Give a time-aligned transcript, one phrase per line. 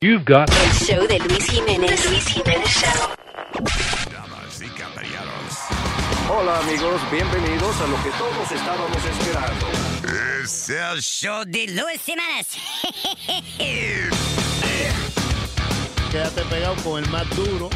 [0.00, 2.08] You've got El show de Luis Jiménez.
[2.08, 3.10] Luis Jiménez Show.
[4.10, 5.58] Damas y caballeros,
[6.30, 9.66] Hola amigos, bienvenidos a lo que todos estábamos esperando.
[10.42, 12.56] es el show de Luis Jiménez.
[16.10, 17.68] Quédate pegado con el más duro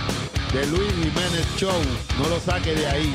[0.55, 1.83] de Luis Jiménez Show.
[2.19, 3.15] No lo saque de ahí.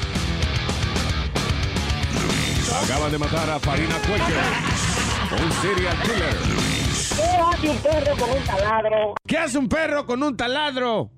[2.83, 6.37] Acaban de matar a Farina Cuello, un serial killer.
[7.15, 9.15] ¿Qué hace un perro con un taladro?
[9.25, 11.09] ¿Qué hace un perro con un taladro?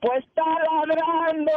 [0.00, 0.42] Pues está
[0.86, 1.52] ladrando.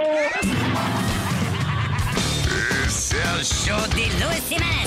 [2.86, 4.78] Es el show de Luis Jiménez.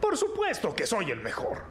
[0.00, 1.66] Por supuesto que soy el mejor.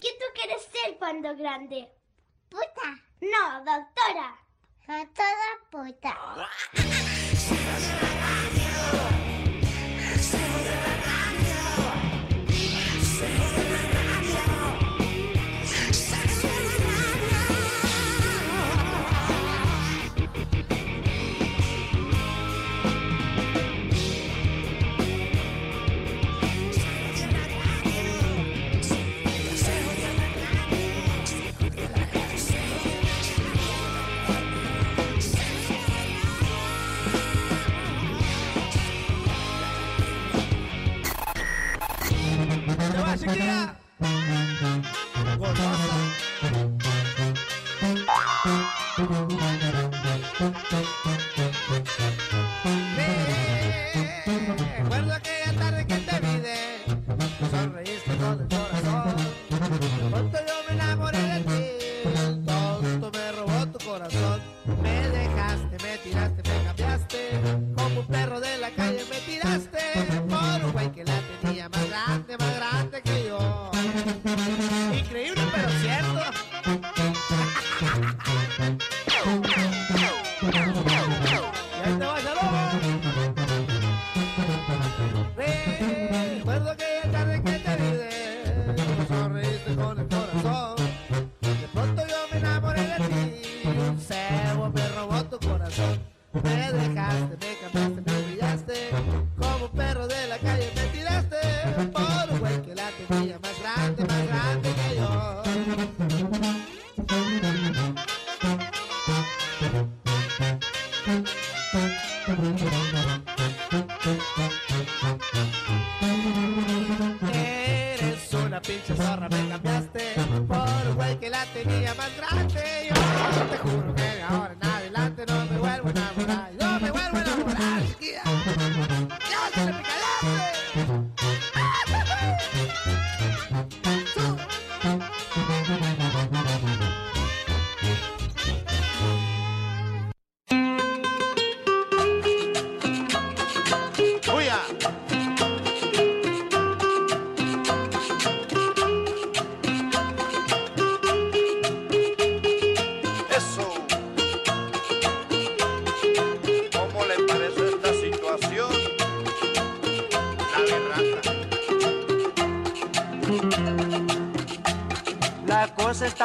[0.00, 1.90] ¿Qué tú quieres ser cuando grande?
[2.48, 3.02] Puta.
[3.20, 4.38] No, doctora.
[4.86, 6.50] Doctora puta.
[43.26, 43.74] Recuerdo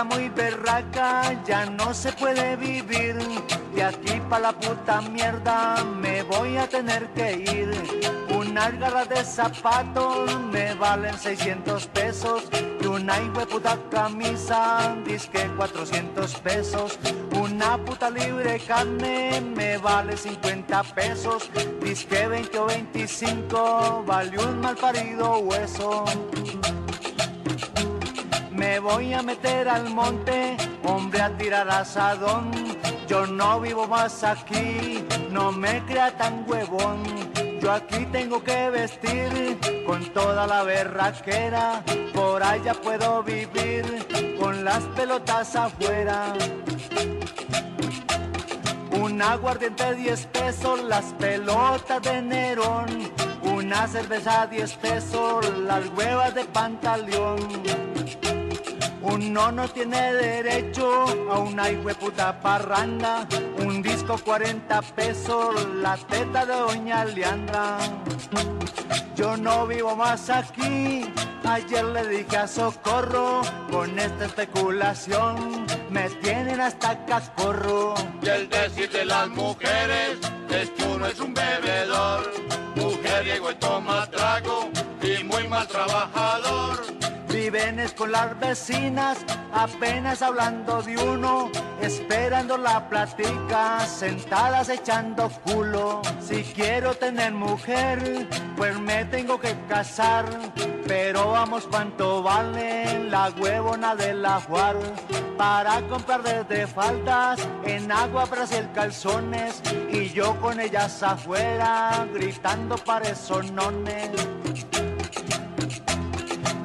[0.09, 3.15] muy berraca, ya no se puede vivir.
[3.73, 7.69] De aquí pa' la puta mierda me voy a tener que ir.
[8.35, 12.43] Unas garras de zapatos me valen 600 pesos.
[12.81, 13.15] Y una
[13.49, 16.99] puta camisa, disque 400 pesos.
[17.39, 21.50] Una puta libre carne me vale 50 pesos.
[21.81, 26.05] Disque 20 o 25, vale un mal parido hueso.
[28.79, 30.55] Me voy a meter al monte,
[30.85, 32.49] hombre a tirar asadón.
[33.09, 37.03] Yo no vivo más aquí, no me crea tan huevón.
[37.59, 41.83] Yo aquí tengo que vestir con toda la berraquera.
[42.13, 43.83] Por allá puedo vivir
[44.39, 46.31] con las pelotas afuera.
[48.91, 53.11] Un aguardiente 10 pesos, las pelotas de Nerón.
[53.43, 57.89] Una cerveza 10 pesos, las huevas de pantaleón.
[59.01, 61.66] Uno no tiene derecho a una
[62.00, 63.28] puta parranda.
[63.60, 67.78] Un disco 40 pesos, la teta de doña Leandra.
[69.16, 71.06] Yo no vivo más aquí.
[71.46, 73.42] Ayer le dije a Socorro,
[73.72, 77.96] con esta especulación me tienen hasta cascorro.
[78.22, 80.19] Y el decir de las mujeres
[80.50, 82.31] es que uno es un bebedor,
[82.75, 84.69] mujeriego y toma trago
[85.01, 86.88] y muy mal trabajador.
[87.51, 91.50] Viven con las vecinas, apenas hablando de uno,
[91.81, 96.04] esperando la platica, sentadas echando culo.
[96.22, 100.25] Si quiero tener mujer, pues me tengo que casar.
[100.86, 104.75] Pero vamos, ¿cuánto vale la huevona de la Juar?
[105.36, 113.10] Para comprar desde faldas, en agua, el calzones, y yo con ellas afuera, gritando para
[113.51, 114.12] nones.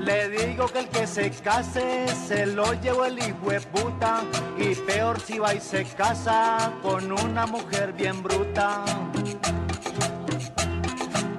[0.05, 4.23] Le digo que el que se case se lo llevo el hijo de puta
[4.59, 8.85] y peor si va y se casa con una mujer bien bruta.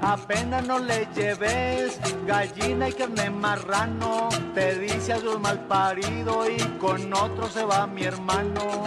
[0.02, 6.58] Apenas no le lleves gallina y carne marrano, te dice a su mal parido y
[6.80, 8.84] con otro se va mi hermano.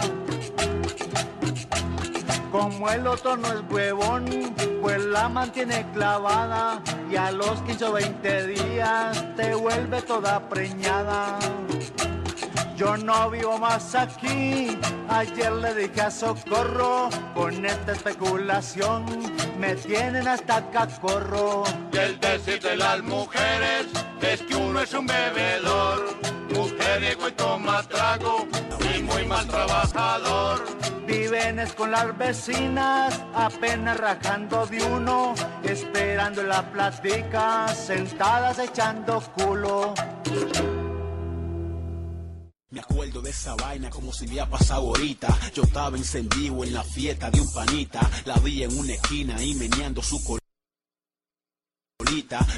[2.51, 4.25] Como el otro no es huevón,
[4.81, 11.37] pues la mantiene clavada y a los 15 o 20 días te vuelve toda preñada.
[12.79, 14.69] Yo no vivo más aquí,
[15.09, 19.03] ayer le dije a Socorro, con esta especulación
[19.59, 21.65] me tienen hasta cacorro.
[21.91, 23.87] Y el decir de las mujeres
[24.21, 26.05] es que uno es un bebedor,
[26.55, 28.47] mujeriego y toma trago
[28.95, 30.63] y muy mal trabajador.
[31.05, 39.93] Viven con las vecinas, apenas rajando de uno, esperando la plática, sentadas echando culo.
[42.71, 45.35] Me acuerdo de esa vaina como si había pasado ahorita.
[45.55, 48.07] Yo estaba encendido en la fiesta de un panita.
[48.25, 50.23] La vi en una esquina y meneando su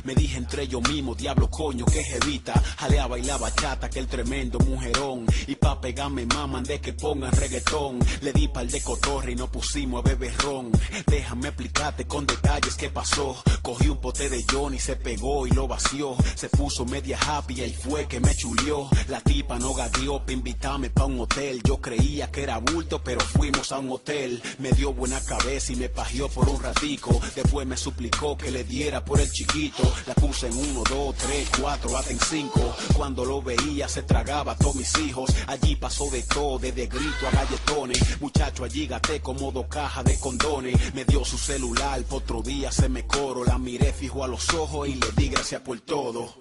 [0.06, 2.54] Me dije entre yo mismo, diablo coño, que jevita.
[2.78, 5.26] Jale a bailar bachata, que el tremendo mujerón.
[5.46, 8.00] Y pa' pegarme maman de que pongan reggaetón.
[8.22, 10.72] Le di pal de cotorre y nos pusimos a beber ron.
[11.06, 13.44] Déjame explicarte con detalles qué pasó.
[13.62, 16.16] Cogí un pote de Johnny, se pegó y lo vació.
[16.36, 18.88] Se puso media happy y fue que me chulió.
[19.10, 21.62] La tipa no gadió pa' invitarme pa' un hotel.
[21.64, 24.42] Yo creía que era bulto, pero fuimos a un hotel.
[24.60, 27.20] Me dio buena cabeza y me pajeó por un ratico.
[27.36, 29.84] Después me suplicó que le diera por el chiquito.
[30.06, 32.76] La puse en uno, dos, tres, cuatro, hasta en cinco.
[32.96, 35.32] Cuando lo veía se tragaba a todos mis hijos.
[35.48, 38.22] Allí pasó de todo, desde grito a galletones.
[38.22, 40.94] Muchacho, allí gaté como dos cajas de condones.
[40.94, 43.44] Me dio su celular, por otro día se me coro.
[43.44, 46.36] La miré fijo a los ojos y le di gracias por todo.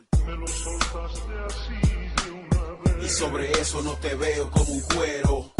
[3.02, 5.52] Y sobre eso no te veo como un cuero.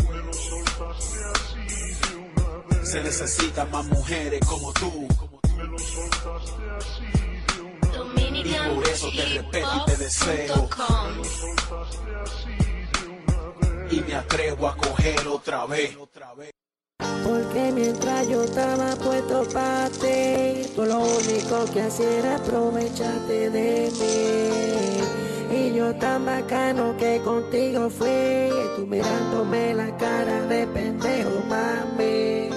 [2.83, 5.09] Se necesitan más mujeres como tú.
[8.17, 10.69] Y por eso te respeto y te deseo.
[13.91, 15.97] Y me atrevo a coger otra vez.
[16.99, 23.91] Porque mientras yo estaba puesto para ti, tú lo único que hacías era aprovecharte de
[23.99, 25.57] mí.
[25.57, 32.51] Y yo tan bacano que contigo fui, tú mirándome la cara de pendejo, mami.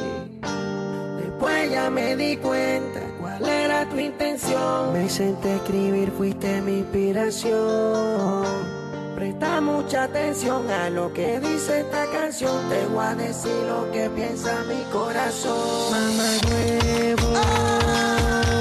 [1.22, 3.12] Después ya me di cuenta
[3.44, 4.94] cuál era tu intención.
[4.94, 8.44] Me senté a escribir, fuiste mi inspiración.
[9.16, 12.58] Presta mucha atención a lo que dice esta canción.
[12.70, 15.92] Te voy a decir lo que piensa mi corazón.
[15.92, 17.34] Mamá huevo.
[18.46, 18.53] Tú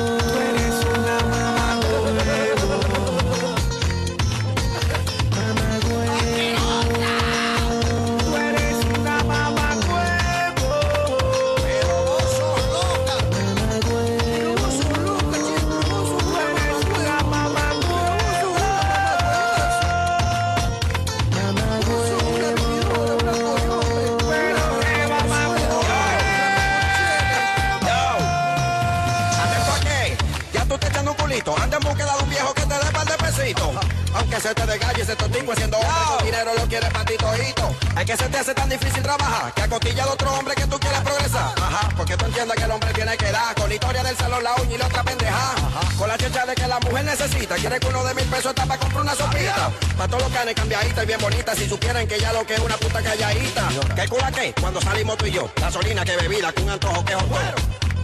[34.44, 37.76] Aunque se te desgalle ese tipo haciendo hombre, tu dinero lo quieres para ti todito.
[37.96, 40.80] Es que se te hace tan difícil trabajar que acostilla de otro hombre que tú
[40.80, 41.54] quieres progresar.
[41.62, 44.42] Ajá, porque tú entiendes que el hombre tiene que dar con la historia del salón,
[44.42, 45.54] la uña y la otra pendeja.
[45.96, 47.54] Con la checha de que la mujer necesita.
[47.54, 49.70] Quiere que uno de mil pesos está para comprar una sopita.
[49.96, 51.58] Pa' todos los canes cambiaditas y bien bonitas.
[51.58, 53.68] Si supieran que ya lo que es una puta calladita.
[53.94, 54.52] ¿Qué cula qué?
[54.60, 55.48] Cuando salimos tú y yo.
[55.54, 57.54] Gasolina que bebida, con un antojo que bueno.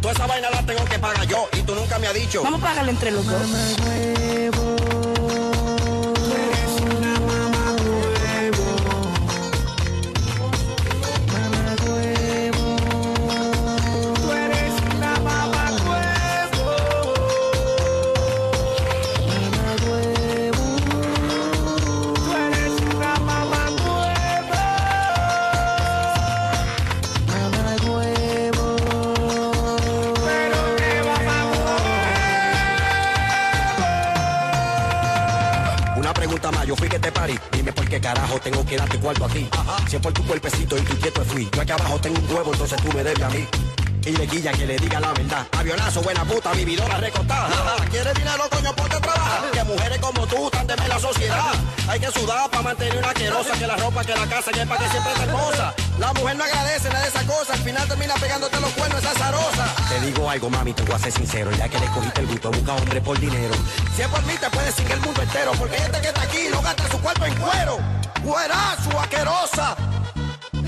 [0.01, 2.45] Toda esa vaina la tengo que pagar yo y tú nunca me has dicho.
[2.45, 4.78] Vamos a pagarle entre los dos.
[37.53, 39.49] Dime por qué carajo tengo que darte cuarto a ti.
[39.89, 41.49] Si es por tu cuerpecito y tu quieto fui.
[41.53, 43.47] Yo aquí abajo tengo un huevo, entonces tú me debes a mí.
[44.09, 45.47] Y le guilla que le diga la verdad.
[45.53, 47.77] Avionazo, buena puta, vividora recostada.
[47.91, 49.51] ¿Quieres dinero, coño, ponte a trabajar?
[49.51, 51.53] Que mujeres como tú están de la sociedad.
[51.87, 53.53] Hay que sudar para mantener una querosa.
[53.53, 55.75] Que la ropa, que la casa, que es para que siempre te cosa.
[55.99, 57.53] La mujer no agradece nada de esa cosa.
[57.53, 59.75] Al final termina pegándote los cuernos esa zarosa.
[59.91, 61.51] Te digo algo, mami, te voy a ser sincero.
[61.59, 63.55] Ya que le cogiste el gusto, busca hombre por dinero.
[63.95, 65.53] Si es por mí, te puedes seguir el mundo entero.
[65.59, 67.79] Porque este que está aquí no gasta su cuerpo en cuero.
[68.23, 69.77] Güerazo, asquerosa.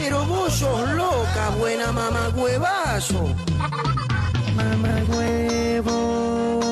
[0.03, 3.35] Pero vos sos loca, buena mamá huevazo.
[4.57, 6.70] Mamá huevo.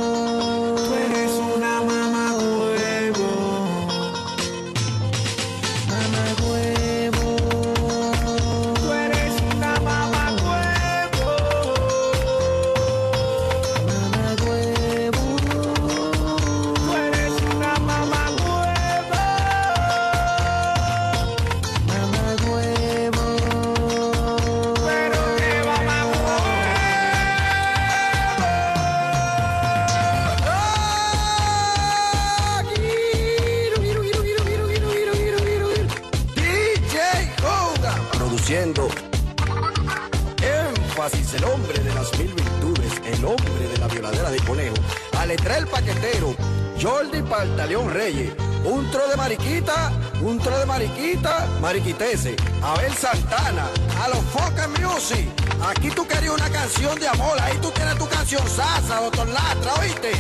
[46.81, 48.33] Jordi Pantaleón Reyes
[48.65, 49.93] un tro de mariquita
[50.23, 53.67] un tro de mariquita mariquitese Abel Santana
[54.03, 55.29] a los Foca Music.
[55.67, 59.75] Aquí tú querías una canción de amor ahí tú tienes tu canción Sasa doctor Latra
[59.81, 60.13] oíste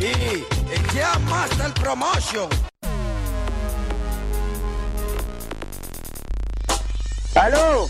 [0.00, 2.65] y ya Master Promotion
[7.36, 7.86] ¡Aló!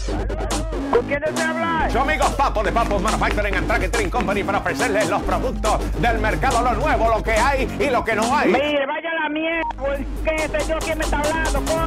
[0.91, 1.93] ¿Con quién desea hablar?
[1.93, 6.62] Su amigo Papo de Papo Manufacturing and Tracking Company para ofrecerles los productos del mercado,
[6.62, 8.49] lo nuevo, lo que hay y lo que no hay.
[8.49, 11.87] Mire, vaya la mierda, porque sé yo quién me está hablando, con...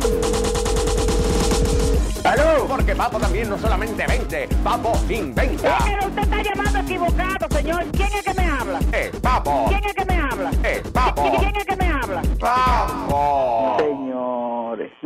[2.24, 2.66] ¡Aló!
[2.68, 5.78] Porque Papo también no solamente vende, Papo inventa.
[5.84, 7.86] Pero usted está llamando equivocado, señor.
[7.92, 8.80] ¿Quién es que me habla?
[8.94, 9.66] ¡Eh, Papo!
[9.68, 10.52] ¿Quién es que me habla?
[10.64, 11.38] ¡Eh, Papo!
[11.40, 12.22] ¿Quién es que me habla?
[12.40, 13.89] ¡Papo!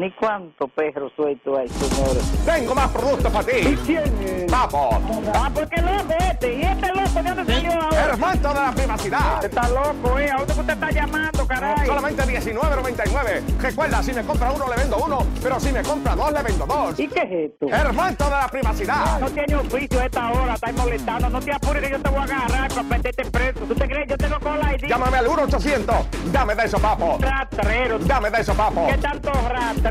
[0.04, 2.30] Ni cuánto perro suelto hay, señores.
[2.46, 3.70] Tengo más productos para ti.
[3.70, 4.52] ¿Y quién es?
[4.52, 5.00] ¡Papo!
[5.34, 6.56] Ah, porque loco este.
[6.56, 8.04] ¿Y este loco de dónde salió ahora?
[8.04, 9.34] ¡Hermano de la privacidad!
[9.36, 10.30] Usted está loco, ¿eh?
[10.30, 11.86] ¿A dónde usted está llamando, caray?
[11.86, 13.60] Solamente 19.99.
[13.62, 16.66] Recuerda, si me compra uno le vendo uno, pero si me compra dos le vendo
[16.66, 17.00] dos.
[17.00, 17.74] ¿Y qué es esto?
[17.74, 19.20] ¡Hermano de la privacidad!
[19.22, 21.30] No tiene oficio a esta hora, está molestando.
[21.30, 23.60] No te apures que yo te voy a agarrar para meterte preso.
[23.62, 24.10] ¿Tú te crees?
[24.10, 24.90] Yo tengo cola ID.
[24.90, 26.06] Llámame al 1-800.
[26.34, 27.18] Dame de eso, papo.
[27.22, 28.00] Rastrero.
[28.00, 28.86] Dame de eso, papo.
[28.88, 29.32] ¿Qué tanto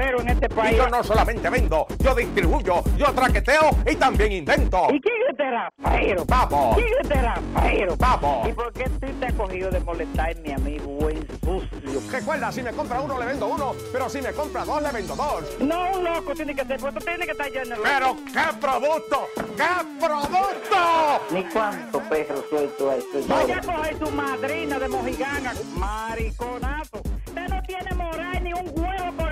[0.02, 0.76] en este Y país?
[0.76, 4.86] yo no solamente vendo, yo distribuyo, yo traqueteo y también invento.
[4.92, 6.26] ¿Y quién es este rastrero?
[6.26, 6.72] Papo.
[6.74, 7.96] ¿Quién es este rastrero?
[7.96, 8.42] Papo.
[8.48, 12.00] ¿Y por qué tú te has cogido de molestarme a mí, buen sucio?
[12.10, 15.14] Recuerda, si me compra uno le vendo uno, pero si me compra dos le vendo
[15.14, 15.44] dos.
[15.60, 19.26] No, un loco tiene que ser, porque tú tienes que estar lleno Pero qué producto,
[19.56, 21.20] qué producto.
[21.30, 23.28] Ni cuánto perro suelto hay, señor.
[23.28, 27.02] Vaya a coger su madrina de mojiganga, mariconazo.
[27.26, 29.31] Usted no tiene moral ni un huevo colgando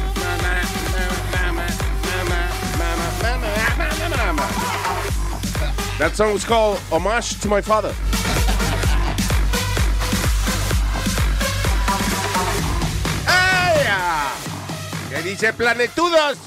[6.01, 7.93] That song was called Homage to My Father.
[13.27, 13.85] ¡Ay!
[13.85, 14.35] ah!
[15.11, 16.39] ¿Qué dice Planetudos?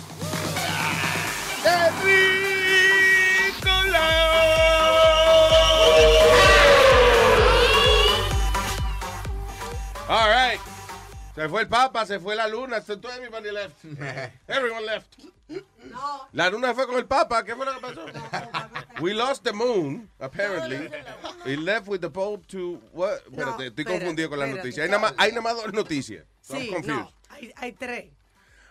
[10.09, 10.59] All right.
[11.37, 13.77] Se fue el Papa, se fue la Luna, so everybody left.
[14.49, 15.34] Everyone left.
[16.33, 18.07] La Luna fue con el Papa, ¿qué fue lo que pasó?
[19.01, 20.89] We lost the moon, apparently.
[21.45, 23.21] He left with the Pope to what?
[23.31, 24.57] Espérate, estoy confundido con espérate.
[24.57, 24.85] noticias.
[24.85, 26.25] Hay nada más, hay nada más dos noticias.
[26.41, 28.07] Sí, no, hay, hay tres.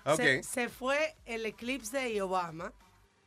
[0.06, 0.18] Ok.
[0.18, 2.74] Se, se fue el eclipse de Obama.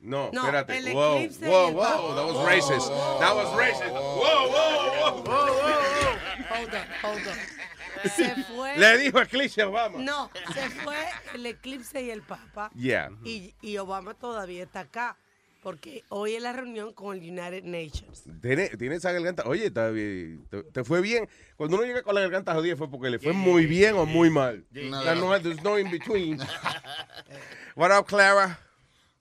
[0.00, 0.76] No, No, espérate.
[0.76, 1.82] el Whoa, eclipse whoa, el whoa.
[1.82, 2.14] Papa.
[2.16, 2.88] That was racist.
[3.20, 3.92] That was racist.
[3.92, 6.16] Whoa, whoa, whoa.
[6.50, 7.36] Hold on, hold on.
[8.16, 8.76] Se fue.
[8.78, 9.98] Le dijo eclipse a Obama.
[10.00, 10.96] No, se fue
[11.34, 12.70] el eclipse y el Papa.
[12.74, 13.10] Yeah.
[13.24, 15.16] Y, y Obama todavía está acá.
[15.62, 18.22] porque hoy es la reunión con el United Nations.
[18.40, 19.42] Tiene, tiene esa garganta.
[19.46, 21.28] Oye, está bien, te, te fue bien.
[21.56, 24.30] Cuando uno llega con la garganta jodida fue porque le fue muy bien o muy
[24.30, 24.64] mal.
[24.70, 25.00] Yeah.
[25.00, 26.38] O sea, no, there's no in between.
[27.74, 28.60] What up, Clara?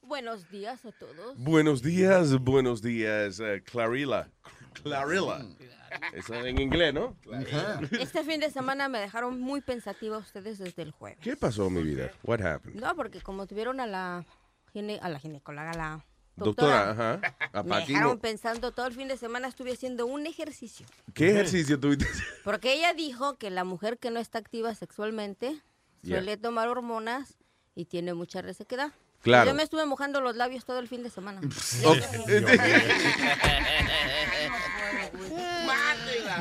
[0.03, 1.35] Buenos días a todos.
[1.35, 4.29] Buenos días, buenos días, eh, Clarilla.
[4.83, 5.43] Clarilla.
[6.13, 7.15] Eso en inglés, ¿no?
[7.99, 11.19] Este fin de semana me dejaron muy pensativa ustedes desde el jueves.
[11.21, 12.11] ¿Qué pasó, mi vida?
[12.23, 12.79] What happened?
[12.79, 14.25] No, porque como tuvieron a la,
[14.73, 16.05] gine- a la ginecóloga, a la
[16.37, 17.49] Doctora, doctora, ajá.
[17.53, 20.85] A me dejaron pensando todo el fin de semana estuve haciendo un ejercicio.
[21.13, 22.05] ¿Qué ejercicio tuviste?
[22.43, 25.61] Porque ella dijo que la mujer que no está activa sexualmente
[26.01, 26.17] Yeah.
[26.17, 27.35] suele tomar hormonas
[27.73, 28.91] y tiene mucha resequedad.
[29.23, 29.49] Claro.
[29.49, 31.41] Yo me estuve mojando los labios todo el fin de semana.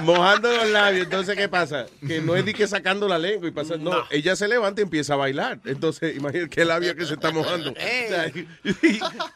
[0.00, 1.86] Mojando los labios, entonces, ¿qué pasa?
[2.06, 3.76] Que no es de que sacando la lengua y pasa.
[3.76, 5.60] No, ella se levanta y empieza a bailar.
[5.64, 7.72] Entonces, imagínate qué labio que se está mojando.
[7.84, 8.30] O sea,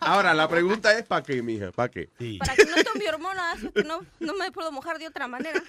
[0.01, 1.71] ahora, la pregunta es: ¿para qué, mija?
[1.73, 2.09] ¿Para qué?
[2.39, 5.63] Para que no tome hormonas, que no, no me puedo mojar de otra manera.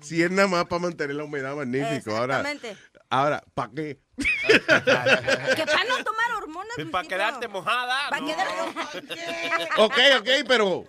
[0.00, 2.16] Si es nada más para mantener la humedad, magnífico.
[2.16, 2.76] Ahora, Exactamente.
[3.10, 3.98] ahora ¿para qué?
[4.16, 6.76] Que para no tomar hormonas.
[6.90, 8.08] Para quedarte mojada.
[8.08, 8.26] Para no.
[8.26, 8.46] quedar.
[9.78, 10.84] Ok, ok, pero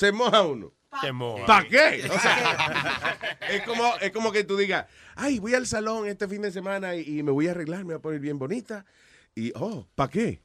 [0.00, 0.72] se moja uno.
[1.02, 1.44] Se moja.
[1.44, 2.08] ¿Para qué?
[2.10, 3.18] O sea,
[3.50, 6.96] es como, es como que tú digas, ay, voy al salón este fin de semana
[6.96, 8.86] y, y me voy a arreglar, me voy a poner bien bonita.
[9.34, 10.42] Y, oh, ¿para qué?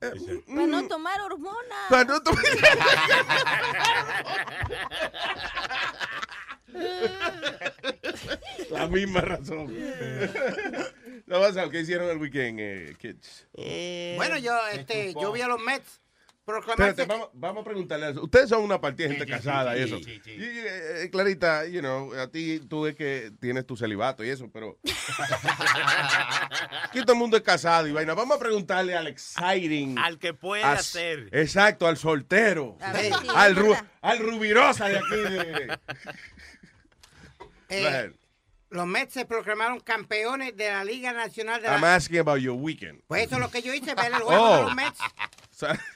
[0.00, 1.88] Para no tomar hormonas.
[1.88, 2.42] Para no tomar.
[8.70, 9.72] La misma razón.
[11.24, 13.46] No pasa, ¿qué hicieron el weekend, eh, kids?
[14.16, 16.02] Bueno, yo, este, yo vi a los Mets.
[16.44, 18.06] Espérate, vamos, vamos a preguntarle.
[18.06, 18.22] a eso.
[18.24, 19.98] Ustedes son una partida de gente Sí, casada sí, y eso.
[19.98, 20.30] sí, sí.
[20.32, 24.50] Y, eh, Clarita, you know, a ti tú ves que tienes tu celibato y eso,
[24.52, 24.76] pero.
[26.84, 28.14] Aquí todo el mundo es casado y vaina.
[28.14, 29.96] Vamos a preguntarle al exciting.
[29.98, 31.28] Al que puede a- hacer.
[31.32, 32.76] Exacto, al soltero.
[32.80, 35.16] A ver al, es ru- al rubirosa de aquí.
[35.16, 35.78] de-
[37.68, 38.12] Eh,
[38.70, 41.74] los Mets se proclamaron campeones de la Liga Nacional de la...
[41.76, 43.00] I'm asking about your weekend.
[43.06, 44.56] Pues eso es lo que yo hice, ver el juego Oh.
[44.56, 44.98] de los Mets,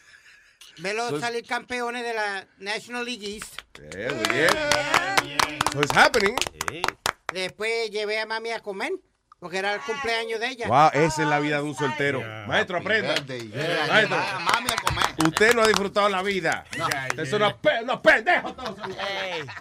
[0.79, 3.61] O sea, verlos Pues- salir campeones de la National League East.
[3.97, 5.59] yeah, muy bien.
[5.73, 6.37] So it's happening.
[7.33, 8.93] Después llevé a mami a comer,
[9.39, 10.69] porque era el cumpleaños de ella.
[10.69, 12.23] Wow, esa es la vida de un soltero.
[12.47, 13.15] Maestro, aprenda.
[13.89, 16.65] Maestro, usted no ha disfrutado la vida.
[17.11, 18.77] Ustedes son unos, pe- unos pendejos todos.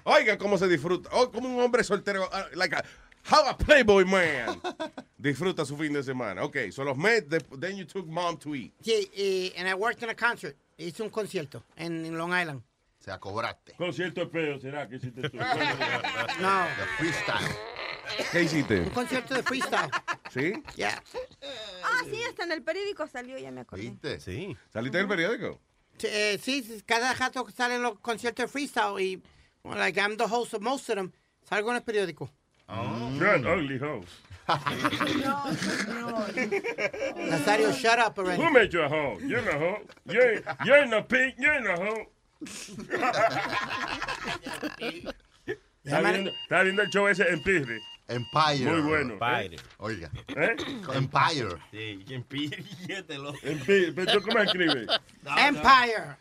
[0.04, 1.10] Oiga cómo se disfruta.
[1.14, 2.26] Oh, como un hombre soltero.
[2.32, 2.84] uh, like a,
[3.30, 4.62] how a playboy man.
[5.18, 6.44] Disfruta su fin de semana.
[6.44, 8.74] Ok, so los Mets, the- then you took mom to eat.
[8.84, 10.56] Sí, y and I worked in a concert.
[10.78, 12.62] Hice un concierto en, Long Island.
[13.00, 13.74] Se acobraste.
[13.74, 15.38] Concierto de peo, ¿será que hiciste tú?
[16.42, 16.66] No.
[16.98, 17.56] freestyle.
[18.32, 18.80] ¿Qué hiciste?
[18.82, 19.90] Un concierto de freestyle.
[20.32, 20.54] ¿Sí?
[20.76, 21.02] Yeah.
[21.84, 24.20] Ah, sí, hasta en el periódico salió, ya me acordé.
[24.20, 24.58] Sí.
[24.74, 25.62] ¿Saliste del periódico?
[25.98, 29.24] Sí, eh, sí, sí, cada rato salen los conciertos de freestyle y,
[29.64, 31.12] well, like, I'm the host of most of them.
[31.48, 32.30] Salgo en el periódico.
[32.68, 33.78] You're an ugly
[34.48, 36.36] host.
[37.18, 38.42] Nazario, shut up already.
[38.42, 39.18] Who made you a hoe?
[39.20, 39.80] You're not a hoe.
[40.06, 41.36] You ain't, you ain't no pig.
[41.38, 42.08] You ain't a hoe.
[45.86, 47.80] Está viendo, está viendo el show ese en Pizri.
[48.08, 48.72] Empire.
[48.72, 49.14] Muy bueno.
[49.14, 49.58] Empire.
[49.78, 50.10] Oiga.
[50.30, 50.56] ¿Eh?
[50.94, 51.58] Empire.
[51.72, 52.64] Sí, Empire.
[53.44, 53.92] Empire.
[53.94, 54.88] ¿Pero tú cómo escribes?
[55.38, 56.18] Empire.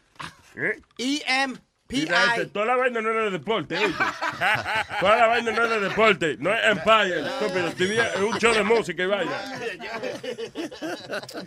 [0.57, 0.81] ¿Eh?
[0.99, 1.61] E-M-P-I.
[1.89, 3.77] Este, Toda la vaina no es de deporte.
[5.01, 7.21] Toda la vaina no es de deporte, no es Empire.
[7.27, 8.03] estúpido.
[8.03, 9.33] Es un show de música y vaina.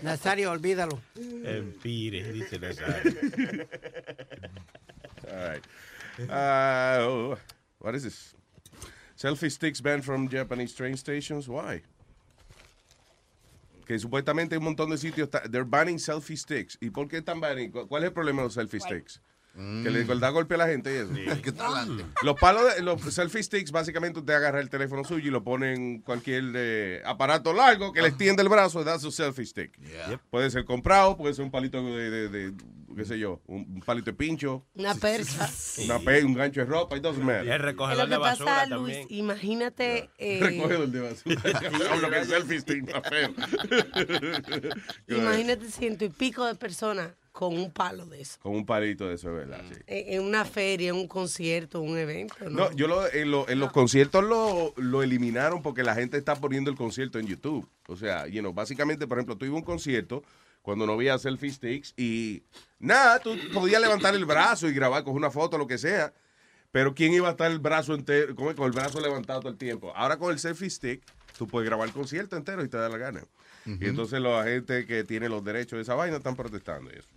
[0.04, 1.02] Nazario, olvídalo.
[1.15, 3.13] Empire, dice Nazario.
[5.30, 5.63] All right.
[6.30, 7.36] Uh,
[7.80, 8.34] what is this?
[9.17, 11.47] Selfie sticks banned from Japanese train stations.
[11.50, 11.82] Why?
[13.88, 15.30] Que supuestamente hay un montón de sitios.
[15.50, 16.78] They're banning selfie sticks.
[16.80, 17.71] ¿Y por qué están banning?
[17.71, 19.19] ¿Cu- ¿Cuál es el problema de los selfie sticks?
[19.58, 21.41] Que le da golpe a la gente y eso.
[21.41, 22.06] ¿Qué talante?
[22.22, 25.74] Los palos, de, los selfie sticks, básicamente usted agarra el teléfono suyo y lo pone
[25.74, 29.80] en cualquier eh, aparato largo que le extiende el brazo, da su selfie stick.
[30.30, 32.54] Puede ser comprado, puede ser un palito de, de- de-
[32.96, 35.50] qué sé yo, un, un palito de pincho, Una percha.
[35.84, 37.48] una pe- un gancho de ropa, it doesn't matter.
[37.50, 39.02] Es recogedor Lo que de basura pasa, también.
[39.08, 40.10] Luis, imagínate.
[40.20, 41.41] eh, Recogedor de basura.
[41.91, 43.34] Hablo que el selfie stick feo.
[45.08, 48.39] imagínate ciento y pico de personas con un palo de eso.
[48.41, 49.62] Con un palito de eso, es ¿verdad?
[49.71, 49.80] Sí.
[49.86, 52.36] En, una feria, en un concierto, un evento.
[52.41, 52.50] ¿no?
[52.50, 56.36] No, yo lo- en, lo- en los conciertos lo, lo eliminaron porque la gente está
[56.36, 57.69] poniendo el concierto en YouTube.
[57.88, 60.23] O sea, you know, básicamente, por ejemplo, tuve un concierto
[60.63, 62.41] cuando no había selfie sticks y
[62.80, 66.12] nada, tú podías levantar el brazo y grabar con una foto, lo que sea.
[66.71, 69.58] Pero ¿quién iba a estar el brazo entero, con, con el brazo levantado todo el
[69.58, 69.93] tiempo?
[69.95, 71.04] Ahora con el selfie stick,
[71.38, 73.21] tú puedes grabar el concierto entero y te da la gana.
[73.68, 76.90] Y entonces los agentes que tienen los derechos de esa vaina están protestando.
[76.92, 77.08] y eso.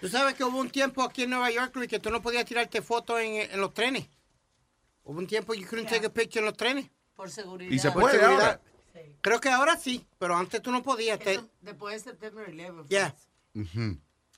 [0.00, 2.44] Tú sabes que hubo un tiempo aquí en Nueva York, Luis, que tú no podías
[2.44, 4.06] tirarte fotos en, en los trenes.
[5.04, 6.86] Hubo un tiempo you couldn't take a picture en los trenes.
[7.14, 7.70] Por seguridad.
[7.70, 8.40] Y se puede seguridad.
[8.42, 8.60] ahora.
[9.20, 11.18] Creo que ahora sí, pero antes tú no podías.
[11.18, 12.88] te- Después de September 11.
[12.88, 13.14] Yeah.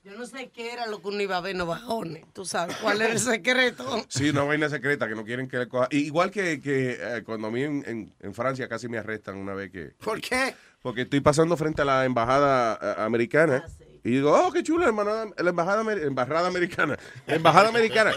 [0.03, 2.25] Yo no sé qué era lo que uno iba a ver en los bajones.
[2.33, 4.05] Tú sabes cuál era el secreto.
[4.07, 5.87] Sí, una vaina secreta que no quieren que le coja.
[5.91, 9.53] Igual que, que eh, cuando a mí en, en- en Francia casi me arrestan una
[9.53, 9.87] vez que...
[10.03, 10.55] ¿Por qué?
[10.87, 13.61] Porque estoy pasando frente a la embajada eh, americana
[14.05, 16.97] y digo, oh, qué la embajada, la embajada, embajada americana.
[17.25, 18.13] La embajada americana.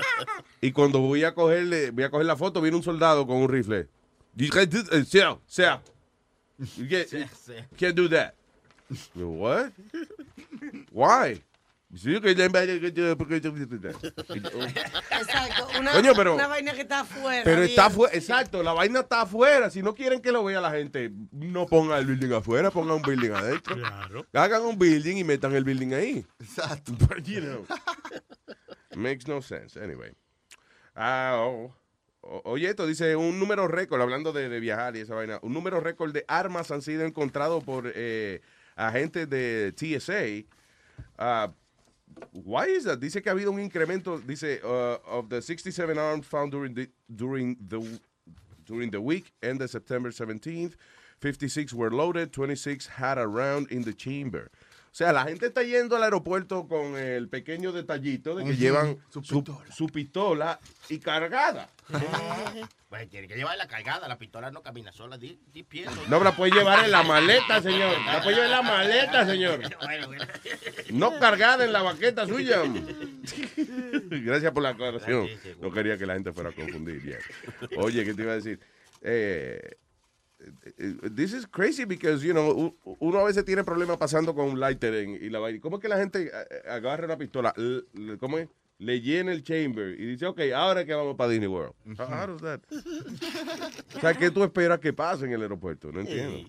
[0.60, 3.48] Y cuando voy a cogerle, voy a coger la foto, viene un soldado con un
[3.48, 3.88] rifle.
[4.36, 5.80] You can't do- eh, sir.
[6.76, 7.08] You can't,
[7.76, 8.34] can't do that.
[9.16, 9.72] What?
[10.92, 11.42] Why?
[15.10, 15.68] Exacto.
[15.80, 17.42] Una, Coño, pero- una vaina que está afuera.
[17.44, 19.70] Pero está afuera, exacto, la vaina está afuera.
[19.70, 23.02] Si no quieren que lo vea la gente, no pongan el building afuera, pongan un
[23.02, 23.76] building adentro.
[24.32, 26.24] Hagan un building y metan el building ahí.
[26.38, 26.92] Exacto.
[27.24, 27.66] you know.
[28.94, 29.78] Makes no sense.
[29.82, 30.12] Anyway.
[30.94, 31.74] Ah, oh.
[32.22, 35.54] O- Oye, esto dice un número récord, hablando de, de viajar y esa vaina, un
[35.54, 38.42] número récord de armas han sido encontrados por eh,
[38.76, 40.46] agentes de TSA.
[41.18, 41.52] Ah,
[42.32, 43.00] why is that?
[43.00, 46.88] Dice que ha habido un incremento, dice, uh, of the 67 arms found during the,
[47.14, 48.00] during the,
[48.64, 50.74] during the week ended September 17th,
[51.20, 54.50] 56 were loaded, 26 had a round in the chamber.
[54.90, 58.98] O sea, la gente está yendo al aeropuerto con el pequeño detallito de que llevan
[59.08, 61.68] su su, su pistola y cargada.
[62.90, 65.88] Pues tiene que llevar la cargada, la pistola no camina sola, di, di pies.
[66.08, 67.96] No me la puede llevar en la maleta, señor.
[68.04, 69.60] La puede llevar en la maleta, señor.
[69.80, 70.24] Bueno, bueno.
[70.90, 72.62] No cargada en la baqueta suya.
[74.10, 75.28] Gracias por la aclaración.
[75.60, 77.16] No quería que la gente fuera a confundir.
[77.76, 78.58] Oye, ¿qué te iba a decir?
[79.02, 79.76] Eh,
[81.14, 84.94] this is crazy because, you know, uno a veces tiene problemas pasando con un lighter
[84.94, 85.60] en- y la vaina.
[85.60, 87.54] ¿Cómo es que la gente eh, agarra una pistola,
[88.18, 88.48] ¿cómo es?
[88.78, 91.74] Le llena el chamber y dice, ok, ahora que vamos para Disney World.
[91.98, 92.60] How- how does that?
[93.96, 95.92] o sea, ¿qué tú esperas que pase en el aeropuerto?
[95.92, 96.48] No entiendo.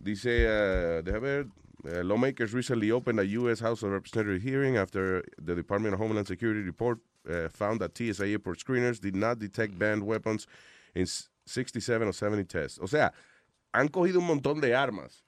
[0.00, 1.46] Dice, uh, déjame ver,
[1.84, 3.60] uh, lawmakers recently opened a U.S.
[3.60, 8.26] House of Representatives hearing after the Department of Homeland Security report uh, found that TSA
[8.28, 10.46] airport screeners did not detect banned weapons
[10.94, 11.06] in
[11.48, 12.78] 67 or 70 tests.
[12.80, 13.12] O sea,
[13.72, 15.24] han cogido un montón de armas.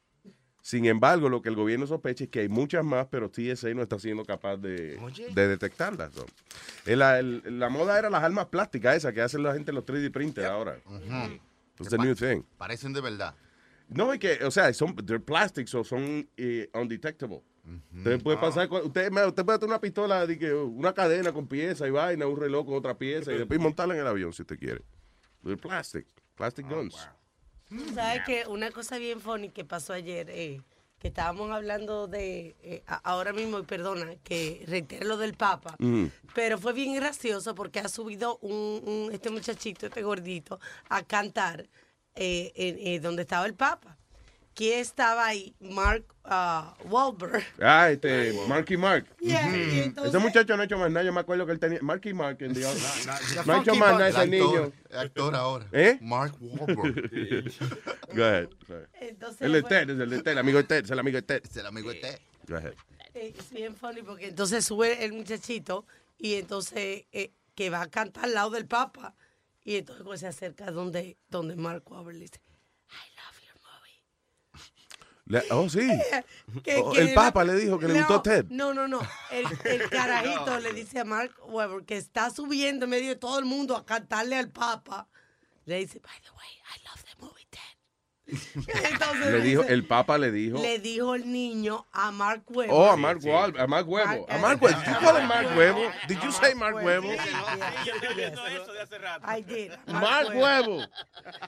[0.63, 3.83] Sin embargo, lo que el gobierno sospecha es que hay muchas más, pero TSA no
[3.83, 4.99] está siendo capaz de,
[5.35, 6.13] de detectarlas.
[6.13, 6.27] so.
[6.85, 9.85] La, el- la moda era las armas plásticas esas que hacen la gente en los
[9.87, 10.79] 3D printers ahora.
[11.79, 12.43] It's the new thing.
[12.59, 13.35] Parecen de verdad.
[13.89, 17.43] No, es que, o sea, son they're plastics o son eh, undetectable.
[17.97, 20.27] Usted puede pasar, con- usted, usted puede tener una pistola,
[20.67, 24.01] una cadena con pieza y vaina, un reloj con otra pieza y después montarla en
[24.01, 24.83] el avión si usted quiere.
[25.43, 26.97] They're plastic, plastic guns.
[27.95, 30.61] ¿Sabes que Una cosa bien funny que pasó ayer, eh,
[30.99, 36.07] que estábamos hablando de, eh, ahora mismo, y perdona, que reitero lo del Papa, Mm.
[36.35, 41.69] pero fue bien gracioso porque ha subido un, un- este muchachito, este gordito, a cantar
[42.17, 43.97] eh, eh, donde estaba el Papa.
[44.55, 45.55] ¿Quién estaba ahí?
[45.61, 47.43] Mark ah, Wahlberg.
[47.61, 49.07] Ah, este, Marky Mark.
[49.21, 51.59] Yeah, y entonces- Ese muchacho no ha hecho más nada, yo me acuerdo que él
[51.59, 53.07] tenía, Marky Mark en The Office.
[53.07, 54.73] no, No ha hecho más nada ese niño.
[54.91, 55.67] el actor ahora.
[55.73, 55.99] ¿Eh?
[56.03, 57.11] Mark Wahlberg.
[58.15, 58.49] Go ahead.
[59.01, 61.17] Entonces el de Ted, es el de Ted, el amigo de Ted, es el amigo
[61.17, 61.43] de Ted.
[61.49, 62.19] Es el amigo de Ted.
[62.49, 62.75] Go ahead.
[63.15, 65.85] Eh, es bien funny porque entonces sube el muchachito
[66.19, 69.15] y entonces eh, que va a cantar al lado del Papa
[69.63, 72.41] y entonces pues, se acerca donde, donde Mark Wahlberg le dice,
[75.31, 75.89] Le- oh, sí.
[76.65, 78.47] que- Oh, que el Papa le dijo que le No, gustó Ted.
[78.51, 79.01] No, no, no.
[79.31, 83.39] El, el carajito le dice a Mark Webber que está subiendo en medio de todo
[83.39, 85.07] el mundo a cantarle al Papa.
[85.67, 87.05] Le dice, by the way, I love.
[88.31, 90.61] Entonces Le dijo, el Papa le dijo.
[90.61, 92.75] Le dijo el niño a Mark Webber.
[92.75, 94.27] Oh, a Mark Wahlberg, a Mark Huevo.
[94.29, 94.79] A Mark Huevo.
[94.79, 95.93] Did you call him Mark Huevo?
[96.09, 97.17] Did you say Mark Huevo?
[99.25, 99.73] I did.
[99.87, 100.87] Mark Huevo.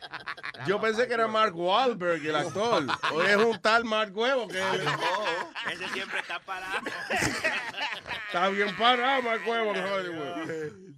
[0.66, 2.86] Yo pensé que era Mark Wahlberg, el actor.
[3.12, 6.86] O es un tal Mark Huevo que Ese siempre está parado.
[8.26, 10.92] está bien parado, Mark Huevo en Hollywood.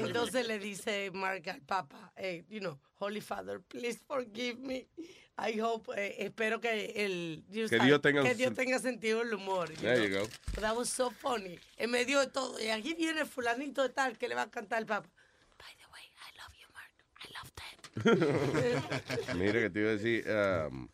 [0.00, 4.86] Entonces le dice Mark al Papa, eh, you know, Holy Father, please forgive me.
[5.38, 9.18] I hope, eh, espero que el you Que sabes, Dios tenga que Dios tenga sentido
[9.18, 9.68] del humor.
[9.70, 10.06] you There know.
[10.08, 10.60] you go.
[10.62, 11.58] That was so funny.
[11.76, 14.50] En medio de todo, y aquí viene el fulanito de tal que le va a
[14.50, 15.08] cantar al Papa.
[19.36, 20.24] Mira que te iba a decir.
[20.28, 20.88] Um,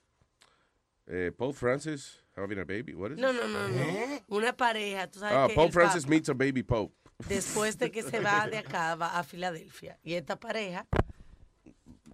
[1.06, 2.94] eh, Pope Francis having a baby.
[2.94, 3.36] What is No, it?
[3.40, 4.20] no, no, no.
[4.28, 6.94] Una pareja, tú sabes Ah, que Pope el Francis Papa, meets a baby Pope.
[7.28, 9.98] después de que se va de acá, va a Filadelfia.
[10.02, 10.86] Y esta pareja,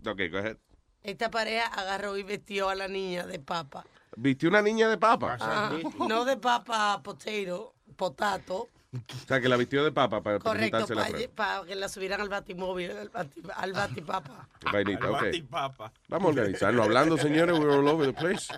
[0.06, 0.56] Ok, go ahead.
[1.02, 3.84] Esta pareja agarró y vestió a la niña de Papa
[4.18, 5.36] vistió una niña de papa.
[5.40, 5.72] Ah,
[6.08, 8.68] no de papa potato, potato.
[8.92, 12.30] O sea, que la vistió de papa para Correcto, para, para que la subieran al
[12.30, 14.48] batimóvil, al, bati, al batipapa.
[14.72, 15.92] Vainita, Al batipapa.
[16.08, 16.86] Vamos a organizarnos.
[16.86, 18.48] Hablando, señores, we're all over the place.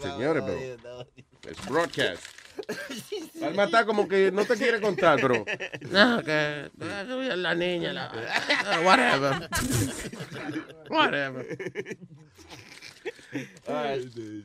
[0.00, 1.06] Señores, pero
[1.50, 2.24] es broadcast.
[3.42, 5.44] Alma está como que no te quiere contar, pero...
[5.90, 6.70] No, que
[7.36, 8.10] la niña, la...
[8.84, 9.48] Whatever.
[10.90, 11.58] Whatever.
[13.66, 14.44] Ay,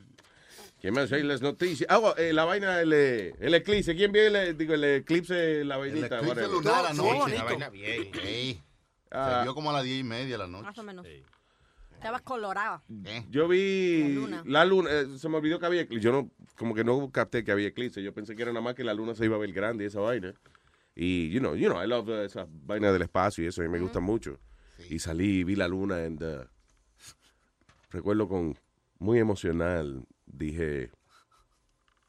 [0.80, 1.86] ¿Qué más hay las noticias?
[1.90, 3.94] Ah, bueno, eh, la vaina, el, eh, el eclipse.
[3.94, 6.06] ¿Quién vio el, digo, el eclipse, la vainita?
[6.06, 6.50] eclipse whatever?
[6.50, 7.34] lunar anoche.
[7.34, 8.10] Una vaina bien.
[8.24, 8.62] Ey,
[9.10, 9.38] Ah.
[9.38, 10.66] Se vio como a las 10 y media de la noche.
[10.66, 11.06] Más o menos.
[12.00, 12.82] Estaba colorada.
[13.28, 14.42] Yo vi La luna.
[14.46, 16.02] la luna, eh, se me olvidó que había eclipse.
[16.02, 18.02] Yo no, como que no capté que había eclipse.
[18.02, 19.88] Yo pensé que era nada más que la luna se iba a ver grande y
[19.88, 20.32] esa vaina.
[20.94, 23.64] Y, you know, you know, I love uh, esas vainas del espacio y eso, a
[23.64, 24.38] mí me gusta mucho.
[24.88, 26.46] Y salí y vi la luna and, uh,
[27.90, 28.58] recuerdo con
[28.98, 30.90] muy emocional, dije,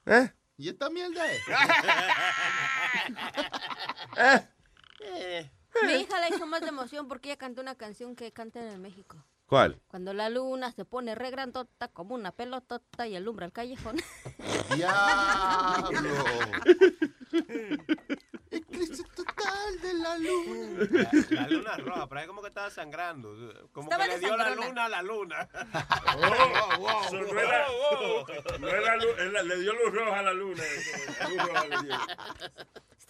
[0.06, 0.32] ¿eh?
[0.56, 1.41] ¿Y esta mierda es?
[5.86, 8.82] Mi hija la hizo más de emoción porque ella cantó una canción que cantan en
[8.82, 9.25] México.
[9.51, 9.81] ¿Cuál?
[9.89, 13.97] Cuando la luna se pone re grandota como una pelotota y alumbra el callejón.
[14.73, 16.09] ¡Diablo!
[18.49, 20.87] Eclipse total de la luna.
[21.31, 23.35] La, la luna roja, pero es como que estaba sangrando.
[23.73, 25.49] Como Estaba que le dio la luna a la luna.
[26.79, 27.67] Oh, so no era,
[28.57, 30.63] no era luz, es la- le dio luz roja a la luna.
[31.27, 31.95] luz roja le dio.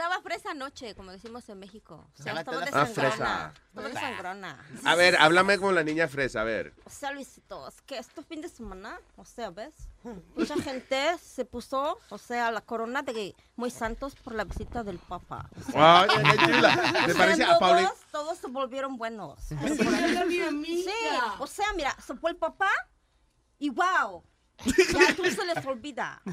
[0.02, 2.08] Estaba fresa anoche, como decimos en México.
[2.20, 2.84] O sea, Ah, estaba fresa.
[2.86, 3.54] desangrona.
[3.68, 4.66] Estaba desangrona.
[4.84, 6.74] A ver, háblame con la niña fresa, a ver.
[6.86, 9.76] O sea, Luisito, es que este fin de semana, o sea, ¿ves?
[10.36, 14.98] Mucha gente se puso, o sea, la corona de muy santos por la visita del
[14.98, 15.48] Papa.
[15.68, 17.04] O sea, Ay, qué chula.
[17.06, 17.88] ¿Te parece a todos, Pauli?
[18.12, 19.40] todos se volvieron buenos.
[19.44, 19.56] Sí,
[21.38, 22.70] o sea, mira, se fue el papá
[23.60, 24.24] y wow.
[24.66, 26.22] Ya tú se les olvida.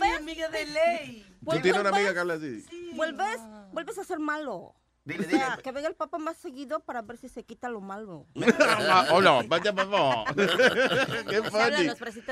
[0.00, 1.26] Mi amiga de ley.
[1.48, 2.64] ¿Tú tienes una amiga que habla así?
[2.94, 3.40] Vuelves,
[3.72, 4.74] vuelves a ser malo.
[5.04, 5.62] Dile, O sea, dile.
[5.62, 8.26] que venga el papá más seguido para ver si se quita lo malo.
[9.12, 10.24] Hola, vaya favor.
[10.34, 11.86] Qué funny.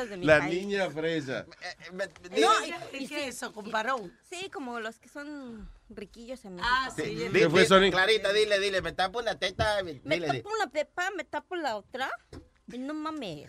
[0.08, 0.54] de mi La país.
[0.66, 1.46] niña fresa.
[1.92, 2.50] No,
[2.92, 3.52] ¿Y qué es eso?
[3.52, 4.12] ¿Con varón?
[4.28, 6.74] Sí, como los que son riquillos en México.
[6.74, 7.16] Ah, sí.
[7.32, 7.64] ¿Qué fue?
[7.92, 9.80] Clarita, dile, dile, me tapo una teta.
[9.84, 10.26] Dile, Me dile.
[10.42, 12.10] tapo una pepa, me tapo la otra.
[12.66, 13.46] No mames.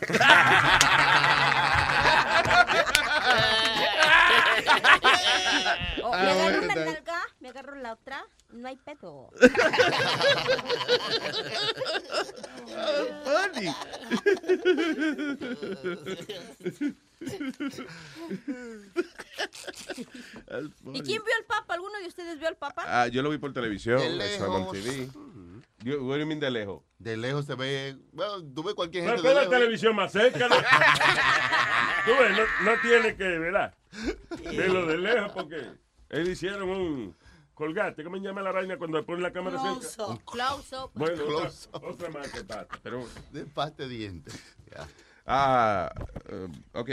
[6.04, 9.30] O me Ah, agarro una nalga, me agarro la otra, no hay pedo.
[13.23, 13.75] Funny.
[20.93, 21.73] ¿Y quién vio al Papa?
[21.73, 22.84] ¿Alguno de ustedes vio al Papa?
[22.86, 24.71] Ah, yo lo vi por televisión, en.
[24.71, 25.10] TV.
[25.84, 26.82] Yo, what do you mean de lejos?
[26.99, 27.97] De lejos se ve.
[28.13, 29.56] Bueno, tú ves cualquier Pero gente de la lejos.
[29.58, 30.47] televisión más cerca.
[30.47, 30.56] ¿no?
[32.06, 33.73] Tú ves, no, no tiene que, ¿verdad?
[34.43, 35.58] Verlo de lejos porque
[36.10, 37.15] ellos hicieron un
[37.54, 38.04] colgate.
[38.04, 40.12] ¿Cómo se llama la vaina cuando ponen la cámara Close cerca?
[40.12, 40.21] up.
[40.25, 40.91] Close up.
[40.93, 41.84] Bueno, otra, Close up.
[41.84, 44.39] otra más que pata, pero De pasta de dientes.
[45.25, 45.91] Ah,
[46.32, 46.89] uh, ok.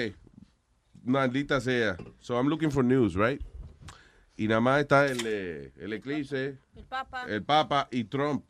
[1.04, 1.96] Maldita sea.
[2.20, 3.40] So I'm looking for news, right?
[4.36, 7.24] Y nada más está el, eh, el eclipse, El Papa.
[7.28, 8.44] el Papa y Trump.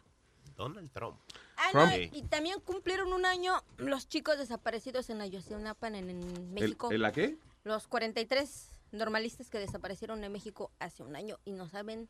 [0.62, 1.18] Donald Trump.
[1.56, 2.12] Ah, no, Trump.
[2.14, 6.90] y, y también cumplieron un año los chicos desaparecidos en Ayotzinapa, en, en ¿El, México.
[6.90, 7.36] ¿El la qué?
[7.64, 12.08] Los 43 normalistas que desaparecieron en México hace un año y no saben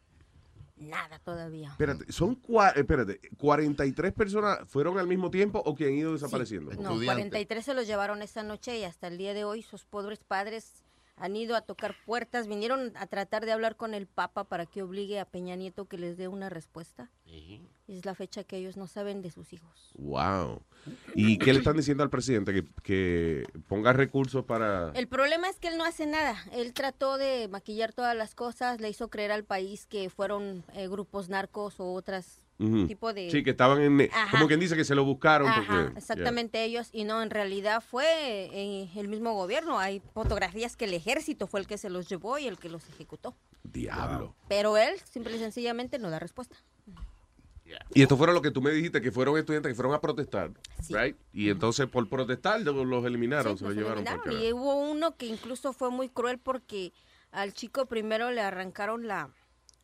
[0.76, 1.68] nada todavía.
[1.70, 6.72] Espérate, son cua- espérate, 43 personas fueron al mismo tiempo o que han ido desapareciendo.
[6.72, 10.20] No, 43 se los llevaron esa noche y hasta el día de hoy sus pobres
[10.24, 10.82] padres
[11.16, 14.82] han ido a tocar puertas, vinieron a tratar de hablar con el Papa para que
[14.82, 17.10] obligue a Peña Nieto que les dé una respuesta.
[17.86, 19.92] Es la fecha que ellos no saben de sus hijos.
[19.94, 20.62] Wow.
[21.14, 22.52] ¿Y qué le están diciendo al presidente?
[22.52, 24.90] Que, que ponga recursos para...
[24.94, 26.36] El problema es que él no hace nada.
[26.52, 30.88] Él trató de maquillar todas las cosas, le hizo creer al país que fueron eh,
[30.88, 32.40] grupos narcos o otras
[32.86, 33.30] Tipo de...
[33.30, 34.10] Sí, que estaban en...
[34.12, 34.30] Ajá.
[34.30, 35.48] Como quien dice que se lo buscaron.
[35.48, 38.04] Ajá, porque, exactamente ellos y no, en realidad fue
[38.52, 39.78] eh, el mismo gobierno.
[39.78, 42.88] Hay fotografías que el ejército fue el que se los llevó y el que los
[42.88, 43.34] ejecutó.
[43.62, 44.34] Diablo.
[44.48, 46.56] Pero él simple y sencillamente no da respuesta.
[47.94, 50.50] Y esto fueron lo que tú me dijiste, que fueron estudiantes que fueron a protestar,
[50.90, 51.16] right?
[51.32, 54.42] Y entonces por protestar los eliminaron, Sí, se los los llevaron por eliminaron.
[54.42, 56.92] Y hubo uno que incluso fue muy cruel porque
[57.30, 59.30] al chico primero le arrancaron la,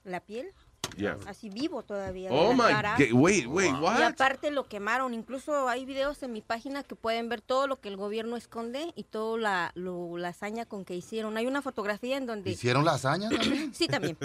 [0.04, 0.52] la piel
[0.96, 1.16] Yeah.
[1.26, 2.30] así vivo todavía.
[2.32, 3.04] Oh la my.
[3.12, 3.20] God.
[3.20, 4.02] Wait, wait, Y what?
[4.02, 5.14] aparte lo quemaron.
[5.14, 8.92] Incluso hay videos en mi página que pueden ver todo lo que el gobierno esconde
[8.96, 11.36] y toda la, lo- la hazaña con que hicieron.
[11.36, 12.50] Hay una fotografía en donde...
[12.50, 13.72] ¿Hicieron lasaña también?
[13.74, 14.16] Sí, también.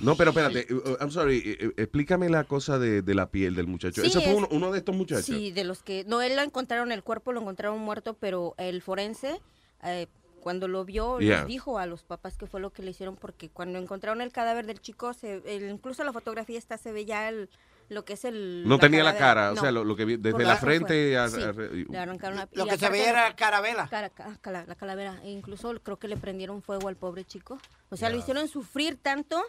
[0.00, 3.30] No, pero espérate, uh, uh, I'm sorry, eh, eh, explícame la cosa de, de la
[3.30, 4.02] piel del muchacho.
[4.02, 5.24] Sí, ¿Ese fue es- uno, uno de estos muchachos?
[5.26, 6.04] Sí, de los que...
[6.06, 9.40] No, él lo encontraron, el cuerpo lo encontraron muerto, pero el forense,
[9.82, 10.06] eh,
[10.42, 11.38] cuando lo vio, Yeah.
[11.38, 14.32] les dijo a los papás que fue lo que le hicieron, porque cuando encontraron el
[14.32, 17.48] cadáver del chico, se, el- incluso la fotografía esta se ve ya el,
[17.88, 18.64] lo que es el...
[18.66, 21.28] No tenía la cara, o sea, lo, lo que vi desde por la frente a-
[21.28, 23.86] Sí, a- le arrancaron la- Lo que se veía era carabela.
[23.88, 25.20] cara- ca- cala- la calavera.
[25.22, 27.58] E incluso creo que le prendieron fuego al pobre chico.
[27.90, 29.40] O sea, lo hicieron sufrir tanto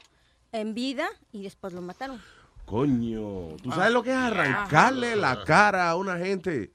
[0.51, 2.21] en vida y después lo mataron.
[2.65, 6.71] Coño, ¿tú sabes lo que es arrancarle la cara a una gente?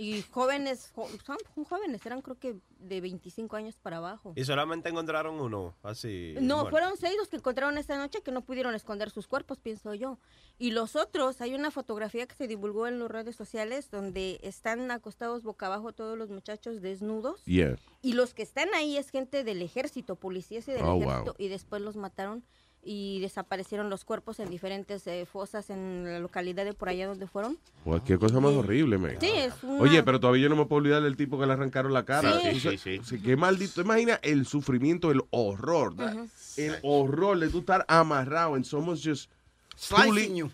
[0.00, 1.36] Y jóvenes, jo- son
[1.68, 4.32] jóvenes, eran creo que de 25 años para abajo.
[4.34, 6.34] Y solamente encontraron uno, así.
[6.40, 9.92] No, fueron seis los que encontraron esta noche que no pudieron esconder sus cuerpos, pienso
[9.92, 10.18] yo.
[10.58, 14.90] Y los otros, hay una fotografía que se divulgó en las redes sociales donde están
[14.90, 17.44] acostados boca abajo todos los muchachos desnudos.
[17.44, 17.76] Yeah.
[18.00, 21.02] Y los que están ahí es gente del ejército, policías y del Oh, wow.
[21.02, 22.42] ejército, y después los mataron
[22.82, 27.26] y desaparecieron los cuerpos en diferentes eh, fosas en la localidad de por allá donde
[27.26, 27.58] fueron.
[28.06, 29.16] Qué cosa más horrible, man.
[29.20, 31.52] Sí, es una- Oye, pero todavía yo no me puedo olvidar del tipo que le
[31.52, 32.40] arrancaron la cara.
[32.40, 32.78] Sí.
[33.04, 33.82] Sí, Qué maldito.
[33.82, 35.92] Imagina el sufrimiento, el horror.
[35.92, 36.28] Ujú.
[36.56, 39.30] El horror de tú estar amarrado en Somos Just.
[39.76, 40.50] Slicing pulling- you.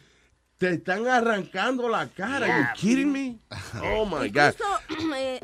[0.58, 2.46] Te están arrancando la cara.
[2.46, 2.72] Yeah.
[2.74, 3.38] You kidding me?
[3.82, 4.54] Oh my God.
[5.18, 5.40] Eh,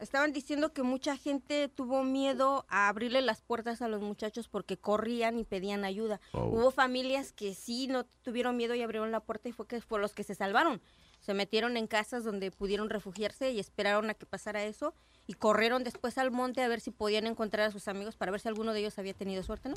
[0.00, 4.76] estaban diciendo que mucha gente tuvo miedo a abrirle las puertas a los muchachos porque
[4.76, 6.20] corrían y pedían ayuda.
[6.32, 6.44] Oh.
[6.44, 9.98] Hubo familias que sí no tuvieron miedo y abrieron la puerta y fue que fue
[9.98, 10.80] los que se salvaron.
[11.20, 14.94] Se metieron en casas donde pudieron refugiarse y esperaron a que pasara eso
[15.28, 18.40] y corrieron después al monte a ver si podían encontrar a sus amigos para ver
[18.40, 19.74] si alguno de ellos había tenido suerte, ¿no?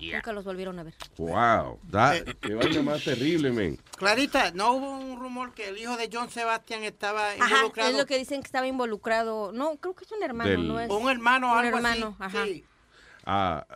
[0.00, 0.94] Nunca los volvieron a ver.
[1.18, 1.78] Wow.
[1.90, 3.78] Da- qué vaina más terrible, man.
[3.98, 7.90] Clarita, ¿no hubo un rumor que el hijo de John Sebastian estaba Ajá, involucrado?
[7.90, 9.52] es lo que dicen que estaba involucrado.
[9.52, 10.90] No, creo que es un hermano, Del- no es.
[10.90, 12.44] Un hermano un algo así, hermano, ajá.
[12.46, 12.64] sí.
[13.26, 13.66] Ah,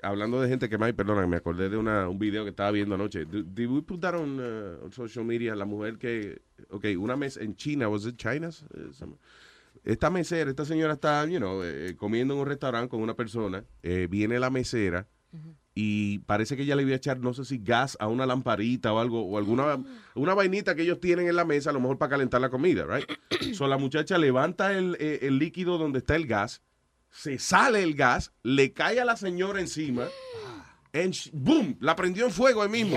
[0.00, 2.94] hablando de gente que más, perdona, me acordé de una, un video que estaba viendo
[2.94, 3.24] anoche.
[3.24, 5.54] Did, did we put that on, uh, on social media?
[5.56, 8.48] La mujer que, ok, una mes en China, was it China?
[8.48, 9.16] Eh, some-
[9.84, 13.64] Esta mesera, esta señora está, you know, eh, comiendo en un restaurante con una persona,
[13.82, 15.08] eh, viene la mesera
[15.74, 18.92] y parece que ella le iba a echar, no sé si gas a una lamparita
[18.92, 19.82] o algo, o alguna
[20.14, 22.84] una vainita que ellos tienen en la mesa, a lo mejor para calentar la comida,
[22.86, 23.10] right?
[23.54, 26.60] so la muchacha levanta el, eh, el líquido donde está el gas,
[27.10, 30.04] se sale el gas, le cae a la señora encima,
[30.92, 32.96] and sh- boom, la prendió en fuego ahí mismo.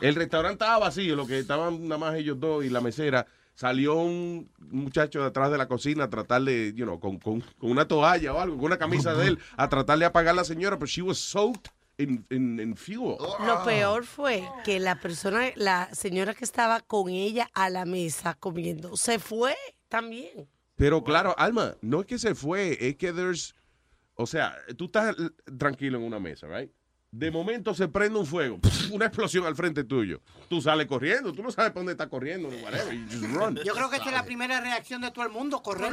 [0.00, 3.26] El restaurante estaba vacío, lo que estaban nada más ellos dos y la mesera.
[3.58, 7.72] Salió un muchacho detrás de la cocina a tratar de, you know, con, con- con
[7.72, 10.44] una toalla o algo, con una camisa de él, a tratar de apagar a la
[10.44, 13.16] señora, pero she was soaked in, in- in fuel.
[13.44, 18.34] Lo peor fue que la persona, la señora que estaba con ella a la mesa
[18.34, 19.56] comiendo, se fue
[19.88, 20.48] también.
[20.76, 23.56] Pero claro, Alma, no es que se fue, es que there's,
[24.14, 25.16] o sea, tú estás
[25.58, 26.70] tranquilo en una mesa, right?
[27.10, 28.58] De momento se prende un fuego,
[28.92, 30.20] una explosión al frente tuyo.
[30.48, 33.56] Tú sales corriendo, tú no sabes para dónde estás corriendo, whatever, you just run.
[33.64, 35.90] Yo creo que esa es la primera reacción de todo el mundo, correr.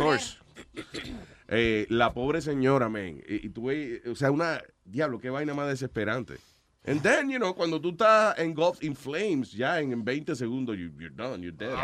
[1.47, 3.21] Eh, la pobre señora, man.
[3.27, 6.37] Y, y tú ves, o sea, una, diablo, qué vaina más desesperante.
[6.85, 10.75] And then, you know, cuando tú estás engulfed in flames, ya en, en 20 segundos,
[10.77, 11.75] you- you're done, you're dead.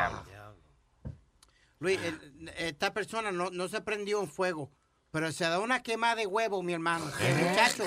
[1.79, 4.69] Luis, el- esta persona no, no se prendió en fuego,
[5.11, 7.05] pero se da una quema de huevo, mi hermano.
[7.19, 7.83] El muchacho.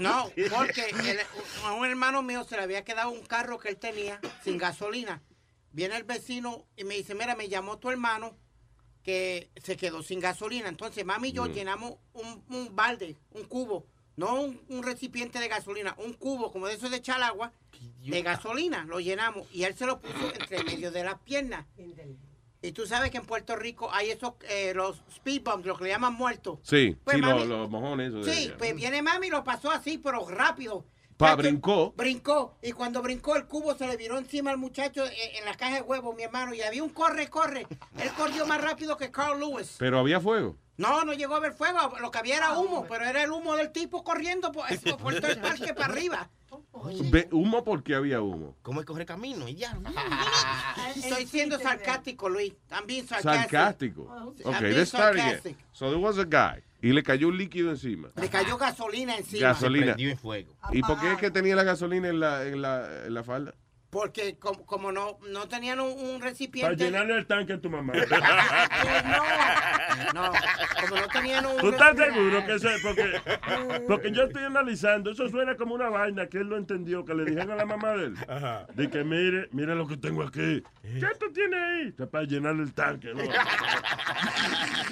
[0.00, 1.20] No, porque el-
[1.64, 5.22] a un hermano mío se le había quedado un carro que él tenía sin gasolina.
[5.72, 8.36] Viene el vecino y me dice, mira, me llamó tu hermano
[9.02, 10.68] que se quedó sin gasolina.
[10.68, 11.52] Entonces, mami y yo Mm.
[11.52, 16.66] llenamos un, un balde, un cubo, no un, un recipiente de gasolina, un cubo como
[16.68, 17.52] de esos de echar agua,
[18.00, 19.46] de gasolina, lo llenamos.
[19.52, 21.66] Y él se lo puso entre medio de las piernas.
[22.64, 25.84] Y tú sabes que en Puerto Rico hay esos, eh, los speed bumps, lo que
[25.84, 26.60] le llaman muertos.
[26.62, 28.14] Sí, Pues, sí, mami- los, los mojones.
[28.14, 30.86] eso Sí, pues viene mami y lo pasó así, pero rápido.
[31.18, 31.92] Pa, Chacho, brincó.
[31.96, 32.56] Brincó.
[32.62, 35.74] Y cuando brincó el cubo se le viró encima al muchacho en, en la caja
[35.76, 36.54] de huevos, mi hermano.
[36.54, 37.66] Y había un corre, corre.
[37.98, 39.76] Él corrió más rápido que Carl Lewis.
[39.78, 40.56] Pero había fuego.
[40.76, 41.78] No, no llegó a ver fuego.
[42.00, 44.66] Lo que había era humo, pero era el humo del tipo corriendo por,
[44.98, 46.30] por todo el parque para arriba.
[47.10, 48.56] Ve- humo porque había humo.
[48.62, 49.48] ¿Cómo es coger camino?
[49.48, 49.76] Y ya.
[50.96, 52.54] Estoy siendo sarcástico, Luis.
[52.68, 54.06] También sarcástico.
[54.08, 54.34] Sarcástico.
[54.44, 55.56] Ok, let's start again.
[55.72, 56.62] So there was a guy.
[56.82, 58.10] Y le cayó un líquido encima.
[58.16, 59.48] Le cayó gasolina encima.
[59.48, 59.86] Gasolina.
[59.94, 60.54] prendió en fuego.
[60.70, 63.54] ¿Y por qué es que tenía la gasolina en la, en la, en la falda?
[63.94, 66.76] Porque como, como no, no tenían un, un Para recipiente...
[66.84, 67.92] llenarle el tanque a tu mamá.
[70.12, 70.30] No,
[70.80, 73.20] como no tenían un ¿Tú estás recipiente- seguro que eso es porque,
[73.88, 77.24] porque yo estoy analizando, eso suena como una vaina que él no entendió, que le
[77.24, 78.14] dijeron a la mamá de él.
[78.74, 80.62] De que mire, mire lo que tengo aquí.
[80.82, 81.92] ¿Qué tú tienes ahí?
[82.06, 83.22] Para llenarle el tanque, ¿no?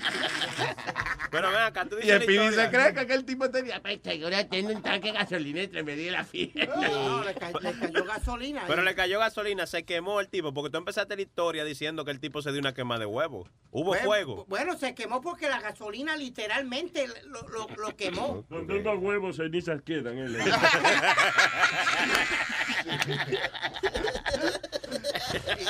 [1.32, 3.80] Pero ven acá, tú Y dices el la Pidi se cree que aquel tipo tenía.
[3.82, 6.66] Pues seguro tiene un tanque de gasolina entre medio de la fiesta.
[6.92, 8.62] No, le, ca- le cayó gasolina.
[8.66, 12.10] Pero le cayó gasolina, se quemó el tipo, porque tú empezaste la historia diciendo que
[12.10, 13.48] el tipo se dio una quema de huevo.
[13.70, 14.44] Hubo Bueno, fuego.
[14.48, 18.44] Bueno, se quemó porque la gasolina literalmente lo, lo, lo quemó.
[18.48, 20.18] Con unos huevos cenizas quedan.
[20.18, 20.28] ¿eh?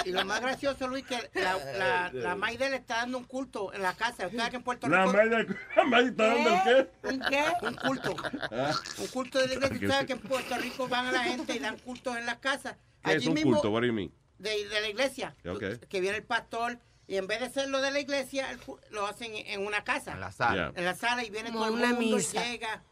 [0.05, 3.25] Y, y lo más gracioso, Luis, que la, la, la Maide le está dando un
[3.25, 4.27] culto en la casa.
[4.27, 5.13] ¿Usted sabe que en Puerto La Rico...
[5.17, 5.47] madre,
[5.77, 7.09] la madre está dando el qué?
[7.09, 7.45] ¿Un qué?
[7.67, 8.17] Un culto.
[8.51, 8.73] Ah.
[8.99, 9.75] Un culto de la iglesia.
[9.77, 12.39] ¿Usted sabe que en Puerto Rico van a la gente y dan cultos en las
[12.39, 12.77] casas?
[13.05, 13.71] ¿Qué es Allí un mismo, culto?
[13.71, 14.13] What do you mean?
[14.39, 15.37] De, de la iglesia.
[15.47, 15.87] Ok.
[15.89, 18.59] Que viene el pastor y en vez de hacerlo de la iglesia,
[18.91, 20.13] lo hacen en una casa.
[20.13, 20.73] En la sala.
[20.77, 22.47] En la sala y viene Como todo el una mundo misa.
[22.47, 22.83] y llega.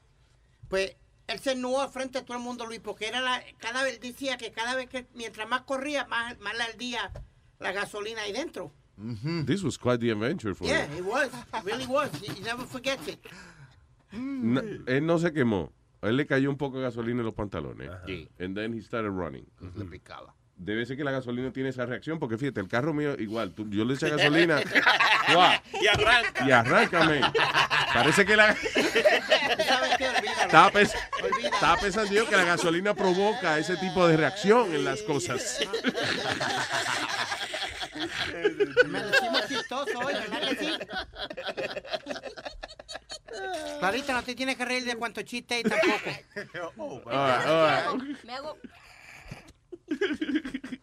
[0.68, 0.96] Pues
[1.32, 4.00] él se nuó al frente de todo el mundo, Luis, porque era la, cada vez
[4.00, 7.10] decía que cada vez que mientras más corría, más, más le ardía
[7.58, 8.72] la gasolina ahí dentro.
[9.46, 10.98] This was quite the adventure for Yeah, him.
[10.98, 11.28] it was.
[11.28, 12.10] It really was.
[12.20, 13.18] You, never forget it.
[14.12, 15.72] No, él no se quemó.
[16.02, 17.90] A él le cayó un poco de gasolina en los pantalones.
[18.06, 18.28] Sí.
[18.38, 19.46] And then he started running.
[19.76, 20.34] Le picaba.
[20.62, 23.66] Debe ser que la gasolina tiene esa reacción, porque fíjate, el carro mío igual, tú-
[23.70, 24.60] yo le eché gasolina.
[25.80, 26.44] Y arranca.
[26.46, 27.20] y arráncame.
[27.94, 28.54] Parece que la...
[29.66, 30.08] ¿Sabes qué?
[30.08, 30.42] Olvídalo.
[30.42, 30.94] Estaba, pens-
[31.44, 35.60] estaba pensando yo que la gasolina provoca ese tipo de reacción en las cosas.
[38.86, 40.72] Me decimos chistoso hoy, ¿verdad que sí?
[43.78, 47.02] Clarita, no te tienes que reír de cuánto chiste hay tampoco.
[47.10, 48.24] Right, all right.
[48.24, 48.58] Me hago...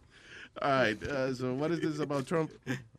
[0.60, 2.49] All right, uh, so what is this about Trump?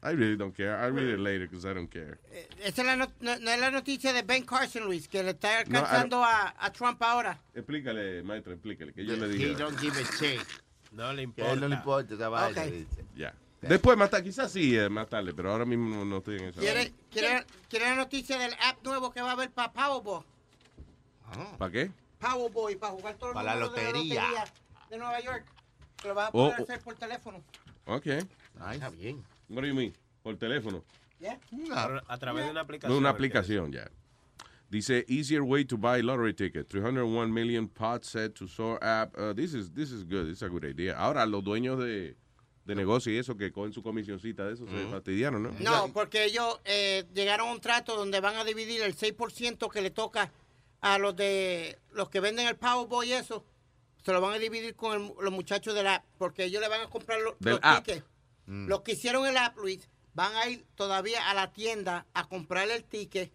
[0.00, 0.76] I really don't care.
[0.78, 2.18] I'll read it later because I don't care.
[2.62, 5.30] Esa es la no, no- no es la noticia de Ben Carson, Luis, que le
[5.30, 7.36] está I alcanzando a, a Trump ahora.
[7.54, 9.54] Explícale, maestro, explícale, que yo le He dije.
[9.56, 10.40] don't give a shit.
[10.92, 12.14] No le Que a él no le importa.
[12.14, 13.04] importa esa dice.
[13.16, 13.34] Ya.
[13.60, 16.60] Después más tarde, quizás sí, eh, más tarde, pero ahora mismo no, estoy en eso.
[16.60, 20.24] ¿Quiere, quiere, quiere la noticia del app nuevo que va a haber para Powerball?
[21.58, 21.90] ¿Para qué?
[22.20, 24.44] Powerball, para jugar todos los Para la números de lotería.
[24.90, 25.44] de Nueva York.
[26.04, 26.62] Lo vas a Oh, poder oh.
[26.62, 27.42] hacer por teléfono.
[27.86, 28.06] Ok.
[28.06, 29.24] Está bien.
[29.48, 29.92] What do you mean?
[30.22, 30.84] Por teléfono.
[31.20, 31.38] ¿Yeah?
[31.72, 32.92] A, a través de una aplicación.
[32.92, 33.90] No, una aplicación, ya.
[34.70, 36.68] Dice, easier way to buy lottery ticket.
[36.68, 39.16] 301 million pots set to soar app.
[39.16, 40.26] Uh, this, is, this is good.
[40.26, 40.94] This is a good idea.
[40.96, 42.14] Ahora, los dueños de,
[42.66, 45.50] de negocio y eso que cogen su comisioncita de eso se fastidiaron, ¿no?
[45.60, 49.80] No, porque ellos eh, llegaron a un trato donde van a dividir el 6% que
[49.80, 50.30] le toca
[50.82, 53.42] a los de los que venden el Powerball y eso.
[54.04, 56.80] Se lo van a dividir con el- los muchachos del app, porque ellos le van
[56.82, 57.84] a comprar lo- los app.
[57.84, 58.04] tickets.
[58.46, 58.66] Mm.
[58.68, 62.76] Los que hicieron el app, Luis, van a ir todavía a la tienda a comprarle
[62.76, 63.30] el ticket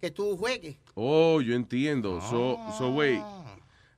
[0.00, 0.76] que tú juegues.
[0.94, 2.20] Oh, yo entiendo.
[2.22, 3.20] So, so wait.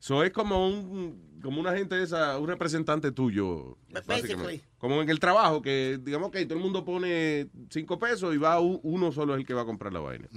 [0.00, 3.76] So es como un como una gente de esa, un representante tuyo.
[3.90, 4.34] básicamente.
[4.34, 4.62] Basically.
[4.78, 8.60] Como en el trabajo, que digamos que todo el mundo pone cinco pesos y va
[8.60, 10.28] uno solo es el que va a comprar la vaina.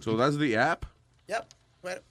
[0.00, 0.84] So that's the app.
[1.28, 1.46] Yep.
[1.82, 2.02] Pero...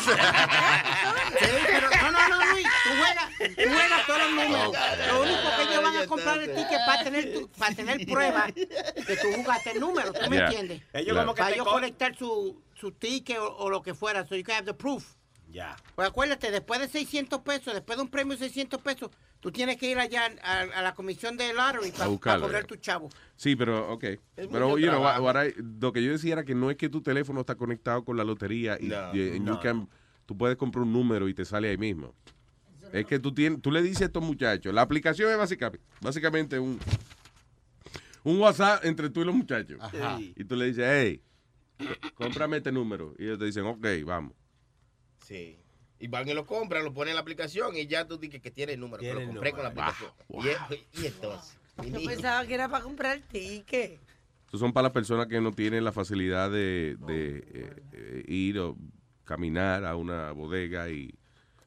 [0.00, 4.76] Sí, pero no, no, no, Luis, tú juegas, tú juegas todos los números.
[5.08, 8.46] Lo único que ellos van a comprar el ticket para tener, tu- para tener prueba
[8.52, 10.46] que tú jugaste el número, ¿tú me Yeah.
[10.46, 10.82] entiendes?
[10.92, 13.94] Ellos como que para te ellos co- conectar su, su ticket o, o lo que
[13.94, 15.04] fuera, so you can have the proof.
[15.50, 15.76] Ya.
[15.94, 19.10] Pues acuérdate, después de 600 pesos, después de un premio de 600 pesos,
[19.40, 22.76] tú tienes que ir allá a, a la comisión de lottery para buscarlo, cobrar tu
[22.76, 23.08] chavo.
[23.36, 24.04] Sí, pero, ok.
[24.36, 25.22] Pero, you know, what- trabajo.
[25.24, 28.04] what I- lo que yo decía era que no es que tu teléfono está conectado
[28.04, 29.88] con la lotería y, No, y- and you can-
[30.26, 32.14] tú puedes comprar un número y te sale ahí mismo.
[32.92, 36.58] Es que tú, tienes, tú le dices a estos muchachos, la aplicación es básicamente, básicamente
[36.58, 36.78] un,
[38.24, 39.78] un WhatsApp entre tú y los muchachos.
[39.80, 40.18] Ajá.
[40.20, 41.22] Y tú le dices, hey,
[42.14, 43.14] cómprame este número.
[43.18, 44.32] Y ellos te dicen, ok, vamos.
[45.24, 45.56] Sí.
[46.00, 48.50] Y van y lo compran, lo ponen en la aplicación y ya tú dices que
[48.50, 49.00] tiene el número.
[49.00, 50.10] Tiene lo el compré con la aplicación.
[50.30, 51.58] Y, y entonces.
[51.82, 54.00] mi Yo pensaba que era para comprar el ticket.
[54.46, 58.58] Estos son para las personas que no tienen la facilidad de, de, eh, eh, ir
[58.58, 58.76] o
[59.24, 61.14] caminar a una bodega y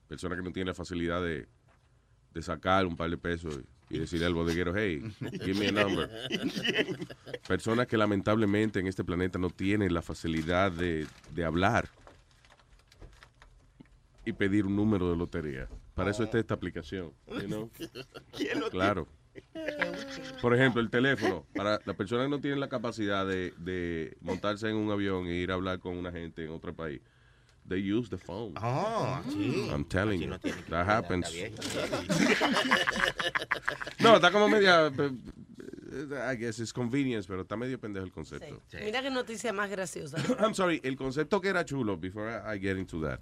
[0.08, 1.48] personas que no tienen la facilidad de,
[2.34, 5.02] de sacar un par de pesos y decirle al bodeguero, hey,
[5.44, 6.10] give me a number.
[7.48, 11.90] Personas que lamentablemente en este planeta no tienen la facilidad de, de hablar
[14.26, 15.68] y pedir un número de lotería.
[15.96, 17.12] Para eso está esta aplicación.
[17.28, 17.70] you know?
[18.38, 19.08] ¿Quién lo Claro.
[20.42, 21.46] Por ejemplo, el teléfono.
[21.56, 25.36] Para las personas que no tienen la capacidad de, de montarse en un avión e
[25.36, 27.02] ir a hablar con una gente en otro país.
[27.68, 28.54] they use the phone.
[28.58, 29.70] Ah, sí.
[29.72, 31.28] I'm telling Aquí you, no that happens.
[31.28, 31.54] está bien.
[34.00, 38.62] no, está como media, eh, I guess it's convenience, pero está medio pendejo el concepto.
[38.84, 40.18] Mira qué noticia más graciosa.
[40.40, 43.20] I'm sorry, el concepto que era chulo, before I get into that.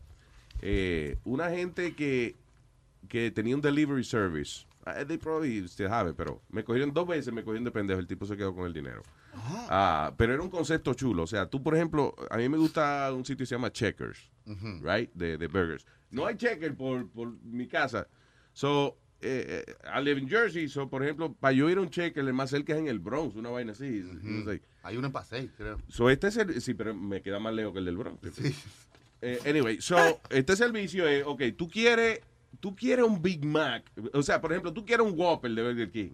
[0.61, 2.35] Eh, una gente que,
[3.07, 4.65] que tenía un delivery service,
[5.07, 8.07] they probably still have it, pero me cogieron dos veces, me cogieron de pendejo, el
[8.07, 9.01] tipo se quedó con el dinero.
[9.69, 11.23] Ah, pero era un concepto chulo.
[11.23, 14.29] O sea, tú, por ejemplo, a mí me gusta un sitio que se llama Checkers,
[14.81, 15.11] right?
[15.13, 15.85] De, de burgers.
[16.09, 18.07] No hay Checkers por, por mi casa.
[18.53, 21.89] So, eh, eh, I live in Jersey, so, por ejemplo, para yo ir a un
[21.89, 24.03] Checkers, el más cerca es en el Bronx, una vaina así.
[24.83, 25.77] Hay uno en Paseo, creo.
[25.87, 28.19] So, este es el, sí, pero me queda más lejos que el del Bronx.
[29.21, 29.97] Eh, anyway, so,
[30.29, 32.21] este servicio es, ok, tú quieres,
[32.59, 35.91] tú quieres un Big Mac, o sea, por ejemplo, tú quieres un Whopper de Burger
[35.91, 36.09] King,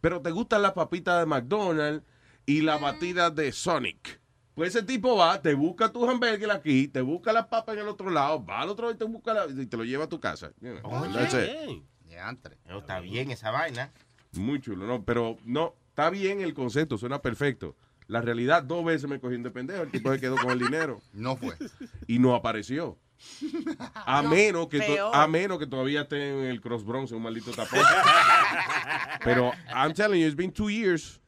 [0.00, 2.04] pero te gustan las papitas de McDonald's
[2.46, 4.20] y la batida de Sonic.
[4.54, 7.88] Pues ese tipo va, te busca tu hamburger aquí, te busca las papas en el
[7.88, 10.20] otro lado, va al otro y te busca la- y te lo lleva a tu
[10.20, 10.52] casa.
[10.60, 11.50] You know, it.
[12.04, 12.38] bien.
[12.64, 13.90] Pero Está bien esa vaina.
[14.32, 17.74] Muy chulo, no, pero no, está bien el concepto, suena perfecto.
[18.12, 21.00] La realidad, dos veces me cogí de pendejo, el tipo se quedó con el dinero.
[21.14, 21.56] No fue.
[22.06, 22.98] Y no apareció.
[23.94, 25.10] A No, menos que peor.
[25.14, 27.80] a menos que todavía esté en el Cross Bronx, en un maldito tapón.
[29.24, 31.22] pero I'm telling you, it's been two years.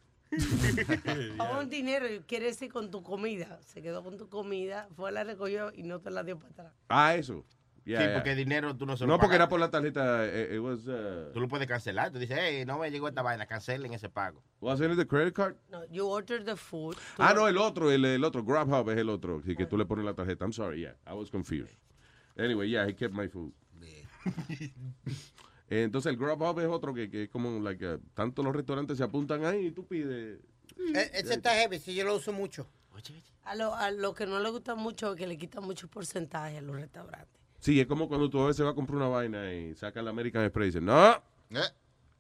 [1.39, 3.59] Pagó un dinero y quiere decir con tu comida.
[3.65, 6.73] Se quedó con tu comida, fue la recogió y no te la dio para atrás.
[6.91, 7.47] Ah, eso.
[7.87, 8.15] Yeah, sí, yeah.
[8.15, 10.25] porque dinero tú no se lo No, porque era por la tarjeta.
[10.27, 12.11] eh, it was, uh, Tú lo puedes cancelar.
[12.11, 14.43] Tú dices, hey, no me llegó esta vaina, cancelen ese pago.
[14.61, 15.57] was it the credit card?
[15.71, 16.97] No, you ordered the food.
[17.19, 18.43] Ah, no, el otro, el, el otro.
[18.43, 19.43] Grubhub es el otro.
[19.43, 20.45] Sí, que tú le pones la tarjeta.
[20.45, 20.95] I'm sorry, yeah.
[21.07, 21.77] I was confused.
[22.39, 23.53] Anyway, yeah, he kept my food.
[25.69, 29.05] Entonces el Grubhub es otro que, que es como, like, uh, tanto los restaurantes se
[29.05, 30.39] apuntan ahí y tú pides.
[30.95, 32.67] E- Ese está heavy, si yo lo uso mucho.
[33.43, 36.59] A lo, a lo que no le gusta mucho es que le quitan mucho porcentaje
[36.59, 37.34] a los restaurantes.
[37.65, 40.11] Sí, es como cuando tú a veces vas a comprar una vaina y sacas la
[40.11, 41.23] American Express y dicen, no,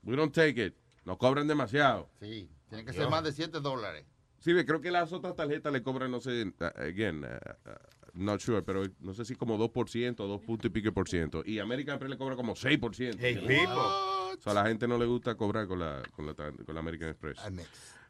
[0.03, 0.74] we don't take it.
[1.05, 2.09] Nos cobran demasiado.
[2.18, 4.07] Sí, tiene que ser más de 7 dólares.
[4.38, 7.72] Sí, ve, creo que las otras tarjetas le cobran, no sé, uh, again, uh, uh,
[8.14, 11.42] not sure, pero no sé si como 2%, 2 puntos y pico por ciento.
[11.45, 13.16] Y American Express le cobra como 6%.
[13.18, 13.74] Hey, people.
[13.74, 16.80] O sea, a la gente no le gusta cobrar con la, con la, con la
[16.80, 17.38] American Express.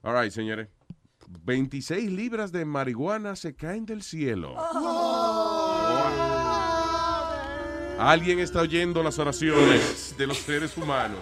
[0.02, 0.68] All right, señores.
[1.44, 4.54] 26 libras de marihuana se caen del cielo.
[7.98, 11.20] Alguien está oyendo las oraciones de los seres humanos.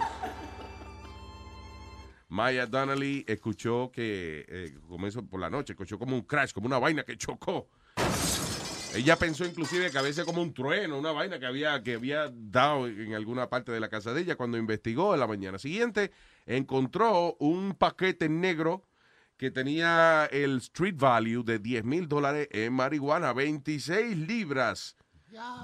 [2.29, 6.79] Maya Donnelly escuchó que, eh, eso por la noche, escuchó como un crash, como una
[6.79, 7.69] vaina que chocó.
[8.95, 12.31] Ella pensó inclusive que a veces como un trueno, una vaina que había, que había
[12.33, 14.35] dado en alguna parte de la casa de ella.
[14.35, 16.11] Cuando investigó en la mañana siguiente,
[16.47, 18.83] encontró un paquete negro
[19.37, 24.95] que tenía el street value de 10 mil dólares en marihuana, 26 libras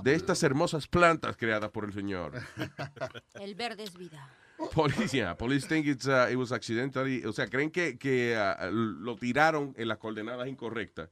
[0.04, 2.34] de estas hermosas plantas creadas por el señor.
[3.40, 4.30] El verde es vida.
[4.74, 8.70] Police, yeah, police think it's, uh, it was accidentally, o sea, creen que, que uh,
[8.72, 11.10] lo tiraron en las coordenadas incorrectas.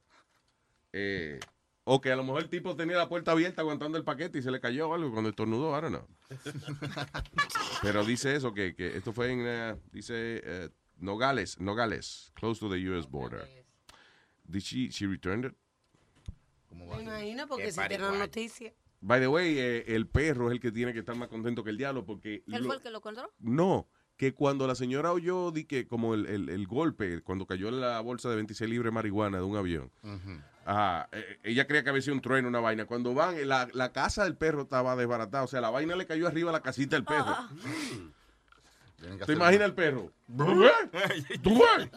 [0.92, 1.40] Eh,
[1.84, 4.42] o que a lo mejor el tipo tenía la puerta abierta aguantando el paquete y
[4.42, 6.06] se le cayó algo cuando estornudó, don't know.
[7.82, 10.68] Pero dice eso, que, que esto fue en, uh, dice, uh,
[11.02, 13.08] Nogales, Nogales, close to the U.S.
[13.08, 13.48] border.
[14.46, 15.54] Did she, she returned it?
[16.70, 18.18] Me imagino porque si tienen pariguay.
[18.18, 18.72] noticia.
[19.00, 21.70] By the way, eh, el perro es el que tiene que estar más contento que
[21.70, 22.42] el diablo porque...
[22.48, 23.32] ¿Él lo- fue el que lo encontró?
[23.38, 27.70] No, que cuando la señora oyó di que como el, el- el golpe, cuando cayó
[27.70, 29.92] la bolsa de 26 libras de marihuana de un avión,
[30.66, 32.86] ah, eh, ella creía que había sido un trueno, una vaina.
[32.86, 36.04] Cuando van, eh, la, la casa del perro estaba desbaratada, o sea, la vaina le
[36.06, 37.36] cayó arriba a la casita del perro.
[39.26, 40.10] ¿Te imaginas el perro?
[40.26, 41.40] ¿Tú ves?
[41.40, 41.90] ¿Tú ves?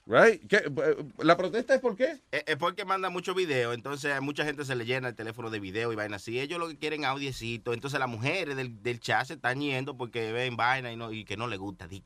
[0.05, 0.45] Right?
[0.47, 0.57] ¿Qué?
[0.57, 2.19] Eh, ¿La protesta es por qué?
[2.29, 5.49] Es es porque manda mucho video, entonces a mucha gente se le llena el teléfono
[5.49, 6.39] de video y vaina así.
[6.39, 7.73] Ellos lo que quieren audiecito.
[7.73, 11.23] Entonces las mujeres del, del chat se están yendo porque ven vaina y, no, y
[11.23, 12.03] que no le gusta, Dick,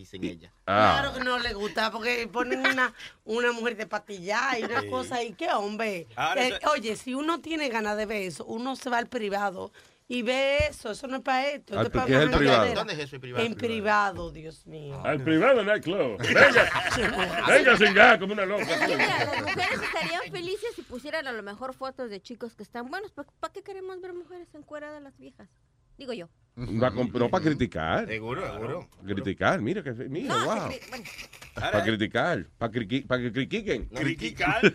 [0.00, 0.52] dicen ellas.
[0.66, 0.98] Ah.
[1.00, 2.92] Claro que no le gusta, porque ponen una,
[3.24, 4.88] una mujer de patilla y una Sí.
[4.90, 6.06] cosa y qué hombre.
[6.16, 9.06] Ahora Eh, eso- oye, si uno tiene ganas de ver eso, uno se va al
[9.06, 9.72] privado
[10.06, 10.90] y ve eso.
[10.90, 11.78] Eso no es para esto.
[11.78, 12.74] Ah, esto para ¿qué es el privado?
[12.74, 13.44] ¿Dónde es eso, el privado?
[13.46, 15.00] En privado, Dios mío.
[15.02, 16.18] Al privado nightclub.
[16.18, 16.70] Venga,
[17.48, 18.64] venga sin gas como una loca.
[18.86, 22.90] Mira, las mujeres estarían felices si pusieran a lo mejor fotos de chicos que están
[22.90, 23.12] buenos.
[23.12, 25.48] ¿Para qué queremos ver mujeres encueradas las viejas?
[25.96, 26.28] Digo yo.
[26.82, 28.06] Va con- no para criticar.
[28.08, 28.88] Seguro, seguro.
[29.04, 30.68] Criticar, mira que mira, No, wow.
[30.70, 31.10] cri-
[31.54, 33.84] Para criticar, para que critiquen.
[33.86, 34.60] ¿Criticar?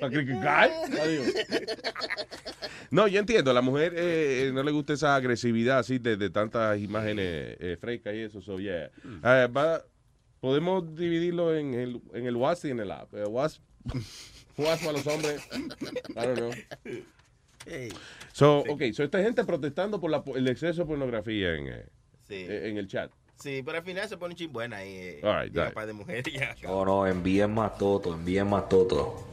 [0.00, 0.70] Para criticar.
[1.00, 1.26] Adiós.
[2.90, 6.28] No, yo entiendo, a la mujer eh, no le gusta esa agresividad así de, de
[6.30, 8.40] tantas imágenes eh, frescas y eso.
[8.42, 8.90] So, yeah.
[9.24, 9.84] Eh, va-
[10.40, 13.14] podemos dividirlo en el, en el WhatsApp y en el app.
[13.14, 13.62] Eh, WhatsApp,
[14.56, 15.48] WhatsApp para los hombres.
[15.52, 16.52] I don't know.
[18.32, 21.86] So, okay, so esta gente protestando por la, el exceso de pornografía en, eh,
[22.26, 22.34] Sí.
[22.48, 23.10] eh, en el chat.
[23.36, 24.94] Sí, pero al final se pone chimbuena ahí.
[24.94, 26.54] Eh, right, de mujeres ya.
[26.62, 29.28] No, no, envíen más toto, envíen más toto.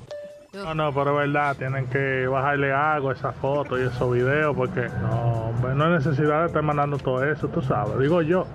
[0.51, 4.55] No, no, pero es verdad, tienen que bajarle algo a esas fotos y esos videos
[4.55, 8.47] porque no, hombre, no hay necesidad de estar mandando todo eso, tú sabes, digo yo.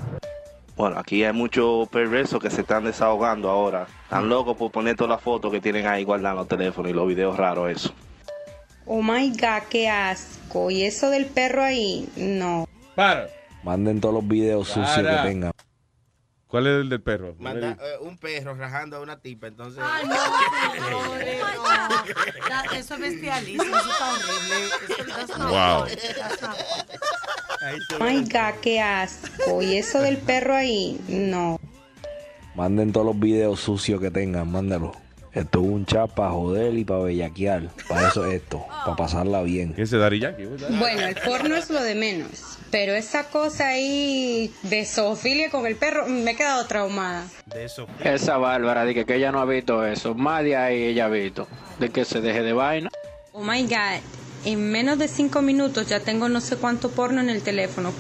[0.77, 3.87] Bueno, aquí hay muchos perversos que se están desahogando ahora.
[4.03, 6.95] Están locos por poner todas las fotos que tienen ahí guardadas en los teléfonos y
[6.95, 7.95] los videos raros, eso.
[8.87, 10.71] Oh my god, qué asco.
[10.71, 12.69] Y eso del perro ahí, no.
[12.95, 13.29] Para.
[13.63, 15.53] Manden todos los videos sucios que tengan.
[16.47, 17.35] ¿Cuál es el del perro?
[17.39, 19.83] Manda eh, un perro rajando a una tipa, entonces.
[19.85, 20.15] Ay, no,
[20.91, 21.15] no.
[22.49, 25.25] Da- Eso es bestialismo, eso está horrible.
[25.25, 25.87] Eso, not Wow.
[27.99, 29.63] Oh my god, qué asco.
[29.63, 31.59] Y eso del perro ahí, no.
[32.55, 34.97] Manden todos los videos sucios que tengan, mándenlos.
[35.35, 37.69] Esto es un chat para joder y para bellaquear.
[37.89, 39.75] Para eso es esto, para pasarla bien.
[39.77, 40.45] ¿Ese Dari Yankee?
[40.79, 42.59] Bueno, el porno es lo de menos.
[42.71, 47.27] Pero esa cosa ahí de zoofilia con el perro, me he quedado traumada.
[47.47, 47.89] De eso.
[48.03, 50.15] Esa Bárbara, de que, que ella no ha visto eso.
[50.15, 51.49] Más de ahí ella ha visto.
[51.81, 52.91] De que se deje de vaina.
[53.33, 54.01] Oh my god.
[54.45, 57.93] En menos de cinco minutos ya tengo no sé cuánto porno en el teléfono.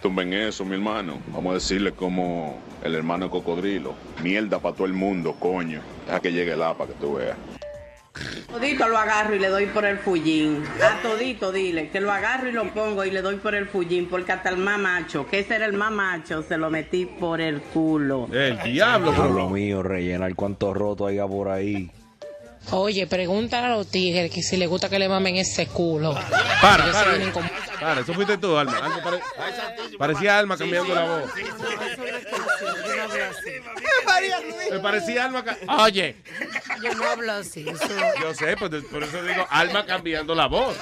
[0.00, 1.18] Tumben eso, mi hermano.
[1.32, 3.94] Vamos a decirle como el hermano cocodrilo.
[4.22, 5.80] Mierda para todo el mundo, coño.
[6.06, 7.36] Deja que llegue el apa que tú veas.
[8.48, 10.62] Todito lo agarro y le doy por el fullín.
[10.82, 14.06] A todito dile que lo agarro y lo pongo y le doy por el fullín
[14.08, 17.40] porque hasta el más macho, que ese era el más macho, se lo metí por
[17.40, 18.28] el culo.
[18.32, 21.90] El diablo, Lo mío, rellenar cuánto roto haya por ahí.
[22.72, 26.14] Oye, pregúntale a los tigres que si les gusta que le mamen ese culo.
[26.60, 27.32] Para, para.
[27.32, 27.48] con-
[27.80, 28.76] Para, eso fuiste tú, Alma.
[28.78, 29.20] Alma pare-
[29.98, 31.30] parecía Alma cambiando la voz.
[34.70, 35.44] Me parecía Alma.
[35.84, 36.16] Oye.
[36.82, 37.60] Yo no hablo así.
[37.68, 37.88] Eso...
[38.20, 40.76] Yo sé, pues, por eso digo Alma cambiando la voz.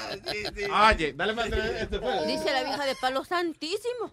[0.91, 1.47] Oye, dale más.
[1.47, 1.99] Este.
[2.27, 4.11] Dice la vieja de palo santísimo.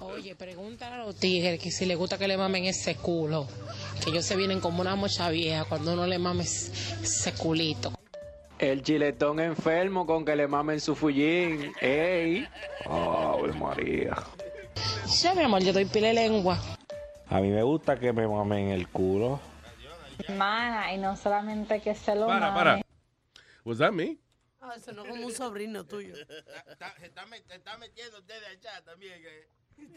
[0.00, 3.48] Oye, pregúntale a los tigres que si les gusta que le mamen ese culo.
[4.02, 7.92] Que ellos se vienen como una mocha vieja cuando uno le mame ese culito.
[8.58, 11.72] El chiletón enfermo con que le mamen su fullín.
[11.80, 12.46] ¡Ey!
[12.86, 14.16] Ave María.
[15.20, 16.58] Ya, mi amor, yo doy pile lengua.
[17.28, 19.40] A mí me gusta que me mamen el culo.
[20.36, 22.58] Mana, y no solamente que se lo Para, mame.
[22.58, 22.82] para.
[23.64, 24.18] Was that me?
[24.60, 26.14] Ah, eso no como un sobrino tuyo.
[26.14, 26.22] Se
[27.06, 29.20] está, metiendo ustedes al chat también.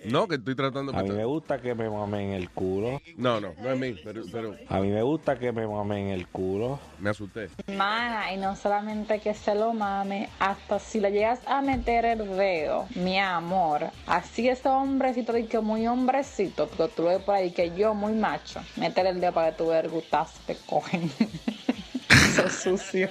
[0.05, 3.01] No, que estoy tratando de A mí me gusta que me mamen el culo.
[3.17, 6.27] No, no, no es mí, pero, pero A mí me gusta que me mamen el
[6.27, 6.79] culo.
[6.99, 7.49] me asusté.
[7.75, 12.37] Mana, y no solamente que se lo mame, hasta si le llegas a meter el
[12.37, 13.89] dedo, mi amor.
[14.05, 17.95] Así ese hombrecito, de que muy hombrecito, porque tú lo ves por ahí que yo
[17.95, 18.61] muy macho.
[18.75, 21.11] Meter el dedo para que tú veas el cogen.
[22.09, 23.09] Eso sucio.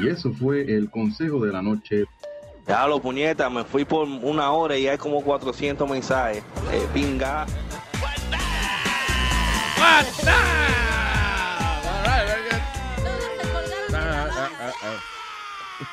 [0.00, 2.04] Y eso fue el consejo de la noche.
[2.66, 6.44] Ya lo puñeta, me fui por una hora y hay como 400 mensajes.
[6.72, 7.46] Eh, pinga.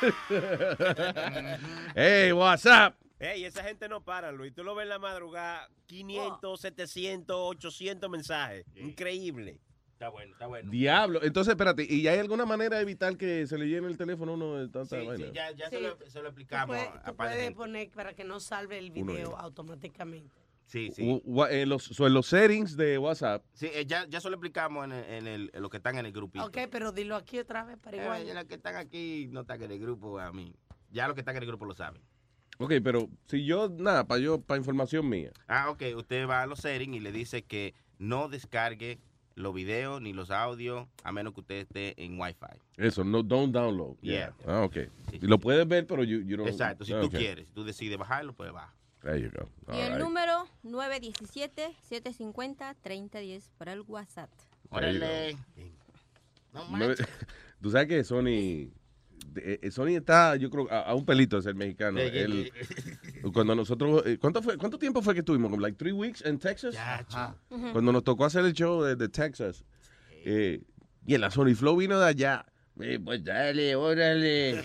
[1.94, 2.94] hey, what's up?
[3.18, 4.54] Hey, esa gente no para, Luis.
[4.54, 8.64] Tú lo ves en la madrugada, 500, 700, 800 mensajes.
[8.76, 9.58] Increíble.
[10.00, 10.70] Está bueno, está bueno.
[10.70, 11.22] Diablo.
[11.22, 14.34] Entonces, espérate, ¿y hay alguna manera de evitar que se le llene el teléfono a
[14.34, 15.26] uno de tanta Sí, vaina?
[15.26, 15.76] sí, ya, ya Sí.
[15.76, 16.68] se, lo, se lo Tú explicamos.
[16.68, 17.56] puedes, tú par de puedes gente.
[17.58, 20.34] poner para que no salve el video automáticamente.
[20.64, 21.02] Sí, sí.
[21.02, 23.44] En los, en los settings de WhatsApp.
[23.52, 25.98] Sí, eh, ya, ya se lo explicamos en, el, en, el, en los que están
[25.98, 26.46] en el grupito.
[26.46, 28.34] Ok, pero dilo aquí otra vez para Eh, igual.
[28.36, 30.54] los que están aquí no están en el grupo, a mí.
[30.90, 32.00] Ya los que están en el grupo lo saben.
[32.58, 35.30] Ok, pero si yo, nada, para yo, para información mía.
[35.46, 35.82] Ah, ok.
[35.94, 38.98] Usted va a los settings y le dice que no descargue
[39.40, 42.58] los videos ni los audios a menos que usted esté en Wi-Fi.
[42.76, 43.96] Eso, no, don't download.
[44.00, 44.34] Yeah.
[44.46, 44.76] Ah, ok.
[45.12, 46.84] Y lo puedes ver, pero you, you don't- Exacto.
[46.84, 48.72] Si ah, tú quieres, si tú decides bajarlo, pues baja.
[49.02, 49.48] There you go.
[49.72, 49.98] Y el right.
[49.98, 54.30] número 917-750-3010 para el WhatsApp.
[54.68, 55.38] Órale.
[57.62, 58.68] Tú sabes que Sony,
[59.70, 61.98] Sony está, yo creo, a, a un pelito de ser mexicano.
[62.00, 62.52] Él-
[63.32, 65.56] cuando nosotros, eh, ¿cuánto, fue, ¿cuánto tiempo fue que estuvimos?
[65.58, 66.74] Like three weeks en Texas.
[67.72, 69.64] Cuando nos tocó hacer el show de, de Texas.
[70.24, 70.60] eh,
[71.06, 72.44] y el Sony Flow vino de allá.
[72.80, 74.62] Eh, pues dale, órale.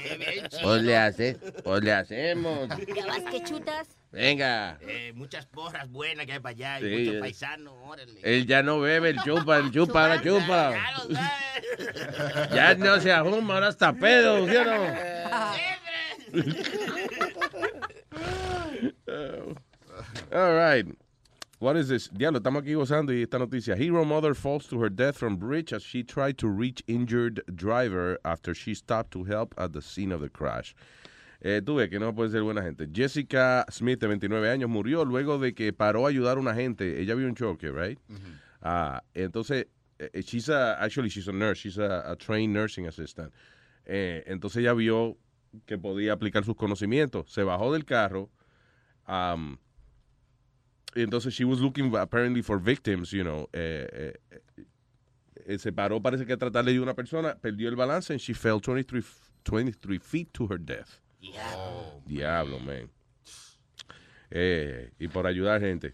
[0.61, 2.69] Pues le, hace, pues le hacemos.
[2.95, 3.87] ¿Ya vas que chutas?
[4.15, 4.77] Venga.
[4.81, 7.19] Eh, muchas porras buenas que hay para allá y Sí, muchos eh.
[7.19, 8.19] paisanos, órale.
[8.23, 10.71] Él ya no bebe, el chupa, el chupa, la chupa.
[10.71, 12.49] Ya lo sabes.
[12.53, 14.85] Ya no se ajuma, ahora está pedo, ¿sí o no?
[20.33, 20.85] All right.
[21.59, 22.09] What is this?
[22.09, 23.75] Diablo, estamos aquí gozando y esta noticia.
[23.77, 28.17] Hero mother falls to her death from bridge as she tried to reach injured driver
[28.25, 30.75] after she stopped to help at the scene of the crash.
[31.47, 32.87] Eh, tú ves que no puede ser buena gente.
[32.91, 36.99] Jessica Smith, de 29 años, murió luego de que paró a ayudar a una gente.
[36.99, 37.99] Ella vio un choque, right?
[38.63, 39.67] Ah, entonces,
[39.99, 43.31] eh, she's a, actually she's a nurse, she's a, a trained nursing assistant.
[43.85, 45.17] Eh, entonces ella vio
[45.67, 47.31] que podía aplicar sus conocimientos.
[47.31, 48.31] Se bajó del carro.
[49.07, 49.57] um,
[50.95, 53.47] y entonces she was looking apparently for victims, you know.
[53.53, 54.13] eh,
[54.57, 54.63] eh,
[55.45, 58.11] eh, se paró, parece que a tratar de ayudar a una persona, perdió el balance
[58.11, 61.01] and she fell 23, f- 23 feet to her death.
[62.05, 62.89] Diablo, man.
[64.31, 65.93] Eh, y por ayudar gente.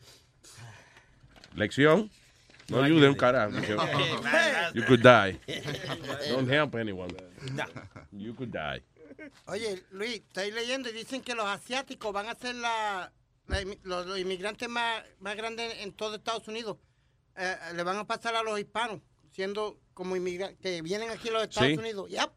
[1.56, 2.10] Lección.
[2.70, 3.52] No, No ayude un carajo.
[4.74, 5.38] you could die.
[6.30, 7.10] Don't help anyone.
[8.12, 8.82] You could die.
[9.48, 13.12] Oye, Luis, estoy leyendo y dicen que los asiáticos van a ser la,
[13.84, 16.78] los, los inmigrantes más, más grandes en todo Estados Unidos.
[17.36, 19.02] Eh, eh, le van a pasar a los hispanos,
[19.32, 21.78] siendo como inmigrantes, que vienen aquí a los Estados Sí.
[21.78, 22.10] Unidos.
[22.10, 22.32] Yep.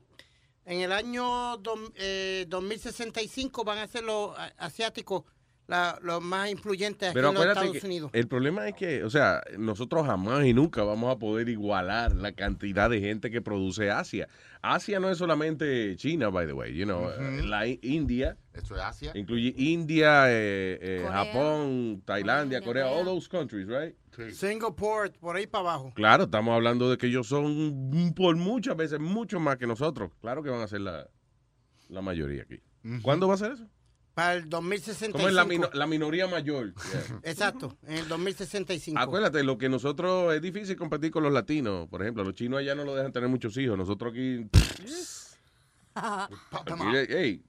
[0.66, 5.22] En el año dos- eh, 2065 van a ser los asiáticos
[5.66, 8.10] la- los más influyentes aquí Pero en los Estados Unidos.
[8.12, 12.32] el problema es que, o sea, nosotros jamás y nunca vamos a poder igualar la
[12.32, 14.28] cantidad de gente que produce Asia.
[14.60, 17.08] Asia no es solamente China, by the way, you know,
[17.46, 18.36] la India.
[18.54, 19.12] Eso es Asia.
[19.14, 21.06] Incluye India, eh, eh.
[21.10, 23.94] Japón, Tailandia, Corea, all those countries, right?
[24.32, 25.92] Singapore, por ahí para abajo.
[25.94, 30.12] Claro, estamos hablando de que ellos son por muchas veces mucho más que nosotros.
[30.20, 31.08] Claro que van a ser la,
[31.88, 32.60] la mayoría aquí.
[33.02, 33.66] ¿Cuándo va a ser eso?
[34.14, 35.16] Para el 2065.
[35.18, 36.72] ¿Cómo es la, mino- la minoría mayor?
[36.74, 37.20] Yeah.
[37.24, 39.00] Exacto, en el 2065.
[39.00, 41.88] Acuérdate, lo que nosotros es difícil competir con los latinos.
[41.88, 43.76] Por ejemplo, los chinos allá no lo dejan tener muchos hijos.
[43.76, 44.46] Nosotros aquí.
[45.96, 47.42] aquí, hey,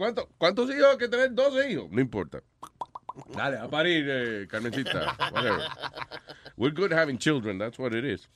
[0.00, 1.32] ¿cuánto- ¿cuántos hijos hay que tener?
[1.34, 1.90] 12 hijos.
[1.90, 2.42] No importa.
[3.36, 5.14] Dale, a parir, eh, Carmencita.
[5.32, 5.62] Whatever.
[6.56, 7.58] We're good having children.
[7.58, 8.28] That's what it is.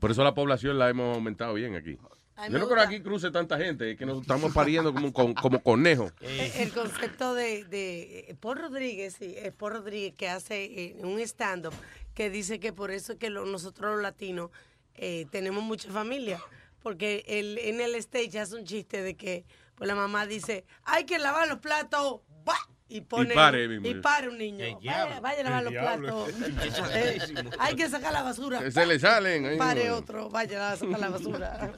[0.00, 1.96] Por eso la población la hemos aumentado bien aquí.
[2.38, 5.10] Ay, Yo no creo que aquí cruce tanta gente, es que nos estamos pariendo como,
[5.12, 6.12] con- como conejos.
[6.20, 11.18] El concepto de, de eh, Paul Rodríguez, sí, es Paul Rodríguez que hace eh, un
[11.20, 11.72] stand-up
[12.12, 14.50] que dice que por eso es que lo- nosotros los latinos
[14.96, 16.38] eh, tenemos mucha familia.
[16.82, 19.44] Porque él, en el stage hace un chiste de que
[19.76, 22.58] pues la mamá dice, hay que lavar los platos, ¡bah!
[22.88, 24.78] y pone pare, mi y pare un niño.
[24.80, 26.30] Vaya, a lavar El los platos.
[26.94, 27.18] Eh,
[27.58, 28.60] hay que sacar la basura.
[28.60, 29.96] Que se le salen, ahí, Pare no.
[29.96, 31.72] otro, vaya a sacar la basura.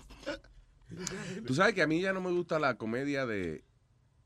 [1.47, 3.65] Tú sabes que a mí ya no me gusta la comedia de,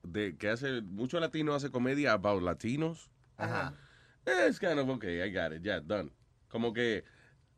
[0.03, 3.11] de que hace, mucho latino hace comedia about latinos.
[3.37, 3.75] Ajá.
[4.25, 6.12] It's kind of okay, I got it, yeah, done.
[6.49, 7.05] Como que,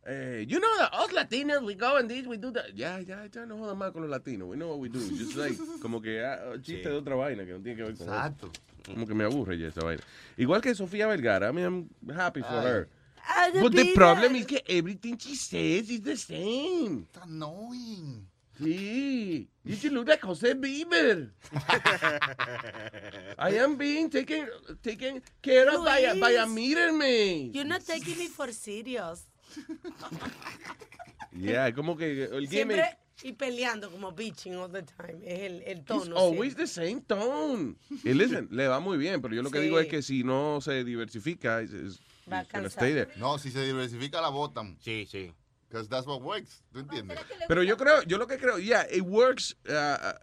[0.06, 2.76] eh, you know that us latinos, we go and this, we do that.
[2.76, 4.98] Ya, ya, ya no jodas más con los latinos, we know what we do.
[4.98, 8.06] Just like, como que ah, chiste de otra vaina que no tiene que ver con
[8.08, 8.14] eso.
[8.14, 8.50] Exacto.
[8.84, 10.02] Como que me aburre ya esa vaina.
[10.36, 12.66] Igual que Sofía Vergara, I mean, I'm happy for Ay.
[12.66, 12.88] her.
[13.26, 17.06] Ah, But the problem is que everything she says is the same.
[17.08, 18.26] It's annoying.
[18.60, 19.48] Sí.
[19.64, 21.30] You should look like Jose Bieber.
[23.38, 24.46] I am being taken,
[24.82, 27.54] taken care of by a, by a meter maid.
[27.54, 29.26] You're not taking me for serious.
[31.32, 32.50] Yeah, como que el gimmick.
[32.50, 35.18] Siempre, y peleando como bitching all the time.
[35.24, 36.16] Es el, el He's tono.
[36.16, 37.74] always the same tone.
[38.04, 39.64] Y listen, le va muy bien, pero yo lo que Sí.
[39.64, 42.00] digo es que si no se diversifica, es, es-
[42.32, 43.08] Va a it's cansar.
[43.16, 44.78] No, si se diversifica la botan.
[44.80, 45.32] Sí, sí.
[45.68, 46.62] Because that's what works.
[46.72, 47.18] ¿Tú entiendes?
[47.48, 50.14] Pero yo creo, yo lo que creo, yeah, it works, uh,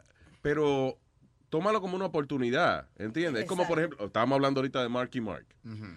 [0.41, 0.97] pero
[1.51, 3.43] tómalo como una oportunidad, ¿entiendes?
[3.43, 5.45] Es como, por ejemplo, estábamos hablando ahorita de Marky Mark.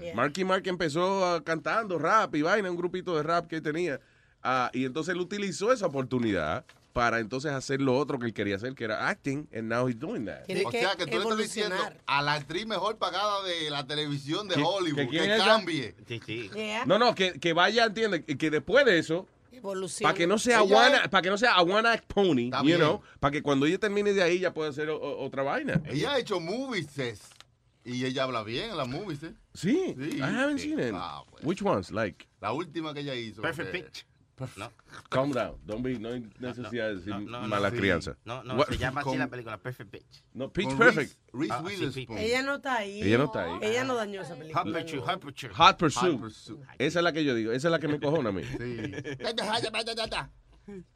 [0.00, 0.14] Yeah.
[0.14, 4.00] Marky Mark empezó ah, cantando rap y vaina, un grupito de rap que tenía,
[4.42, 8.56] ah, y entonces él utilizó esa oportunidad para entonces hacer lo otro que él quería
[8.56, 10.42] hacer, que era acting, and now he's doing that.
[10.66, 14.48] o sea que tú le estás diciendo a la actriz mejor pagada de la televisión
[14.48, 15.94] de ¿Que- Hollywood que cambie.
[16.08, 16.50] Sí, sí.
[16.84, 20.06] No, no, que, que vaya, entiende, que después de eso, Evolución.
[20.06, 22.44] para que no sea Ella one, es- para que no sea a one act pony,
[22.46, 22.78] Está you bien.
[22.78, 25.80] know, para que cuando ella termine de ahí ya pueda hacer o- o- otra vaina.
[25.86, 26.88] Ella ha hecho movies
[27.84, 29.22] y ella habla bien en las movies.
[29.22, 29.34] ¿eh?
[29.54, 30.16] Sí, Sí.
[30.18, 30.92] I haven't seen it.
[30.94, 31.44] Ah, pues.
[31.44, 31.90] Which ones?
[31.90, 33.42] Like, La última que ella hizo.
[33.42, 34.06] Perfect que- Pitch.
[34.56, 34.72] No.
[35.10, 35.56] calm down.
[35.64, 37.76] Don't be, no hay necesidad de decir No, no, no, mala sí.
[37.76, 38.16] crianza.
[38.24, 40.24] No, no, What- se llama así la película Perfect Pitch.
[40.32, 41.12] No, Pitch Con Perfect.
[41.32, 42.18] Reese- Reese Ah, sí, Witherspoon.
[42.18, 43.02] Ella no está ahí.
[43.02, 43.58] Ella no está ahí.
[43.62, 44.62] Ella no dañó esa película.
[44.62, 45.52] Hot Pursuit, Hot Pursuit.
[45.52, 46.12] Hot Pursuit.
[46.12, 46.58] Hot Pursuit.
[46.78, 47.52] Esa es la que yo digo.
[47.52, 48.42] Esa es la que me cojona a mí.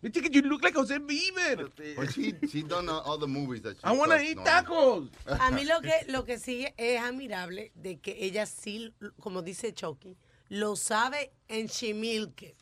[0.01, 1.71] Viste que you look like José Bieber.
[1.95, 5.11] But she, she done uh, other movies that she I wanna eat tacos.
[5.27, 9.75] A mí lo que, lo que sí es admirable de que ella sí, como dice
[9.75, 10.17] Chucky,
[10.49, 12.55] lo sabe en she milk it.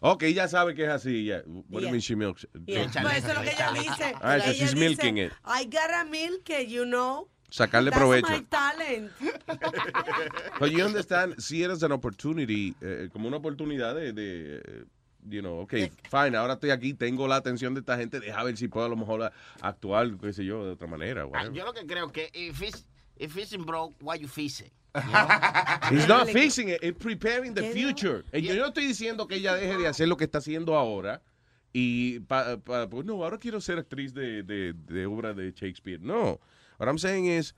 [0.00, 1.24] Ok, ya sabe que es así.
[1.24, 1.42] Yeah.
[1.46, 1.90] What do you Yeah.
[1.92, 2.46] mean she milks?
[2.66, 2.88] Yeah.
[3.02, 4.14] Pues eso es lo que ella dice.
[4.20, 5.32] Ah, so Ella she's dice, milking it.
[5.44, 7.28] I gotta milk it, you know.
[7.50, 8.30] Sacarle That's provecho.
[8.30, 9.10] my talent.
[10.58, 14.84] But you understand, si eres an opportunity, eh, como una oportunidad de, de, eh,
[15.28, 15.74] you know, ok,
[16.10, 18.88] fine, ahora estoy aquí, tengo la atención de esta gente, deja ver si puedo a
[18.88, 19.30] lo mejor
[19.60, 21.26] actuar, qué sé yo, de otra manera.
[21.34, 22.86] Ah, yo lo que creo que if it's,
[23.22, 24.72] if it's broke, why you fix it?
[25.90, 28.24] He's not fixing it, it's preparing the future.
[28.32, 31.22] Yo no estoy diciendo que ella deje de hacer lo que está haciendo ahora
[31.72, 35.98] y, pa, pa- pues no, ahora quiero ser actriz de, de, de obra de Shakespeare.
[36.00, 36.40] No,
[36.78, 37.54] what I'm saying is,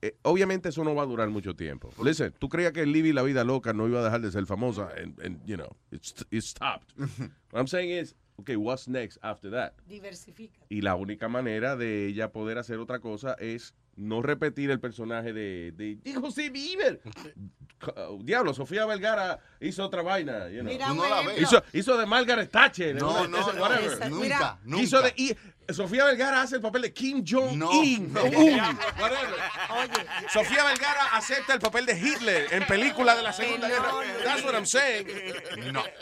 [0.00, 1.90] eh, obviamente eso no va a durar mucho tiempo.
[2.02, 4.88] Listen, tú creías que Libby la vida loca no iba a dejar de ser famosa,
[5.00, 6.92] and, and you know, it's, it stopped.
[6.98, 9.72] what I'm saying is, okay, what's next after that?
[9.86, 10.58] Diversifica.
[10.68, 15.32] Y la única manera de ella poder hacer otra cosa es no repetir el personaje
[15.32, 17.00] de, de, de José Bieber.
[18.20, 20.48] Diablo, Sofía Vergara hizo otra vaina.
[20.48, 20.72] you know.
[20.72, 22.94] Mira, no la hizo, hizo de Margaret Thatcher.
[22.94, 23.92] No, no, no, whatever.
[23.92, 24.58] esa- nunca, Mira.
[24.64, 24.82] nunca.
[24.82, 25.36] Hizo de,
[25.68, 27.58] Sofía Vergara hace el papel de Kim Jong-un.
[27.58, 28.22] No, no.
[30.32, 33.92] Sofía Vergara acepta el papel de Hitler en película de la Segunda Que no, Guerra.
[33.92, 34.46] no, That's no.
[34.46, 35.06] what I'm saying.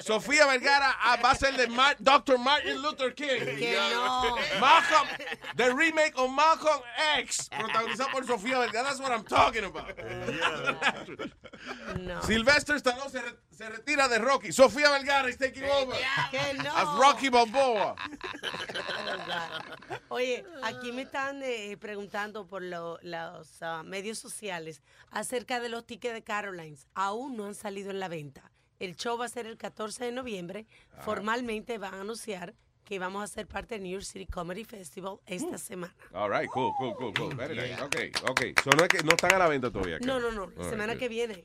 [0.00, 2.38] Sofía Vergara ah, va a ser de Mar- Dr.
[2.38, 3.40] Martin Luther King.
[3.58, 4.36] Que no.
[4.60, 5.08] Malcolm,
[5.56, 6.80] the remake of Malcolm
[7.18, 8.88] X, protagonizado por Sofía Vergara.
[8.88, 9.94] That's what I'm talking about.
[12.00, 12.20] no.
[12.22, 13.20] Sylvester Stallone se,
[13.60, 14.52] se retira de Rocky.
[14.52, 15.94] Sofía Vergara is taking over
[16.30, 16.74] Que no.
[16.74, 17.94] as Rocky Balboa.
[20.08, 25.84] Oye, aquí me están eh, preguntando por lo- los ah, medios sociales acerca de los
[25.84, 26.86] tickets de Carolines.
[26.94, 28.50] Aún no han salido en la venta.
[28.78, 30.66] El show va a ser el 14 de noviembre.
[30.96, 31.02] Ah.
[31.02, 35.18] Formalmente van a anunciar que vamos a ser parte del New York City Comedy Festival
[35.26, 35.94] esta semana.
[36.14, 37.36] All right, cool, cool, cool, cool.
[37.36, 37.80] Very nice.
[37.82, 38.54] Okay, okay.
[38.64, 39.98] So no, es que, no están a la venta todavía.
[40.00, 40.50] No, no, no.
[40.56, 41.44] La All semana right, que viene.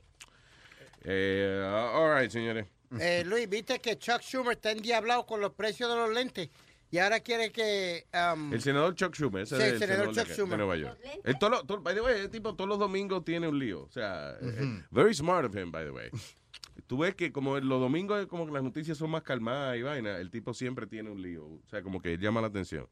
[1.07, 2.65] Eh, all right, señores.
[2.99, 6.49] Eh, Luis, viste que Chuck Schumer está endiablado con los precios de los lentes
[6.91, 8.05] y ahora quiere que...
[8.13, 10.35] um, El senador Chuck Schumer, ese Sí, es el el senador senador de, Chuck de
[10.35, 10.57] Schumer.
[10.57, 10.99] Nueva York.
[11.23, 13.83] Él todo lo- todo- by the way, el tipo todos los domingos tiene un lío.
[13.83, 16.09] O sea, eh, very smart of him, by the way.
[16.87, 20.17] Tú ves que como los domingos como que las noticias son más calmadas y vaina,
[20.17, 21.45] el tipo siempre tiene un lío.
[21.45, 22.87] O sea, como que llama la atención.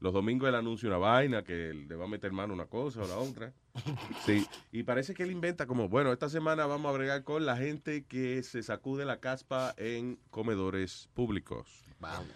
[0.00, 3.08] Los domingos él anuncia una vaina que le va a meter mano una cosa o
[3.08, 3.52] la otra.
[4.24, 7.56] Sí, y parece que él inventa como, bueno, esta semana vamos a bregar con la
[7.56, 11.84] gente que se sacude la caspa en comedores públicos.
[11.98, 12.28] Vamos.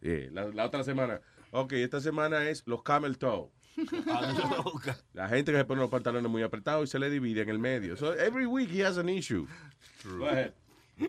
[0.00, 1.20] Eh, la, la otra semana,
[1.50, 3.50] ok, esta semana es los camel toe.
[5.12, 7.58] La gente que se pone los pantalones muy apretados y se le divide en el
[7.58, 7.96] medio.
[7.96, 9.46] So every week he has an issue.
[10.04, 10.52] Go ahead.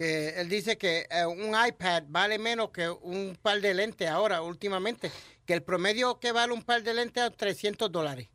[0.01, 4.41] Eh, él dice que eh, un iPad vale menos que un par de lentes ahora,
[4.41, 5.11] últimamente.
[5.45, 8.27] Que el promedio que vale un par de lentes es 300 dólares.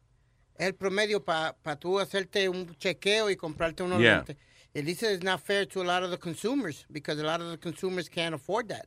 [0.67, 4.17] El promedio para tú hacerte un chequeo y comprarte unos Yeah.
[4.19, 4.37] lentes.
[4.75, 7.51] Él dice it's not fair to a lot of the consumers because a lot of
[7.51, 8.85] the consumers can't afford that.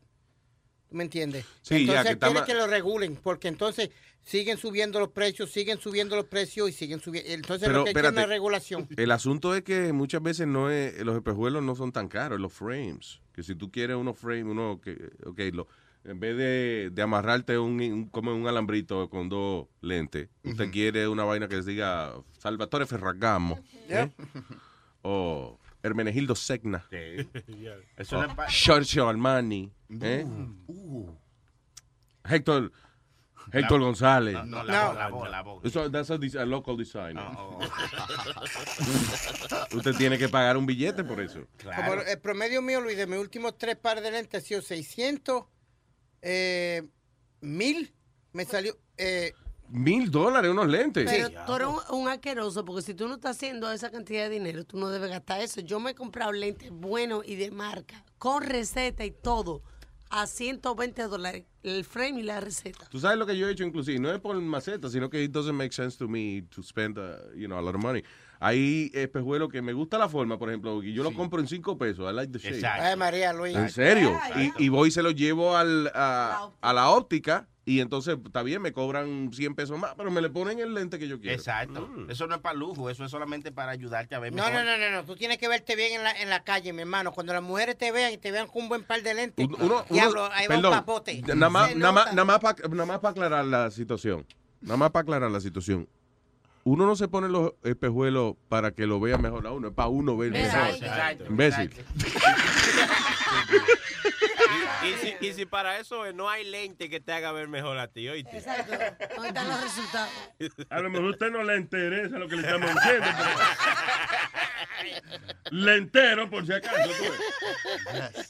[0.89, 1.45] ¿Tú me entiendes?
[1.61, 3.89] Sí, ya, entonces que él está quiere que lo regulen porque entonces
[4.23, 7.29] siguen subiendo los precios, siguen subiendo los precios y siguen subiendo.
[7.31, 8.33] Entonces Pero, lo que hay que es una espérate.
[8.33, 8.87] regulación.
[8.95, 12.53] El asunto es que muchas veces no es, los espejuelos no son tan caros, los
[12.53, 13.19] frames.
[13.33, 15.67] Que si tú quieres unos frames, uno que, ok, lo,
[16.05, 21.07] en vez de, de amarrarte un, un- como un alambrito con dos lentes, usted quiere
[21.07, 23.59] una vaina que diga Salvatore Ferragamo.
[23.89, 24.11] ¿eh?
[25.01, 26.85] O Hermenegildo Segna.
[27.97, 29.71] Eso no es pa- Giorgio Armani.
[30.01, 30.25] ¿eh?
[30.67, 31.11] Uh.
[32.27, 32.71] Héctor,
[33.51, 34.33] Héctor González.
[34.33, 35.65] No, no, la, voz, la voz, la voz.
[35.65, 37.19] Eso, that's a, dis- a local design.
[39.71, 41.45] Usted tiene que pagar un billete por eso.
[41.63, 45.43] Como el promedio mío, Luis, de mis últimos tres pares de lentes ha sido 600,
[46.25, 46.83] eh,
[47.41, 47.93] 1000,
[48.33, 48.75] me salió...
[48.97, 49.31] Eh,
[49.67, 51.09] Mil dólares unos lentes.
[51.09, 54.29] Pero tú eres un, un asqueroso porque si tú no estás haciendo esa cantidad de
[54.29, 55.59] dinero, tú no debes gastar eso.
[55.61, 59.63] Yo me he comprado lentes buenos y de marca, con receta y todo,
[60.11, 61.45] a 120 dólares.
[61.63, 62.87] El frame y la receta.
[62.89, 65.31] Tú sabes lo que yo he hecho inclusive, no es por maceta, sino que it
[65.31, 68.03] doesn't make sense to me to spend, uh, you know, a lot of money.
[68.39, 71.77] Hay espejuelos que me gusta la forma, por ejemplo, y yo lo compro en 5
[71.77, 72.11] pesos.
[72.11, 72.65] I like the shape.
[72.67, 73.55] Ay, María Luis.
[73.55, 74.17] ¿En serio?
[74.35, 78.43] Y, y voy y se lo llevo al, a, a la óptica y entonces está
[78.43, 81.35] bien, me cobran 100 pesos más, pero me le ponen el lente que yo quiero.
[81.35, 81.89] Exacto.
[82.09, 84.53] Eso no es para lujo, eso es solamente para ayudarte a ver No, mejor.
[84.53, 86.81] no, no, no, no, tú tienes que verte bien en la, en la calle, mi
[86.81, 87.11] hermano.
[87.11, 89.83] Cuando las mujeres te vean y te vean con un buen par de lentes, Uno,
[89.89, 91.21] diablo, uno- ahí va un perdón, papote.
[91.23, 94.27] nada más, nada más, nada más para nada más pa aclarar la situación.
[94.61, 95.87] Nada más para aclarar la situación.
[96.67, 99.89] Uno no se pone los espejuelos para que lo vea mejor a uno, es para
[99.89, 100.69] uno ver mejor.
[100.69, 101.71] Exacto, Imbécil.
[104.83, 107.77] Y, y si, y si para eso no hay lente que te haga ver mejor
[107.79, 108.37] a ti, oíste.
[108.37, 108.73] Exacto.
[109.15, 110.11] ¿Dónde están los resultados?
[110.69, 113.07] A lo mejor a usted no le interesa lo que le estamos diciendo.
[113.17, 113.29] pero-
[115.51, 116.75] Le entero, por si acaso.
[116.83, 116.89] tú
[117.93, 118.29] ves.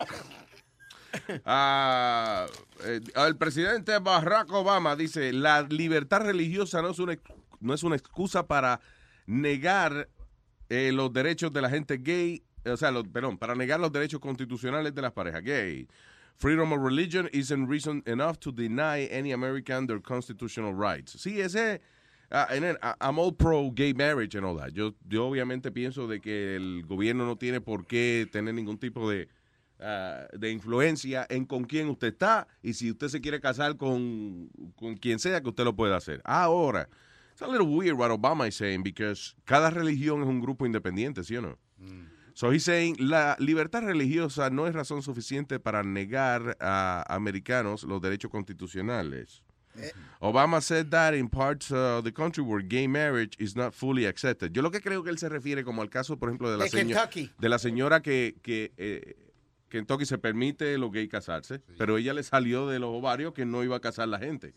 [1.44, 2.46] Ah,
[2.84, 7.16] eh, el presidente Barack Obama dice, la libertad religiosa no es una,
[7.60, 8.80] no es una excusa para
[9.26, 10.08] negar
[10.68, 14.94] eh, los derechos de la gente gay, o sea, perdón, para negar los derechos constitucionales
[14.94, 15.86] de las parejas gay.
[16.36, 21.16] Freedom of religion isn't reason enough to deny any American their constitutional rights.
[21.18, 21.80] Sí, ese...
[22.30, 24.72] ah, and then, I- I'm all pro gay marriage and all that.
[24.72, 29.10] Yo, yo obviamente pienso de que el gobierno no tiene por qué tener ningún tipo
[29.10, 29.28] de,
[29.82, 34.48] ah, de influencia en con quién usted está y si usted se quiere casar con,
[34.76, 36.20] con quien sea que usted lo pueda hacer.
[36.24, 36.88] Ahora,
[37.32, 41.22] it's a little weird what Obama is saying because cada religión es un grupo independiente,
[41.24, 41.58] ¿sí o no?
[42.34, 48.00] So he's saying la libertad religiosa no es razón suficiente para negar a americanos los
[48.00, 49.42] derechos constitucionales.
[50.20, 54.52] Obama said that in parts of the country where gay marriage is not fully accepted.
[54.52, 56.64] Yo lo que creo que él se refiere como al caso, por ejemplo, de la,
[56.64, 56.94] De seño-
[57.38, 59.14] de la señora que, que eh,
[59.70, 63.62] Kentucky se permite los gays casarse, pero ella le salió de los ovarios que no
[63.62, 64.52] iba a casar la gente.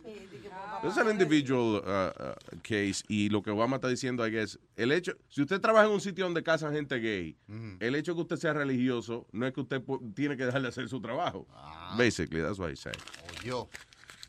[0.84, 4.92] Es un individual uh, uh, case y lo que Obama está diciendo ahí es, el
[4.92, 7.38] hecho, si usted trabaja en un sitio donde casan gente gay,
[7.80, 9.84] el hecho que usted sea religioso no es que usted
[10.16, 11.48] tiene que dejarle hacer su trabajo.
[11.96, 12.98] Basically, that's what he said.
[13.46, 13.70] Yo.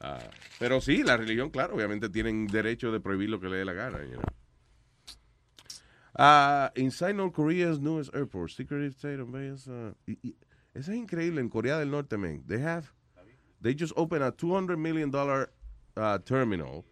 [0.01, 0.19] Ah,
[0.59, 3.73] pero sí, la religión, claro, obviamente tienen derecho de prohibir lo que le dé la
[3.73, 4.05] gana.
[4.05, 4.23] You know.
[6.15, 9.31] Ah, inside North Korea's newest airport, Secretary of State of
[10.75, 12.43] Eso es increíble en Corea del Norte, man.
[12.47, 12.87] They have,
[13.63, 15.53] they just opened a 200 million dollar
[15.97, 16.85] uh, terminal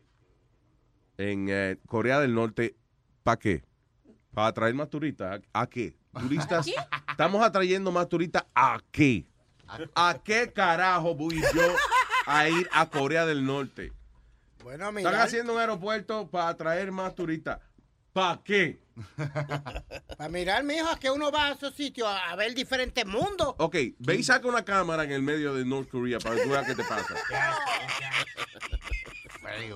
[1.19, 2.77] en eh, Corea del Norte.
[3.25, 3.63] ¿Para qué?
[4.33, 5.41] Para atraer más turistas.
[5.53, 5.97] ¿A, a qué?
[6.19, 6.67] Turistas.
[7.11, 8.45] Estamos atrayendo más turistas.
[8.55, 9.27] ¿A qué?
[9.95, 11.75] ¿A qué carajo voy yo
[12.27, 13.93] a ir a Corea del Norte?
[14.63, 15.23] Bueno, Están mira.
[15.23, 17.59] haciendo un aeropuerto para atraer más turistas.
[18.13, 18.82] ¿Para qué?
[20.17, 23.55] Para mirar, mijo, es que uno va a esos sitios a, a ver diferentes mundos.
[23.59, 26.51] Ok, ve y saca una cámara en el medio de North Korea para que tú
[26.51, 27.15] veas qué te pasa.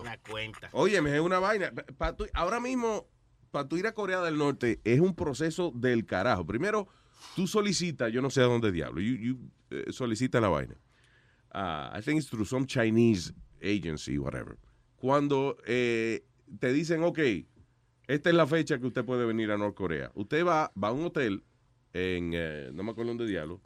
[0.00, 0.68] Una cuenta.
[0.72, 1.72] Oye, me es una vaina.
[1.98, 3.06] Pa- tú- ahora mismo,
[3.50, 6.46] para tú ir a Corea del Norte, es un proceso del carajo.
[6.46, 6.88] Primero,
[7.34, 10.76] tú solicitas, yo no sé a dónde diablo, you, you, eh, solicita la vaina.
[11.52, 14.56] Ah, I think it's through some Chinese agency, whatever.
[14.96, 16.24] Cuando eh,
[16.58, 17.18] te dicen, ok,
[18.08, 20.10] esta es la fecha que usted puede venir a Norcorea.
[20.14, 21.42] Usted va, va a un hotel
[21.92, 23.60] en, eh, no me acuerdo dónde diablo,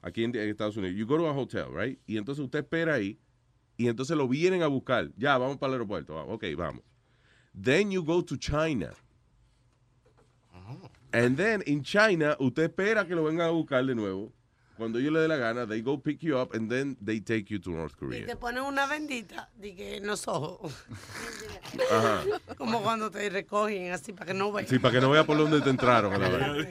[0.00, 0.96] aquí en, en Estados Unidos.
[0.96, 1.98] You go to a hotel, right?
[2.06, 3.18] Y entonces usted espera ahí
[3.76, 5.10] y entonces lo vienen a buscar.
[5.16, 6.14] Ya, vamos para el aeropuerto.
[6.14, 6.82] Vamos, ok, vamos.
[7.60, 8.92] Then you go to China.
[11.12, 14.32] And then in China, usted espera que lo vengan a buscar de nuevo.
[14.78, 17.46] Cuando ellos le dé la gana, they go pick you up and then they take
[17.52, 18.26] you to North Y Korea.
[18.26, 20.72] te ponen una bendita de que en los ojos.
[21.90, 22.22] Ajá.
[22.56, 24.68] Como cuando te recogen así para que no veas.
[24.70, 26.14] Sí, para que no vea por dónde te entraron.
[26.14, 26.68] a la verdad.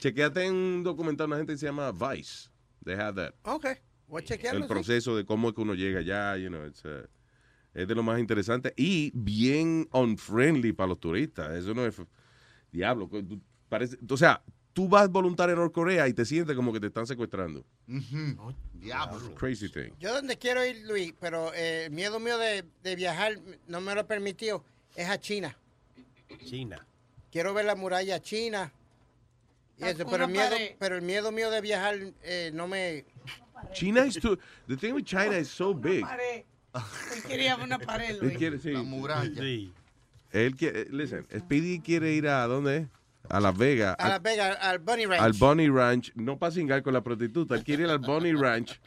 [0.00, 2.50] Chequeate en un documental, una gente que se llama Vice.
[2.84, 3.34] They have that.
[3.44, 3.66] Ok,
[4.06, 4.58] voy a chequearlo.
[4.58, 4.68] el sí.
[4.68, 7.06] proceso de cómo es que uno llega allá, you know, it's, uh,
[7.74, 11.52] es de lo más interesante y bien unfriendly para los turistas.
[11.56, 11.96] Eso no es
[12.70, 13.08] diablo.
[13.68, 14.42] Parece, o sea,
[14.72, 17.64] tú vas voluntario a Norcorea y te sientes como que te están secuestrando.
[18.74, 19.34] Diablo.
[19.34, 19.90] Crazy thing.
[19.98, 23.94] Yo donde quiero ir, Luis, pero eh, el miedo mío de, de viajar no me
[23.94, 24.64] lo permitió,
[24.96, 25.56] es a China.
[26.44, 26.84] China.
[27.30, 28.72] Quiero ver la muralla china
[29.78, 33.04] Y eso, pero, el miedo, pero el miedo mío de viajar eh, no me...
[33.72, 34.38] China is too.
[34.66, 36.02] The thing with China is so big.
[36.02, 36.44] Pared.
[37.14, 38.36] Él quería una pared, Él Luis.
[38.38, 38.72] quiere, sí.
[38.72, 39.42] La muralla.
[40.32, 42.88] Él quiere, listen, Speedy quiere ir a dónde?
[43.28, 43.96] A Las Vegas.
[43.98, 45.22] A Las Vegas, al Bunny Ranch.
[45.22, 48.80] Al Bunny Ranch, no para cingar con la prostituta, él quiere ir al Bunny Ranch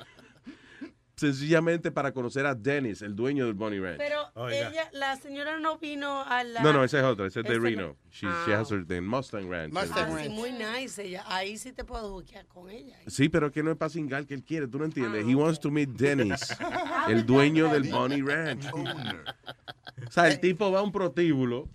[1.16, 3.98] sencillamente para conocer a Dennis, el dueño del Bunny Ranch.
[3.98, 6.62] Pero ella, la señora no vino a la...
[6.62, 7.96] No, no, esa es otra, esa es de Reno.
[8.12, 9.74] She, she has her thing, Mustang Ranch.
[9.76, 11.24] Ah, sí, muy nice ella.
[11.28, 12.98] Ahí sí te puedo buquear con ella.
[13.08, 15.24] Sí, pero que no es para cingar que él quiere, tú no entiendes.
[15.26, 15.30] Ah.
[15.30, 16.56] He wants to meet Dennis,
[17.08, 18.66] el dueño del Bunny Ranch.
[18.74, 21.70] O sea, el tipo va a un prostíbulo,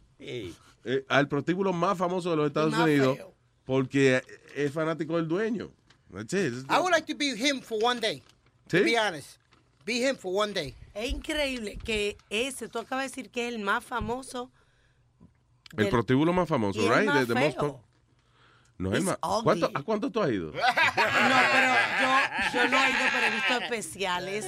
[0.85, 3.35] eh, al prostíbulo más famoso de los Estados más Unidos, feo.
[3.65, 4.23] porque
[4.57, 5.71] es fanático del dueño.
[6.13, 6.55] That's it.
[6.69, 8.23] I would like to be him for one day.
[8.69, 8.79] ¿Sí?
[8.79, 9.39] To be honest.
[9.85, 10.75] Be him for one day.
[10.95, 14.51] Es increíble que ese, tú acabas de decir que es el más famoso.
[15.73, 17.07] El del- prostíbulo más famoso, right?
[17.07, 17.59] más The- the most
[18.79, 19.19] No es más.
[19.45, 20.53] ¿Cuánto- ¿A cuánto tú has ido?
[20.53, 24.45] No, pero yo, yo no he ido, pero he visto especiales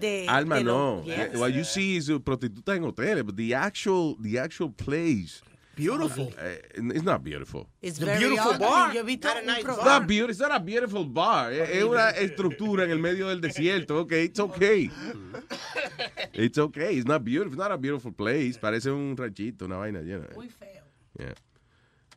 [0.00, 0.26] de.
[0.28, 0.96] Alma, de no.
[0.96, 1.36] los- Yes.
[1.38, 5.40] What you see is prostitutas en hoteles, but the actual, the actual place.
[5.76, 6.32] Beautiful.
[6.38, 6.56] Uh,
[6.94, 7.68] it's not beautiful.
[7.82, 8.66] It's very beautiful ugly.
[8.66, 8.94] bar.
[8.94, 11.52] Yo he visto Not a nice not, beautiful, it's not a beautiful bar.
[11.52, 13.98] Es es una estructura en el medio del desierto.
[13.98, 14.90] Okay, it's okay.
[16.32, 16.96] It's okay.
[16.96, 17.52] It's not beautiful.
[17.52, 18.58] It's not a beautiful place.
[18.58, 20.28] Parece un ranchito, una vaina llena.
[20.34, 20.82] Muy feo.
[21.18, 21.34] Yeah.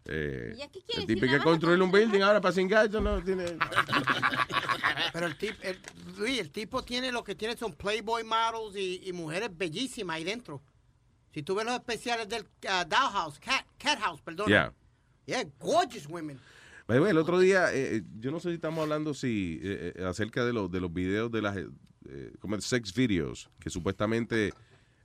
[0.05, 3.22] Eh, ¿Y aquí el tipo que a construir un building ahora para cingar, eso no
[3.22, 3.45] tiene.
[5.14, 5.80] Pero el tipo, el,
[6.18, 10.24] Luis, el tipo tiene lo que tiene son Playboy models y, y mujeres bellísimas ahí
[10.24, 10.62] dentro.
[11.34, 14.48] Si tú ves los especiales del uh, Doll House, Cat, Cat House, perdón.
[14.48, 14.74] Yeah.
[15.26, 16.40] Yeah, gorgeous women.
[16.88, 20.04] Way, el otro día, eh, eh, yo no sé si estamos hablando si, eh, eh,
[20.06, 24.54] acerca de, los de los videos de las eh, como sex videos que supuestamente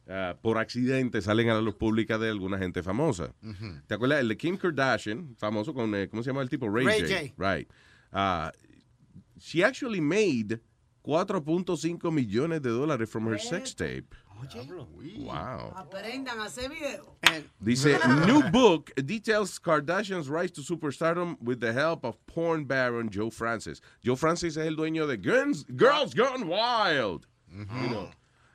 [0.09, 3.35] ah, por accidente salen a la luz pública de alguna gente famosa.
[3.87, 4.21] ¿Te acuerdas?
[4.21, 6.69] El de Kim Kardashian, famoso con, eh, ¿cómo se llama el tipo?
[6.71, 7.15] Ray, Ray J.
[7.37, 7.55] J.
[7.55, 7.69] Right.
[8.13, 8.51] Ah,
[9.39, 10.61] she actually made
[11.03, 14.15] 4.5 millones de dólares from her sex tape.
[15.25, 15.73] Wow.
[15.77, 17.17] Aprendan a hacer video.
[17.61, 23.31] Dice, new book details Kardashian's rise to superstardom with the help of porn baron Joe
[23.31, 23.81] Francis.
[24.05, 27.27] Joe Francis es el dueño de Guns, Girls Gone Wild.
[27.51, 28.11] You know.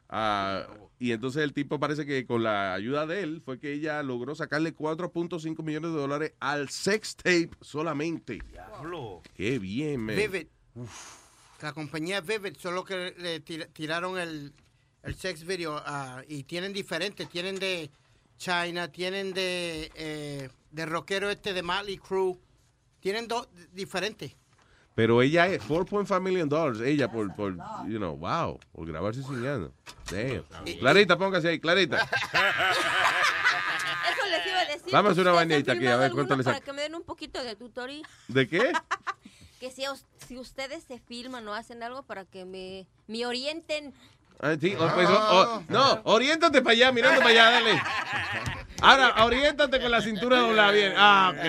[0.10, 0.66] Ah,
[0.98, 4.36] y entonces el tipo parece que con la ayuda de él fue que ella logró
[4.36, 8.40] sacarle 4.5 millones de dólares al sex tape solamente.
[9.36, 10.16] Qué bien, man.
[10.16, 10.48] Vivid.
[11.62, 14.54] La compañía Vivid son los que le tir- tiraron el,
[15.04, 17.30] el sex video ah, y tienen diferentes.
[17.30, 17.90] Tienen de
[18.38, 22.38] China, tienen de, eh, de rockero este de Motley Crue.
[23.00, 24.36] Tienen dos diferentes.
[24.96, 26.82] Pero ella es 4.5 million dollars.
[26.82, 27.56] Ella por, por,
[27.88, 29.72] you know, wow, por grabarse cingando.
[30.12, 30.44] Damn.
[30.80, 31.98] Clarita, póngase ahí, Clarita.
[34.12, 34.92] Eso les iba a decir.
[34.92, 36.74] Vamos a hacer una ¿Ustedes han vainita aquí, a ver cuánto alguno le Para que
[36.74, 38.06] me den un poquito de tutoría.
[38.28, 38.74] ¿De qué?
[39.60, 39.84] Que si,
[40.26, 43.94] si ustedes se filman o hacen algo para que me, me orienten.
[44.42, 45.16] Ah, sí, oh, pues, oh,
[45.60, 47.82] oh, no, oriéntate para allá, mirando para allá, dale.
[48.82, 50.94] Ahora, oriéntate con la cintura doblada bien.
[50.96, 51.44] Ah, ok.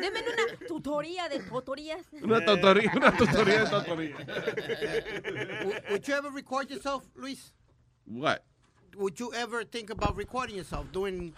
[0.00, 2.06] Denme una tutoría de tutorías.
[2.22, 4.16] Una tutoría, una tutoría de tutoría.
[5.90, 7.54] Would, you ever record yourself, Luis?
[8.06, 8.42] What?
[8.96, 11.32] Would you ever think about recording yourself doing?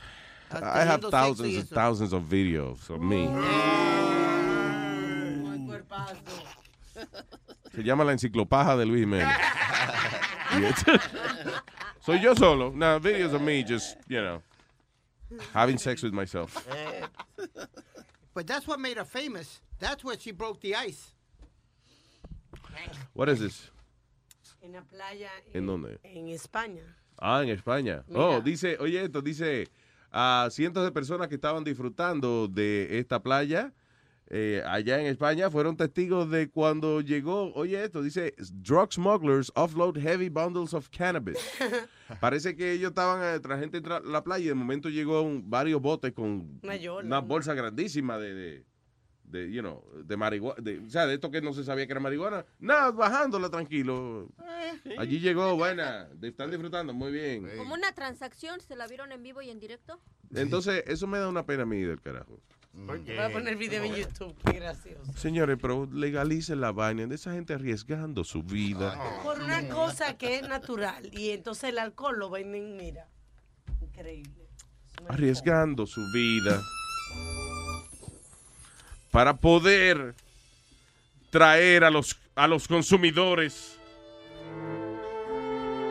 [0.51, 3.29] uh, I have thousands and thousands of videos of me.
[7.73, 9.29] Se llama la enciclopaja de Luis Jiménez.
[12.05, 12.71] Soy yo solo.
[12.71, 14.43] No, videos of me just, you know,
[15.53, 16.67] having sex with myself.
[18.35, 19.61] But that's what made her famous.
[19.79, 21.15] That's where she broke the ice.
[23.15, 23.71] What is this?
[24.63, 25.31] En la playa.
[25.55, 25.99] ¿En dónde?
[26.05, 26.83] En España.
[27.19, 28.05] Ah, en España.
[28.09, 28.21] Mira.
[28.21, 29.69] Oh, dice, oye, esto dice
[30.11, 33.73] a cientos de personas que estaban disfrutando de esta playa
[34.35, 39.99] eh, allá en España fueron testigos de cuando llegó, oye, esto dice, drug smugglers offload
[40.01, 41.37] heavy bundles of cannabis.
[42.21, 45.21] Parece que ellos estaban, eh, tras gente entrar a la playa y de momento llegó
[45.21, 47.07] un- varios botes con Una yola.
[47.07, 48.65] una bolsa grandísima de, de,
[49.25, 51.93] de, you know, de marihuana, de, o sea, de esto que no se sabía que
[51.93, 52.47] era marihuana.
[52.59, 54.29] Nada, bajándola tranquilo.
[54.99, 57.47] Allí llegó, buena, están disfrutando, muy bien.
[57.59, 60.01] Como una transacción, ¿se la vieron en vivo y en directo?
[60.35, 62.41] Entonces, eso me da una pena a mí del carajo.
[62.75, 64.35] Voy a poner video en YouTube.
[64.45, 65.13] Qué gracioso.
[65.15, 68.99] Señores, pero legalicen la vaina de esa gente arriesgando su vida.
[69.23, 71.09] Por una cosa que es natural.
[71.13, 73.09] Y entonces el alcohol lo venden, mira.
[73.81, 74.49] Increíble.
[75.09, 76.61] Arriesgando su vida.
[79.11, 80.15] Para poder
[81.31, 83.79] traer a los, a los consumidores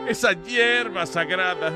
[0.08, 1.72] esa hierba sagrada.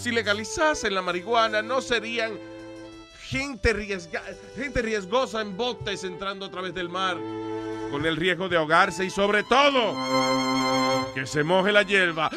[0.00, 2.38] Si legalizasen la marihuana, no serían
[3.20, 4.22] gente, riesga-
[4.56, 7.16] gente riesgosa en botes entrando a través del mar
[7.90, 9.94] con el riesgo de ahogarse y sobre todo
[11.14, 12.30] que se moje la hierba.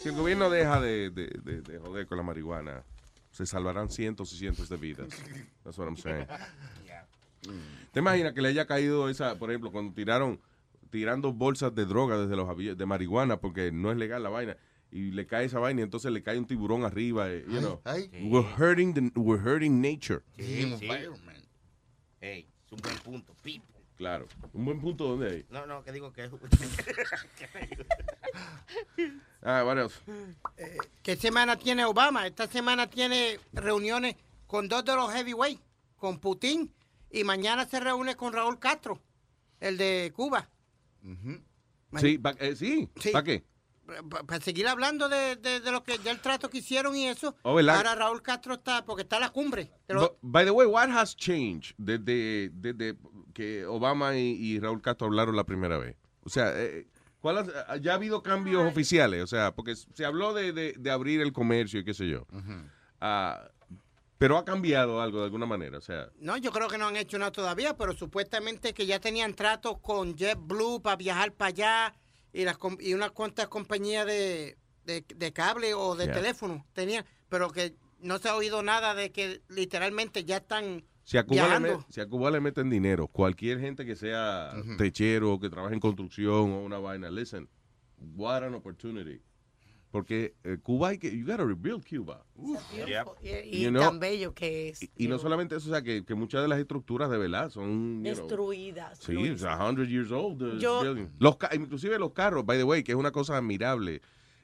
[0.00, 2.84] Si el gobierno deja de, de- de- de joder con la marihuana,
[3.32, 5.08] se salvarán cientos y cientos de vidas.
[5.64, 6.26] That's what I'm saying.
[7.92, 10.40] ¿Te imaginas que le haya caído esa, por ejemplo, cuando tiraron,
[10.90, 14.56] tirando bolsas de droga desde los aviones, de marihuana, porque no es legal la vaina,
[14.90, 17.80] y le cae esa vaina y entonces le cae un tiburón arriba, eh, you know.
[17.84, 18.08] ay.
[18.30, 20.22] We're hurting, the- we're hurting nature.
[20.38, 20.88] Sí, sí.
[22.20, 23.34] Ey, es un buen punto.
[23.96, 24.26] Claro.
[24.52, 25.46] Un buen punto donde hay.
[25.48, 26.30] No, no, que digo que es...
[29.42, 30.00] Ah, what else?
[31.02, 32.26] ¿Qué semana tiene Obama?
[32.26, 35.60] Esta semana tiene reuniones con dos de los heavyweight,
[35.96, 36.72] con Putin,
[37.10, 39.00] y mañana se reúne con Raúl Castro,
[39.60, 40.48] el de Cuba.
[42.00, 42.88] Sí, pa- eh, sí.
[43.00, 43.10] Sí.
[43.10, 43.44] ¿para qué?
[44.26, 47.36] Para seguir hablando de, de- de lo que del trato que hicieron y eso.
[47.42, 49.70] Oh, ahora Raúl Castro está, porque está en la cumbre.
[50.22, 52.96] By the way, what has changed desde, desde
[53.32, 55.96] que Obama y, y Raúl Castro hablaron la primera vez?
[56.24, 56.88] O sea, eh,
[57.20, 59.22] ¿cuál has- ya ha habido cambios oficiales?
[59.22, 62.26] O sea, porque se habló de, de- de abrir el comercio y qué sé yo.
[63.00, 63.48] Ah,
[64.18, 65.78] pero ha cambiado algo de alguna manera.
[65.78, 68.98] O sea, No, yo creo que no han hecho nada todavía, pero supuestamente que ya
[69.00, 71.94] tenían tratos con JetBlue para viajar para allá
[72.32, 76.14] y, las, y unas cuantas compañías de, de, de cable o de Yeah.
[76.14, 81.18] teléfono tenían, pero que no se ha oído nada de que literalmente ya están si
[81.18, 85.48] a, Cuba le, si a Cuba le meten dinero, cualquier gente que sea techero, que
[85.48, 87.48] trabaje en construcción o una vaina, listen,
[88.16, 89.20] what an opportunity.
[89.96, 92.22] Porque eh, Cuba hay que, you gotta rebuild Cuba.
[92.36, 92.60] Uf.
[93.22, 94.86] Y, y You know, tan bello que es.
[94.94, 98.02] Y no solamente eso, o sea, que, que muchas de las estructuras de verdad son
[98.02, 98.98] know, Destruidas.
[98.98, 100.60] Sí, it's a hundred years old.
[100.60, 101.08] Yo- building.
[101.18, 104.02] Los ca- inclusive los carros, by the way, que es una cosa admirable,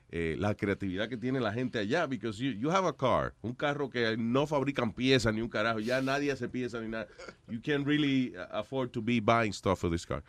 [0.08, 3.52] eh, la creatividad que tiene la gente allá, because you, you have a car, un
[3.52, 7.08] carro que no fabrican piezas ni un carajo, ya nadie hace piezas ni nada.
[7.50, 10.22] You can't really uh, afford to be buying stuff for this car.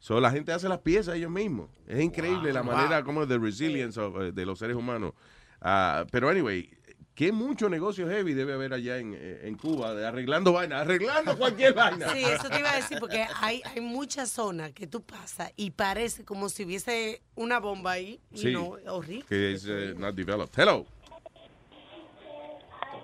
[0.00, 1.70] So la gente hace las piezas ellos mismos.
[1.86, 2.72] Es increíble la Wow.
[2.74, 5.12] manera como de resilience of, eh, de los seres humanos.
[5.60, 6.70] Ah, pero anyway,
[7.16, 11.36] qué mucho negocio heavy debe haber allá en, eh, en Cuba, de arreglando vaina, arreglando
[11.38, 12.12] cualquier vaina.
[12.12, 15.72] Sí, eso te iba a decir, porque hay, hay muchas zonas que tú pasas y
[15.72, 18.20] parece como si hubiese una bomba ahí.
[18.30, 18.52] Y Sí.
[18.52, 19.24] no, horrible.
[19.28, 20.56] que es eh, not developed.
[20.62, 20.86] Hello.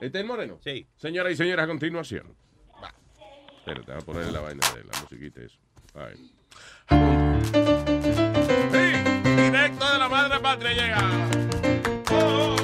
[0.00, 0.58] ¿Este es el moreno?
[0.62, 0.86] Sí.
[0.96, 2.36] Señoras y señores, a continuación.
[2.82, 2.94] Va.
[3.58, 5.58] Espérate, voy a ponerle la vaina de la musiquita eso.
[5.94, 6.20] All right.
[9.36, 10.98] Directo de la madre patria llega.
[12.10, 12.56] Oh,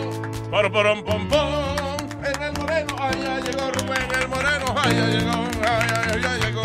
[0.50, 1.96] por porom pom pom.
[2.24, 6.36] En el moreno, ay, ya llegó Rubén, el moreno, ay, ya llegó, ay, ay, ya
[6.36, 6.62] llegó.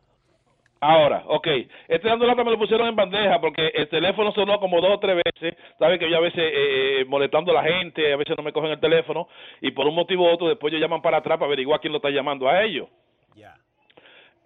[0.81, 1.47] Ahora, ok.
[1.89, 4.99] Este dando lata me lo pusieron en bandeja porque el teléfono sonó como dos o
[5.01, 5.57] tres veces.
[5.79, 8.71] Saben que yo a veces eh, molestando a la gente, a veces no me cogen
[8.71, 9.29] el teléfono
[9.61, 11.99] y por un motivo u otro después ellos llaman para atrás para averiguar quién lo
[11.99, 12.89] está llamando a ellos.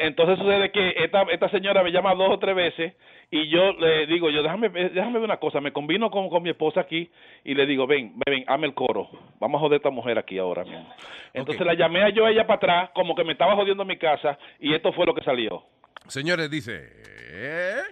[0.00, 2.94] Entonces sucede que esta, esta señora me llama dos o tres veces
[3.30, 6.48] y yo le digo, yo déjame, déjame ver una cosa, me combino con, con mi
[6.48, 7.10] esposa aquí
[7.44, 10.38] y le digo, ven, ven, hazme el coro, vamos a joder a esta mujer aquí
[10.38, 10.88] ahora mismo.
[11.34, 13.88] Entonces la llamé a yo a ella para atrás, como que me estaba jodiendo en
[13.88, 15.62] mi casa y esto fue lo que salió.
[16.08, 16.88] Señores, dice.
[16.92, 17.82] eh,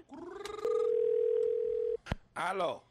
[2.35, 2.83] Aló.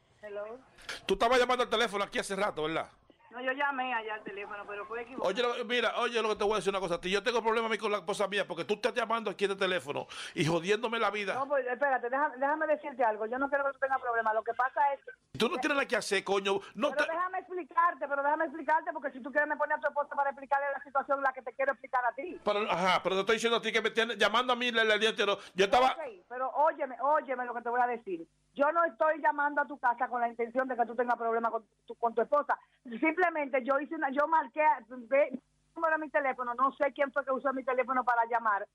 [1.06, 2.88] Tú estabas llamando al teléfono aquí hace rato, ¿verdad?
[3.30, 5.52] No, yo llamé allá al teléfono, pero fue equivocado.
[5.52, 6.98] Oye, mira, oye lo que te voy a decir una cosa.
[7.02, 10.44] Yo tengo problemas con la esposa mía porque tú estás llamando aquí de teléfono y
[10.46, 11.34] jodiéndome la vida.
[11.34, 13.26] No, pues espérate, déjame, déjame decirte algo.
[13.26, 14.34] Yo no quiero que tú tengas problemas.
[14.34, 15.38] Lo que pasa es que...
[15.38, 16.60] Tú no tienes nada que hacer, coño.
[16.74, 17.12] No pero te...
[17.12, 20.30] déjame explicarte, pero déjame explicarte porque si tú quieres me pones a tu esposa para
[20.30, 22.40] explicarle la situación la que te quiero explicar a ti.
[22.42, 24.78] Pero, ajá, pero te estoy diciendo a ti que me tienes llamando a mí el,
[24.78, 25.38] el día entero.
[25.54, 25.88] Yo estaba...
[25.88, 28.26] Ok, pero óyeme, óyeme lo que te voy a decir.
[28.58, 31.52] Yo no estoy llamando a tu casa con la intención de que tú tengas problemas
[31.52, 32.58] con tu, con tu esposa.
[32.82, 35.40] Simplemente yo hice una, yo marqué ve,
[35.76, 38.66] número mi teléfono, no sé quién fue que usó mi teléfono para llamar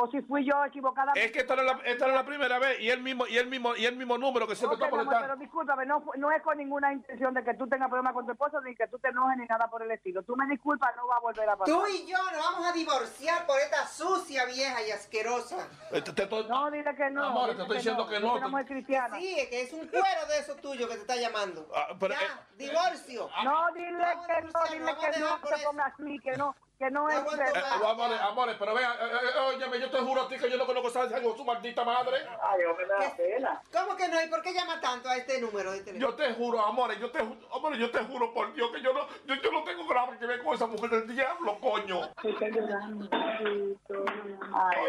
[0.00, 1.24] o si fui yo equivocadamente.
[1.26, 3.26] Es que esta no es la, esta no es la primera vez y el mismo
[3.26, 5.26] y el mismo y el mismo número que siempre Ok, está molestando.
[5.26, 8.30] pero discúlpame, no, no es con ninguna intención de que tú tengas problemas con tu
[8.30, 10.22] esposa ni que tú te enojes ni nada por el estilo.
[10.22, 11.74] Tú me disculpas, no va a volver a pasar.
[11.74, 15.66] Tú y yo nos vamos a divorciar por esta sucia vieja y asquerosa.
[15.90, 17.24] Te- te estoy- No, dile que no.
[17.24, 18.34] Amor, te estoy diciendo que no.
[18.36, 19.16] una mujer cristiana.
[19.18, 21.68] Sí, es que es un cuero de eso tuyo que te está llamando.
[21.74, 23.28] Ah, pero, ya, eh, divorcio.
[23.42, 25.68] No, dile que no, dile que no eso.
[25.68, 27.56] ponga así, que no, que no es verdad.
[27.82, 30.56] Eh, amores, amores, pero vean, eh, eh, óyeme, yo te juro a ti que yo
[30.56, 32.18] no conozco a esa su maldita madre.
[32.40, 33.62] Ay, hombre, me da pena.
[33.72, 34.22] ¿Cómo que no?
[34.22, 36.10] ¿Y por qué llama tanto a este número de teléfono?
[36.10, 38.92] Yo te juro, amores, yo te ju- amores, yo te juro por Dios que yo
[38.92, 42.00] no, yo, yo no tengo grave que ver con esa mujer del diablo, coño.
[42.22, 42.30] Ay,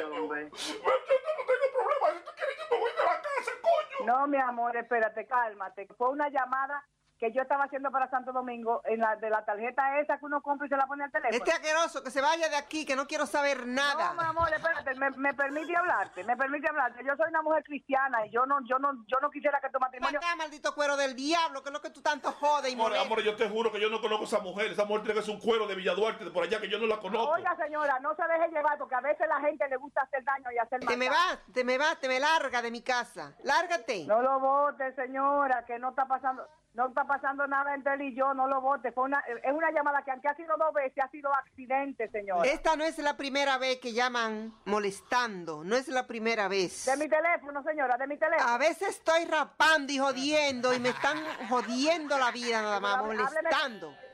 [0.03, 0.49] hombre.
[0.51, 4.05] Yo no tengo problema, si tú quieres yo me voy de la casa, coño.
[4.05, 5.87] No, mi amor, espérate, cálmate.
[5.97, 6.85] Fue una llamada
[7.19, 10.41] que yo estaba haciendo para Santo Domingo en la de la tarjeta esa que uno
[10.41, 11.35] compra y se la pone al teléfono.
[11.35, 14.13] Este asqueroso, que se vaya de aquí, que no quiero saber nada.
[14.13, 17.03] No, mi amor, espérate, me, me permite hablarte, me permite hablarte.
[17.03, 19.79] Yo soy una mujer cristiana y yo no, yo no, yo no quisiera que tu
[19.79, 20.17] matrimonio.
[20.17, 23.05] Acá, maldito cuero del diablo, que es lo que tú tanto jodes y molestas.
[23.05, 24.71] amores, yo te juro que yo no conozco a esa mujer.
[24.71, 26.87] Esa mujer tiene que ser un cuero de Villaduarte, de por allá, que yo no
[26.87, 27.33] la conozco.
[27.33, 30.51] Oiga, señora, no se deje llevar porque a veces la gente le gusta hacer daño
[30.53, 33.33] y hacer Te me vas, te me vas, te me larga de mi casa.
[33.43, 34.05] Lárgate.
[34.05, 38.15] No lo vote, señora, que no está pasando, no está pasando nada entre él y
[38.15, 38.91] yo, no lo vote.
[38.91, 42.43] Fue una, es una llamada que aunque ha sido dos veces, ha sido accidente, señora.
[42.43, 46.85] Esta no es la primera vez que llaman molestando, no es la primera vez.
[46.85, 48.49] De mi teléfono, señora, de mi teléfono.
[48.49, 51.17] A veces estoy rapando y jodiendo y me están
[51.49, 53.87] jodiendo la vida nada más, molestando.
[53.87, 54.08] Hábleme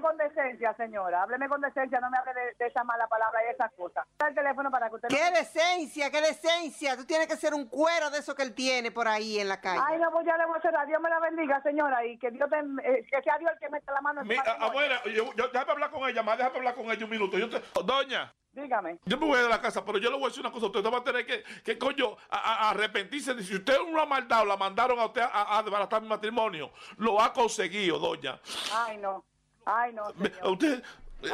[0.00, 1.22] con decencia, señora.
[1.22, 4.04] Hábleme con decencia, no me hable de, de esa mala palabra y esas cosas.
[4.26, 5.38] El teléfono para que usted ¡Qué no...
[5.38, 6.96] decencia, qué decencia!
[6.96, 9.60] Tú tienes que ser un cuero de eso que él tiene por ahí en la
[9.60, 9.80] calle.
[9.86, 10.86] Ay, no, pues ya le voy a cerrar.
[10.86, 13.68] Dios me la bendiga, señora, y que Dios te, eh, que sea Dios el que
[13.70, 16.74] meta la mano en Mi, abuela, yo, yo- déjame hablar con ella, más déjame hablar
[16.74, 17.38] con ella un minuto.
[17.38, 18.32] Yo te- doña.
[18.52, 18.98] Dígame.
[19.04, 20.66] Yo me voy de la casa, pero yo le voy a decir una cosa.
[20.66, 23.34] Usted va a tener que, que coño, a, arrepentirse.
[23.34, 26.70] de Si usted no ha maldado, la mandaron a usted a, a desbaratar mi matrimonio.
[26.98, 28.38] Lo ha conseguido, doña.
[28.72, 29.24] Ay, no.
[29.66, 30.46] Ay, no, señor.
[30.52, 30.82] Usted.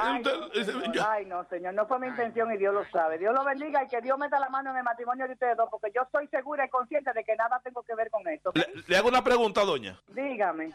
[0.00, 0.92] Ay, usted- no, eh, señor.
[0.92, 3.18] yo- Ay, no, señor, no fue mi intención y Dios lo sabe.
[3.18, 5.68] Dios lo bendiga y que Dios meta la mano en el matrimonio de ustedes dos,
[5.70, 8.52] porque yo estoy segura y consciente de que nada tengo que ver con esto.
[8.86, 9.98] le hago una pregunta, doña.
[10.08, 10.72] Dígame.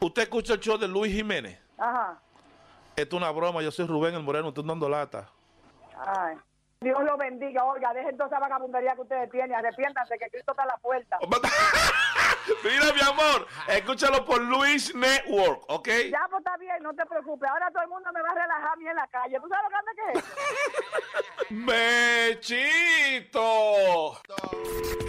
[0.00, 1.60] ¿Usted escucha el show de Luis Jiménez?
[1.76, 2.18] Ajá.
[2.96, 3.60] Esto es una broma.
[3.62, 4.48] Yo soy Rubén el Moreno.
[4.48, 5.28] Estoy dando lata.
[5.96, 6.36] Ay.
[6.80, 10.62] Dios lo bendiga, oiga, dejen toda esa vagabundería que ustedes tienen, arrepiéntanse que Cristo está
[10.62, 11.18] a la puerta.
[12.64, 15.88] Mira, mi amor, escúchalo por Luis Network, ¿ok?
[16.10, 17.48] Ya, pues está bien, no te preocupes.
[17.50, 19.38] Ahora todo el mundo me va a relajar a mí en la calle.
[19.40, 20.24] ¿Tú sabes lo grande que es?
[23.20, 24.20] ¡Bechito!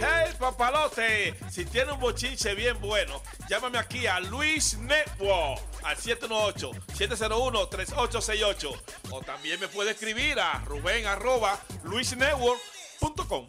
[0.00, 1.34] ¡Hey, papalote!
[1.50, 8.80] Si tiene un bochinche bien bueno, llámame aquí a Luis Network al 718-701-3868.
[9.10, 13.48] O también me puede escribir a Rubén arroba luisnetwork.com.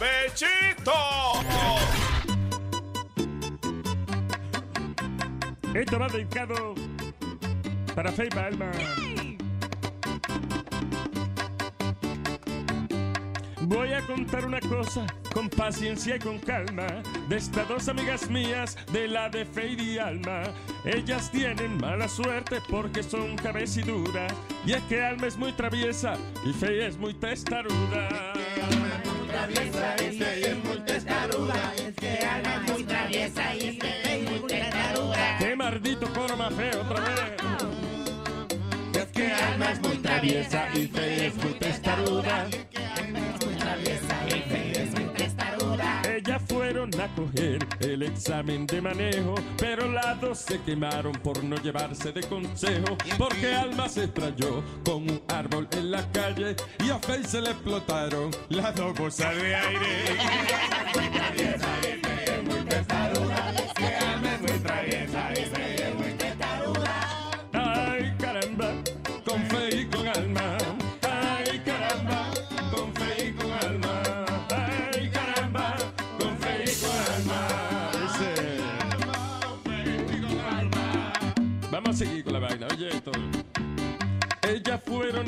[0.00, 0.92] ¡Bechito!
[5.74, 6.74] Esto va dedicado
[7.94, 8.70] para Faye Balma.
[13.62, 16.86] Voy a contar una cosa con paciencia y con calma
[17.28, 20.42] de estas dos amigas mías de la de Faye y Alma.
[20.84, 24.30] Ellas tienen mala suerte porque son cabeciduras
[24.66, 28.08] y es que Alma es muy traviesa y Faye es muy testaruda.
[29.26, 31.74] traviesa y Faye es muy testaruda.
[31.76, 33.71] Es que Alma es muy traviesa y
[36.12, 37.32] coro más feo otra vez!
[38.94, 42.46] Es que Alma es muy traviesa y Faye es muy testaruda.
[46.04, 51.56] Ellas fueron a coger el examen de manejo, pero las dos se quemaron por no
[51.56, 56.98] llevarse de consejo, porque Alma se estrelló con un árbol en la calle y a
[56.98, 60.16] Faye se le explotaron las dos bolsas de aire.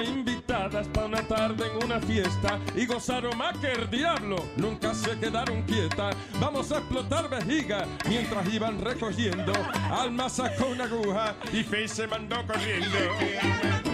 [0.03, 4.37] invitadas para una tarde en una fiesta y gozaron más que el diablo.
[4.57, 6.17] Nunca se quedaron quietas.
[6.41, 9.53] Vamos a explotar vejiga mientras iban recogiendo.
[9.91, 13.94] Alma sacó una aguja y Faye se mandó corriendo.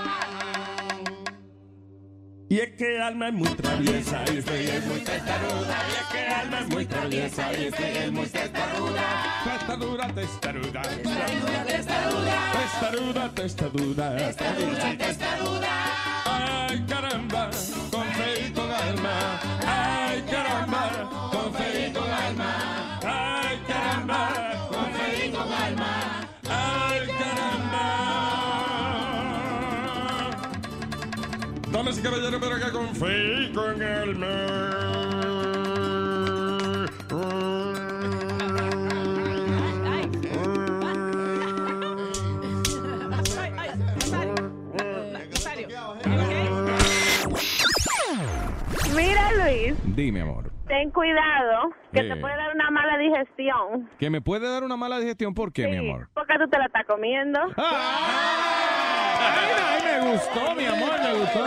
[2.51, 5.77] Y es que Alma es muy traviesa y es muy testaruda.
[5.87, 9.03] Y es que Alma es muy traviesa y es muy testaruda.
[9.45, 10.81] Testaruda, testaruda.
[10.81, 12.51] Testaruda, testaruda.
[12.51, 14.17] Testaruda, testaruda.
[14.97, 15.69] Testaruda,
[16.25, 17.10] Ay, caramba,
[32.31, 33.77] Caballeros, pero acá con fe y con
[48.95, 50.50] Mira, Luis, Dime, amor.
[50.71, 52.07] Ten cuidado, que Eh.
[52.07, 53.89] te puede dar una mala digestión.
[53.99, 55.33] ¿Que me puede dar una mala digestión?
[55.33, 56.07] ¿Por qué, mi amor?
[56.13, 57.39] Porque tú te la estás comiendo.
[59.17, 61.41] Ay, me gustó, mi amor, me gustó.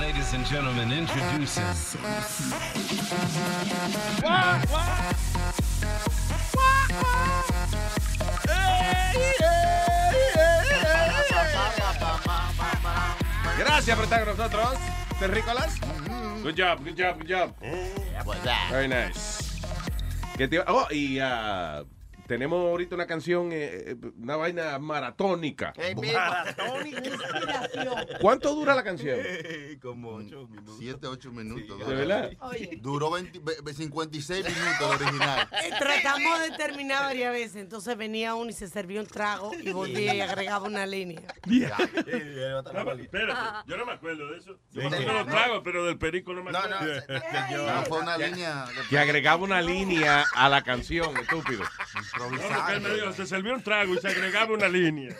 [0.00, 1.62] Ladies and gentlemen, introducing.
[13.58, 14.74] Gracias por estar con nosotros,
[15.20, 15.76] terrícolas.
[16.42, 17.52] Good job, good job, good job.
[18.70, 19.60] Very nice.
[20.36, 21.84] ¿Qué te Oh, y ah,
[22.30, 25.72] tenemos ahorita una canción, eh, eh, una vaina maratónica.
[28.20, 29.18] ¿Cuánto dura la canción?
[29.82, 30.76] Como 8 minutos.
[30.78, 31.88] 7, 8 minutos.
[31.88, 32.30] ¿De verdad?
[32.38, 32.78] Oye.
[32.80, 35.48] Duró 20 ve- 56 minutos el original.
[35.64, 39.72] Eh, Tratamos de terminar varias veces, entonces venía uno y se servía un trago y
[39.72, 41.22] volvía y agregaba una línea.
[42.72, 44.56] No, espérate, yo no me acuerdo de eso.
[44.70, 46.78] Yo me acuerdo de los tragos, pero del perico no me acuerdo.
[47.66, 48.66] No, fue una línea.
[48.88, 51.64] Que agregaba una línea a la canción, estúpido.
[52.72, 55.14] Él me dijo, se servía un trago y se agregaba una línea.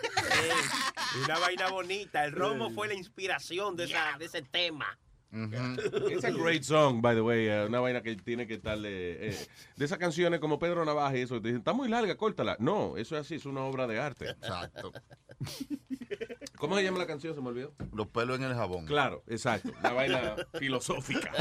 [1.24, 2.24] Una vaina bonita.
[2.24, 4.98] El romo fue la inspiración de, esa, de ese tema.
[5.32, 7.46] It's a great song, by the way.
[7.46, 9.28] eh, una vaina que tiene que estarle.
[9.28, 9.46] eh,
[9.76, 11.40] de esas canciones como Pedro Navaja y eso.
[11.40, 12.56] Te dicen, está muy larga, córtala.
[12.58, 14.30] No, eso es así, es una obra de arte.
[14.30, 14.92] Exacto.
[16.60, 17.34] ¿Cómo se llama la canción?
[17.34, 17.72] Se me olvidó.
[17.94, 18.84] Los pelos en el jabón.
[18.86, 19.72] Claro, exacto.
[19.80, 21.32] Una vaina filosófica.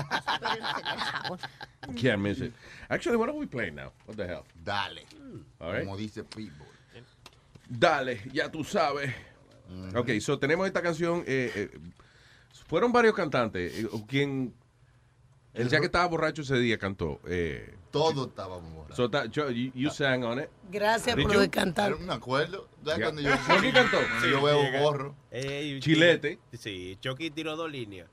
[2.02, 2.54] Can't miss it.
[2.90, 3.92] Actually, what are we playing now?
[4.06, 4.44] What the hell?
[4.64, 5.06] Dale.
[5.60, 5.84] All right.
[5.86, 6.68] Como dice Pitbull.
[7.70, 9.14] Dale, ya tú sabes.
[9.96, 11.24] Ok, so tenemos esta canción.
[11.28, 11.80] eh, eh,
[12.68, 13.78] fueron varios cantantes.
[13.84, 14.54] eh, quien.
[15.54, 17.20] El ya que estaba borracho ese día cantó.
[17.28, 18.96] Eh, Todos estábamos borrachos.
[18.98, 20.50] so that- you, you- you sang on it.
[20.70, 21.98] Gracias Did por lo de cantar.
[22.00, 22.68] Me acuerdo.
[22.86, 23.06] ¿Sabes Ya.
[23.06, 23.98] cuando yo, Chucky cantó.
[23.98, 25.16] cuando yo veo borro?
[25.32, 26.40] Ey, Chilete.
[26.54, 28.08] Sí, Chucky tiró dos líneas.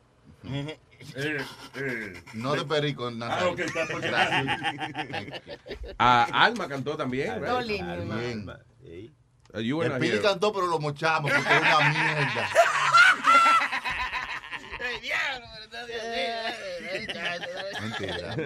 [2.34, 3.38] No de perico, nada.
[3.40, 4.00] Ah, ok, está por
[5.98, 7.34] Ah, Alma cantó también.
[7.34, 7.44] right?
[7.48, 7.98] Dos líneas.
[8.82, 9.14] Bien.
[9.54, 12.48] Uh, you were El Pidi cantó, pero lo mochamos porque es una mierda.
[17.80, 18.36] Mentira.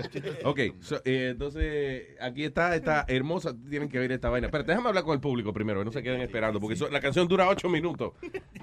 [0.45, 3.55] Ok, so, eh, entonces aquí está esta hermosa.
[3.69, 4.49] Tienen que oír esta vaina.
[4.51, 7.29] Pero déjame hablar con el público primero, no se queden esperando, porque so- la canción
[7.29, 8.13] dura ocho minutos.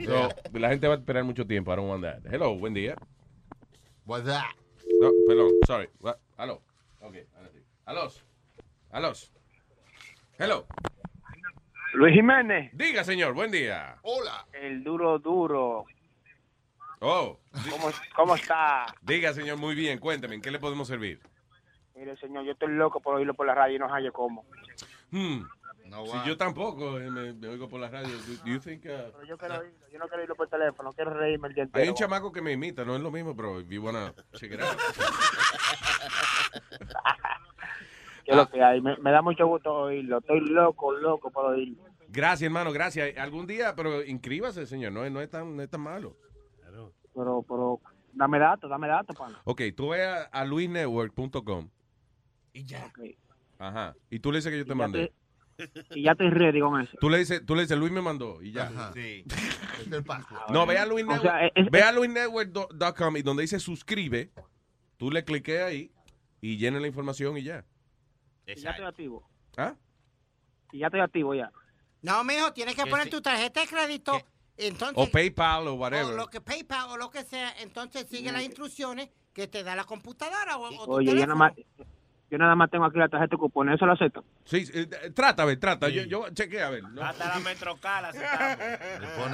[0.05, 1.71] So, la gente va a esperar mucho tiempo.
[1.73, 2.19] I don't want that.
[2.33, 2.95] Hello, buen día.
[4.05, 4.45] What's that?
[5.01, 5.89] No, perdón, sorry.
[5.99, 6.15] What?
[6.37, 6.61] Aló.
[7.01, 7.15] Ok.
[7.85, 8.23] Alos.
[8.91, 9.31] Alos.
[10.39, 10.65] Hello.
[11.93, 12.69] Luis Jiménez.
[12.73, 13.97] Diga, señor, buen día.
[14.03, 14.45] Hola.
[14.53, 15.85] El duro duro.
[16.99, 17.37] Oh,
[17.69, 18.85] ¿Cómo, cómo está?
[19.01, 19.99] diga, señor, muy bien.
[19.99, 21.19] Cuéntame, ¿en qué le podemos servir?
[21.95, 24.45] Mire, señor, yo estoy loco por oírlo por la radio y no hallo cómo.
[25.11, 25.41] Hmm.
[25.85, 26.25] No Si va.
[26.25, 28.09] yo tampoco eh, me, me oigo por la radio.
[28.09, 30.91] Do, do you think, uh, Pero yo quiero oírlo, yo no quiero oírlo por teléfono,
[30.91, 31.81] quiero reírme el día entero.
[31.83, 34.51] Hay un chamaco que me imita, no es lo mismo, pero if you wanna check
[34.53, 34.77] it out.
[38.25, 38.81] ¿Qué es lo que hay?
[38.81, 41.81] Me, me da mucho gusto oírlo, estoy loco, loco por oírlo.
[42.09, 43.15] Gracias, hermano, gracias.
[43.17, 46.17] Algún día, pero inscríbase, señor, no, es- no, es, tan, no es tan malo.
[47.18, 47.81] Pero, pero,
[48.14, 49.41] dame datos, dame datos, pana.
[49.44, 51.69] Ok, tú ve a, a luisnetwork.com.
[52.53, 52.94] Y ya.
[53.57, 53.95] Ajá.
[54.11, 55.14] Y tú le dices que yo te ya mandé.
[55.95, 56.95] Y ya estoy ready con eso.
[57.02, 58.91] Tú le dices, tú le dices, Luis me mandó y ya.
[58.94, 59.26] Sí.
[60.49, 64.31] No, ve a Luis O Network, sea, ve a luisnetwork.com y donde dice suscribe,
[64.98, 65.91] tú le cliques ahí
[66.41, 67.65] y llena la información y ya.
[68.45, 69.30] Y ya estoy activo.
[69.56, 69.76] ¿Ah?
[70.72, 71.52] Y ya estoy activo ya.
[72.02, 73.11] No, mijo, tienes que poner sí.
[73.11, 74.22] tu tarjeta de crédito.
[74.57, 76.15] Entonces, O PayPal o o whatever.
[76.15, 77.51] lo que PayPal o lo que sea.
[77.61, 81.35] Entonces sigue las instrucciones que te da la computadora o, o tu Oye, yo nada
[81.35, 81.53] más,
[82.29, 84.23] yo nada más tengo aquí la tarjeta de cupón, ¿eso lo acepto?
[84.45, 85.88] Sí, sí, eh, trata, a ver, trata.
[85.89, 86.84] Yo, yo chequeé, a ver.
[86.84, 87.01] ¿no?
[87.03, 88.57] Hasta la Metrocal aceptamos.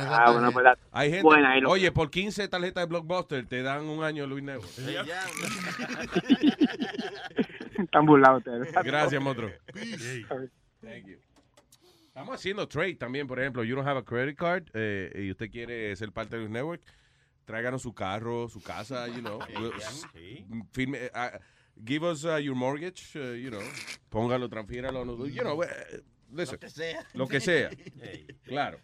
[0.09, 3.47] Ah, bueno, pues la- Hay gente, Buena, ahí lo- oye, por 15 tarjetas de Blockbuster
[3.47, 4.71] te dan un año Luis Network.
[7.79, 8.71] Están burlados ustedes.
[8.83, 9.23] Gracias.
[10.83, 11.17] Thank you.
[12.13, 15.49] Estamos haciendo trade también, por ejemplo, you don't have a credit card eh, y usted
[15.49, 16.83] quiere ser parte de Luis Network,
[17.43, 19.39] tráiganos su carro, su casa, you know.
[20.71, 21.31] Firme- eh, ah,
[21.83, 23.63] give us uh, your mortgage, uh, you know.
[24.09, 25.63] Póngalo, transfiéralo, no- you know.
[25.63, 27.07] eh, listen, Lo que sea.
[27.15, 27.69] Lo que sea.
[28.43, 28.77] Claro.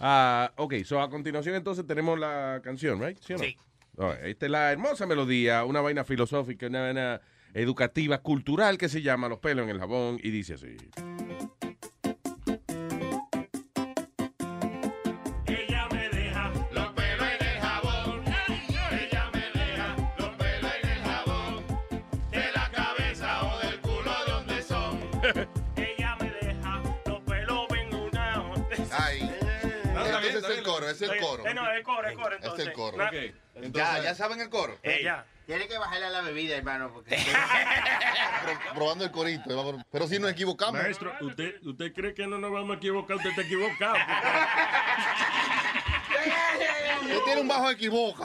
[0.00, 3.16] Ah, ok, so a continuación entonces tenemos la canción, right?
[3.20, 3.44] ¿Sí o no?
[3.44, 3.56] Sí.
[3.96, 7.20] Right, Esta es la hermosa melodía, una vaina filosófica, una vaina
[7.52, 10.76] educativa, cultural que se llama Los pelos en el jabón y dice así.
[30.94, 31.46] Es el coro.
[31.46, 32.66] eh, no, es el coro, el coro, Es entonces.
[32.66, 32.98] el coro.
[33.72, 34.78] Ya, ya saben el coro.
[35.02, 35.24] Ya.
[35.46, 37.16] Tiene que bajarle a la bebida, hermano, porque...
[37.16, 39.74] Pro- probando el corito.
[39.76, 40.80] eh, Pero si nos equivocamos.
[40.82, 43.16] Maestro, ¿usted, ¿usted cree que no nos vamos a equivocar?
[43.18, 43.94] Usted está equivocado.
[47.02, 48.24] Usted tiene un bajo equivoca.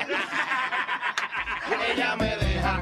[1.89, 2.81] Ella me deja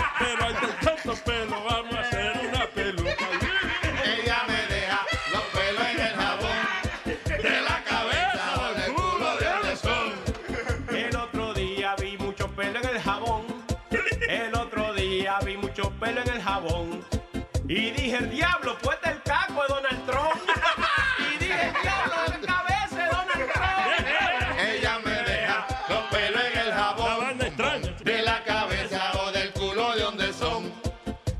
[16.21, 17.05] En el jabón.
[17.67, 20.41] Y dije, el diablo, pues el caco de Donald Trump.
[21.19, 24.59] Y dije, el diablo, la cabeza de Donald Trump.
[24.59, 27.37] Ella me deja los pelos en el jabón.
[28.03, 30.71] De la cabeza o del culo de donde son.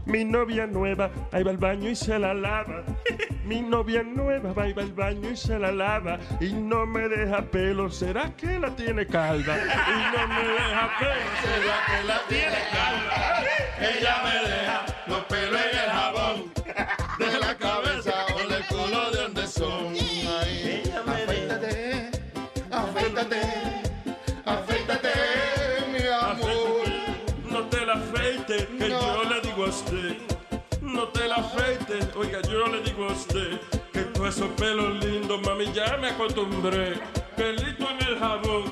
[0.05, 2.83] Mi novia nueva, ahí va al baño y se la lava.
[3.45, 6.19] Mi novia nueva, va y va al baño y se la lava.
[6.39, 9.57] Y no me deja pelo, ¿será que la tiene calva?
[9.57, 13.50] Y no me deja pelo, ¿será que la tiene calva?
[13.81, 16.53] Ella me deja los pelos en el jabón.
[17.17, 19.95] De la cabeza o del culo de donde son.
[19.95, 22.11] Ay, afeítate,
[22.71, 23.41] afeítate,
[24.45, 25.09] afeítate,
[25.91, 26.87] mi amor.
[27.49, 30.17] No te la afeites, que yo le digo a usted.
[30.81, 33.59] No te la afeites, oiga, yo le digo a usted
[33.91, 36.99] que todos esos pelos lindos, mami, ya me acostumbré.
[37.35, 38.71] Pelito en el jabón,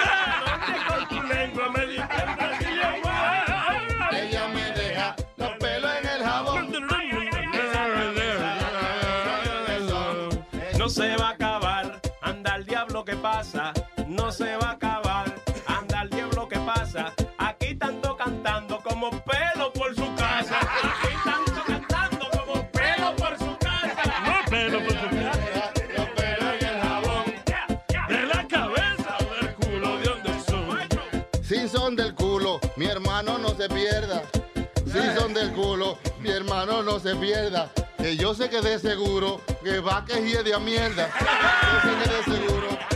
[37.01, 37.71] Se pierda.
[37.97, 41.09] Que yo sé que de seguro que va que hiede a mierda.
[41.09, 42.90] Yo sé que de seguro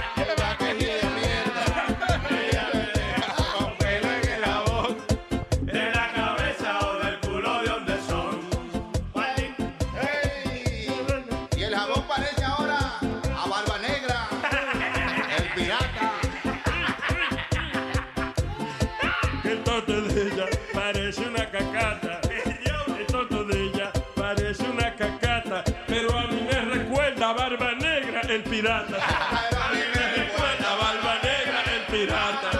[28.56, 28.98] pirata.
[28.98, 32.52] A mí me recuerda a Barba Negra, el pirata.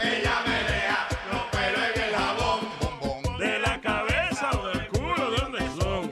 [0.00, 3.38] Ella me deja los pelos en el jabón.
[3.38, 6.10] De la cabeza o del culo, ¿de dónde son?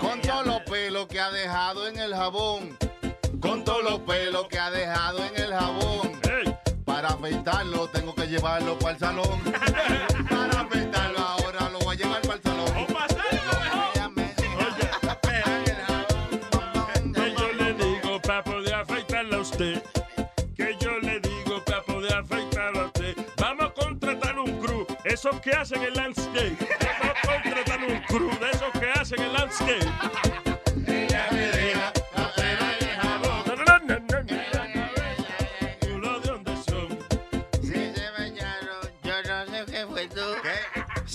[0.00, 2.76] Con todos los pelos que ha dejado en el jabón.
[3.40, 6.20] Con todos los pelos que ha dejado en el jabón.
[6.84, 9.57] Para afeitarlo tengo que llevarlo para el salón.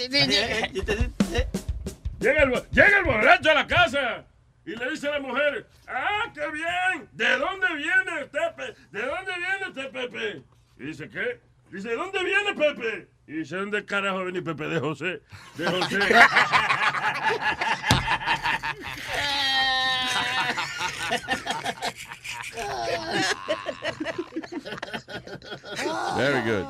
[2.20, 4.26] Llega el, llega el borracho a la casa
[4.66, 7.08] y le dice a la mujer, ¡ah, qué bien!
[7.14, 10.42] ¿De dónde viene usted, Pe- ¿De dónde viene usted, Pepe?
[10.80, 11.40] Y dice, ¿qué?
[11.72, 13.08] Dice, ¿de dónde viene Pepe?
[13.28, 14.68] Y dice, ¿dónde carajo viene Pepe?
[14.68, 15.22] De José.
[15.58, 16.00] De José.
[26.18, 26.66] Very good.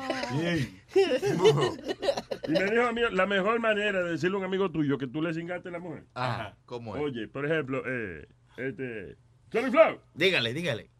[2.48, 5.06] Y me dijo a mí, la mejor manera de decirle a un amigo tuyo que
[5.06, 6.04] tú le cingaste a la mujer.
[6.14, 7.02] Ajá, ¿cómo es?
[7.02, 8.26] Oye, por ejemplo, eh,
[8.56, 9.16] este...
[9.50, 10.00] Tony Flow.
[10.14, 10.90] Dígale, dígale.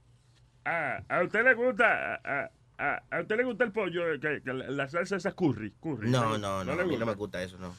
[0.65, 4.43] Ah, a usted le gusta, a, a- a, usted le gusta el pollo, eh, que,
[4.43, 6.11] que la, la salsa esa curry, curry.
[6.11, 7.75] No, no, no, le a mí no me gusta eso, no.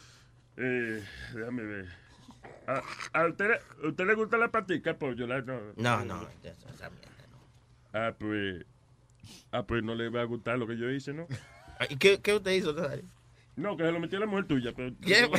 [0.57, 1.03] Eh,
[1.33, 1.85] déjame ver.
[2.67, 2.81] A,
[3.13, 5.59] a usted, le- usted le gusta la patica, pollo, la- no.
[5.77, 7.13] No, no, esa mierda.
[7.93, 8.65] Ah, pues,
[9.51, 11.27] ah, pues no le va a gustar lo que yo hice, ¿no?
[11.89, 13.05] ¿Y qué, qué usted hizo, Nazario?
[13.55, 14.93] No, que se lo metió la mujer tuya, pero...
[15.01, 15.27] ¿Qué?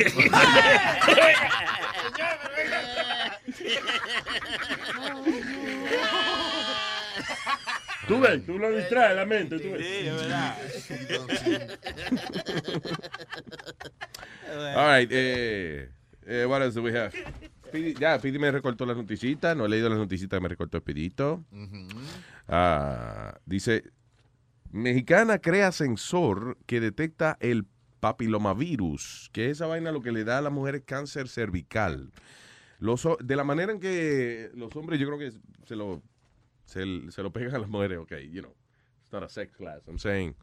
[8.06, 9.86] Tú ves, tú lo distraes la mente, tú ves.
[9.86, 10.56] Sí, es verdad.
[14.76, 15.10] All right.
[15.12, 15.90] Eh,
[16.28, 17.12] eh, what else do we have?
[17.66, 19.56] Speedy- ya, Speedy me recortó las noticitas.
[19.56, 21.44] No he leído las noticitas que me recortó Expedito.
[22.48, 23.84] Ah, dice,
[24.70, 27.66] mexicana crea sensor que detecta el
[28.00, 32.10] papilomavirus, que es esa vaina lo que le da a las mujeres cáncer cervical.
[32.78, 35.32] Los, de la manera en que los hombres, yo creo que
[35.66, 36.00] se lo,
[36.64, 38.54] se, se lo pegan a las mujeres, ok, you know,
[39.02, 40.34] it's not a sex class, I'm saying,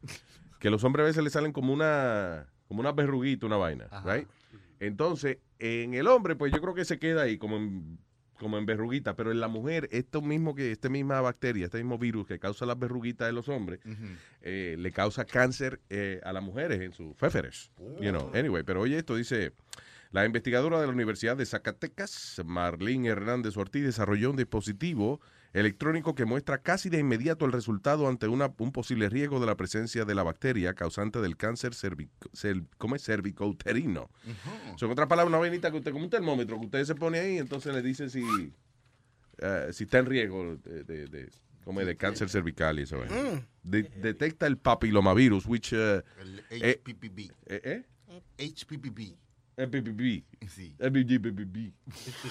[0.60, 4.28] que los hombres a veces le salen como una, como una verruguita, una vaina, right?
[4.80, 7.98] Entonces, en el hombre, pues yo creo que se queda ahí como en,
[8.38, 11.98] como en verruguita, pero en la mujer, esto mismo que, esta misma bacteria, este mismo
[11.98, 13.80] virus que causa las verruguitas de los hombres,
[14.42, 17.70] eh, le causa cáncer eh, a las mujeres en sus féferes.
[18.00, 19.52] You know, anyway, pero oye, esto dice,
[20.12, 25.20] la investigadora de la Universidad de Zacatecas, Marlene Hernández Ortiz, desarrolló un dispositivo
[25.52, 29.56] electrónico que muestra casi de inmediato el resultado ante una, un posible riesgo de la
[29.56, 33.04] presencia de la bacteria causante del cáncer cervico, cer- ¿cómo es?
[33.04, 34.10] cervicouterino.
[34.76, 37.38] Son otras palabras, una vainita que usted, como un termómetro que usted se pone ahí,
[37.38, 38.52] entonces le dice si,
[39.38, 41.30] eh, si está en riesgo de, de, de-
[41.64, 43.02] como es de cáncer cervical y eso.
[43.04, 43.08] eh.
[43.08, 43.68] Mm.
[43.70, 45.72] De- detecta el papilomavirus, which...
[45.72, 47.30] eh, El eh, HPPB.
[47.46, 47.84] eh, eh?
[48.38, 49.16] HPPB.
[49.56, 50.24] El PPP.
[50.50, 50.74] Sí.
[50.78, 51.72] El PPP.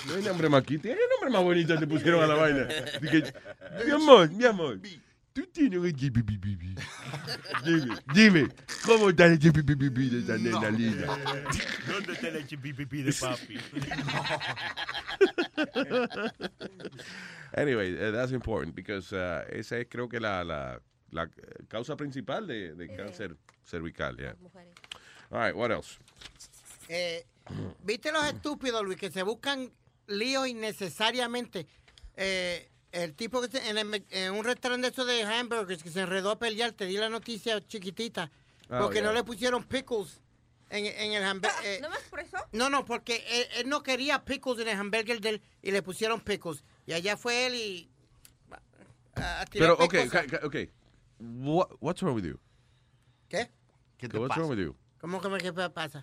[0.07, 0.83] No hay nombre más quito.
[0.83, 2.67] ¿Qué nombre más bonito te pusieron a la vaina?
[3.01, 3.33] Dije,
[3.85, 4.79] mi amor, mi amor.
[5.33, 6.45] Tú tienes un HPPP.
[7.65, 8.47] Dime, dime,
[8.85, 11.07] ¿cómo está el HPPP de esa nena linda?
[11.87, 13.57] ¿Dónde está el HPPP de papi?
[17.57, 20.77] Anyway, uh, that's important because uh, esa es creo que la, la,
[21.11, 24.13] la eh, causa principal de, de cáncer cervical.
[24.17, 24.33] Yeah.
[25.31, 25.97] All right, what else?
[26.89, 27.25] Eh,
[27.83, 29.71] ¿Viste los estúpidos, Luis, que se buscan
[30.07, 31.67] líos innecesariamente?
[32.15, 35.89] Eh, el tipo que se- en, el- en un restaurante de esos de hamburgers que
[35.89, 38.31] se enredó a pelear, te di la noticia chiquitita,
[38.69, 39.19] Oh, porque no yeah.
[39.19, 40.19] le pusieron pickles
[40.69, 41.81] en, en el hamburger.
[41.81, 42.37] ¿No más por eso?
[42.51, 45.83] No, no, porque él, él no quería pickles en el hamburger de él y le
[45.83, 46.63] pusieron pickles.
[46.87, 47.89] Y allá fue él y...
[49.15, 50.55] a- a tirar Pero, ok, ca- ok.
[51.19, 52.39] What, what's wrong with you?
[53.29, 53.49] ¿Qué?
[53.97, 54.75] ¿Qué te What's wrong with you?
[54.99, 56.01] ¿Cómo que me qué pasa?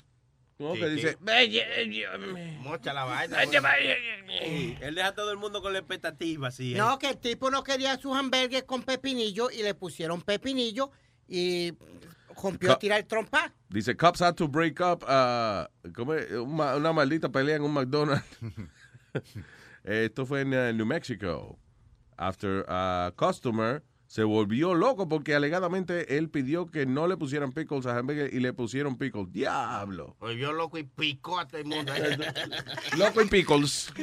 [0.58, 1.18] No, que dice...
[2.60, 3.38] Mocha la vaina.
[3.42, 6.74] Sí, Él deja a todo el mundo con la expectativa, sí.
[6.74, 10.90] No, que el tipo no quería sus hamburgues con pepinillo y le pusieron pepinillo
[11.28, 11.72] y
[12.40, 13.52] rompió a tirar trompa.
[13.68, 15.66] Dice, cops had to break up uh,
[16.42, 18.24] una, una maldita pelea en un McDonald's.
[19.84, 21.58] Eh, Esto fue en eh, New Mexico.
[22.18, 27.86] After a customer se volvió loco porque alegadamente él pidió que no le pusieran pickles
[27.86, 29.32] a hamburger y le pusieron pickles.
[29.32, 30.16] ¡Diablo!
[30.20, 31.94] Volvió loco y picó a todo el mundo.
[32.98, 33.90] Loco y pickles.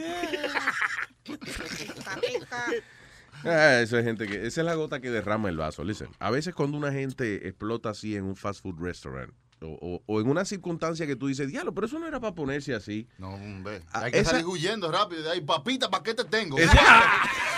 [3.45, 4.47] Ah, eso es gente que...
[4.47, 5.83] Esa es la gota que derrama el vaso.
[5.85, 9.31] Listen, a veces cuando una gente explota así en un fast food restaurant,
[9.61, 12.35] o, o- o en una circunstancia que tú dices, diablo, pero eso no era para
[12.35, 13.07] ponerse así.
[13.17, 13.81] No, hombre.
[13.93, 15.41] Ah, Hay que esa- salir huyendo rápido de ahí.
[15.41, 16.57] Papita, ¿para qué te tengo?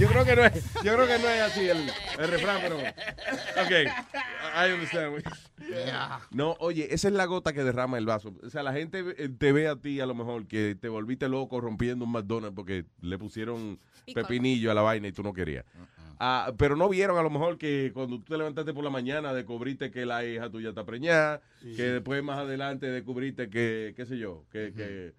[0.00, 2.76] Yo creo que no es, yo creo que no es así el, el refrán, pero.
[2.76, 3.70] Ok,
[4.54, 5.22] I understand.
[6.30, 8.34] No, oye, esa es la gota que derrama el vaso.
[8.42, 11.60] O sea, la gente te ve a ti a lo mejor que te volviste loco
[11.60, 13.78] rompiendo un McDonald's porque le pusieron
[14.14, 15.64] pepinillo a la vaina y tú no querías.
[16.18, 19.32] Ah, pero no vieron a lo mejor que cuando tú te levantaste por la mañana
[19.32, 24.18] descubriste que la hija tuya está preñada, que después más adelante descubriste que, qué sé
[24.18, 25.14] yo, que, que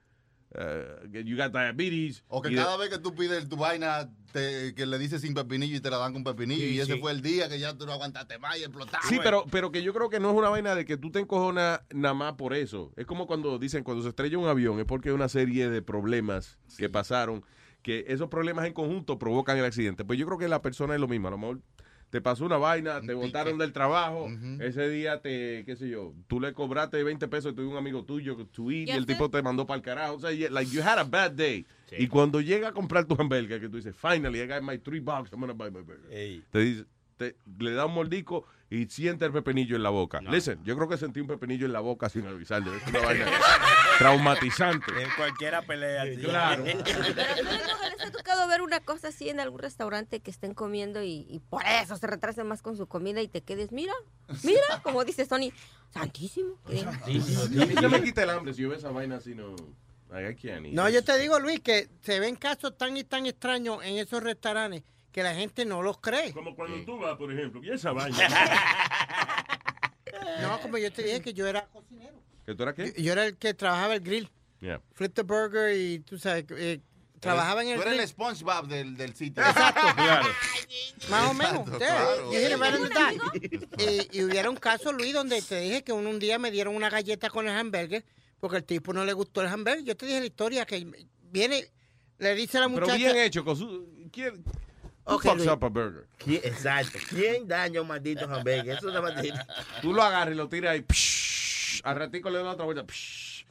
[1.26, 2.24] you got diabetes.
[2.28, 5.34] O que de- cada vez que tú pides tu vaina, te- que le dices sin
[5.34, 6.62] pepinillo y te la dan con pepinillo.
[6.62, 7.00] Sí, y ese sí.
[7.00, 9.08] fue el día que ya tú no aguantaste más y explotaste.
[9.08, 11.20] Sí, pero, pero que yo creo que no es una vaina de que tú te
[11.20, 12.92] encojonas nada más por eso.
[12.96, 15.82] Es como cuando dicen, cuando se estrella un avión, es porque hay una serie de
[15.82, 17.44] problemas que pasaron,
[17.82, 20.06] que esos problemas en conjunto provocan el accidente.
[20.06, 21.28] Pues yo creo que la persona es lo mismo.
[21.28, 21.62] A lo mejor
[22.14, 24.28] te pasó una vaina, te botaron del trabajo,
[24.62, 28.06] ese día te, qué sé yo, tú le cobraste 20 pesos y tuve un amigo
[28.06, 30.14] tuyo, tu y el tipo te mandó para el carajo.
[30.18, 31.66] O sea, you- like you had a bad day.
[31.98, 35.00] Y cuando llega a comprar tu hamburger, que tú dices, finally, I got my three
[35.00, 36.08] bucks, I'm gonna buy my burger.
[36.52, 36.86] Te dice,
[37.32, 40.20] te- le da un mordico y siente el pepinillo en la boca.
[40.22, 42.76] Listen, yo creo que sentí un pepinillo en la boca sin avisarle.
[42.78, 43.26] Es una vaina
[44.00, 44.92] traumatizante.
[45.02, 46.06] En cualquiera pelea.
[46.06, 46.18] sí.
[46.18, 46.64] Claro.
[46.66, 51.04] Pero ¿no les ha tocado ver una cosa así en algún restaurante que estén comiendo
[51.04, 53.94] y, y por eso se retrasen más con su comida y te quedes, mira,
[54.44, 55.52] mira, como dice Sony,
[55.92, 56.56] santísimo.
[56.68, 56.82] mí
[57.80, 59.56] se me quita el hambre si yo veo esa vaina así, no.
[60.74, 64.22] No, yo te digo, Luis, que se ven casos tan y tan extraños en esos
[64.22, 64.84] restaurantes
[65.14, 66.34] que la gente no los cree.
[66.34, 68.18] Como cuando tú vas, por ejemplo, y esa vaina.
[70.42, 72.22] No, como yo te dije que yo era cocinero.
[72.46, 72.94] ¿Que tú eras qué?
[73.02, 74.30] Yo era el que trabajaba el grill.
[74.60, 74.82] Yeah.
[74.94, 76.80] Flip the burger y tú sabes, eh,
[77.20, 78.02] trabajaba en el Tú eres grill.
[78.04, 79.44] el SpongeBob del, del sitio.
[79.44, 79.82] Exacto.
[79.96, 80.28] Claro.
[81.10, 81.68] Más o menos.
[81.68, 83.18] Exacto, yeah, claro.
[84.12, 86.76] y, y hubiera un caso, Luis, donde te dije que un, un día me dieron
[86.76, 88.04] una galleta con el hamburger
[88.40, 89.84] porque el tipo no le gustó el hamburger.
[89.84, 90.86] Yo te dije la historia que
[91.32, 91.66] viene,
[92.20, 92.98] le dice a la Pero muchacha.
[92.98, 94.10] bien hecho, con su.
[94.12, 94.44] ¿Quién?
[95.06, 95.50] Who Ok, fucks Luis.
[95.50, 96.08] up a burger?
[96.18, 96.98] ¿Quién- Exacto.
[97.10, 98.70] ¿Quién daña un maldito hamburger?
[98.70, 99.46] Eso es una maldita.
[99.82, 102.84] Tú lo agarras y lo tiras y psh, al ratico le da otra vuelta.
[102.86, 103.46] psh.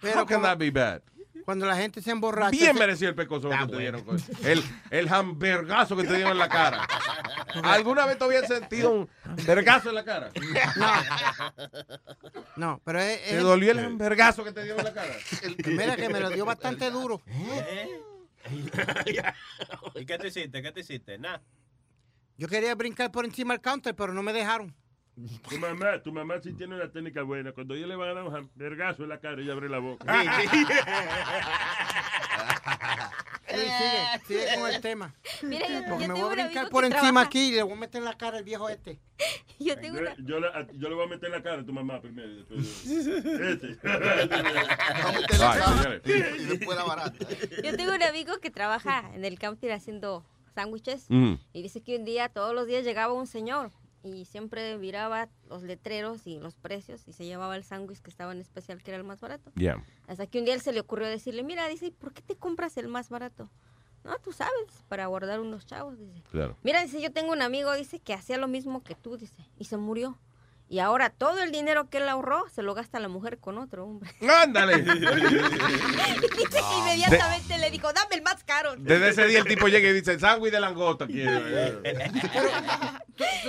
[0.00, 1.00] Pero How can como- that be bad?
[1.46, 2.50] Cuando la gente se emborracha.
[2.50, 4.02] Bien se- merecido el pecozón que te dieron.
[4.04, 6.86] con- El, el hamburgazo que te dieron en la cara.
[7.62, 9.08] ¿Alguna vez te habías sentido un
[9.46, 10.30] vergazo en la cara?
[12.56, 13.22] No, pero es.
[13.22, 15.14] ¿Te es- dolió el hamburgazo que te dieron en la cara?
[15.66, 17.22] Mira que me lo dio bastante duro.
[19.94, 20.62] ¿Y qué te hiciste?
[20.62, 21.18] ¿Qué te hiciste?
[21.18, 21.42] Nada.
[22.38, 24.74] Yo quería brincar por encima del counter, pero no me dejaron.
[25.48, 27.52] Tu mamá, tu mamá sí tiene una técnica buena.
[27.52, 30.04] Cuando ella le va a dar un vergazo en la cara, ella abre la boca.
[33.56, 33.72] Luis,
[34.26, 35.14] sigue, sigue con el tema.
[35.42, 37.52] Mira, yo, Porque yo me tengo voy a brincar amigo por encima trabaja- aquí y
[37.52, 38.98] le voy a meter en la cara el viejo este.
[39.58, 40.14] Yo tengo Yo, una...
[40.18, 42.28] yo le, a- yo le voy a meter en la cara a tu mamá primero.
[42.30, 43.76] y después- Este.
[45.36, 46.02] Señores.
[46.06, 47.16] Y después la barata.
[47.62, 50.24] Yo tengo un amigo que trabaja en el counter haciendo
[50.54, 51.38] sándwiches Ujú.
[51.52, 53.70] y dice que un día, todos los días llegaba un señor
[54.14, 58.32] y siempre miraba los letreros y los precios y se llevaba el sándwich que estaba
[58.32, 59.52] en especial, que era el más barato.
[59.54, 59.82] Yeah.
[60.06, 62.76] Hasta que un día él se le ocurrió decirle, mira, dice, ¿por qué te compras
[62.76, 63.50] el más barato?
[64.04, 66.22] No, tú sabes, para guardar unos chavos, dice.
[66.30, 66.56] Claro.
[66.62, 69.64] Mira, dice, yo tengo un amigo, dice, que hacía lo mismo que tú, dice, y
[69.64, 70.16] se murió.
[70.68, 73.84] Y ahora todo el dinero que él ahorró se lo gasta la mujer con otro
[73.84, 74.10] hombre.
[74.42, 74.78] ¡Ándale!
[76.78, 78.74] Inmediatamente le dijo, dame el más caro.
[78.76, 81.40] Desde ese día el tipo llega y dice, sándwich de langota quiero.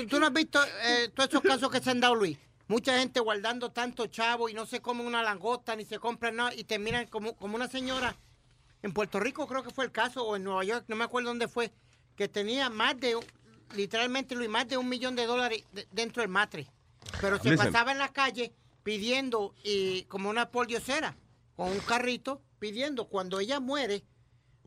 [0.10, 2.38] ¿Tú, no has visto eh, todos esos casos que se han dado, Luis?
[2.68, 6.54] Mucha gente guardando tanto chavo y no se comen una langosta ni se compran nada
[6.54, 8.16] y terminan como, como una señora
[8.84, 11.30] en Puerto Rico, creo que fue el caso, o en Nueva York, no me acuerdo
[11.30, 11.72] dónde fue,
[12.16, 13.18] que tenía más de,
[13.76, 16.68] literalmente, Luis, más de un millón de dólares de- dentro del matre.
[17.22, 17.72] Pero se Listen.
[17.72, 18.54] pasaba en la calle
[18.84, 21.16] pidiendo y como una poliocera,
[21.56, 23.08] con un carrito, pidiendo.
[23.08, 24.04] Cuando ella muere,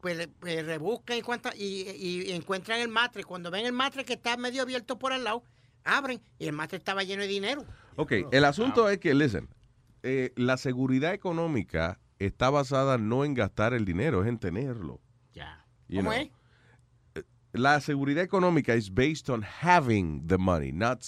[0.00, 1.88] pues, pues, rebuscan y, cuenta- y,
[2.26, 3.24] y encuentran el matre.
[3.24, 5.44] Cuando ven el matre que está medio abierto por al lado,
[5.84, 7.64] abren y el matre estaba lleno de dinero.
[7.96, 9.48] Ok, el asunto es que, listen,
[10.02, 15.00] eh, la seguridad económica está basada no en gastar el dinero, es en tenerlo.
[15.32, 15.64] Ya.
[15.88, 16.12] ¿Cómo know.
[16.12, 16.30] es?
[17.52, 21.02] La seguridad económica is based on having the money, not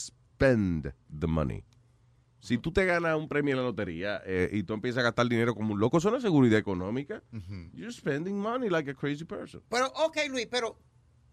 [0.47, 1.65] spend the money.
[2.41, 5.29] Si tú te ganas un premio en la lotería eh, y tú empiezas a gastar
[5.29, 7.23] dinero como un loco, eso no es seguridad económica.
[7.73, 9.63] You're spending money like a crazy person.
[9.69, 10.77] Pero, ok, Luis, pero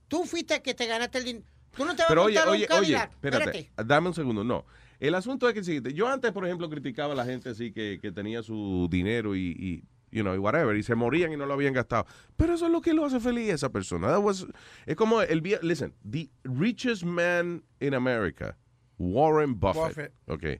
[0.08, 1.46] tú fuiste que te ganaste el dinero.
[1.76, 3.12] Tú no te vas Pero a oye, oye, un oye, Cadillac.
[3.14, 4.44] espérate, dame un segundo.
[4.44, 4.66] No,
[5.00, 7.98] el asunto es que sí, yo antes, por ejemplo, criticaba a la gente así que,
[8.00, 9.84] que tenía su dinero y, y,
[10.16, 12.06] you know, y whatever, y se morían y no lo habían gastado.
[12.38, 14.18] Pero eso es lo que lo hace feliz a esa persona.
[14.20, 14.46] Was-
[14.86, 18.58] es como el listen, the richest man in America,
[19.00, 19.88] Warren Buffett.
[19.88, 20.14] Buffett.
[20.28, 20.60] Okay.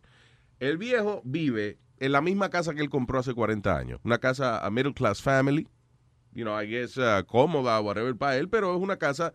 [0.60, 4.00] El viejo vive en la misma casa que él compró hace 40 años.
[4.04, 5.68] Una casa a middle class family.
[6.34, 9.34] You know, I guess uh, cómoda, whatever para él, pero es una casa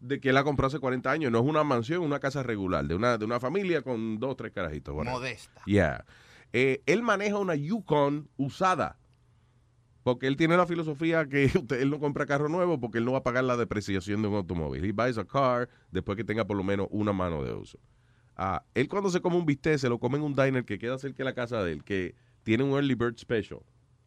[0.00, 1.32] de que él la compró hace 40 años.
[1.32, 4.36] No es una mansión, es una casa regular, de una, de una familia con dos,
[4.36, 4.94] tres carajitos.
[4.94, 5.18] whatever.
[5.18, 5.62] Modesta.
[5.66, 6.04] Yeah.
[6.52, 8.98] Eh, él maneja una Yukon usada.
[10.02, 13.12] Porque él tiene la filosofía que usted- él no compra carro nuevo porque él no
[13.12, 14.84] va a pagar la depreciación de un automóvil.
[14.84, 17.78] He buys a car después que tenga por lo menos una mano de uso.
[18.36, 20.98] Ah, él cuando se come un bistec se lo come en un diner que queda
[20.98, 23.60] cerca de la casa de él, que tiene un early bird special.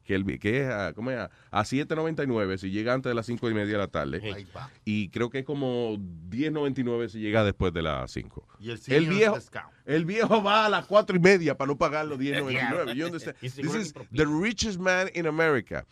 [0.03, 1.17] Que, el, que es a, ¿cómo es?
[1.19, 4.47] a, a 7.99 si llega antes de las 5 y media de la tarde.
[4.83, 8.47] Y creo que es como 10.99 si llega después de las 5.
[8.59, 9.67] Y el el viejo, discount.
[9.85, 12.95] el viejo va a las 4 y media para no pagar los 10.99.
[12.95, 13.37] You understand?
[13.41, 15.85] Y This is the richest man in America.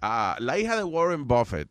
[0.00, 1.68] Ah, la hija de Warren Buffett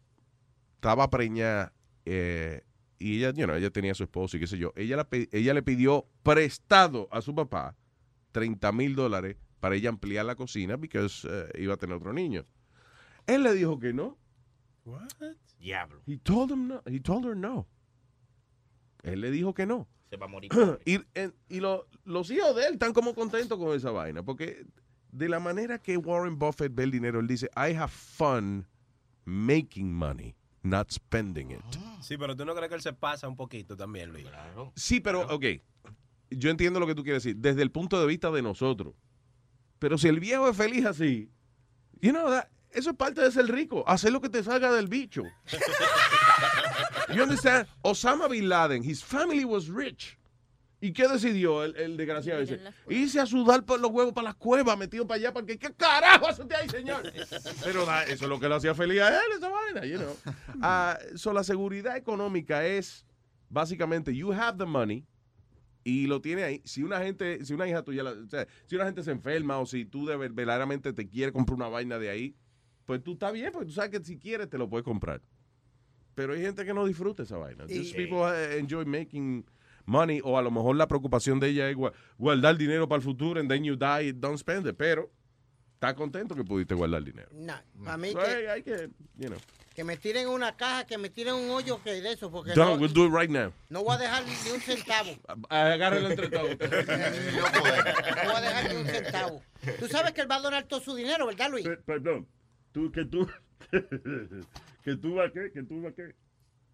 [0.76, 1.74] estaba preñada
[2.06, 2.62] eh,
[3.02, 4.74] y ella, you know, ella tenía a su esposo y qué sé yo.
[4.76, 7.76] Ella, la ella le pidió prestado a su papá
[8.32, 11.06] 30 mil dólares para ella ampliar la cocina porque
[11.60, 12.46] iba a tener otro niño.
[13.28, 14.18] Él le dijo que no.
[15.60, 16.02] Diablo.
[16.08, 16.82] He told, him no.
[16.86, 17.68] He told her no.
[19.04, 19.88] Él le dijo que no.
[20.10, 20.52] Se va a morir.
[20.86, 24.66] y en- y lo- los hijos de él están como contentos con esa vaina, porque
[25.12, 28.68] de la manera que Warren Buffett ve el dinero, él dice, I have fun
[29.26, 31.62] making money, not spending it.
[32.02, 34.26] Sí, pero tú no crees que él se pasa un poquito también, Luis.
[34.76, 35.46] Sí, pero, ok,
[36.30, 38.94] yo entiendo lo que tú quieres decir, desde el punto de vista de nosotros.
[39.80, 41.30] Pero si el viejo es feliz así,
[42.02, 44.88] you know, that- eso es parte de ser rico, hacer lo que te salga del
[44.88, 45.24] bicho.
[47.14, 47.68] You understand?
[47.82, 50.18] Osama Bin Laden, his family was rich.
[50.84, 52.60] ¿Y qué decidió el, el desgraciado ese?
[52.90, 56.28] Irse a sudar por los huevos para las cuevas, metido para allá, porque ¿qué carajo
[56.28, 57.04] hace usted ahí, señor?
[57.64, 60.16] Pero da- eso es lo que lo hacía feliz a él, esa vaina, you know.
[60.62, 63.06] Ah, so, la seguridad económica es,
[63.50, 65.06] básicamente, you have the money,
[65.84, 66.62] y lo tiene ahí.
[66.66, 69.66] Si una gente, si una hija tuya, o sea, si una gente se enferma o
[69.68, 72.36] si tú de ver- verdaderamente te quieres comprar una vaina de ahí,
[72.88, 75.22] pues tú estás bien, porque tú sabes que si quieres te lo puedes comprar.
[76.16, 77.66] Pero hay gente que no disfruta esa vaina.
[77.70, 79.46] Y- Just people uh, enjoy making
[79.86, 83.04] money o a lo mejor la preocupación de ella es gua- guardar dinero para el
[83.04, 84.76] futuro and then you die, don't spend it.
[84.78, 85.12] Pero
[85.74, 87.30] está contento que pudiste guardar dinero.
[87.34, 87.54] No,
[87.84, 89.40] para mí So, que, hay, hay que, you know.
[89.74, 92.76] que me tiren una caja, que me tiren un hoyo que de eso, porque Done,
[92.76, 93.52] no, we'll do it right now.
[93.70, 95.10] no voy a dejar ni un centavo.
[95.50, 96.50] Agárralo entre todos.
[96.60, 99.42] No voy a dejar ni un centavo.
[99.80, 101.68] Tú sabes que él va a donar todo su dinero, ¿verdad, Luis?
[101.86, 102.28] Perdón.
[102.72, 103.28] Tú, que tú.
[104.84, 106.14] que tú va qué, que tú va qué.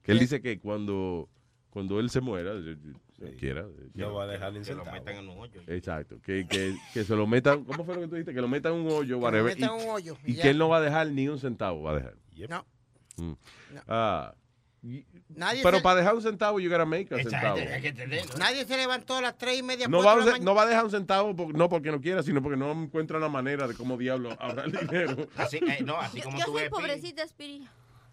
[0.03, 1.29] Que él dice que cuando,
[1.69, 3.65] cuando él se muera, eh, quiera.
[3.93, 4.97] No va a dejar ni un Que lo centavo.
[4.97, 5.61] metan en un hoyo.
[5.67, 8.33] Exacto, que, que, que se lo metan, ¿cómo fue lo que tú dijiste?
[8.33, 10.43] Que lo metan en un hoyo, whatever, metan y, un hoyo, y ya.
[10.43, 12.15] que él no va a dejar ni un centavo, va a dejar.
[12.49, 12.65] No.
[13.17, 13.33] Mm.
[13.87, 14.33] Ah,
[14.83, 17.55] y- Nadie pero se- para dejar un centavo, you gotta make a centavo.
[17.57, 17.93] que
[18.37, 19.87] Nadie se levantó a las tres y media.
[19.87, 22.21] No va, a, la no va a dejar un centavo, por- no porque no quiera,
[22.23, 25.27] sino porque no encuentra una manera de cómo diablo ahorrar dinero.
[25.35, 27.67] Así, eh, no, así Yo, como yo tú soy ves, pobrecita, Spiri.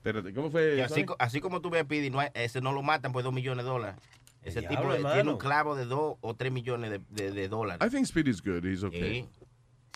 [0.04, 0.76] Espérate, ¿cómo fue?
[0.76, 3.32] y así, así como tú ves a Speedy, no ese no lo matan por dos
[3.32, 3.96] millones de dólares.
[4.42, 5.14] Ese Diablo, tipo hermano.
[5.14, 7.86] tiene un clavo de dos o tres millones de, de- de dólares.
[7.86, 9.26] I think Speed is good, he's okay.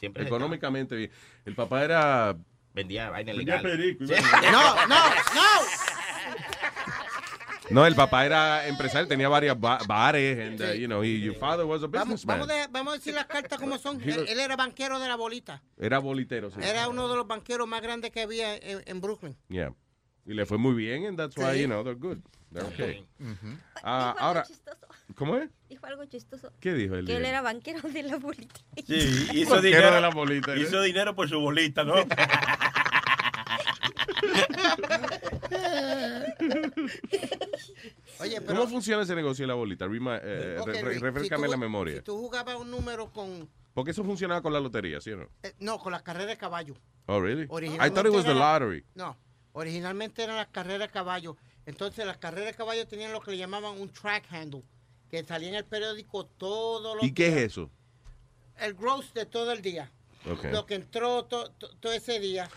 [0.00, 0.06] Sí.
[0.14, 1.10] Económicamente bien.
[1.44, 2.34] El papá era...
[2.72, 3.62] Vendía vaina Vendía legal.
[3.72, 4.14] perico, Sí.
[4.50, 5.60] No, no, no.
[7.70, 11.34] No, el papá era empresario, tenía varias ba- bares, and, uh, you know, he- your
[11.34, 12.38] father was a Vamos, businessman.
[12.40, 14.00] vamos, de- vamos a decir las cartas como son.
[14.02, 15.62] He Él, was- él era banquero de la bolita.
[15.78, 16.60] Era bolitero, sí.
[16.62, 19.36] Era uno de los banqueros más grandes que había en, en Brooklyn.
[19.48, 19.74] Yeah.
[20.28, 21.62] Y le fue muy bien, and that's why, Sí.
[21.62, 22.18] you know, they're good.
[22.52, 23.04] They're okay.
[23.82, 24.44] Ah, ahora,
[25.16, 25.48] ¿cómo es?
[25.68, 26.52] Dijo algo chistoso.
[26.60, 27.06] ¿Qué dijo él?
[27.06, 28.60] Que él era banquero de la bolita.
[28.86, 28.94] Sí,
[29.34, 30.60] hizo Banquero dinero, de la bolita, ¿eh?
[30.60, 31.94] hizo dinero por su bolita, ¿no?
[38.20, 38.46] Oye, pero.
[38.46, 39.86] ¿Cómo funciona ese negocio de la bolita?
[39.86, 41.96] Rima- eh, re- si refrescame la memoria.
[41.96, 43.48] Si tú jugabas un número con.
[43.74, 45.28] Porque eso funcionaba con la lotería, ¿sí o no?
[45.42, 46.74] eh, no, con las carreras de caballo.
[47.06, 47.44] Oh, really?
[47.44, 48.84] I thought it was the lottery.
[48.94, 49.16] No,
[49.58, 51.36] originalmente eran las carreras de caballo.
[51.66, 54.62] Entonces las carreras de caballo tenían lo que le llamaban un track handle,
[55.10, 57.70] que salía en el periódico todos los ¿Y qué es eso?
[58.58, 59.90] El gross de todo el día.
[60.52, 62.48] Lo que entró to- to- todo ese día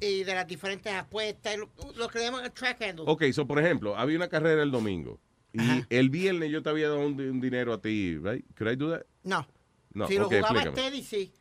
[0.00, 3.04] y de las diferentes apuestas, lo, lo que le llaman el track handle.
[3.08, 5.18] Ok, so por ejemplo, había una carrera el domingo
[5.52, 8.44] y el viernes yo te había dado un, un dinero a ti, right?
[8.56, 9.02] Could I do that?
[9.22, 9.46] No.
[9.94, 10.76] No, si lo ok, jugaba explícame.
[10.88, 11.32] Steady, sí.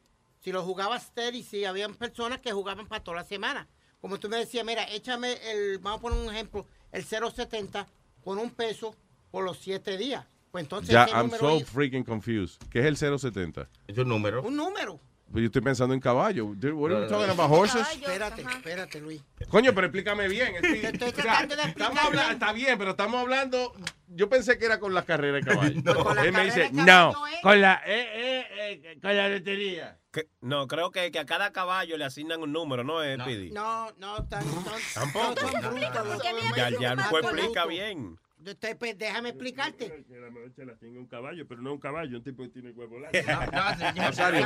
[0.42, 1.64] Si lo jugaba Steady, sí.
[1.66, 3.68] Habían personas que jugaban para toda la semana.
[4.02, 7.86] Como tú me decías, mira, échame el, vamos a poner un ejemplo, el 0.70
[8.24, 8.96] con un peso
[9.30, 10.26] por los siete días.
[10.52, 12.60] Pues entonces Ya, ese I'm número so ahí- freaking confused.
[12.70, 13.70] ¿Qué es el 070?
[13.88, 14.42] Es un número.
[14.42, 15.00] un número.
[15.32, 16.52] Pues yo estoy pensando en caballo.
[16.58, 17.88] Dude, What are we talking about horses?
[17.94, 19.22] Espérate, espérate, Luis.
[19.48, 20.56] Coño, pero explícame bien.
[20.56, 23.72] Estoy O sea, tratando de estamos explicar está bien, pero estamos hablando
[24.10, 26.04] yo pensé que era con las carreras de caballo.
[26.04, 27.36] Con las Él me dice, no, ¿eh?
[27.42, 29.98] con la, eh, eh, eh, con la lotería.
[30.12, 33.52] Que- no, creo que, que a cada caballo le asignan un número, ¿no, eh, Pidi?
[33.52, 35.36] No, no, tan, son, Tampoco.
[35.36, 36.24] brutos los-
[36.56, 38.20] Ya, ya no explica bien.
[38.44, 40.04] Usted, pues, déjame explicarte.
[40.08, 42.72] Que la se la tiene un caballo, pero no un caballo, un tipo que tiene
[42.72, 43.18] huevo largo.
[43.52, 44.08] no, señor.
[44.08, 44.40] Rosario,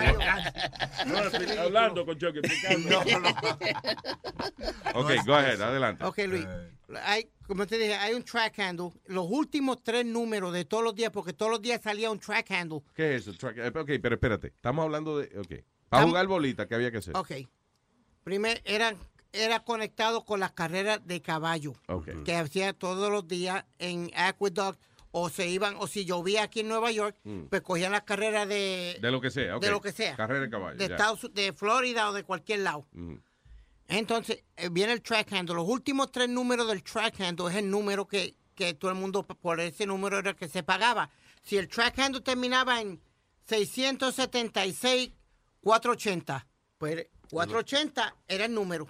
[1.05, 2.99] no, expli- hablando con Chucky, explicando.
[4.95, 6.03] Ok, go ahead, adelante.
[6.03, 6.45] Ok, Luis.
[7.03, 8.91] Hay, como te dije, hay un track handle.
[9.07, 12.49] Los últimos tres números de todos los días, porque todos los días salía un track
[12.51, 12.81] handle.
[12.93, 13.33] ¿Qué es eso?
[13.37, 14.47] Track- eh, Ok, pero espérate.
[14.47, 15.37] Estamos hablando de.
[15.39, 15.63] Ok.
[15.89, 17.15] Para jugar bolita, ¿qué había que hacer?
[17.17, 17.31] Ok.
[18.23, 18.97] Primero, eran,
[19.35, 21.73] era conectado con las carreras de caballo.
[22.23, 24.79] Que hacía todos los días en Aqueduct.
[25.17, 27.43] O se iban, o si llovía aquí en Nueva York, Mm.
[27.45, 30.13] pues cogían las carreras de, De lo que sea, de lo que sea.
[30.17, 30.77] Carrera de caballo.
[30.77, 30.85] de.
[30.87, 32.85] Estados, de Florida o de cualquier lado.
[32.91, 33.13] Mm.
[33.87, 35.55] Entonces, eh, viene el track handle.
[35.55, 39.23] Los últimos tres números del track handle es el número que, que todo el mundo,
[39.25, 41.09] por ese número era el que se pagaba.
[41.43, 42.99] Si el track handle terminaba en
[43.47, 45.11] 676,
[45.61, 46.45] 480,
[46.77, 48.87] pues 480 era el número.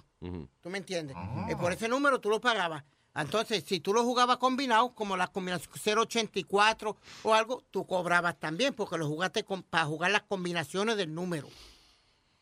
[0.62, 1.16] ¿Tú me entiendes?
[1.50, 2.84] Y por ese número tú lo pagabas.
[3.16, 8.74] Entonces, si tú lo jugabas combinado, como la combinación 084 o algo, tú cobrabas también,
[8.74, 11.48] porque lo jugaste con- para jugar las combinaciones del número.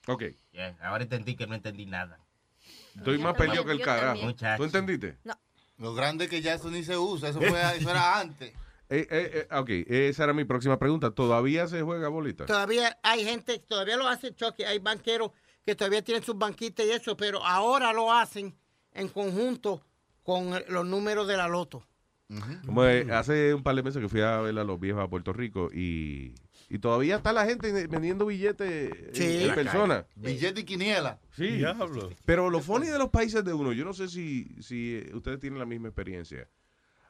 [0.08, 0.24] Ok.
[0.52, 2.20] Yeah, ahora entendí que no entendí nada.
[2.96, 4.34] Estoy más perdido que el carajo.
[4.58, 5.18] ¿Tú entendiste?
[5.78, 8.54] Lo grande es que ya eso ni se usa, eso, fue, eso era antes.
[8.90, 11.10] Eh, eh, eh, ok, esa era mi próxima pregunta.
[11.10, 12.46] ¿Todavía se juega bolita?
[12.46, 15.32] Todavía hay gente, todavía lo hace Chucky, hay banqueros
[15.66, 18.56] que todavía tienen sus banquitas y eso, pero ahora lo hacen
[18.94, 19.82] en conjunto
[20.24, 21.84] con los números de la loto.
[22.30, 25.34] Eh, hace un par de meses que fui a ver a los viejos a Puerto
[25.34, 26.34] Rico y,
[26.70, 29.44] y todavía está la gente vendiendo billetes en- Sí.
[29.44, 30.06] en, persona.
[30.16, 31.20] Billete y quiniela.
[31.36, 31.48] Sí.
[31.58, 32.10] Diablo.
[32.26, 35.40] Pero lo funny de los países de uno, yo no sé si, si eh, ustedes
[35.40, 36.48] tienen la misma experiencia.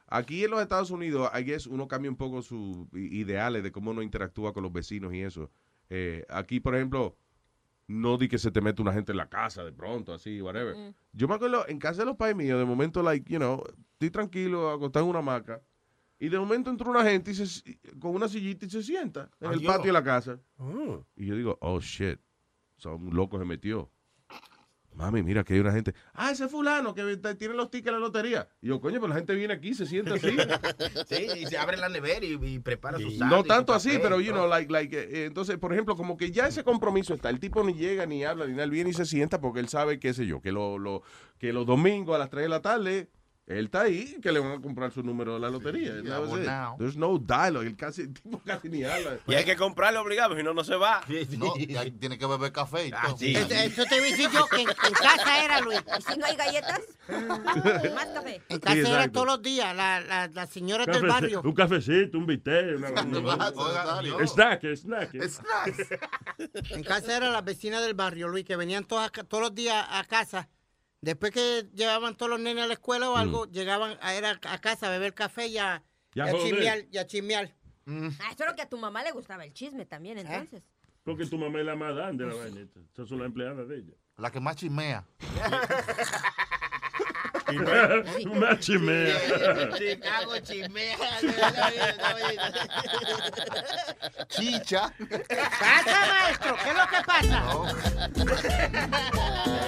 [0.06, 3.92] Aquí en los Estados Unidos, I guess, uno cambia un poco sus ideales de cómo
[3.92, 5.50] uno interactúa con los vecinos y eso.
[5.88, 7.16] Eh, aquí, por ejemplo,
[7.86, 10.76] no di que se te mete una gente en la casa de pronto, así, whatever.
[10.76, 10.94] Mm.
[11.12, 13.62] Yo me acuerdo, en casa de los pais míos, de momento, like, you know,
[13.92, 15.62] estoy tranquilo, acostado en una hamaca,
[16.18, 19.52] y de momento entra una gente y se, con una sillita y se sienta en
[19.52, 20.40] el patio de la casa.
[21.16, 22.18] Y yo digo, oh, shit,
[22.78, 23.90] o sea, un loco se metió.
[24.94, 25.92] Mami, mira que hay una gente.
[26.12, 28.48] Ah, ese fulano que tiene los tickets de la lotería.
[28.62, 30.28] Y yo, coño, pero la gente viene aquí, se sienta así.
[31.08, 34.32] Sí, y se abre la nevera y, y prepara su No tanto así, pero, you
[34.32, 37.28] know, like, like, eh, entonces, por ejemplo, como que ya ese compromiso está.
[37.30, 38.64] El tipo ni llega, ni habla, ni nada.
[38.64, 41.02] Él viene y se sienta porque él sabe, qué sé yo, que, lo, lo-
[41.38, 43.08] que los domingos a las 3 de la tarde,
[43.46, 45.98] él está ahí, que le van a comprar su número de la lotería.
[45.98, 46.08] It.
[46.10, 46.76] abonado.
[46.78, 47.66] There's no dialogue.
[47.66, 49.18] El, casi, el tipo casi ni habla.
[49.28, 51.02] Y hay que comprarlo obligado, si no, no se va.
[51.36, 53.18] No, y ahí tiene que beber café y Ah, todo.
[53.18, 53.36] sí.
[53.36, 55.78] Eso, eso te voy a decir yo que en, en casa era, Luis.
[55.98, 56.80] ¿Y si no hay galletas?
[57.94, 58.42] Más café.
[58.48, 59.12] En casa Sí, era exacto.
[59.12, 61.42] todos los días, la- la- las señoras del barrio.
[61.44, 65.14] Un cafecito, un bistec, una Oiga, Snack, snack.
[66.70, 70.04] En casa eran las vecinas del barrio, Luis, que venían todas, todos los días a
[70.04, 70.48] casa.
[71.04, 74.58] Después que llevaban todos los nenes a la escuela o algo, llegaban a, era a
[74.58, 75.82] casa a beber café y a,
[76.14, 76.46] Y a y a joder.
[76.50, 76.84] chismear.
[76.90, 77.54] Y a chismear.
[77.86, 80.62] Ah, eso es lo que a tu mamá le gustaba, el chisme también, entonces.
[81.02, 82.80] Porque tu mamá es la más grande de la vainita.
[82.94, 83.92] Esas son las empleadas de ella.
[84.16, 85.04] La que más chismea.
[88.26, 89.14] Una chimea.
[89.76, 90.96] Chicago chimea.
[94.28, 94.92] Chicha.
[95.60, 96.56] ¡Pasa, maestro!
[96.64, 97.44] ¿Qué es lo que pasa?
[98.14, 98.50] Silencio,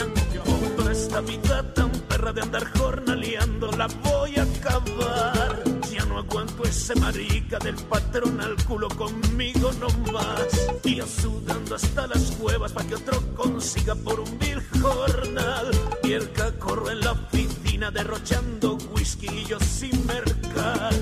[0.00, 0.42] angustia
[0.76, 5.62] toda esta vida tan perra de andar jornaleando la voy a acabar.
[5.90, 10.70] Ya no aguanto ese marica del patrón al culo conmigo no más.
[10.84, 15.70] Y sudando hasta las cuevas para que otro consiga por un vil jornal.
[16.04, 16.28] Y el
[16.90, 20.94] en la oficina derrochando whisky y yo sin mercar.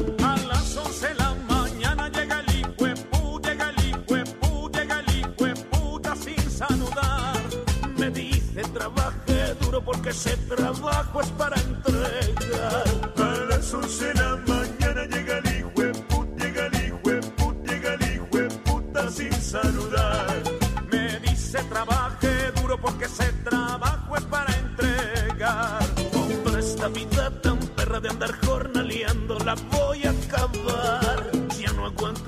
[9.86, 12.84] Porque ese trabajo es para entregar.
[13.16, 17.20] A las 11 de la mañana llega el hijo de put, llega el hijo de
[17.38, 20.42] put, llega el hijo de puta sin saludar.
[20.90, 25.86] Me dice trabaje duro porque ese trabajo es para entregar.
[26.12, 31.15] Con toda esta vida tan perra de andar jornaleando la voy a acabar.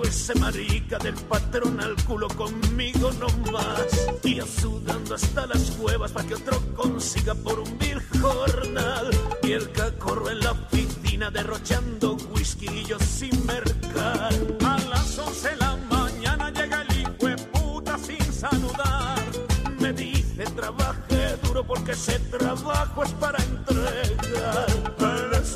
[0.09, 4.09] Ese marica del patrón al culo conmigo no más.
[4.25, 9.11] Y sudando hasta las cuevas para que otro consiga por un vil jornal.
[9.43, 14.33] Y el cacorro en la oficina derrochando whisky y yo sin mercar.
[14.65, 19.23] A las 11 de la mañana llega el hijo puta sin saludar.
[19.79, 24.67] Me dice trabaje duro porque ese trabajo es para entregar.
[25.01, 25.55] A las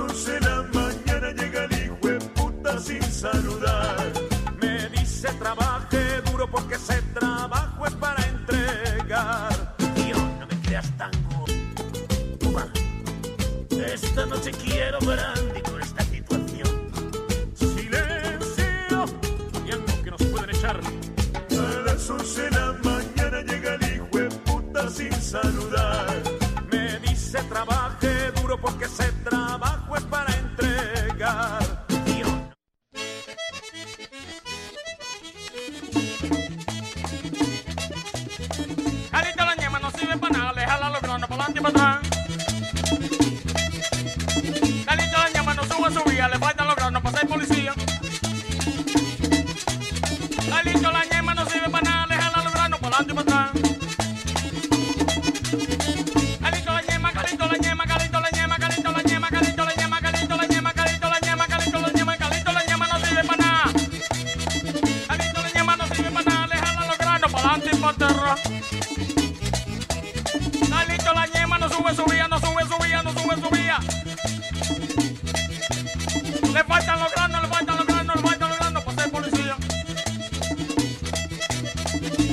[6.53, 9.75] porque ese trabajo es para entregar.
[9.95, 11.55] Tío, no me creas tan gordo.
[12.39, 12.69] Toma.
[13.71, 16.69] Esta noche quiero brandy con esta situación.
[17.55, 19.05] Silencio.
[19.67, 20.79] Y algo que nos pueden echar.
[20.79, 26.23] A las 11 de la mañana llega el hijo de puta sin saludar.
[26.71, 29.42] Me dice trabaje duro porque ese trabajo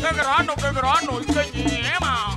[0.10, 1.22] ¡Qué grano, qué grano!
[1.22, 2.36] ¡Y qué ñema!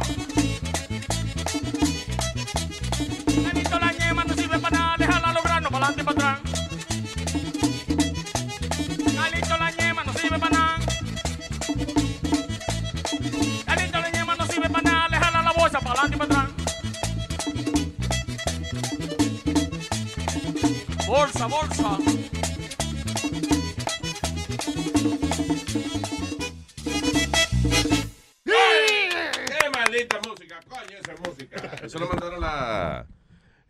[3.45, 6.41] Calito la ñema no sirve para nada, le jala los granos para atrás.
[9.15, 9.31] La
[10.05, 10.79] no sirve para nada.
[13.59, 13.77] La
[15.81, 16.49] para adelante y para atrás.
[21.07, 22.22] Bolsa, bolsa.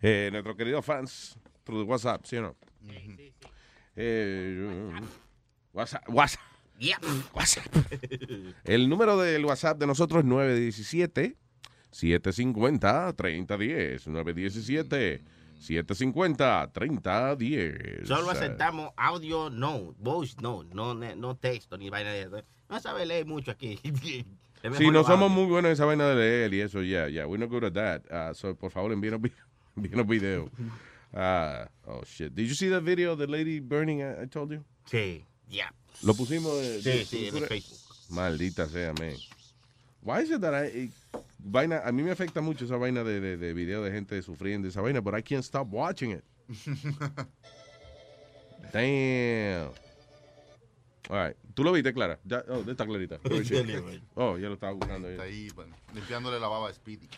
[0.02, 2.56] Eh, nuestros queridos fans through the WhatsApp, ¿sí o no?
[3.96, 5.00] Eh,
[5.72, 6.08] WhatsApp.
[6.08, 6.42] WhatsApp.
[7.34, 7.76] WhatsApp.
[8.64, 11.36] El número del WhatsApp de nosotros es 917
[11.90, 14.08] 750 3010.
[14.08, 15.24] 917
[15.58, 18.08] 750 3010.
[18.08, 22.44] Solo aceptamos audio, no, voice, no, no, no texto ni vaina de.
[22.68, 23.78] No sabe leer mucho aquí.
[24.78, 27.26] Sí, no somos muy buenos en esa vaina de leer y eso, ya, ya.
[27.26, 28.04] We're not good at that.
[28.08, 29.20] Uh, so, por favor, envíenos,
[29.76, 30.50] vi- envíenos video.
[31.14, 32.34] Uh, oh, shit.
[32.34, 34.64] Did you see that video of the lady burning I, I told you?
[34.90, 35.70] Sí, ya.
[36.02, 36.52] Lo pusimos.
[36.82, 37.78] Sí, de- sí, en Facebook.
[38.10, 39.14] Maldita sea, man.
[40.02, 40.66] Why is it that I...
[40.66, 40.90] eh,
[41.44, 44.68] Vaina, a mí me afecta mucho esa vaina de, de, de video de gente sufriendo
[44.68, 46.24] esa vaina, but I can't stop watching it.
[48.72, 49.70] Damn.
[51.10, 51.36] All right.
[51.54, 52.18] ¿Tú lo viste, Clara?
[52.24, 53.18] Ya, oh, está clarita.
[54.14, 55.08] Oh, ya lo estaba buscando.
[55.08, 57.08] Está ahí, bueno, limpiándole la baba a Speedy.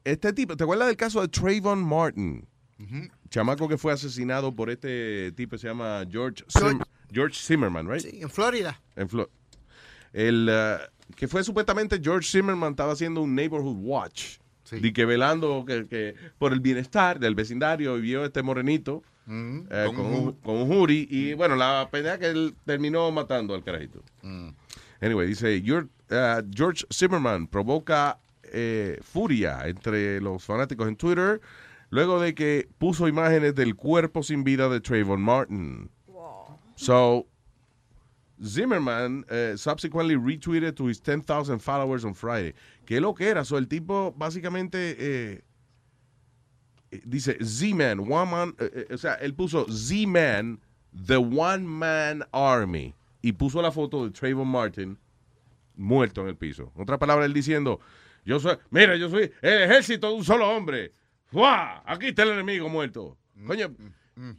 [0.05, 2.47] este tipo, ¿te acuerdas del caso de Trayvon Martin?
[3.31, 6.83] Chamaco que fue asesinado por este tipo, se llama George, Zim-
[7.13, 8.03] George Zimmerman, right?
[8.03, 8.79] Sí, en Florida.
[8.97, 9.31] En Flo-
[10.13, 14.39] el, uh, que fue supuestamente George Zimmerman estaba haciendo un neighborhood watch.
[14.87, 19.03] Y que velando que, que por el bienestar del vecindario vio este morenito
[19.71, 21.07] eh, con con, un con un jury.
[21.11, 24.03] Y bueno, la pena que él terminó matando al carajito.
[25.01, 31.41] Anyway, dice, "Your- uh, George Zimmerman provoca eh, furia entre los fanáticos en Twitter
[31.91, 35.91] luego de que puso imágenes del cuerpo sin vida de Trayvon Martin.
[36.77, 37.27] So,
[38.45, 42.55] Zimmerman eh, subsequently retweeted to his 10,000 followers on Friday.
[42.87, 43.45] ¿Qué lo que era?
[43.45, 45.45] So, el tipo básicamente eh,
[46.91, 50.61] eh, dice Z-Man, one man, eh, eh, o sea, él puso Z-Man,
[51.07, 54.99] the one man army, y puso la foto de Trayvon Martin
[55.75, 56.73] muerto en el piso.
[56.77, 57.81] En otras palabras, él diciendo,
[58.25, 60.93] yo soy, mira, yo soy el ejército de un solo hombre.
[61.27, 61.83] ¡Fua!
[61.85, 63.19] Aquí está el enemigo muerto.
[63.47, 63.75] Coño,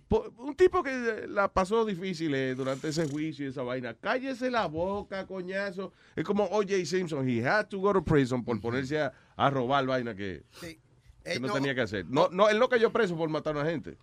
[0.08, 3.94] po- un tipo que eh, la pasó difícil eh, durante ese juicio y esa vaina.
[3.94, 5.94] Cállese la boca, coñazo.
[6.16, 6.86] Es como O.J.
[6.86, 7.28] Simpson.
[7.30, 10.80] He had to go to prison por ponerse a, a robar vaina que, que
[11.26, 11.54] Eh, no, no.
[11.54, 12.06] tenía que hacer.
[12.08, 13.98] No, no, él no cayó preso por matar a una gente.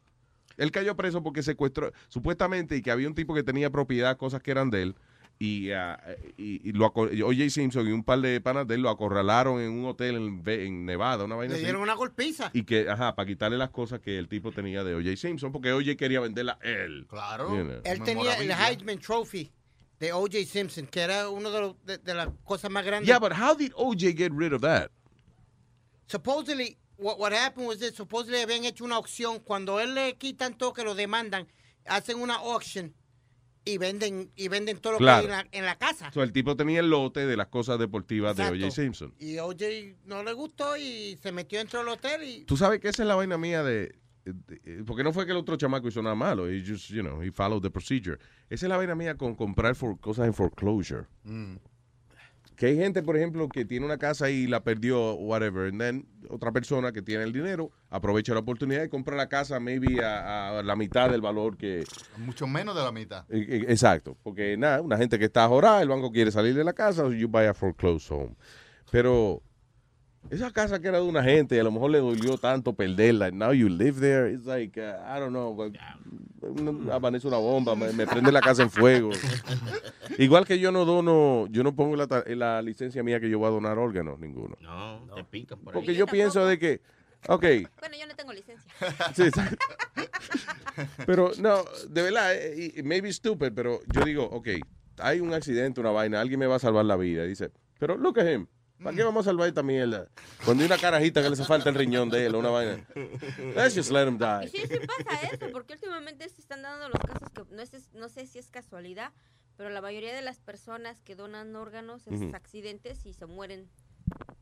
[0.57, 4.41] Él cayó preso porque secuestró, supuestamente, y que había un tipo que tenía propiedad, cosas
[4.43, 4.95] que eran de él,
[5.39, 6.01] y, ah,
[6.37, 7.51] y, y lo O.J.
[7.51, 10.17] Simpson y un par de panas de él lo acorralaron en un hotel
[10.47, 11.65] en, Nevada, una vaina Le así.
[11.65, 12.51] dieron una golpiza.
[12.55, 15.17] Y que, ajá, para quitarle las cosas que el tipo tenía de O.J.
[15.17, 15.97] Simpson, porque O.J.
[15.97, 17.07] quería venderla él.
[17.09, 17.49] Claro.
[17.57, 17.81] You know.
[17.85, 19.51] Él tenía el Heisman Trophy
[19.99, 20.45] de O.J.
[20.47, 23.07] Simpson, que era uno de, los- de, de las cosas más grandes.
[23.09, 24.91] Yeah, but how did OJ get rid of that?
[26.07, 30.57] supposedly what, what happened was that supposedly habían hecho una aucción cuando él le quitan
[30.57, 31.47] todo que lo demandan
[31.87, 32.93] hacen una auction
[33.65, 35.27] y venden y venden todo lo Claro.
[35.27, 37.49] que hay en la, en la casa So, el tipo tenía el lote de las
[37.49, 38.45] cosas deportivas de.
[38.45, 39.15] OJ Simpson.
[39.19, 42.89] y OJ no le gustó y se metió dentro del hotel y Tú sabes que
[42.89, 46.03] esa es la vaina mía de, de- porque no fue que el otro chamaco hizo
[46.03, 48.19] nada malo, he just, you know, he followed the procedure.
[48.51, 51.07] Esa es la vaina mía con comprar for, cosas en foreclosure.
[52.57, 56.07] Que hay gente, por ejemplo, que tiene una casa y la perdió, whatever, and then
[56.31, 60.59] otra persona que tiene el dinero aprovecha la oportunidad y compra la casa maybe a,
[60.59, 61.85] a la mitad del valor que...
[62.19, 63.25] Mucho menos de la mitad.
[63.29, 66.65] Eh, eh, Exacto, porque nada, una gente que está jorada, el banco quiere salir de
[66.65, 68.37] la casa, so you buy a foreclosed home.
[68.91, 69.43] Pero
[70.31, 73.53] esa casa que era de una gente, a lo mejor le dolió tanto perderla, now
[73.53, 75.57] you live there, it's like, uh, I don't know,
[76.93, 79.11] amanece una bomba, me, me prende la casa en fuego.
[80.19, 83.49] Igual que yo no dono, yo no pongo la, la licencia mía que yo voy
[83.49, 84.57] a donar órganos, ninguno.
[84.61, 85.81] No, te pican por ahí.
[85.81, 86.81] Porque yo pienso de que,
[87.29, 87.45] ok,
[87.81, 88.71] Bueno, yo no tengo licencia.
[89.15, 89.25] Sí.
[91.07, 94.49] Pero no, de verdad, eh, maybe stupid, pero yo digo, ok,
[94.99, 97.25] hay un accidente, una vaina, alguien me va a salvar la vida.
[97.25, 98.47] Dice, pero look at him.
[98.83, 100.09] ¿Para qué vamos a salvar esta mierda?
[100.45, 102.85] Cuando hay una carajita que le hace falta el riñón de él, una vaina.
[103.55, 104.47] Let's just let him die.
[104.47, 107.93] Y sí, sí pasa eso, porque últimamente se están dando los casos que no, es,
[107.93, 109.13] no sé si es casualidad,
[109.57, 112.35] pero la mayoría de las personas que donan órganos es Ujú.
[112.35, 113.71] accidentes y se mueren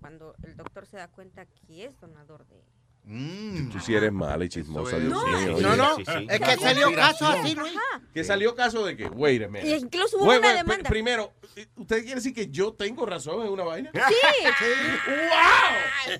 [0.00, 2.64] cuando el doctor se da cuenta que es donador de...
[3.04, 5.58] Tú sí eres mala y chismosa, Dios No, mío.
[5.60, 7.72] no, no, es que salió caso así Luis
[8.14, 9.68] Que salió caso de que, wait a minute.
[9.68, 10.88] Y incluso hubo Wait, una wait, pr- demanda.
[10.90, 11.32] Primero,
[11.76, 13.90] ¿usted quiere decir que yo tengo razón en una vaina?
[13.92, 14.14] ¡Sí!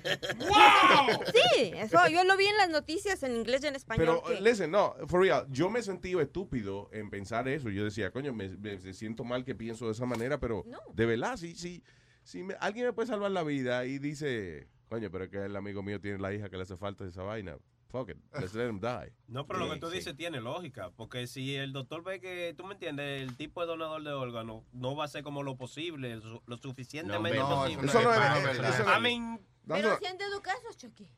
[1.33, 4.21] Sí, eso yo lo vi en las noticias en inglés y en español.
[4.23, 7.69] Pero, que- listen, no, for real, yo me sentido estúpido en pensar eso.
[7.69, 11.05] Yo decía, coño, me, me- me siento mal que pienso de esa manera, pero de
[11.05, 11.83] verdad, si, si,
[12.23, 15.55] si me- alguien me puede salvar la vida y dice, coño, pero es que el
[15.55, 17.57] amigo mío tiene la hija que le hace falta esa vaina,
[17.89, 19.11] fuck it, let's let him die.
[19.27, 19.97] No, pero lo que tú Sí.
[19.97, 23.67] dices tiene lógica, porque si el doctor ve que, tú me entiendes, el tipo de
[23.67, 27.87] donador de órganos no va a ser como lo posible, lo, suficientemente No, posible.
[27.87, 31.09] eso no es- Eso no es- mean, Pero se han dado casos, Chucky.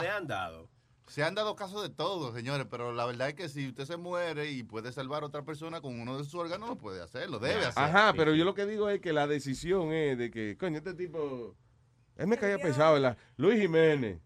[0.00, 0.68] se han dado.
[1.08, 3.96] Se han dado casos de todo, señores, pero la verdad es que si usted se
[3.96, 7.28] muere y puede salvar a otra persona con uno de sus órganos, lo puede hacer,
[7.30, 7.82] lo debe hacer.
[7.84, 10.94] Ajá, pero yo lo que digo es que la decisión es de que, coño, este
[10.94, 11.54] tipo,
[12.16, 13.16] él me caía pesado, ¿verdad?
[13.36, 14.20] Luis Jiménez,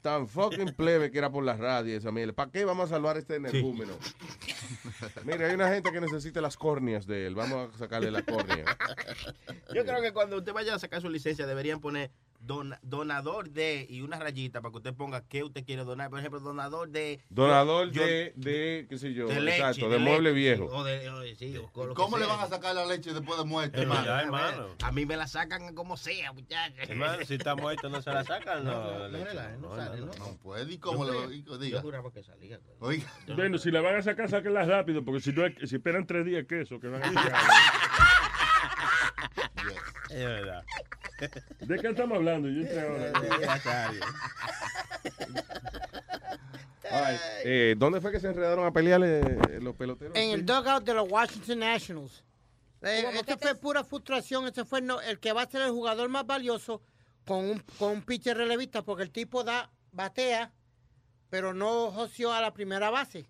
[0.00, 2.32] tan fucking plebe que era por las radios, esa mierda.
[2.32, 3.92] ¿Para qué vamos a salvar este energúmeno?
[5.24, 8.64] Mira, hay una gente que necesita las córneas de él, vamos a sacarle la córnea.
[9.74, 12.10] Yo creo que cuando usted vaya a sacar su licencia deberían poner
[12.44, 16.10] dona- donador de y una rayita para que usted ponga qué usted quiere donar.
[16.10, 17.20] Por ejemplo, donador de...
[17.30, 20.64] Donador yo- de, de, qué sé yo, de leche, exacto, de de mueble leche, viejo.
[20.66, 22.34] o de- o de- sí, o que ¿Cómo le sea.
[22.36, 24.06] van a sacar la leche después de muerte, Pero hermano?
[24.06, 24.66] ya, hermano.
[24.82, 26.78] A mí me la sacan como sea, muchachos.
[26.88, 28.72] Hermano, si está muerto no se la sacan, no.
[28.72, 29.24] No, no, leche.
[29.24, 30.12] relaje, no No, sale, no, no.
[30.12, 31.78] No puede, ¿y cómo lo diga?
[31.78, 32.58] Yo juraba que salía.
[32.58, 32.76] pues.
[32.80, 33.12] Oiga.
[33.34, 36.44] Bueno, si la van a sacar, sáquenla rápido, porque si no, si esperan tres días,
[36.48, 36.78] ¿qué eso?
[36.80, 37.06] Que van a
[40.10, 40.64] Es verdad.
[41.60, 42.48] ¿De qué estamos hablando?
[42.48, 43.12] Yo entré ahora.
[46.90, 50.14] All right, eh, ¿Dónde fue que se enredaron a pelear eh, los peloteros?
[50.16, 52.22] en el dugout de los Washington Nationals.
[52.82, 54.46] Eh, ¿Hubo esto fue pura frustración.
[54.48, 56.82] Ese fue el, no- el que va a ser el jugador más valioso
[57.24, 60.52] con un, con un pitcher relevista porque el tipo da batea,
[61.30, 63.26] pero no joseó a la primera base.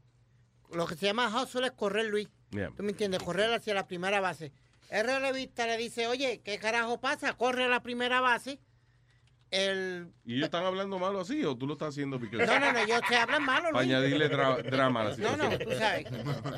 [0.73, 2.28] Lo que se llama hustle es correr, Luis.
[2.51, 2.70] Yeah.
[2.74, 3.23] ¿Tú me entiendes?
[3.23, 4.52] Correr hacia la primera base.
[4.93, 7.32] El relevista le dice, oye, ¿qué carajo pasa?
[7.32, 8.59] Corre a la primera base.
[9.51, 10.12] El...
[10.24, 12.78] ¿Y ellos están hablando malo así o tú lo estás haciendo porque No, no, no,
[12.78, 15.51] ellos se hablan malo, para añadirle dra- drama a la No, situación?
[15.51, 16.06] no, tú sabes.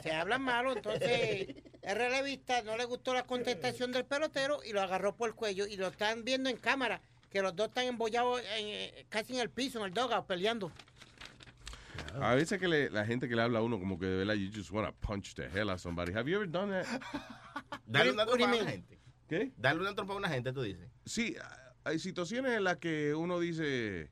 [0.02, 1.48] Se hablan malo, entonces
[1.82, 5.66] el relevista no le gustó la contestación del pelotero y lo agarró por el cuello
[5.66, 7.00] y lo están viendo en cámara,
[7.30, 10.70] que los dos están embollados en, eh, casi en el piso, en el dugout, peleando.
[12.20, 14.34] A veces que le- la gente que le habla a uno como que de verdad
[14.34, 16.12] you just want to punch the hell out of somebody.
[16.12, 16.86] Have you ever done that?
[17.86, 18.98] Darle una trompa a una gente.
[19.28, 19.52] ¿Qué?
[19.56, 20.88] Darle una trompa a una gente, tú dices.
[21.06, 21.34] Sí,
[21.84, 24.10] hay situaciones en las que uno dice,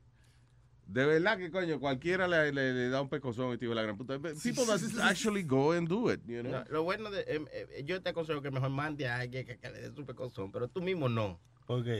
[0.87, 3.97] de verdad que coño, cualquiera le, le- le da un pecozón y tío la gran
[3.97, 4.19] puta.
[4.19, 6.51] People that actually go and do it, you know?
[6.51, 7.21] No, lo bueno de.
[7.21, 10.05] eh, eh, yo te aconsejo que mejor mande a alguien que, que le dé su
[10.05, 11.39] pecozón, pero tú mismo no.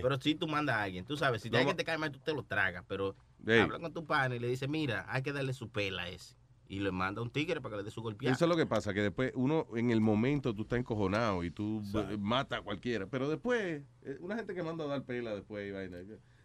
[0.01, 2.11] Pero si tú mandas a alguien, tú sabes, si No, alguien ma- te cae mal,
[2.11, 3.15] tú te lo tragas, pero
[3.63, 6.35] habla con tu pana y le dice, mira, hay que darle su pela a ese.
[6.67, 8.33] Y le manda un tigre para que le dé su golpeada.
[8.35, 11.51] Eso es lo que pasa, que después uno en el momento tú estás encojonado y
[11.51, 15.35] tú eh, matas a cualquiera, pero después, eh, una gente que manda a dar pela
[15.35, 15.97] después y vaina.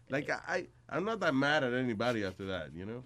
[0.09, 3.05] Like, I, I'm not that mad at anybody after that, you know?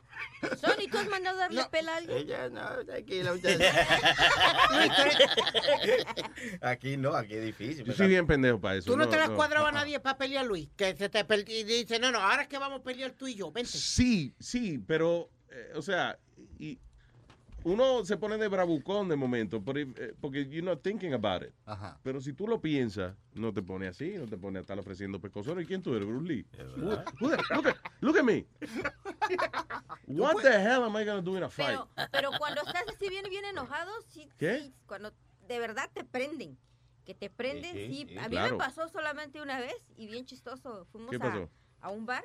[0.55, 2.17] Sony, ¿tú has mandado a darle pela a alguien?
[2.17, 3.33] Ella no, tranquila,
[6.61, 7.85] Aquí no, aquí es difícil.
[7.85, 8.89] Yo soy bien pendejo para eso.
[8.89, 9.35] Tú no te la no.
[9.35, 10.69] cuadraba a nadie para pelear, Luis.
[10.77, 13.35] Que se te y dice, no, no, ahora es que vamos a pelear tú y
[13.35, 13.51] yo.
[13.51, 13.69] Vente.
[13.69, 16.17] Sí, sí, pero, eh, o sea,
[16.57, 16.79] y
[17.63, 21.53] uno se pone de bravucón de momento, eh, porque you're not thinking about it.
[21.65, 21.99] Ajá.
[22.03, 25.19] Pero si tú lo piensas, no te pone así, no te pone a estar ofreciendo
[25.19, 25.63] pescozones.
[25.63, 26.45] ¿Y quién tú eres, Bruce Lee?
[26.77, 26.99] Look,
[27.33, 28.45] at, look at me.
[30.07, 31.79] What the hell am I going to do in a fight?
[31.95, 34.59] Pero, pero cuando estás así bien, bien enojado, sí, ¿Qué?
[34.59, 35.11] sí, cuando
[35.47, 36.57] de verdad te prenden.
[37.05, 38.05] Que te prenden, Sí, sí.
[38.09, 38.53] sí, A mí claro.
[38.53, 40.85] me pasó solamente una vez y bien chistoso.
[40.91, 41.49] Fuimos ¿Qué a, pasó?
[41.81, 42.23] a un bar,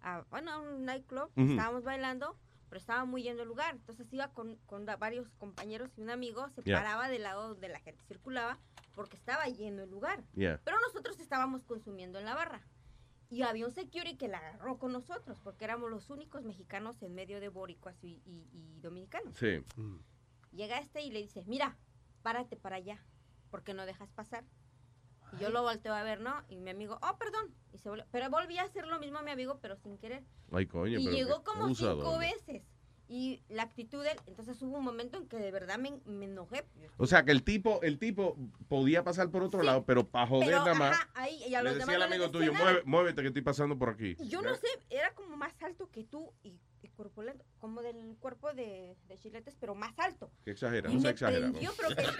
[0.00, 2.36] a, bueno, a un nightclub, estábamos bailando,
[2.72, 3.74] pero estaba muy lleno el lugar.
[3.74, 4.58] Entonces iba con,
[4.98, 6.78] varios compañeros y un amigo, se Yeah.
[6.78, 8.58] paraba del lado donde la gente circulaba
[8.94, 10.24] porque estaba lleno el lugar.
[10.32, 10.58] Yeah.
[10.64, 12.62] Pero nosotros estábamos consumiendo en la barra.
[13.28, 17.14] Y había un security que la agarró con nosotros, porque éramos los únicos mexicanos en
[17.14, 19.36] medio de boricuas y, y- y dominicanos.
[19.36, 19.62] Sí.
[20.52, 21.76] Llega este y le dice, mira,
[22.22, 23.04] párate para allá,
[23.50, 24.44] porque no dejas pasar.
[25.36, 26.42] Y yo lo volteo a ver, ¿no?
[26.48, 27.54] Y mi amigo, oh, perdón.
[27.72, 30.22] Y se volvió, pero volví a hacer lo mismo a mi amigo, pero sin querer.
[30.52, 32.62] Ay, coño, y pero llegó como cinco veces.
[33.08, 36.24] Y la actitud de él, entonces hubo un momento en que de verdad me, me
[36.24, 36.64] enojé.
[36.96, 38.38] O sea, que el tipo, el tipo
[38.68, 40.92] podía pasar por otro lado, pero para joder Pero, nada más.
[40.98, 42.64] ajá, ahí, y a le los decía demás al amigo tuyo, nada.
[42.64, 44.16] "Mueve- muévete que estoy pasando por aquí.
[44.18, 46.58] Y yo no sé, era como más alto que tú y
[46.90, 50.30] corpulento, como del cuerpo de, de chiletes, pero más alto.
[50.44, 51.48] Que exagera, no se me exagera.
[51.50, 52.02] prendió, pero que...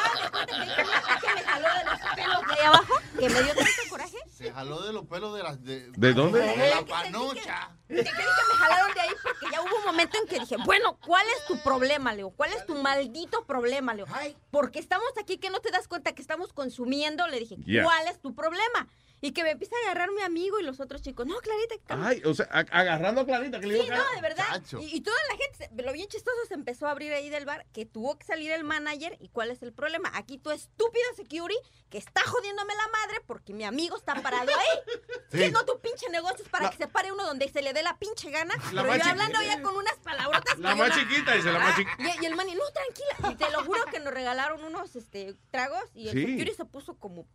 [0.00, 3.54] Ah, cuenta que, que me jaló de los pelos de ahí abajo, que me dio
[3.54, 4.16] tanto coraje.
[4.30, 5.62] Se jaló de los pelos de las...
[5.62, 6.40] ¿De, ¿De dónde?
[6.40, 7.76] De la panocha.
[7.88, 10.56] Que, que, que me jalaron de ahí porque ya hubo un momento en que dije,
[10.64, 12.30] bueno, ¿cuál es tu problema, Leo?
[12.30, 14.06] ¿Cuál es tu maldito problema, Leo?
[14.50, 17.26] Porque estamos aquí que no te das cuenta que estamos consumiendo.
[17.28, 17.84] Le dije, Yeah.
[17.84, 18.88] ¿cuál es tu problema?
[19.20, 21.26] Y que me empieza a agarrar mi amigo y los otros chicos.
[21.26, 24.04] No, Clarita, que Ay, o sea, agarrando a Clarita que le Sí, iba a no,
[24.14, 24.62] de verdad.
[24.80, 25.36] Y, y toda la
[25.66, 28.50] gente, lo bien chistoso, se empezó a abrir ahí del bar, que tuvo que salir
[28.52, 29.16] el manager.
[29.20, 30.10] ¿Y cuál es el problema?
[30.14, 31.58] Aquí tu estúpido security
[31.90, 34.78] que está jodiéndome la madre porque mi amigo está parado ahí.
[35.30, 35.50] Sí.
[35.50, 37.98] No tu pinche negocio es para que se pare uno donde se le dé la
[37.98, 38.54] pinche gana.
[38.72, 40.58] La pero yo hablando ya con unas palabrotas.
[40.58, 42.16] La más chiquita, dice, la más Ah, chiquita.
[42.18, 43.32] Y, y el man, no, tranquila.
[43.32, 46.20] Y te lo juro que nos regalaron unos este, tragos y el Sí.
[46.24, 47.26] security se puso como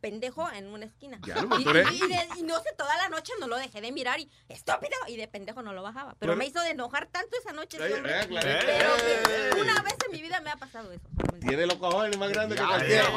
[0.00, 1.20] pendejo en una esquina.
[1.26, 3.46] Ya, no, y, tú eres- y- y de- y no sé, toda la noche no
[3.48, 4.96] lo dejé de mirar y estúpido.
[5.08, 6.16] Y de pendejo no lo bajaba.
[6.18, 7.78] Pero me hizo de enojar tanto esa noche.
[7.84, 8.20] Ey, hombre.
[8.20, 8.26] eh.
[8.28, 9.22] Pero Eh,
[9.56, 9.60] eh.
[9.60, 11.02] una vez en mi vida me ha pasado eso.
[11.40, 13.08] Tiene los cojones más grandes que cualquiera.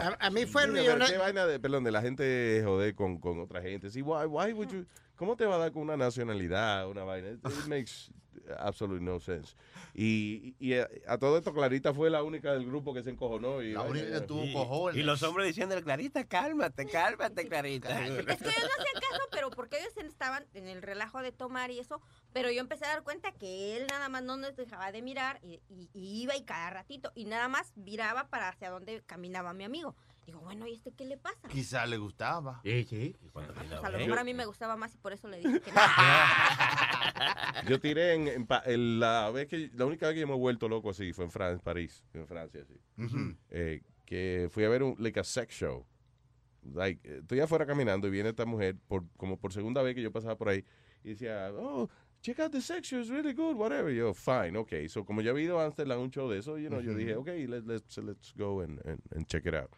[0.00, 1.06] A, a mí fue pero ¿no?
[1.06, 3.90] qué vaina de, perdón, de la gente joder con, con otra gente.
[3.90, 4.86] Sí, why, why would you,
[5.16, 7.30] ¿Cómo te va a dar con una nacionalidad, una vaina?
[7.30, 8.10] It, it makes
[8.58, 9.54] absolutely no sense.
[9.94, 13.62] Y, y a, a todo esto, Clarita fue la única del grupo que se encojonó.
[13.62, 14.96] Y, La única que tuvo Y- cojones.
[14.96, 17.88] Y los hombres diciéndole, Clarita, cálmate, cálmate, Clarita.
[18.06, 21.70] Es que ellos no hacían caso, pero porque ellos estaban en el relajo de tomar
[21.70, 22.00] y eso.
[22.32, 25.40] Pero yo empecé a dar cuenta que él nada más no nos dejaba de mirar
[25.42, 27.10] y, y- y iba y cada ratito.
[27.14, 29.94] Y nada más viraba para hacia donde caminaba mi amigo.
[30.28, 31.48] Digo, bueno, ¿y este qué le pasa?
[31.48, 32.60] Quizá le gustaba.
[32.62, 33.16] Sí, sí.
[33.32, 33.48] Pues
[33.82, 35.78] a lo mejor a mí me gustaba más y por eso le dije que no.
[37.66, 40.36] Yo tiré en, en en la vez que la única vez que yo me he
[40.36, 42.78] vuelto loco así fue en Francia, París, en Francia, sí.
[43.02, 43.34] Ujú.
[43.48, 45.86] Eh, que fui a ver un like a sex show.
[46.74, 50.02] Like, eh, estoy afuera caminando y viene esta mujer por como por segunda vez que
[50.02, 50.62] yo pasaba por ahí
[51.04, 51.88] y decía, "Oh,
[52.20, 55.30] check out the sex show, it's really good, whatever." Yo, "Fine, okay." So como yo
[55.30, 56.98] había ido antes a un show de eso, you know, yo Ujú.
[56.98, 59.70] dije, "Okay, let- let's let's go and, and, and check it out."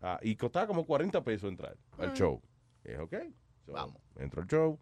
[0.00, 2.40] Ah, y costaba como 40 pesos entrar al show.
[3.00, 3.34] "Okay."
[3.66, 4.00] So, Vamos.
[4.16, 4.78] Entro al show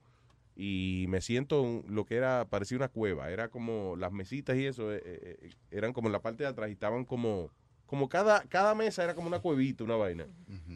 [0.54, 3.30] y me siento en lo que era, parecía una cueva.
[3.30, 6.48] Era como las mesitas y eso, eh, eh, eh, eran como en la parte de
[6.48, 7.50] atrás y estaban como,
[7.86, 10.26] como cada, cada mesa era como una cuevita, una vaina.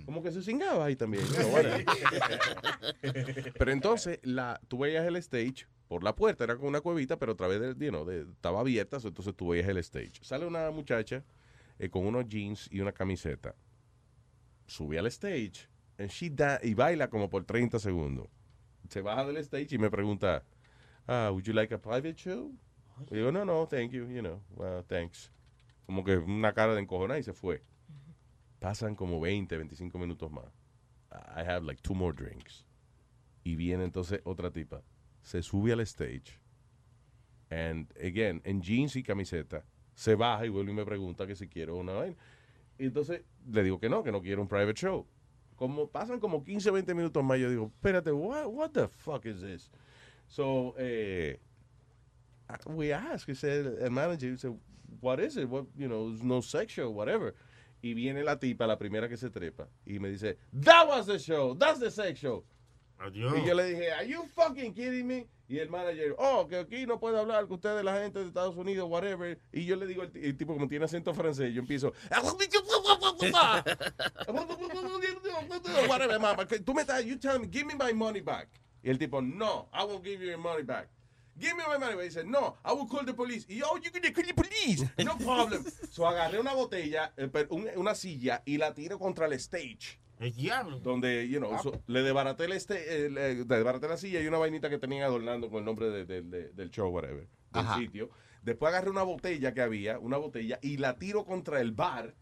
[0.05, 1.25] Como que se cingaba ahí también.
[3.59, 7.33] pero entonces, la, tú veías el stage por la puerta, era como una cuevita, pero
[7.33, 10.13] a través del, you know, de, estaba abierta, entonces tú veías el stage.
[10.23, 11.25] Sale una muchacha
[11.79, 13.55] eh, con unos jeans y una camiseta.
[14.73, 15.69] Sube al stage
[15.99, 18.29] and she da- y baila como por 30 segundos.
[18.89, 20.45] Se baja del stage y me pregunta,
[21.07, 22.51] ah, would you like a private show?
[23.11, 25.31] Y digo, no, no, thank you, you know, well, thanks.
[25.85, 27.63] Como que una cara de encojonada y se fue.
[28.61, 30.47] Pasan como 20, 25 minutos más.
[31.37, 32.65] I have like two more drinks.
[33.45, 34.83] Y viene entonces otra tipa.
[35.21, 36.41] Se sube al stage.
[37.51, 39.65] And again, en jeans y camiseta.
[39.95, 42.17] Se baja y vuelve y me pregunta que si quiero una vaina.
[42.79, 45.07] Y entonces le digo que no, que no quiero un private show.
[45.57, 49.41] Como pasan como 15, 20 minutos más, yo digo, espérate, what, what the fuck is
[49.41, 49.71] this?
[50.29, 51.37] So, eh,
[52.67, 54.59] we asked, he said, el manager, he said,
[55.01, 55.49] what is it?
[55.49, 57.35] What, you know, no sex show, whatever.
[57.83, 61.19] Y viene la tipa, la primera que se trepa, y me dice, that was the
[61.19, 62.45] show, that's the sex show.
[63.13, 65.27] Y yo le dije, are you fucking kidding me?
[65.53, 68.29] Y el manager, oh, que aquí no puede hablar que usted es la gente de
[68.29, 69.39] Estados Unidos, whatever.
[69.53, 71.93] Y yo le digo, el, el tipo como tiene acento francés, yo empiezo,
[75.87, 76.47] whatever, mama.
[76.47, 78.49] Tú me estás, you tell me, give me my money back.
[78.83, 80.89] Y el tipo, no, I won't give you your money back.
[81.39, 82.05] Give me my money back.
[82.05, 83.45] Y dice, no, I will call the police.
[83.47, 84.91] Y yo, oh, you can call the police.
[85.05, 85.67] No problem.
[85.91, 87.29] so agarré una botella, eh,
[87.77, 90.01] una silla y la tiro contra el stage.
[90.23, 90.79] El diablo.
[90.81, 93.09] Donde, you know, so, le desbaraté, el este, eh,
[93.45, 96.49] desbaraté la silla y una vainita que tenían adornando con el nombre de- de- de-
[96.51, 97.79] del show, whatever, del Ajá.
[97.79, 98.09] sitio.
[98.43, 102.15] Después agarré una botella que había, una botella, y la tiro contra el bar.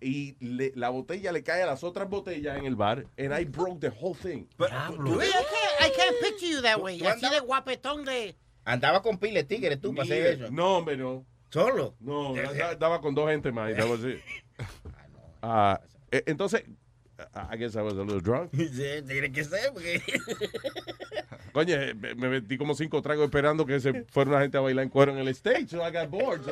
[0.00, 3.06] Y le- la botella le cae a las otras botellas en el bar.
[3.18, 4.46] And I broke the whole thing.
[4.98, 6.98] Luis, I can't, I can't picture you that way.
[6.98, 8.36] ¿Tú Así de guapetón de...
[8.64, 10.50] Andaba con pile tigre tú para hacer eso.
[10.52, 11.24] No, hombre, no.
[11.50, 11.94] ¿Solo?
[12.00, 13.70] No, da- daba con dos gente más.
[13.70, 14.20] y así.
[15.42, 15.80] Ah,
[16.10, 16.64] eh, entonces,
[17.34, 18.52] I guess I was a little drunk.
[18.56, 20.00] Sí, tiene que ser, porque...
[21.52, 24.84] Coño, me me metí como cinco tragos esperando que se fuera una gente a bailar
[24.84, 25.68] en cuero en el stage.
[25.68, 26.42] So I got bored.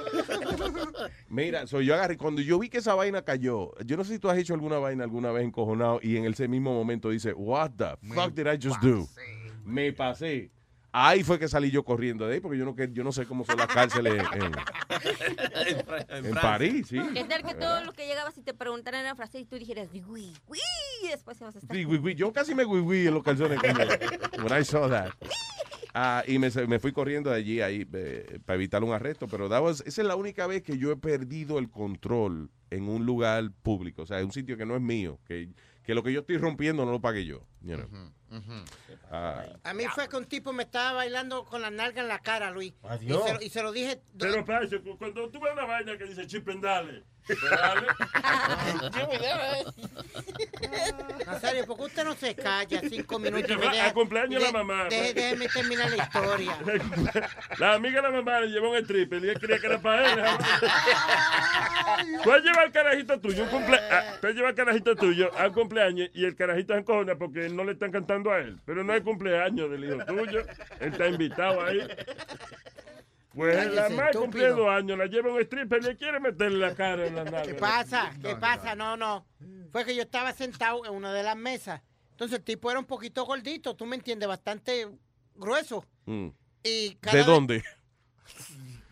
[1.28, 2.16] Mira, so yo agarré.
[2.16, 4.78] Cuando yo vi que esa vaina cayó, yo no sé si tú has hecho alguna
[4.78, 8.58] vaina alguna vez encojonado y en ese mismo momento dice, What the fuck did I
[8.60, 9.06] just do?
[9.64, 10.50] Me pasé.
[10.98, 13.26] Ahí fue que salí yo corriendo de ahí porque yo no, que- yo no sé
[13.26, 14.52] cómo son las cárceles en,
[16.26, 16.98] en París, sí.
[17.12, 19.88] ¿Qué tal que todo lo que llegabas y te preguntaran en francés y tú dijeras,
[20.08, 20.32] uy,
[21.02, 21.76] y después ibas a estar...
[21.76, 22.14] Sí, güey.
[22.14, 23.84] Yo casi me güey, güey en los calzones cuando
[24.42, 25.10] when I saw that.
[25.92, 29.48] Ah, y me, me fui corriendo de allí ahí eh, para evitar un arresto, pero
[29.48, 33.04] that was- esa es la única vez que yo he perdido el control en un
[33.06, 35.50] lugar público, o sea, en un sitio que no es mío, que,
[35.84, 37.46] que lo que yo estoy rompiendo no lo pagué yo.
[37.62, 37.88] you know.
[39.10, 42.18] Ah, A mí fue que un tipo me estaba bailando con la nalga en la
[42.18, 42.72] cara, Luis.
[42.82, 43.24] Y Adiós.
[43.24, 44.00] se, lo, y se lo dije...
[44.18, 47.04] Pero, Pacho, cu- cuando tú ves una vaina que dice chipendale,
[47.50, 47.86] dale.
[51.26, 53.56] Nazario, ¿por qué usted no se calla cinco minutos?
[53.72, 54.88] Y al cumpleaños de la mamá.
[54.88, 56.56] Deje- déjeme terminar la historia.
[57.58, 60.12] La amiga de la mamá le llevó un stripper y él creía que era para
[60.12, 60.20] él.
[62.22, 63.76] Tú has llevado al carajito tuyo, un cumple...
[63.90, 67.48] ah, tú has llevado al carajito tuyo al cumpleaños y el carajito se encojona porque
[67.48, 68.60] no le están cantando a él.
[68.64, 70.40] Pero no es cumpleaños del hijo tuyo.
[70.80, 71.80] Él está invitado ahí.
[73.34, 74.20] Pues la Cállese, estúpido.
[74.22, 77.24] cumple dos años, la lleva un stripper y le quiere meterle la cara en la
[77.24, 77.42] nalga.
[77.42, 78.12] ¿Qué pasa?
[78.22, 78.74] ¿Qué pasa?
[78.74, 79.26] No, no.
[79.72, 81.82] Fue que yo estaba sentado en una de las mesas.
[82.12, 84.88] Entonces el tipo era un poquito gordito, tú me entiendes, bastante
[85.34, 85.84] grueso.
[86.06, 86.28] mm.
[86.62, 87.62] Y cada ¿De vez- dónde?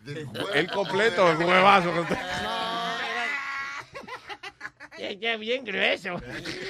[0.53, 1.91] El completo, el huevazo.
[4.97, 6.15] Ya bien grueso.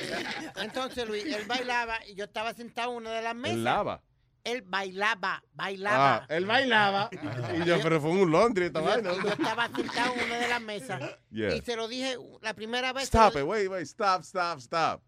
[0.61, 3.57] Entonces, Luis, él bailaba y yo estaba sentado en una de las mesas.
[3.57, 4.01] Lava.
[4.43, 6.17] Él bailaba, bailaba.
[6.17, 7.09] Ah, él bailaba.
[7.11, 9.11] Y yo, pero fue un Londres esta vaina.
[9.11, 11.01] yo, estaba sentado en una de las mesas.
[11.31, 11.55] Yeah.
[11.55, 13.05] Y se lo dije la primera vez.
[13.05, 15.01] Stop it, wait, wait, stop, stop, stop.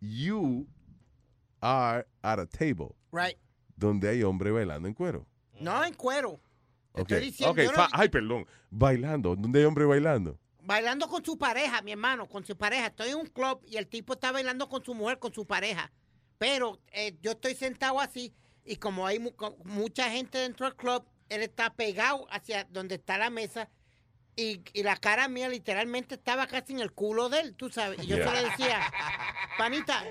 [0.00, 0.68] You
[1.60, 3.36] are at a table Right.
[3.76, 5.26] donde hay hombre bailando en cuero.
[5.60, 6.40] No en cuero.
[6.92, 8.46] Ok, Estoy diciendo, ok, yo no- fa- ay, perdón.
[8.70, 10.38] Bailando, donde hay hombre bailando.
[10.66, 12.86] Bailando con su pareja, mi hermano, con su pareja.
[12.86, 15.92] Estoy en un club y el tipo está bailando con su mujer, con su pareja.
[16.38, 18.32] Pero eh, yo estoy sentado así
[18.64, 19.32] y como hay mu-
[19.64, 23.68] mucha gente dentro del club, él está pegado hacia donde está la mesa
[24.36, 28.02] y, y la cara mía literalmente estaba casi en el culo de él, tú sabes.
[28.02, 28.28] Y yo Yeah.
[28.28, 28.80] se le decía,
[29.58, 30.02] panita,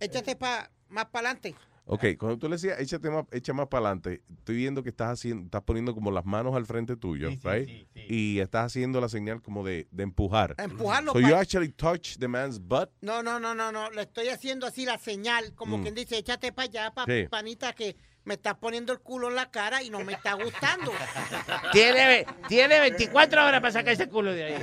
[0.00, 1.54] échate pa, más para adelante.
[1.90, 5.10] Ok, cuando tú le decías, échate más, echa más para adelante, estoy viendo que estás
[5.10, 7.88] haciendo, estás poniendo como las manos al frente tuyo, right?
[7.94, 10.54] Y estás haciendo la señal como de, de empujar.
[10.58, 12.90] Empujarlo So you actually touch the man's butt.
[13.00, 13.90] No, no, no, no, no.
[13.90, 15.82] Le estoy haciendo así la señal, como Mm.
[15.82, 17.26] quien dice, échate para allá, pa- Sí.
[17.30, 20.92] panita, que me estás poniendo el culo en la cara y no me está gustando.
[21.72, 24.62] Tiene, tiene 24 horas para sacar ese culo de ahí.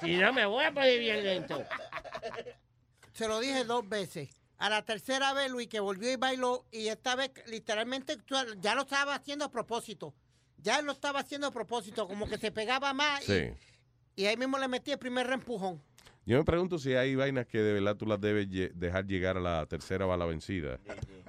[0.00, 1.62] Si no, me voy a poner bien lento.
[3.12, 4.30] Se lo dije dos veces.
[4.62, 8.16] A la tercera vez, Luis, que volvió y bailó, y esta vez, literalmente,
[8.60, 10.14] ya lo estaba haciendo a propósito.
[10.58, 13.22] Ya lo estaba haciendo a propósito, como que se pegaba más.
[13.28, 13.50] y- Sí.
[14.14, 15.82] Y, ahí mismo le metí el primer reempujón.
[16.24, 19.36] Yo me pregunto si hay vainas que de verdad tú las debes lle- dejar llegar
[19.36, 20.78] a la tercera bala vencida.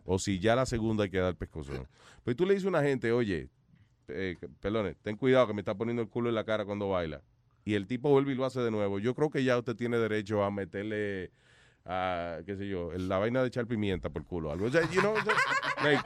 [0.06, 1.88] O si ya la segunda hay que dar pescozón.
[2.24, 3.50] Pues tú le dices a una gente, oye,
[4.10, 7.24] eh, perdone, ten cuidado que me está poniendo el culo en la cara cuando baila.
[7.66, 9.00] Y el tipo vuelve y lo hace de nuevo.
[9.00, 11.32] Yo creo que ya usted tiene derecho a meterle,
[11.86, 14.52] a, qué sé yo, la vaina de echar pimienta por culo.
[14.52, 14.68] Algo.
[14.68, 15.14] O sea, you know,
[15.84, 16.02] like,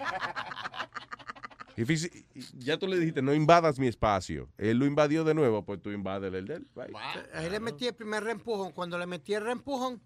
[1.76, 2.10] if he's-
[2.58, 4.50] ya tú le dijiste, no invadas mi espacio.
[4.58, 6.70] Él lo invadió de nuevo, pues tú invades el de él.
[6.76, 6.96] right?
[7.34, 8.72] Ahí le metí el primer reempujón.
[8.72, 10.02] Cuando le metí el reempujón,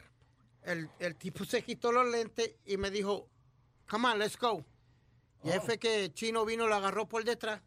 [0.63, 3.29] el, el tipo se quitó los lentes y me dijo,
[3.89, 4.65] come on, let's go.
[5.43, 7.61] Y ahí fue que Chino vino, lo agarró por detrás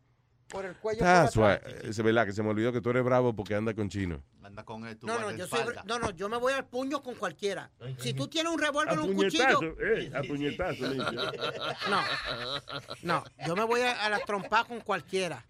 [0.49, 0.99] por el cuello.
[1.01, 1.61] por That's atrás.
[1.85, 4.23] Es verdad que se me olvidó que tú eres bravo porque anda con chino.
[4.43, 5.07] Anda con esto.
[5.07, 7.71] No, no, yo soy, no, no, yo me voy al puño con cualquiera.
[7.99, 9.77] Si tú tienes un A revólver o un puñetazo, cuchillo.
[9.81, 10.85] eh, a puñetazo.
[11.91, 12.03] No,
[13.03, 15.45] no, yo me voy a, a las trompas con cualquiera.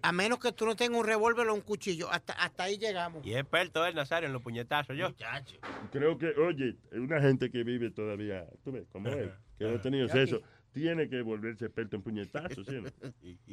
[0.00, 2.10] A menos que tú no tengas un revólver o un cuchillo.
[2.10, 3.24] Hasta, hasta ahí llegamos.
[3.24, 5.12] Y es experto el Nazario en los puñetazos, yo.
[5.90, 9.80] Creo que, oye, una gente que vive todavía, tú ves, como él, que no ha
[9.82, 10.40] tenido sexo,
[10.72, 12.80] tiene que volverse experto en puñetazos, ¿sí?
[12.80, 12.90] no?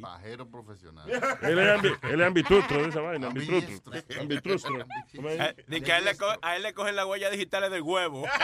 [0.02, 1.08] Pajero profesional.
[1.10, 3.92] Él es, ambi- él es ambitustro de esa vaina, ambitrustro.
[4.20, 4.86] Ambitrustro.
[5.14, 5.40] ¿Cómo es?
[5.68, 8.26] Eh, que a él, le co- a él le cogen las huellas digitales del huevo.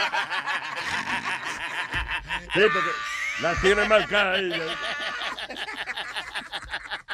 [2.53, 2.89] Sí, porque
[3.41, 4.51] las tiene marcadas ahí.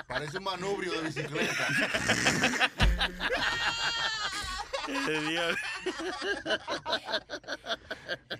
[0.07, 1.67] Parece un manubrio de bicicleta.
[5.29, 5.55] Dios.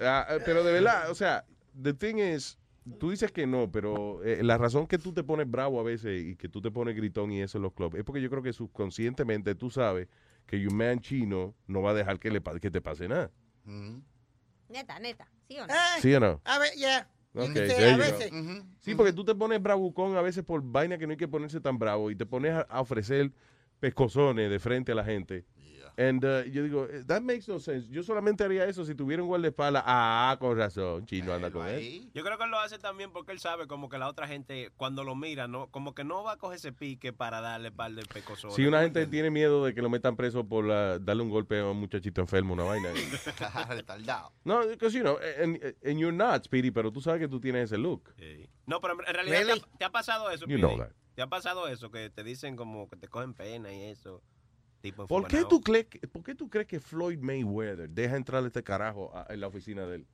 [0.01, 1.45] Ah, pero de verdad, o sea,
[1.81, 2.57] the thing is,
[2.99, 6.23] tú dices que no, pero eh, la razón que tú te pones bravo a veces
[6.23, 8.43] y que tú te pones gritón y eso en los clubs es porque yo creo
[8.43, 10.07] que subconscientemente tú sabes
[10.45, 13.31] que un man chino no va a dejar que, le, que te pase nada.
[14.69, 15.27] Neta, neta.
[15.47, 15.73] ¿Sí o no?
[16.01, 16.41] ¿Sí o no?
[16.43, 17.09] A ver, ya.
[17.35, 18.31] Ok, Sí, there a veces.
[18.79, 21.59] Sí, porque tú te pones bravucón a veces por vaina que no hay que ponerse
[21.59, 23.31] tan bravo y te pones a, a ofrecer
[23.79, 25.45] pescozones de frente a la gente.
[25.95, 27.87] And uh, yo digo, eh, that makes no sense.
[27.89, 29.83] Yo solamente haría eso si tuviera un guardaespaldas.
[29.85, 32.09] Ah, con razón, chino anda con él.
[32.13, 34.71] Yo creo que él lo hace también porque él sabe como que la otra gente
[34.75, 37.91] cuando lo mira, no como que no va a coger ese pique para darle par
[37.93, 38.55] de pecosones.
[38.55, 41.59] Si una gente tiene miedo de que lo metan preso por la- darle un golpe
[41.59, 42.89] a un muchachito enfermo, una vaina.
[43.69, 44.31] Retardado.
[44.43, 47.65] No, because, you know, and, and you're not, Speedy, pero tú sabes que tú tienes
[47.71, 48.13] ese look.
[48.65, 50.45] No, pero en realidad te, ha, te ha pasado eso.
[50.47, 50.91] You know that.
[51.15, 54.23] Te ha pasado eso que te dicen como que te cogen pena y eso.
[54.83, 58.43] Tipo ¿Por qué, tú crees, que- ¿Por qué tú crees que Floyd Mayweather deja entrar
[58.43, 60.07] a este carajo a- en la oficina de él?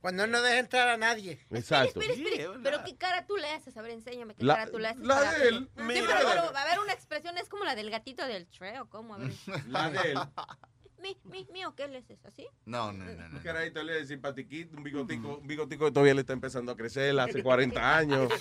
[0.00, 1.38] Cuando él no deja entrar a nadie.
[1.50, 2.00] Exacto.
[2.00, 4.78] Espera, espera, pero qué cara tú le haces, a ver, enséñame qué La- cara tú
[4.78, 5.02] le haces.
[5.04, 7.90] la de él, Sí, pero, pero va a haber una expresión, es como la del
[7.90, 9.14] gatito del tray, ¿o cómo?
[9.14, 9.32] A ver.
[9.68, 10.18] La de él.
[11.04, 12.18] Mi, mi, mío, ¿qué le haces?
[12.24, 12.46] ¿Así?
[12.64, 13.36] No, no, no.
[13.36, 17.20] Un carajito le simpatiquito, un bigotico, un bigotico que todavía le está empezando a crecer
[17.20, 18.32] hace 40 años.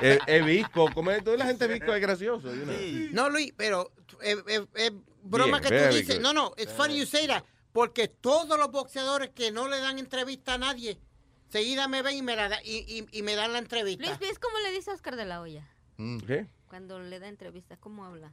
[0.00, 2.54] Es, es visco, como es, toda la gente visco es gracioso.
[2.54, 2.74] you know.
[3.12, 4.42] No, Luis, pero es
[5.22, 6.16] broma Bien, que tú dices.
[6.16, 6.22] good.
[6.22, 7.44] No, no, it's funny you say that.
[7.72, 10.98] Porque todos los boxeadores que no le dan entrevista a nadie,
[11.50, 14.06] seguida me ven y me, la da- y, y- y me dan la entrevista.
[14.06, 15.68] Luis, ¿ves cómo le dice a Oscar de la Hoya?
[16.26, 16.46] ¿Qué?
[16.68, 18.32] Cuando le da entrevista, ¿cómo habla?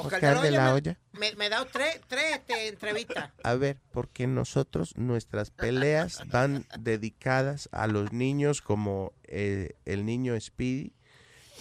[0.00, 0.98] Oscar, Oscar de la me- Hoya.
[1.12, 3.30] Me, me da tres, tres este, entrevistas.
[3.42, 10.38] A ver, porque nosotros, nuestras peleas van dedicadas a los niños como eh, el niño
[10.40, 10.92] Speedy,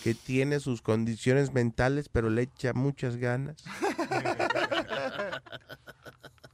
[0.04, 3.64] que tiene sus condiciones mentales, pero le echa muchas ganas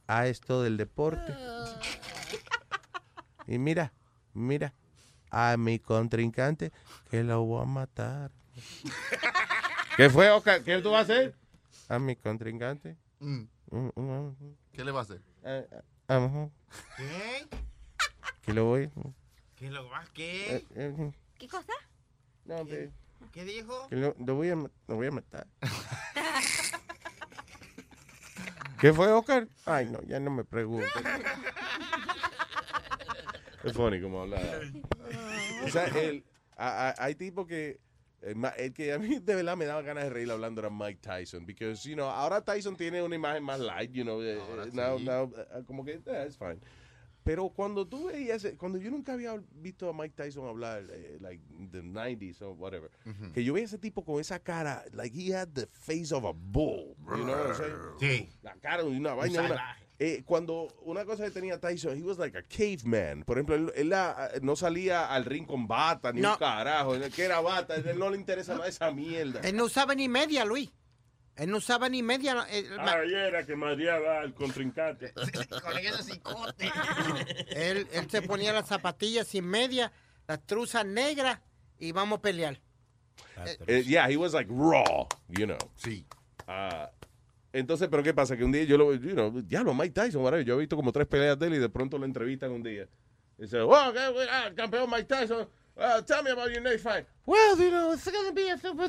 [0.08, 1.32] a esto del deporte.
[3.46, 3.92] Y mira,
[4.34, 4.74] mira,
[5.30, 6.72] a mi contrincante
[7.10, 8.30] que lo voy a matar.
[9.96, 10.62] ¿Qué fue, Oscar?
[10.62, 11.34] ¿Qué tú vas a hacer?
[11.88, 12.96] A mi contrincante.
[13.20, 13.44] Mm.
[13.70, 14.56] Mm, mm, mm.
[14.72, 15.20] ¿Qué le va a hacer?
[15.44, 16.50] Eh, eh, ajá.
[16.96, 17.46] ¿Qué?
[18.42, 18.90] Que lo voy.
[19.56, 20.04] ¿Qué lo va?
[20.14, 20.56] ¿Qué?
[20.56, 21.72] eh, eh, ¿Qué cosa?
[22.44, 22.90] no, ve,
[23.32, 23.88] ¿Qué dijo?
[23.88, 25.46] que lo, lo voy a, lo voy a matar.
[28.80, 29.48] ¿Qué fue, Oscar?
[29.64, 30.90] Ay, no, ya no me preguntes.
[33.64, 34.38] Es funny como habla.
[35.64, 36.24] O sea, el,
[36.56, 37.80] a- a- hay tipos que.
[38.30, 41.00] Eh, El que a mí de verdad me daba ganas de reír hablando era Mike
[41.00, 41.46] Tyson.
[41.46, 44.22] Because, you know, ahora Tyson tiene una imagen más light, you know.
[44.22, 45.04] eh, eh, now- sí.
[45.04, 46.58] now, eh, como que, eh, it's fine.
[47.24, 51.42] Pero cuando tú veías, cuando yo nunca había visto a Mike Tyson hablar, eh, like,
[51.72, 53.32] the 90s or whatever, Ujú.
[53.32, 56.32] que yo veía ese tipo con esa cara, like, he had the face of a
[56.32, 57.76] bull, you know what I'm saying?
[57.98, 58.28] Sí.
[58.42, 59.42] La cara de una vaina.
[59.42, 59.76] una-.
[59.98, 63.24] Eh, cuando una cosa que tenía Tyson, he was like a caveman.
[63.24, 66.32] Por ejemplo, él, él, ah, no salía al ring con bata, ni No.
[66.32, 66.94] un carajo.
[66.94, 69.40] Él, que era bata, a él no le interesa nada esa mierda.
[69.40, 70.70] Él no usaba ni media, Luis.
[71.36, 72.46] Él no usaba ni media.
[72.50, 72.66] eh,
[73.28, 75.12] era que mareaba al contrincante.
[75.62, 76.70] Con ese cicote.
[77.50, 79.92] él, él se ponía las zapatillas sin media,
[80.26, 81.40] las truzas negras
[81.78, 82.60] y vamos a pelear.
[83.66, 85.58] Eh, yeah, he was like raw, you know.
[85.76, 86.06] Sí.
[86.48, 86.90] Ah,
[87.58, 88.36] entonces, pero ¿qué pasa?
[88.36, 90.76] Que un día yo lo, you know, ya lo Mike Tyson, whatever, yo he visto
[90.76, 92.88] como tres peleas de él y de pronto lo entrevistan un día.
[93.38, 97.06] Y dice, oh, we- ah, campeón Mike Tyson, uh, tell me about your next fight.
[97.26, 98.88] Well, you know, it's gonna be a super...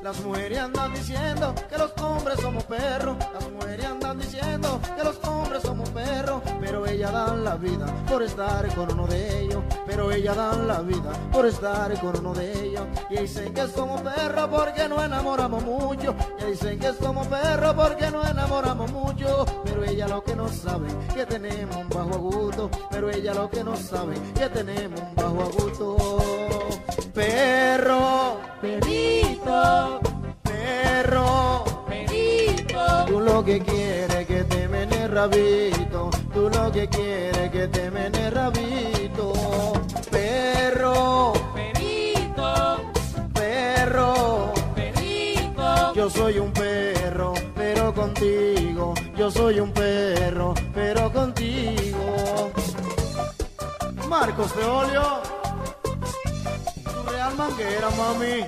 [0.07, 3.17] Las mujeres andan diciendo que los hombres somos perros.
[3.35, 6.43] Las mujeres andan diciendo que los hombres somos perros.
[6.61, 9.65] Pero ellas dan la vida por estar con uno de ellos.
[9.85, 12.85] Pero ellas dan la vida por estar con uno de ellos.
[13.11, 16.15] Y dicen que somos perros porque no enamoramos mucho.
[16.39, 19.45] Y dicen que somos perros porque no enamoramos mucho.
[19.65, 20.87] Pero ella lo que no sabe
[21.17, 22.71] que tenemos un bajo gusto.
[22.93, 25.97] Pero ella lo que no sabe que tenemos un bajo gusto.
[27.13, 28.39] Perro,
[30.43, 33.05] perro, perito.
[33.07, 36.11] Tú lo que quieres que te mene rabito.
[36.33, 39.33] Tú lo que quieres que te mene rabito.
[40.11, 42.77] Perro, perito,
[43.33, 45.95] perro, perito.
[45.95, 48.95] Yo soy un perro, pero contigo.
[49.17, 52.53] Yo soy un perro, pero contigo.
[54.09, 55.03] Marcos de Olio.
[56.85, 58.45] Tu real manguera, mami.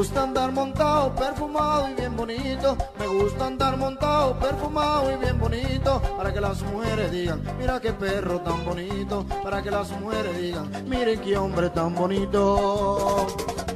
[0.00, 2.74] Gusta andar montado, perfumado y bien bonito.
[2.98, 6.00] Me gusta andar montado, perfumado y bien bonito.
[6.16, 9.26] Para que las mujeres digan, mira qué perro tan bonito.
[9.42, 13.26] Para que las mujeres digan, miren qué hombre tan bonito.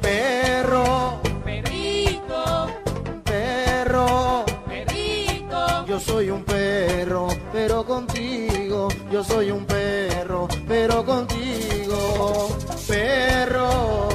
[0.01, 2.69] Perro, perrito,
[3.23, 5.85] perro, perrito.
[5.85, 8.87] Yo soy un perro, pero contigo.
[9.11, 12.49] Yo soy un perro, pero contigo.
[12.87, 14.14] Perro,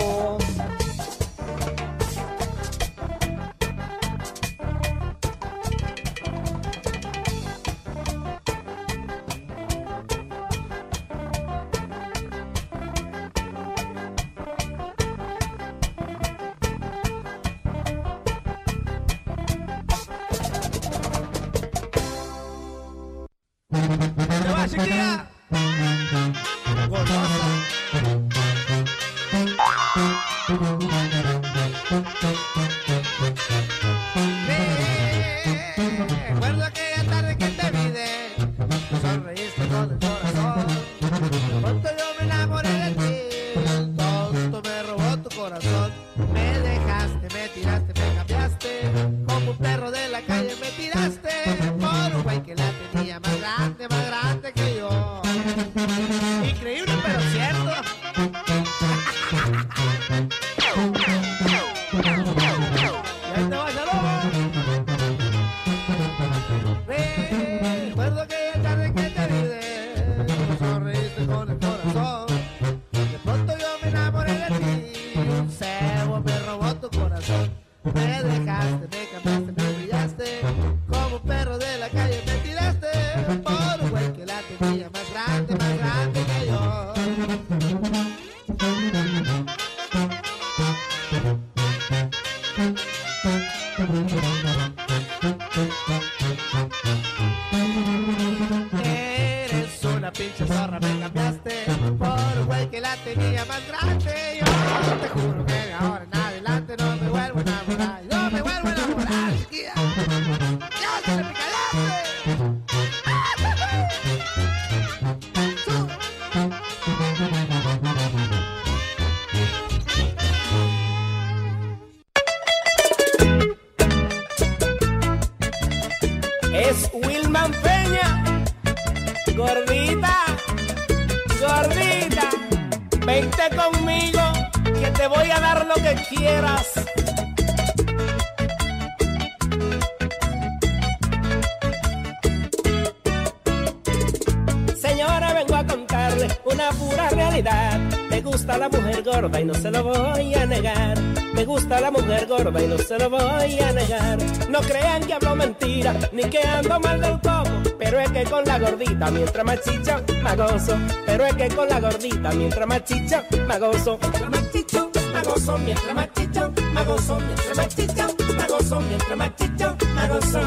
[154.51, 157.49] No crean que hablo mentira, ni que ando mal del coco.
[157.79, 160.03] Pero es que con la gordita, mientras más chicha,
[160.35, 160.77] gozo.
[161.05, 163.23] Pero es que con la gordita, mientras más chicha,
[163.57, 163.97] gozo.
[164.01, 164.87] Mientras más chicha,
[165.23, 165.57] gozo.
[165.57, 166.51] Mientras más chicha,
[166.85, 167.17] gozo.
[167.21, 168.07] Mientras más chicha,
[168.49, 168.81] gozo.
[168.81, 170.41] Mientras gozo.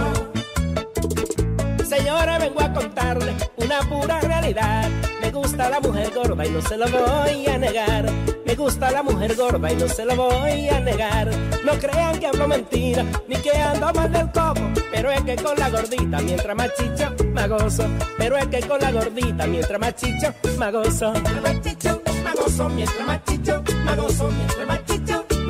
[1.89, 4.91] Señora, vengo a contarle una pura realidad.
[5.23, 8.33] Me gusta la mujer gorda y no se lo voy a negar.
[8.55, 11.28] Me gusta la mujer gorda y no se lo voy a negar.
[11.65, 14.60] No crean que hablo mentira, ni que ando mal del coco.
[14.92, 17.84] Pero es que con la gordita, mientras más chicha, me gozo.
[18.16, 21.12] Pero es que con la gordita, mientras más chicha, me gozo.
[21.15, 21.57] Mientras más.
[21.65, 22.68] Mientras más gozo.
[22.68, 23.20] Mientras más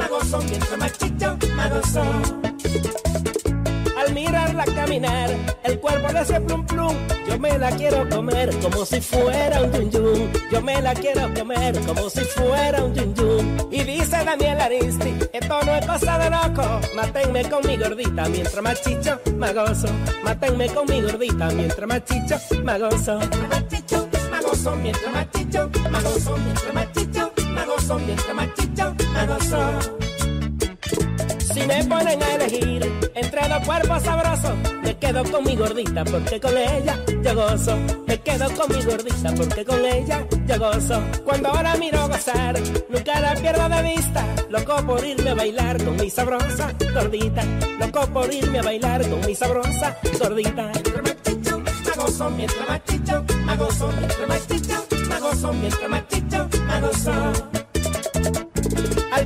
[0.08, 0.39] gozo.
[0.39, 0.94] Mientras más.
[3.99, 5.28] Al mirarla caminar,
[5.62, 6.97] el cuerpo le hace plum plum.
[7.44, 10.32] Yo me la quiero comer como si fuera un yun yun.
[10.50, 13.68] Yo me la quiero comer como si fuera un yun yun.
[13.70, 16.81] Y dice Daniel Aristi, esto no es cosa de loco.
[16.97, 19.89] Mátenme con mi gordita mientras más chicho, me gozo.
[20.24, 23.18] Mátenme con mi gordita mientras más chicho, me gozo.
[23.18, 24.08] Mientras más chicho,
[24.42, 24.76] gozo.
[24.76, 26.36] Mientras más chicho, me gozo.
[26.39, 27.98] Mientras más chicho, me gozo.
[27.98, 29.90] Mientras más.
[31.52, 34.52] Si me ponen a elegir entre dos cuerpos sabrosos,
[35.05, 37.76] quedo con mi gordita porque con ella yo gozo.
[38.07, 41.02] Me quedo con mi gordita porque con ella yo gozo.
[41.24, 42.58] Cuando ahora miro gozar,
[42.89, 44.24] nunca la pierdo de vista.
[44.49, 47.42] Loco por irme a bailar con mi sabrosa gordita.
[47.78, 50.73] Loco por irme a bailar con mi sabrosa gordita.
[51.97, 52.31] Gozo.
[52.31, 52.81] Mientras más
[53.47, 53.89] me gozo.
[53.99, 55.52] Mientras más chicho, me gozo.
[55.52, 57.53] Mientras más chicho, me gozo.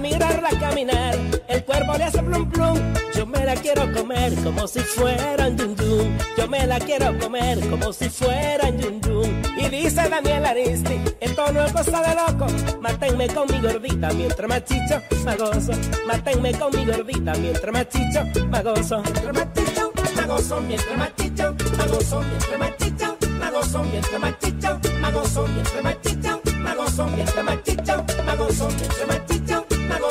[0.00, 1.16] Mirarla caminar,
[1.48, 2.78] el cuerpo le hace plum plum.
[3.14, 6.18] Yo me la quiero comer como si fuera un yun yun.
[6.36, 9.42] Yo me la quiero comer como si fuera un yun yun.
[9.58, 12.46] Y dice Daniel Aristi, esto no es cosa de loco.
[12.80, 15.72] Mátenme con mi gordita mientras más chicho, me gozo.
[16.06, 19.02] Mátenme con mi gordita mientras más chicho, me gozo.
[19.02, 20.60] Mientras más chicho, me gozo.
[20.60, 22.20] Mientras más chicho, me gozo.
[22.20, 23.82] Mientras más chicho, me gozo.
[23.82, 25.46] Mientras más chicho, me gozo.
[25.48, 27.06] Mientras más chicho, me gozo.
[27.08, 28.68] Mientras más chicho, me gozo.
[28.68, 29.37] Mientras más chicho,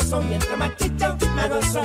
[0.08, 0.22] gozo.
[0.22, 1.82] Mientras más chicho, me gozo.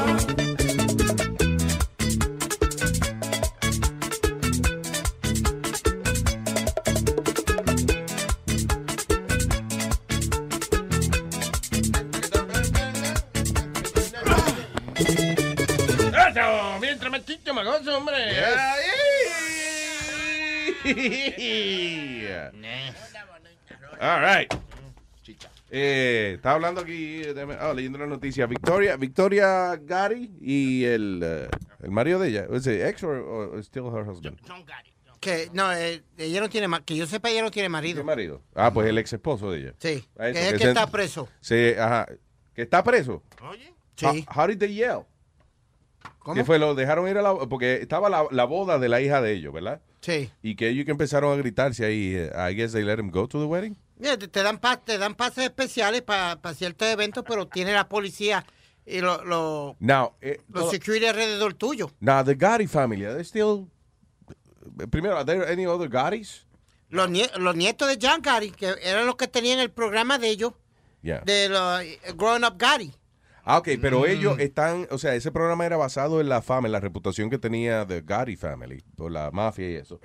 [16.28, 18.14] Eso, mientras más chicho, me gozo, hombre.
[24.00, 24.52] All right.
[25.74, 27.22] Eh, estaba hablando aquí,
[27.58, 28.44] ah, leyendo la noticia.
[28.46, 31.48] Victoria, Victoria Gary y el, eh,
[31.82, 32.46] el marido de ella.
[32.52, 34.38] ¿Es it ex or, or still her husband?
[35.18, 37.96] Que no, eh, ella no tiene que yo sepa, ella no tiene marido.
[38.00, 38.42] ¿Qué marido?
[38.54, 39.74] Ah, pues el ex esposo de ella.
[39.78, 41.28] Sí, Ah, eso, que es el que está preso.
[41.40, 42.06] Sí, ajá.
[42.54, 43.22] Que está preso.
[43.96, 44.04] Sí.
[44.04, 45.06] How, how did they yell?
[46.18, 46.34] ¿Cómo?
[46.34, 47.34] Que fue, lo dejaron ir a la...
[47.48, 49.80] Porque estaba la, la boda de la hija de ellos, ¿verdad?
[50.02, 50.30] Sí.
[50.42, 53.26] Y que ellos que empezaron a gritarse ahí, eh, I guess they let him go
[53.26, 53.76] to the wedding.
[54.02, 57.88] Mira, te, te dan pa- te dan pases especiales para ciertos eventos, pero tiene la
[57.88, 58.44] policía
[58.84, 61.92] y lo- lo- Now, eh, los security alrededor tuyo.
[62.00, 63.68] now the Gotti family, are they still...
[64.90, 66.46] Primero, are there any other Gottis?
[66.90, 70.28] Los, nie- los nietos de John Gotti, que eran los que tenían el programa de
[70.30, 70.52] ellos,
[71.04, 71.20] Yeah.
[71.24, 71.80] de los
[72.16, 72.92] Growing Up Gotti.
[73.44, 74.06] Ah, ok, pero Mm.
[74.06, 77.38] ellos están, o sea, ese programa era basado en la fama, en la reputación que
[77.38, 80.00] tenía The Gotti family, por la mafia y eso.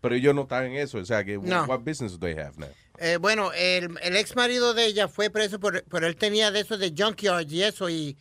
[0.00, 1.64] Pero ellos no están en eso, o sea, que No.
[1.64, 2.68] what business do they have now?
[2.98, 6.60] Eh, bueno, el, el ex marido de ella fue preso por, por él tenía de
[6.60, 8.16] esos de junkyard y eso y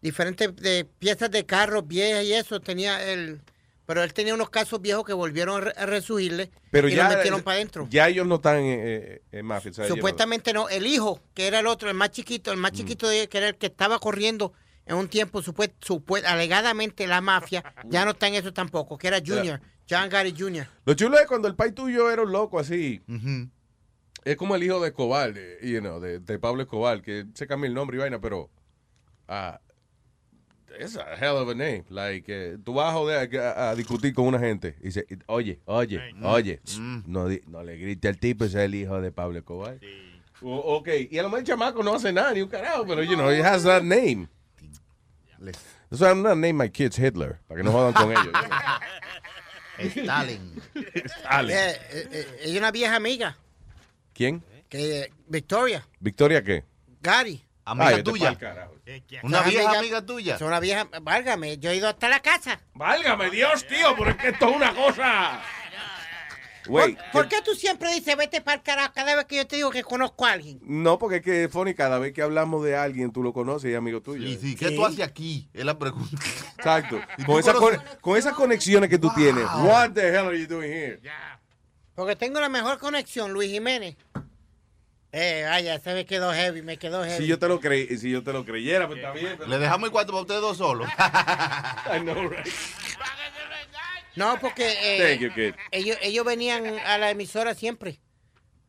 [0.00, 3.40] diferentes de piezas de carros viejas y eso tenía él,
[3.86, 7.10] pero él tenía unos casos viejos que volvieron a, re- a resurgirle Pero y ya,
[7.10, 7.86] lo metieron para adentro.
[7.90, 9.70] ya ellos no están en, eh, en mafia.
[9.70, 12.72] o sea, Supuestamente no, el hijo, que era el otro, el más chiquito, el más
[12.72, 12.76] Mm.
[12.76, 14.52] chiquito de él, que era el que estaba corriendo
[14.86, 19.08] en un tiempo, supuest, supuest- alegadamente la mafia, ya no está en eso tampoco, que
[19.08, 20.66] era Junior, John Gotti Jr.
[20.84, 23.02] Lo chulo es cuando el pai tuyo era un loco así.
[24.26, 27.46] Es como el hijo de Escobar, de, you know, de, de Pablo Escobar, que se
[27.46, 28.50] cambia el nombre y vaina, pero
[29.28, 29.60] ah,
[30.80, 31.84] es a hell of a name.
[31.90, 35.60] Like, eh, tú vas a, joder a, a discutir con una gente y dice, oye,
[35.66, 36.60] oye, oye,
[37.06, 39.78] no, di- no le grite al tipo, ese es el hijo de Pablo Escobar.
[40.42, 43.04] O- ok, y a lo mejor el chamaco no hace nada, ni un carajo, pero,
[43.04, 44.26] you know, he has that name.
[45.38, 48.34] That's why I'm not name my kids Hitler, para que no jodan con ellos.
[49.78, 50.60] Stalin.
[51.04, 51.56] Stalin.
[51.56, 53.36] Eh, eh, ella es una vieja amiga.
[54.16, 54.42] ¿Quién?
[54.70, 55.86] Que, eh, Victoria.
[56.00, 56.64] ¿Victoria qué?
[57.02, 57.42] Gary.
[57.66, 58.38] Amiga Ay, vete tuya.
[59.22, 60.38] ¿Una vieja amigas- amiga tuya?
[60.38, 60.88] Son una vieja.
[61.02, 62.60] Válgame, yo he ido hasta la casa.
[62.74, 65.42] Válgame Dios, tío, pero es que esto es una cosa.
[66.64, 69.54] ¿Por, por qué tú siempre dices vete para el carajo cada vez que yo te
[69.56, 70.58] digo que conozco a alguien?
[70.62, 73.72] No, porque es que, Fonny, cada vez que hablamos de alguien, tú lo conoces y
[73.72, 74.26] es amigo tuyo.
[74.26, 75.48] Sí, sí, ¿qué tú haces aquí?
[75.54, 76.16] Es la pregunta.
[76.56, 77.00] Exacto.
[77.18, 79.44] ¿Y Con, tú esa conoces- con, con esas conexiones que tú tienes.
[79.62, 81.00] What the hell are you doing here?
[81.96, 83.96] Porque tengo la mejor conexión, Luis Jiménez.
[85.12, 87.16] Eh, vaya, se me quedó heavy, me quedó heavy.
[87.22, 89.34] Si yo te lo creí, si yo te lo creyera, pues está bien.
[89.38, 90.88] pero- Le dejamos el cuarto para ustedes dos solos.
[90.98, 92.46] I know, right?
[94.14, 95.54] No, porque eh, Thank you, kid.
[95.70, 98.00] ellos, ellos venían a la emisora siempre.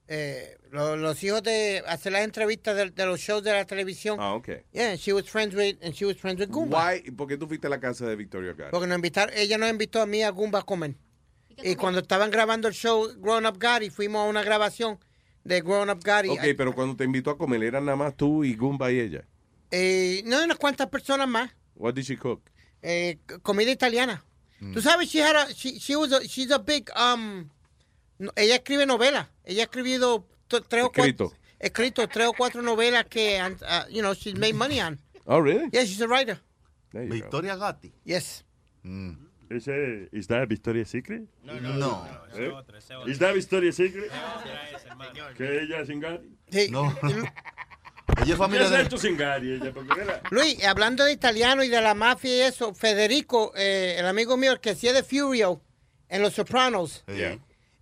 [0.10, 4.18] Eh, lo- los hijos de hacer las entrevistas de, de los shows de la televisión.
[4.22, 4.50] Ah, ok.
[4.72, 6.94] Yeah, and she was friends with, and she was friends with Goomba.
[6.94, 7.12] Why?
[7.12, 8.72] ¿Por qué tú fuiste a la casa de Victoria Gary?
[8.72, 10.96] Porque nos invitaron, ella nos invitó a mí a Goomba a comer.
[11.64, 15.00] Y cuando estaban grabando el show Grown Up Gary, fuimos a una grabación
[15.44, 16.30] de Grown Up Gary.
[16.30, 19.26] Ok, pero cuando te invitó a comer, eran nada más tú y Goomba y ella.
[19.72, 21.52] Eh, no, unas cuantas personas más.
[21.76, 22.42] What did she cook?
[22.82, 24.24] Eh, comida italiana.
[24.60, 24.74] Mm.
[24.74, 27.50] Tú sabes, she had a, she, she was a, she's a big, um,
[28.18, 29.28] no- ella escribe novelas.
[29.44, 33.86] Ella ha escrito t- tres o cuatro, escrito tres o cuatro novelas que, and, uh,
[33.90, 35.00] you know, she's made money on.
[35.26, 35.70] Oh, really?
[35.72, 36.40] Yeah, she's a writer.
[36.94, 37.94] Victoria Gatti.
[38.06, 38.44] Yes.
[39.50, 41.24] Ese, ¿Is that Victoria's Secret?
[41.44, 42.08] No, no, no.
[42.36, 42.52] ¿Eh?
[43.08, 44.12] ¿Is that Victoria's Secret?
[45.38, 46.30] Que ella es sin Gary.
[46.52, 46.68] Sí.
[46.72, 46.94] No.
[47.04, 48.82] Ella es ¿Qué familia de...
[48.84, 49.54] hecho sin Gary?
[49.62, 53.96] Ella, porque era- Luis, hablando de italiano y de la mafia y eso, Federico, eh,
[54.00, 55.62] el amigo mío, el que hacía de Furio
[56.10, 57.40] en Los Sopranos, Sí.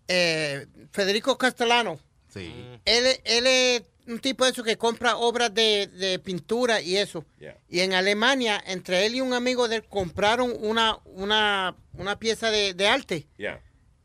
[0.08, 2.52] eh, Federico Castellano, Sí.
[2.86, 7.26] él, él es un tipo de eso que compra obras de, de pintura y eso.
[7.40, 7.58] Yeah.
[7.68, 12.52] Y en Alemania, entre él y un amigo de él, compraron una, una, una pieza
[12.52, 13.28] de, de arte.
[13.38, 13.62] Yeah.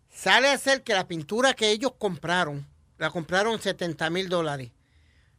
[0.09, 2.67] Sale a ser que la pintura que ellos compraron,
[2.99, 4.71] la compraron 70 mil dólares.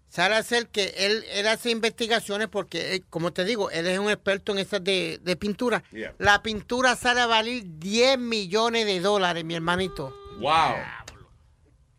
[0.07, 3.97] Sale a ser que él, él hace investigaciones porque, eh, como te digo, él es
[3.97, 5.83] un experto en esas de, de pintura.
[5.91, 6.13] Yeah.
[6.17, 10.13] La pintura sale a valer 10 millones de dólares, mi hermanito.
[10.39, 10.75] Wow.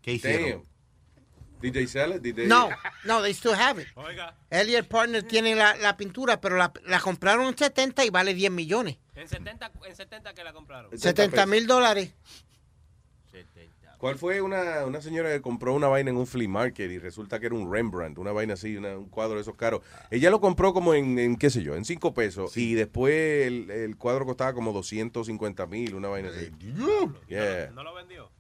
[0.03, 0.72] ¿Qué hicieron?
[1.71, 2.23] They sell it?
[2.23, 2.69] Did they- No,
[3.05, 3.89] no, they still have it.
[3.95, 8.05] Oiga, Él y el partner tienen la, la pintura, pero la, la compraron en 70
[8.05, 8.97] y vale 10 millones.
[9.15, 10.91] en 70, en 70 que la compraron.
[10.99, 12.13] 70 mil dólares.
[13.99, 17.39] ¿Cuál fue una, una señora que compró una vaina en un flea market y resulta
[17.39, 19.83] que era un Rembrandt, una vaina así, una- un cuadro de esos caros?
[20.11, 23.71] Ella lo compró como en, en, qué sé yo, en cinco pesos y después el,
[23.71, 26.51] el cuadro costaba como 250 mil, una vaina así.
[27.29, 27.71] Yeah.
[27.73, 28.32] ¿No lo vendió?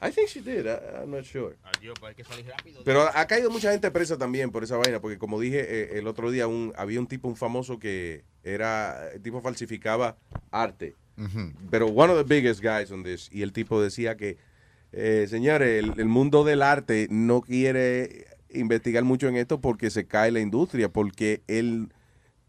[0.00, 1.56] I think she did, I- I'm not sure.
[1.64, 2.82] Adiós, pero hay que salir rápido.
[2.84, 6.06] Pero ha caído mucha gente presa también por esa vaina, porque como dije eh, el
[6.06, 10.16] otro día, un, había un tipo, un famoso que era, el tipo falsificaba
[10.50, 10.94] arte.
[11.70, 14.36] Pero one of the biggest guys on this, y el tipo decía que,
[14.92, 20.06] eh, señores, el, el mundo del arte no quiere investigar mucho en esto porque se
[20.06, 21.92] cae la industria, porque el,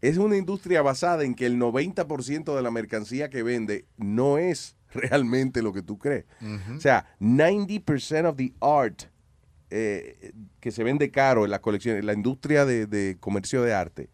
[0.02, 4.76] es una industria basada en que el 90% de la mercancía que vende no es
[4.94, 6.24] realmente lo que tú crees.
[6.76, 9.02] O sea, 90% of the art
[9.70, 13.72] eh, que se vende caro en las colecciones, en la industria de, de comercio de
[13.72, 14.10] arte,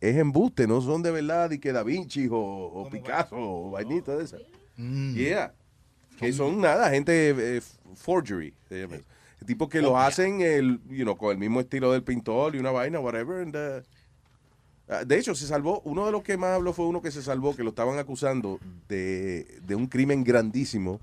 [0.00, 4.16] es embuste, no son de verdad y que Da Vinci o, o Picasso o vainita
[4.16, 4.40] de esas.
[4.76, 5.54] Yeah.
[6.18, 7.60] Que son nada, gente eh,
[7.94, 8.54] forgery.
[8.68, 9.04] se llama eso.
[9.46, 12.70] Tipos que lo hacen el, you know, con el mismo estilo del pintor y una
[12.70, 13.42] vaina, whatever.
[13.42, 13.82] and, uh,
[15.06, 17.56] de hecho, se salvó, uno de los que más habló fue uno que se salvó,
[17.56, 21.00] que lo estaban acusando de, de un crimen grandísimo,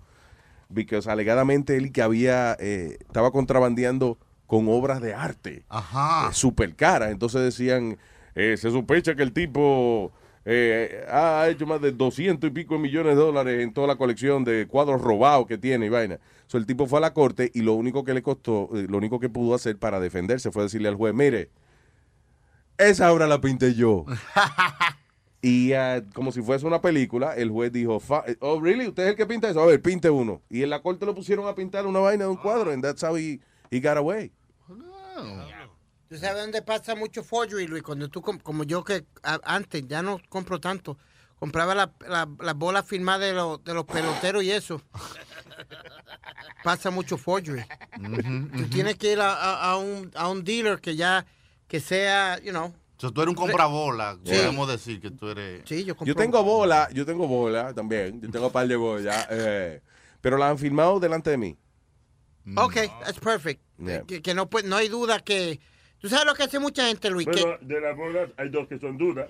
[0.73, 5.63] porque alegadamente él que había, eh, estaba contrabandeando con obras de arte.
[5.69, 6.31] Ajá.
[6.33, 7.11] Súper caras.
[7.11, 7.97] Entonces decían,
[8.35, 10.11] eh, se sospecha que el tipo
[10.45, 13.95] eh, ha hecho más de 200 y pico de millones de dólares en toda la
[13.95, 16.19] colección de cuadros robados que tiene y vaina.
[16.47, 18.97] So, el tipo fue a la corte y lo único que le costó, eh, lo
[18.97, 21.49] único que pudo hacer para defenderse fue decirle al juez, mire,
[22.79, 24.05] esa obra la pinté yo.
[25.41, 28.87] Y ah, como si fuese una película, el juez dijo, "Fa- oh, really?
[28.89, 29.61] ¿Usted es el que pinta eso?
[29.61, 30.41] A ver, pinte uno.
[30.49, 33.01] Y en la corte lo pusieron a pintar una vaina de un cuadro, and that's
[33.03, 33.39] how he,
[33.71, 34.33] he got away.
[36.09, 37.83] ¿Tú sabes dónde pasa mucho forgery, Luis?
[37.83, 39.05] Cuando tú, com- como yo que
[39.43, 40.97] antes, ya no compro tanto,
[41.39, 44.81] compraba la- la- las bolas firmadas de, los- de los peloteros y eso.
[46.65, 47.63] pasa mucho forgery.
[48.57, 51.25] Tú tienes que ir a, a- a un, a un dealer que ya,
[51.69, 52.73] que sea, you know.
[52.97, 54.31] So, tú eres un comprabola, Sí.
[54.35, 55.61] podemos decir que tú eres...
[55.65, 58.19] Sí, yo Yo tengo bola, yo tengo bola también.
[58.19, 59.25] Yo tengo un par de bolas.
[59.31, 59.81] eh,
[60.19, 61.57] pero la han filmado delante de mí.
[62.57, 62.73] Ok,
[63.05, 63.61] that's perfect.
[63.77, 64.01] Yeah.
[64.03, 65.61] Que, que no, puede- no hay duda que...
[65.99, 67.27] ¿Tú sabes lo que hace mucha gente, Luis?
[67.31, 69.29] Pero Que, de las bolas hay dos que son duras.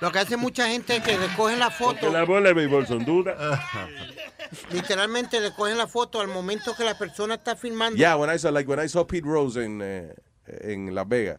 [0.00, 2.54] lo que hace mucha gente es que le cogen la Porque foto, las bolas de
[2.54, 3.36] béisbol son duras.
[4.72, 7.96] literalmente le cogen la foto al momento que la persona está filmando.
[7.96, 10.14] Yeah, when I saw, like, when I saw Pete Rose en, eh,
[10.62, 11.38] en Las Vegas.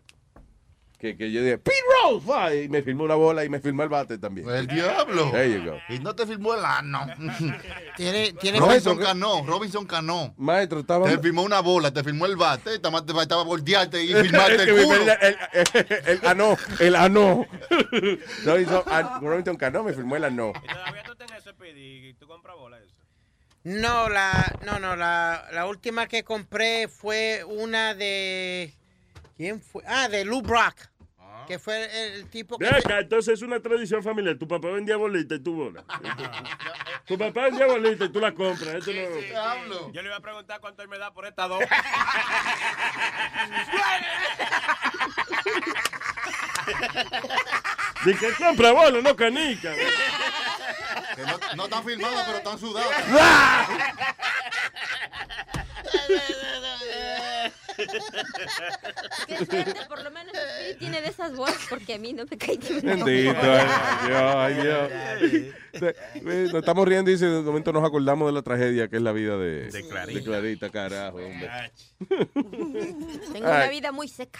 [0.97, 3.81] Que, que yo dije, Pete Rose, va", y me filmó una bola y me filmó
[3.81, 4.47] el bate también.
[4.47, 5.31] El diablo.
[5.31, 5.79] There you go.
[5.89, 7.07] Y no te filmó el ano.
[7.97, 10.35] Tiene, tiene Robinson Cano, Robinson Cano.
[10.37, 11.09] Maestro, estaba...
[11.09, 14.65] Te filmó una bola, te filmó el bate, te te faltaba voltearte y filmarte El
[14.75, 15.01] que culo.
[15.01, 17.47] el, el, el ano, el ano.
[18.45, 20.53] Robinson, an- Robinson Cano me filmó el ano.
[20.53, 22.93] Todavía tú tienes ese PD y tú compras bola eso.
[23.63, 28.75] No, la, no, no, la, la última que compré fue una de...
[29.41, 29.81] ¿Quién fue?
[29.87, 30.75] Ah, de Lou Brock.
[31.47, 32.65] Que fue el, el tipo que...
[32.65, 34.37] Ve acá, entonces es una tradición familiar.
[34.37, 35.83] Tu papá vendía bolita y tú bola.
[37.07, 38.75] tu papá vendía bolita y tú la compras.
[38.75, 38.91] Esto
[39.67, 39.91] no...
[39.91, 41.59] Yo le iba a preguntar cuánto él me da por estas dos.
[48.05, 49.73] Dice que compra bola, no canica.
[51.15, 52.91] Que no, no están filmadas, pero están sudadas.
[59.27, 62.37] Qué suerte, por lo menos Speedy tiene de esas bolas porque a mí no me
[62.37, 62.95] cae una.
[63.05, 65.53] Bendito, ay, Dios, ay, Dios.
[65.73, 69.01] Eh, Nos estamos riendo y dice, de momento nos acordamos de la tragedia que es
[69.01, 70.19] la vida de, De Clarita.
[70.19, 71.49] de Clarita, carajo, hombre.
[73.33, 73.69] Tengo una Ay.
[73.69, 74.39] vida muy seca.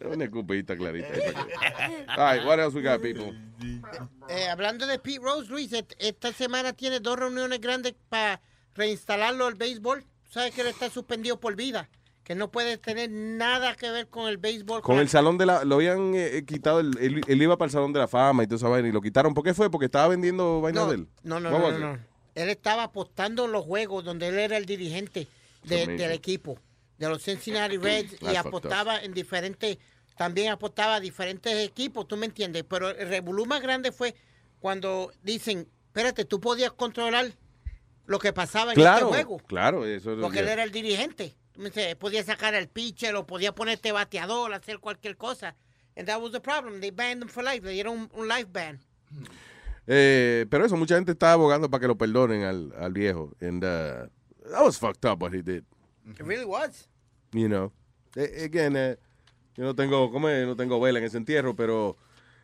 [0.00, 1.08] Una escupita, Clarita.
[2.16, 3.34] All right, what else we got, people?
[4.28, 8.40] Eh, hablando de Pete Rose, Luis, esta semana tiene dos reuniones grandes para
[8.74, 10.04] reinstalarlo al béisbol.
[10.28, 11.88] Sabes que él está suspendido por vida,
[12.24, 14.82] que no puede tener nada que ver con el béisbol.
[14.82, 15.64] Con el salón de la...
[15.64, 18.46] Lo habían eh, quitado, el- él, él iba para el salón de la fama y
[18.46, 19.32] toda esa vaina y lo quitaron.
[19.34, 19.70] ¿Por qué fue?
[19.70, 21.08] Porque estaba vendiendo vaina no, de él.
[21.22, 21.98] no, no, no.
[22.34, 25.26] Él estaba apostando en los juegos donde él era el dirigente
[25.64, 26.58] de- del equipo,
[26.98, 29.78] de los Cincinnati Reds, y apostaba en diferentes,
[30.16, 32.64] también apostaba a diferentes equipos, tú me entiendes.
[32.68, 34.14] Pero el revolú más grande fue
[34.60, 37.32] cuando dicen, espérate, tú podías controlar
[38.08, 39.38] lo que pasaba en Claro, este juego.
[39.46, 39.84] claro.
[39.86, 41.34] Eso es- Porque él era el dirigente.
[41.54, 45.54] Dices, podía sacar al pitcher o podía ponerte bateador, hacer cualquier cosa.
[45.96, 46.80] And that was the problem.
[46.80, 47.64] They banned him for life.
[47.64, 48.80] Le dieron un, un life ban.
[49.86, 53.32] Eh, pero eso, mucha gente está abogando para que lo perdonen al, al viejo.
[53.40, 54.08] And uh,
[54.50, 55.64] that was fucked up what he did.
[56.08, 56.88] It really was.
[57.32, 57.72] You know.
[58.16, 58.96] Again, eh,
[59.56, 60.46] yo no tengo, ¿cómo es?
[60.46, 61.96] No tengo vela en ese entierro, pero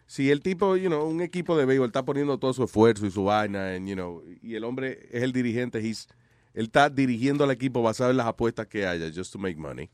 [0.06, 3.10] si el tipo, you know, un equipo de béisbol está poniendo todo su esfuerzo y
[3.10, 6.08] su vaina, and, you know, y el hombre es el dirigente, he's,
[6.52, 9.90] él está dirigiendo al equipo basado en las apuestas que haya, just to make money.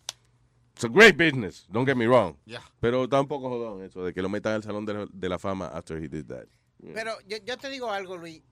[0.74, 2.36] It's a great business, don't get me wrong.
[2.46, 2.62] Yeah.
[2.80, 5.28] Pero está un poco jodón eso de que lo metan al salón de la, de
[5.28, 6.46] la fama after he did that.
[6.94, 8.42] Pero yo, yo te digo algo, Luis.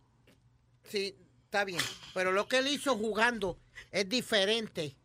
[0.84, 1.14] Sí,
[1.44, 1.80] está bien.
[2.12, 3.58] Pero lo que él hizo jugando
[3.90, 4.97] es diferente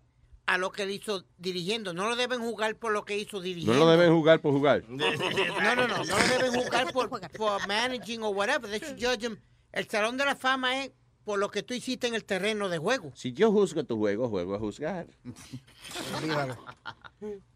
[0.46, 1.94] a lo que él hizo dirigiendo.
[1.94, 3.86] No lo deben jugar por lo que hizo No dirigiendo.
[3.86, 4.84] lo deben jugar por jugar.
[4.90, 6.04] No, no, no.
[6.04, 8.70] No lo deben jugar por, por managing o whatever.
[8.70, 9.38] They should judge him.
[9.72, 10.92] El Salón de la Fama es
[11.24, 13.12] por lo que tú hiciste en el terreno de juego.
[13.16, 15.08] Si yo juzgo tu juego, juego a juzgar.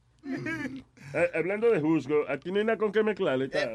[1.14, 3.46] Eh, hablando de juzgo, aquí no hay nada con que mezclarle.
[3.46, 3.72] está.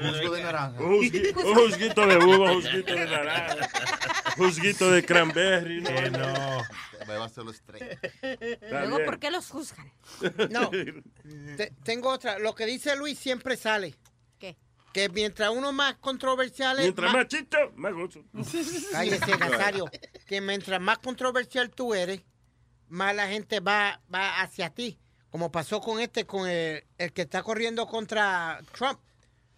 [0.00, 0.80] Juzgo de naranja.
[0.80, 3.68] Un juzgui- un juzguito de uva, un juzguito de naranja,
[4.36, 5.82] juzguito de cranberry.
[5.82, 6.62] No, no.
[7.06, 7.98] Bébaselo straight.
[8.22, 9.06] Está Luego, bien.
[9.06, 9.92] ¿por qué los juzgan?
[10.50, 10.70] No.
[10.70, 12.38] Te- tengo otra.
[12.38, 13.94] Lo que dice Luis siempre sale.
[14.38, 14.56] ¿Qué?
[14.94, 16.84] Que mientras uno más controversial es.
[16.86, 18.24] Mientras más chicho, más gozo.
[18.92, 19.84] Cállese, Nazario.
[20.26, 22.22] Que mientras más controversial tú eres,
[22.88, 24.98] más la gente va, va hacia ti.
[25.30, 28.98] Como pasó con este, con el, el que está corriendo contra Trump,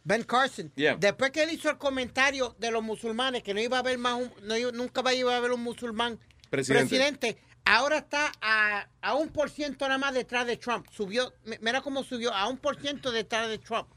[0.03, 0.73] Ben Carson.
[0.75, 0.97] Yeah.
[0.97, 4.15] Después que él hizo el comentario de los musulmanes, que no iba a haber más,
[4.15, 6.19] un- no nunca va a iba a haber un musulmán
[6.49, 6.89] Presidente.
[6.89, 10.87] presidente, ahora está a, a un por ciento nada más detrás de Trump.
[10.91, 13.89] Subió, mi- mira cómo subió, a un por ciento detrás de Trump.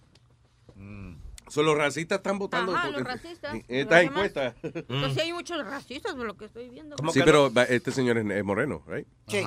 [1.50, 2.76] So, los racistas están votando.
[2.76, 3.54] Ajá, los racistas.
[3.54, 4.56] En estas encuestas.
[4.62, 6.96] Pues sí hay muchos racistas por lo que estoy viendo.
[7.12, 9.08] Sí, pero este señor es, es moreno, right?
[9.28, 9.44] Sí.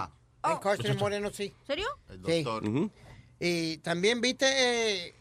[0.48, 1.52] Ben Carson es moreno, sí.
[1.66, 1.86] ¿Serio?
[2.26, 2.44] Sí.
[2.46, 2.90] Ujú.
[3.40, 5.14] Y también viste eh,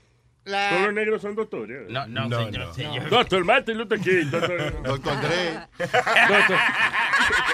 [0.46, 0.70] la...
[0.70, 1.90] Todos los negros son doctores.
[1.90, 2.74] No, no, No, señor, no.
[2.74, 3.10] señor.
[3.10, 4.30] Doctor Martin Luther King.
[4.32, 5.54] Doctor, Doctor Dre.
[5.78, 6.58] Doctor.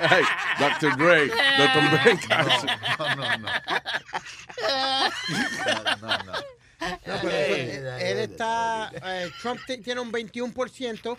[0.10, 0.24] Ay,
[0.60, 0.98] Dr.
[0.98, 2.04] Dre, Dr.
[2.06, 2.70] Ben Carson.
[3.00, 3.50] No, no, no.
[5.66, 6.34] No, no, no.
[6.82, 7.76] No, pero fue-
[8.12, 11.16] él está, eh, Trump ti- tiene un 21%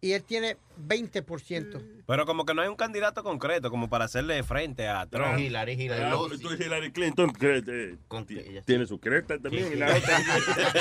[0.00, 2.02] y él tiene 20%.
[2.06, 5.38] Pero como que no hay un candidato concreto como para hacerle frente a Trump.
[5.38, 7.96] Ah, pues tú Hillary Clinton cree- eh,
[8.26, 9.72] ti- tiene su creta también.
[9.72, 10.18] y la otra-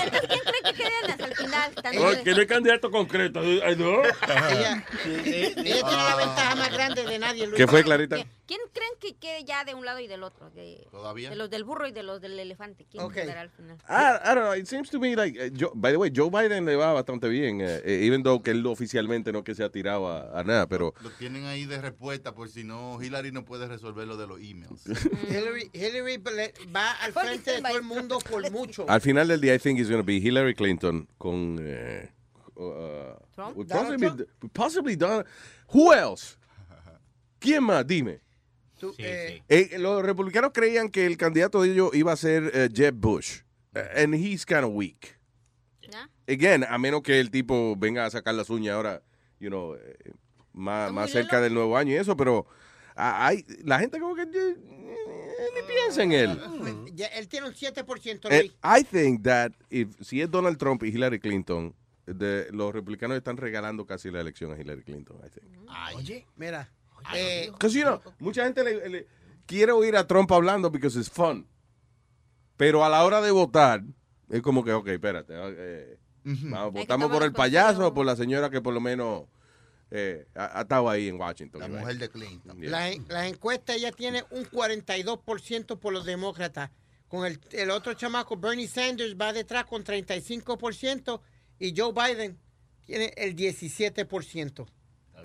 [0.63, 1.75] ¿Qué quedan hasta el final?
[1.75, 3.39] Tan- No, que no hay candidato concreto.
[3.39, 4.03] Ay, no.
[4.03, 7.45] Ella, ella tiene la ventaja más grande de nadie.
[7.47, 7.55] Luis.
[7.57, 8.17] ¿Qué fue, Clarita?
[8.45, 10.49] ¿Quién creen que quede ya de un lado y del otro?
[10.49, 11.29] De, ¿Todavía?
[11.29, 12.85] De los del burro y de los del elefante.
[12.89, 13.77] ¿Quién quedará al final?
[13.87, 13.93] I,
[14.31, 14.53] I don't know.
[14.55, 17.29] It seems to me like, eh, Joe- by the way, Joe Biden le va bastante
[17.29, 20.43] bien, eh, eh, even though que él oficialmente no que se ha tirado a, a
[20.45, 24.15] nada, pero Lo tienen ahí de respuesta por si no, Hillary no puede resolver lo
[24.15, 24.81] de los emails.
[25.29, 26.17] Hillary, Hillary
[26.73, 28.89] va al frente de todo el mundo por mucho.
[28.89, 32.09] al final del día I think it's going to be Hillary Clinton con eh,
[32.55, 33.57] uh, Trump?
[33.67, 35.25] possibly, with possibly Donald.
[35.73, 36.37] Who else?
[37.39, 37.85] ¿Quién más?
[37.85, 38.21] Dime.
[38.79, 42.69] Tú, eh, Eh, los republicanos creían que el candidato de ellos iba a ser eh,
[42.73, 43.41] Jeb Bush,
[43.75, 45.19] Eh, and he's kind of weak.
[46.25, 49.01] Again, a menos que el tipo venga a sacar las uñas ahora,
[49.43, 49.95] you know, eh,
[50.53, 52.45] más, más cerca del nuevo año y eso, pero
[52.95, 54.55] hay, la gente como que eh,
[55.55, 56.39] ni piensa en él.
[56.93, 58.29] ya- él tiene un 7%.
[58.31, 58.53] Eh, Luis.
[58.63, 63.37] I think that if, si es Donald Trump y Hillary Clinton, de, los republicanos están
[63.37, 65.69] regalando casi la elección a Hillary Clinton, I think.
[65.95, 66.69] Oye, mira.
[67.13, 69.07] eh, Because, you know, mucha gente le, le-
[69.45, 71.47] quiere oír a Trump hablando because it's fun.
[72.57, 73.83] Pero a la hora de votar,
[74.29, 75.33] es como que, ok, espérate.
[75.35, 79.23] eh, vamos, ¿Votamos por el payaso o por la señora que por lo menos
[79.91, 81.61] eh, ha, ha estado ahí en Washington?
[81.61, 82.59] La mujer de Clinton.
[82.59, 82.69] Yeah.
[82.71, 86.71] la- las encuestas ella tiene un 42% por los demócratas.
[87.07, 91.19] Con el, el otro chamaco, Bernie Sanders, va detrás con 35%
[91.59, 92.39] y Joe Biden
[92.85, 94.65] tiene el 17%.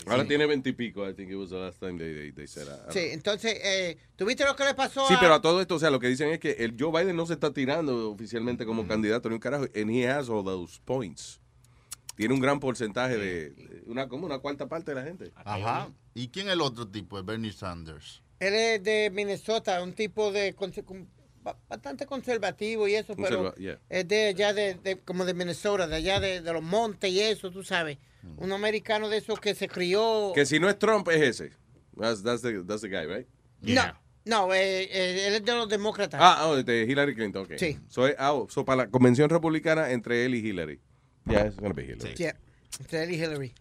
[0.06, 2.66] Ahora tiene veintipico, I think it was the last time they, they, they said.
[2.90, 5.20] Sí, entonces, eh, ¿tuviste lo que le pasó Sí, a...
[5.20, 7.26] pero a todo esto, o sea, lo que dicen es que el Joe Biden no
[7.26, 11.40] se está tirando oficialmente como candidato ni un carajo, and he has all those points.
[12.16, 15.30] Tiene un gran porcentaje de, de una como una cuarta parte de la gente.
[15.36, 15.90] Ajá.
[16.14, 17.16] ¿Y quién es el otro tipo?
[17.16, 18.22] El Bernie Sanders.
[18.40, 20.54] Él es de Minnesota, un tipo de
[21.68, 23.78] bastante conservativo y eso, pero Conserva- yeah.
[23.88, 27.20] es de allá de, de- como de Minnesota, de allá de, de los montes y
[27.20, 27.98] eso, tú sabes.
[28.36, 30.32] Un americano de esos que se crió.
[30.34, 31.50] Que si no es Trump es ese.
[31.96, 33.26] That's, that's the, that's the guy, right?
[33.62, 33.82] No,
[34.24, 36.20] no, eh, eh, él es de los demócratas.
[36.22, 37.52] Ah, oh, de Hillary Clinton, ok.
[37.56, 37.78] Sí.
[37.88, 40.80] So, eh, ah, oh, so para la convención republicana entre él y Hillary.
[41.26, 42.14] Yeah, it's gonna be Hillary.
[42.16, 42.26] Sí,
[42.80, 43.54] entre él y Hillary.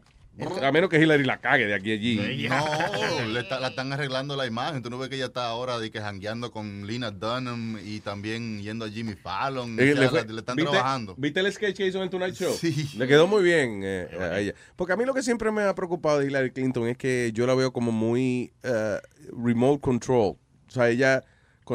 [0.62, 2.48] A menos que Hillary la cague de aquí a allí.
[2.50, 4.84] No, le está- la están arreglando la imagen.
[4.84, 8.62] Tú no ves que ella está ahora de que jangueando con Lina Dunham y también
[8.62, 9.80] yendo a Jimmy Fallon.
[9.80, 11.16] Eh, le fue- la- le están ¿viste, trabajando.
[11.18, 12.54] ¿Viste el sketch que hizo en Tonight Show?
[12.54, 12.90] Sí.
[12.98, 14.54] Le quedó muy bien eh, a ella.
[14.76, 17.48] Porque a mí lo que siempre me ha preocupado de Hillary Clinton es que yo
[17.48, 19.00] la veo como muy eh,
[19.44, 20.36] remote control.
[20.68, 21.24] O sea, ella,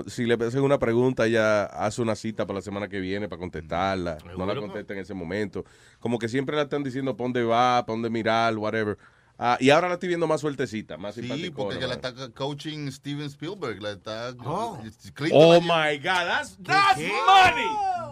[0.06, 3.40] si le hacen una pregunta, ella hace una cita para la semana que viene para
[3.40, 4.18] contestarla.
[4.36, 5.64] No la contesta en ese momento.
[6.00, 8.96] Como que siempre la están diciendo para dónde va, para dónde mirar, whatever.
[9.38, 11.56] Ah, y ahora la estoy viendo más sueltecita, más Sí, simpática.
[11.56, 13.82] porque que la está coaching Steven Spielberg.
[13.82, 17.66] La está, Oh, la- my God, that's, that's money.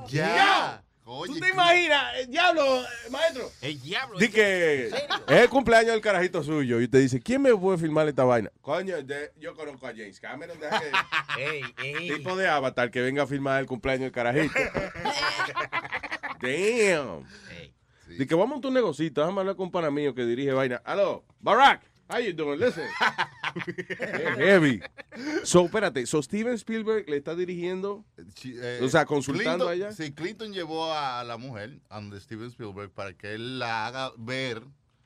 [0.08, 0.82] Ya.
[1.26, 2.14] ¿Tú te imaginas?
[2.18, 3.50] El diablo, maestro.
[3.60, 4.18] El diablo.
[4.18, 4.94] Di que es
[5.28, 8.50] el cumpleaños del carajito suyo y te dice, ¿quién me puede filmar esta vaina?
[8.60, 10.90] Coño, de- yo conozco a James Cameron, deja que-
[11.44, 12.08] Ey, ey.
[12.16, 14.54] tipo de avatar que venga a filmar el cumpleaños del carajito.
[16.40, 17.24] Damn.
[18.18, 20.80] Di que vamos a un negocito, déjame hablar con un pana mío que dirige vaina.
[20.84, 22.58] Aló, Barack, how you doing?
[22.58, 22.88] Listen.
[24.36, 24.80] Heavy.
[25.44, 28.04] So, espérate, so Steven Spielberg le está dirigiendo,
[28.44, 29.92] Eh, o sea, consultando Clinton- a ella.
[29.92, 34.12] Sí, Clinton llevó a la mujer, a donde Steven Spielberg, para que él la haga
[34.18, 34.62] ver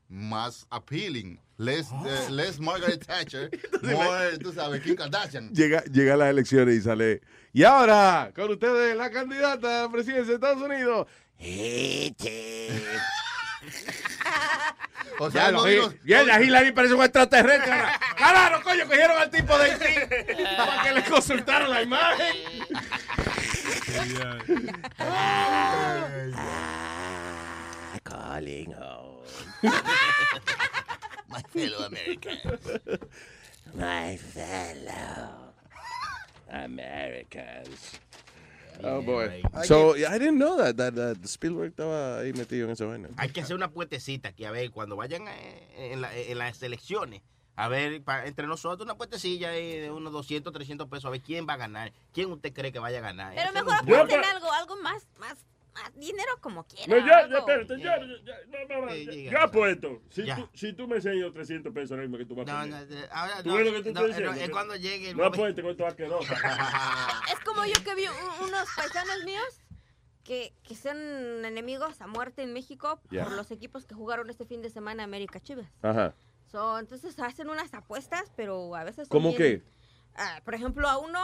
[0.09, 1.41] más appealing.
[1.57, 3.49] Less, eh, less Margaret Thatcher,
[3.83, 5.51] more, tú sabes, Kim Kardashian.
[5.55, 7.21] Llega, llega a las elecciones y sale.
[7.53, 11.07] Y ahora, con ustedes, la candidata a presidencia de Estados Unidos.
[15.19, 15.71] O Ya, sea, lo no vi.
[15.73, 17.73] digo- Ya, ya Hillary parece un extraterrestre.
[18.17, 19.95] Claro, coño, cogieron al tipo de Haití
[20.57, 22.37] para que le consultaran la imagen.
[28.05, 29.23] Calling home.
[31.29, 32.61] My fellow Americans.
[33.75, 35.53] My fellow
[36.51, 37.99] Americans.
[38.83, 39.43] Oh boy.
[39.65, 43.09] So I didn't know that that, that Spielberg estaba ahí metido en esa vaina.
[43.17, 46.63] Hay que hacer una puentecita aquí, a ver, cuando vayan eh, en, la- en las
[46.63, 47.23] elecciones,
[47.57, 51.47] a ver, pa- entre nosotros una puentecilla de unos 200, 300 pesos, a ver quién
[51.49, 53.33] va a ganar, quién usted cree que vaya a ganar.
[53.35, 55.37] Pero mejor pa- algo, algo más, más
[55.97, 56.87] dinero como quiera.
[56.87, 58.35] No, ya, ya, espérate, ya, ya, ya,
[58.69, 60.03] no, no, no, ya, yo apuesto.
[60.11, 60.37] Si Ya.
[60.37, 62.89] tú, si tú me enseñas 300 pesos ahora mismo que tú vas a No, poner.
[62.91, 64.43] no, ahora ¿Tú no, ves lo que te no, estoy no, diciendo?
[64.45, 66.29] es cuando llegue el No apuestes con estos asquerosos.
[67.33, 69.61] Es como yo que vi un- unos paisanos míos
[70.23, 73.25] que, que sean enemigos a muerte en México Ya.
[73.25, 75.67] por los equipos que jugaron este fin de semana América Chivas.
[75.83, 76.15] Ajá.
[76.47, 79.09] So, entonces hacen unas apuestas, pero a veces...
[79.09, 79.63] ¿Cómo qué?
[80.17, 81.19] Ah, por ejemplo, a uno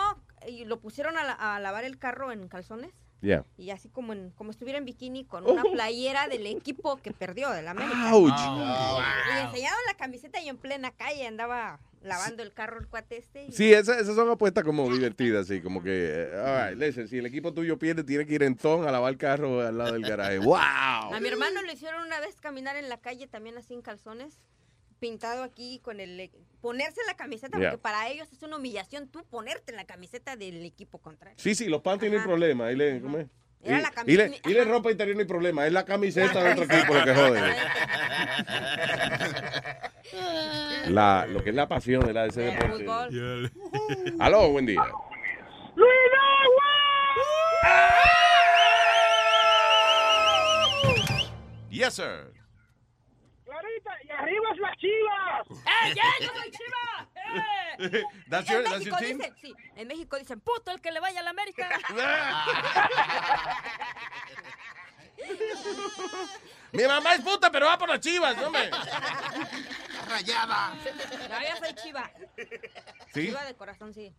[0.49, 2.93] y lo pusieron a, la- a lavar el carro en calzones.
[3.23, 3.45] Yeah.
[3.59, 5.73] Y así como en, como estuviera en bikini con una Oh.
[5.73, 8.15] playera del equipo que perdió, del América.
[8.15, 8.33] Ouch.
[8.33, 13.45] Y enseñaron la camiseta y en plena calle andaba lavando el carro el cuate este.
[13.45, 17.09] y- Sí, esas, esas son apuestas como divertidas, así como que, eh, all right, listen,
[17.09, 19.77] si el equipo tuyo pierde, tiene que ir en ton a lavar el carro al
[19.77, 20.39] lado del garaje.
[20.39, 20.55] ¡Wow!
[20.57, 24.39] A mi hermano le hicieron una vez caminar en la calle también así en calzones,
[25.01, 26.21] pintado aquí con el...
[26.21, 26.31] e,
[26.61, 27.71] Ponerse la camiseta, Yeah.
[27.71, 31.39] porque para ellos es una humillación tú ponerte en la camiseta del equipo contrario.
[31.41, 32.67] Sí, sí, los panties no hay problema.
[32.67, 33.27] Ahí le, ¿cómo es?
[33.63, 35.67] Era Y- la y, le, y le ropa interior no hay problema.
[35.67, 37.41] Es la camiseta de otro equipo lo que jode.
[40.91, 42.85] La, lo que es la pasión de la de ese deporte.
[44.19, 44.83] Aló, buen día.
[51.71, 52.33] Yes, sir.
[54.05, 55.47] Y arriba es las chivas.
[55.51, 57.09] ¡Eh, yeah, yo soy chiva!
[57.15, 58.05] ¡Eh!
[58.31, 59.19] That's en that's México your team?
[59.19, 61.69] dicen, sí, en México dicen, puto el que le vaya a la América.
[66.73, 68.71] Mi mamá es puta, pero va por las chivas, hombre.
[70.09, 70.75] Rayada.
[70.75, 72.11] No, yo soy chiva.
[73.13, 73.27] ¿Sí?
[73.27, 74.15] Chiva de corazón, sí.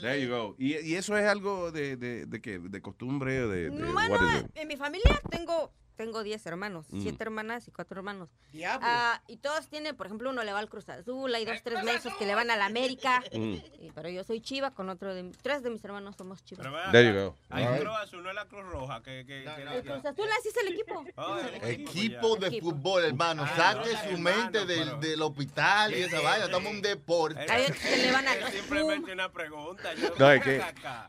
[0.00, 0.56] There you go.
[0.58, 2.58] ¿Y, y eso es algo de, de, de qué?
[2.58, 7.02] ¿De costumbre o de, de Bueno, en mi familia tengo tengo 10 hermanos, Mm.
[7.02, 8.28] siete hermanas y cuatro hermanos.
[8.52, 8.86] Diablo.
[8.88, 11.82] Ah, y todos tienen, por ejemplo, uno le va al Cruz Azul, hay dos, tres
[11.84, 13.22] meses que le van a la América.
[13.36, 13.54] Mm.
[13.80, 16.66] Y- pero yo soy chiva, con otro de tres de mis hermanos somos chivas.
[16.92, 17.34] There you go.
[17.50, 17.78] Hay un.
[17.78, 19.02] Cruz Azul, no es la Cruz Roja.
[19.02, 21.04] Que, que, que- El Cruz Azul así es el equipo.
[21.16, 22.70] Oh, el Equipo de Equipo.
[22.70, 23.42] fútbol, hermano.
[23.46, 26.44] Ah, Saque no, su hermano, mente del, pero- del hospital y esa vaina.
[26.46, 27.46] Estamos en un deporte.
[27.50, 29.94] Hay otros que le van a Simplemente una pregunta.
[29.94, 30.62] Yo, No, es que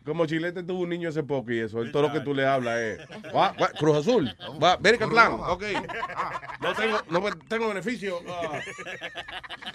[0.06, 2.46] como Chilete tuvo un niño hace poco y eso, él todo lo que tú le
[2.46, 3.00] hablas es
[3.36, 5.64] "Va, va, Cruz Azul, va, América Plan, ok.
[6.62, 8.20] No tengo, no tengo beneficio.
[8.28, 8.60] ah".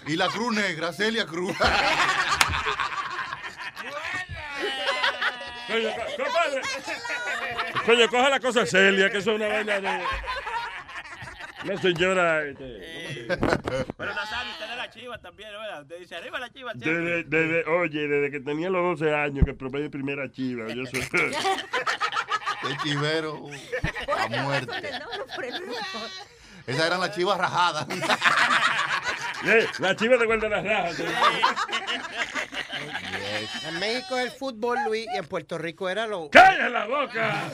[0.07, 1.55] Y la Cruz Negra, Celia Cruz.
[5.67, 6.61] Coño, co- compadre.
[7.85, 10.03] Coño, coja la cosa Celia, que eso es una vaina de.
[11.63, 12.43] Una señora.
[12.45, 15.81] este, Pero Nazario, usted de la chiva también, ¿verdad?
[15.83, 16.71] Usted dice, arriba la chiva.
[16.73, 16.91] siempre.
[16.93, 20.67] desde, desde- oye, desde que tenía los 12 años que probé mi primera chiva.
[20.73, 21.01] Yo soy.
[22.69, 23.45] El chivero.
[24.17, 24.91] A muerte.
[26.65, 27.85] Esas eran las chivas rajadas.
[29.45, 30.95] Eh, la chiva de guarda las rajas.
[33.65, 36.29] En México es el fútbol, Luis, y en Puerto Rico era lo...
[36.29, 37.51] ¡Calla la boca!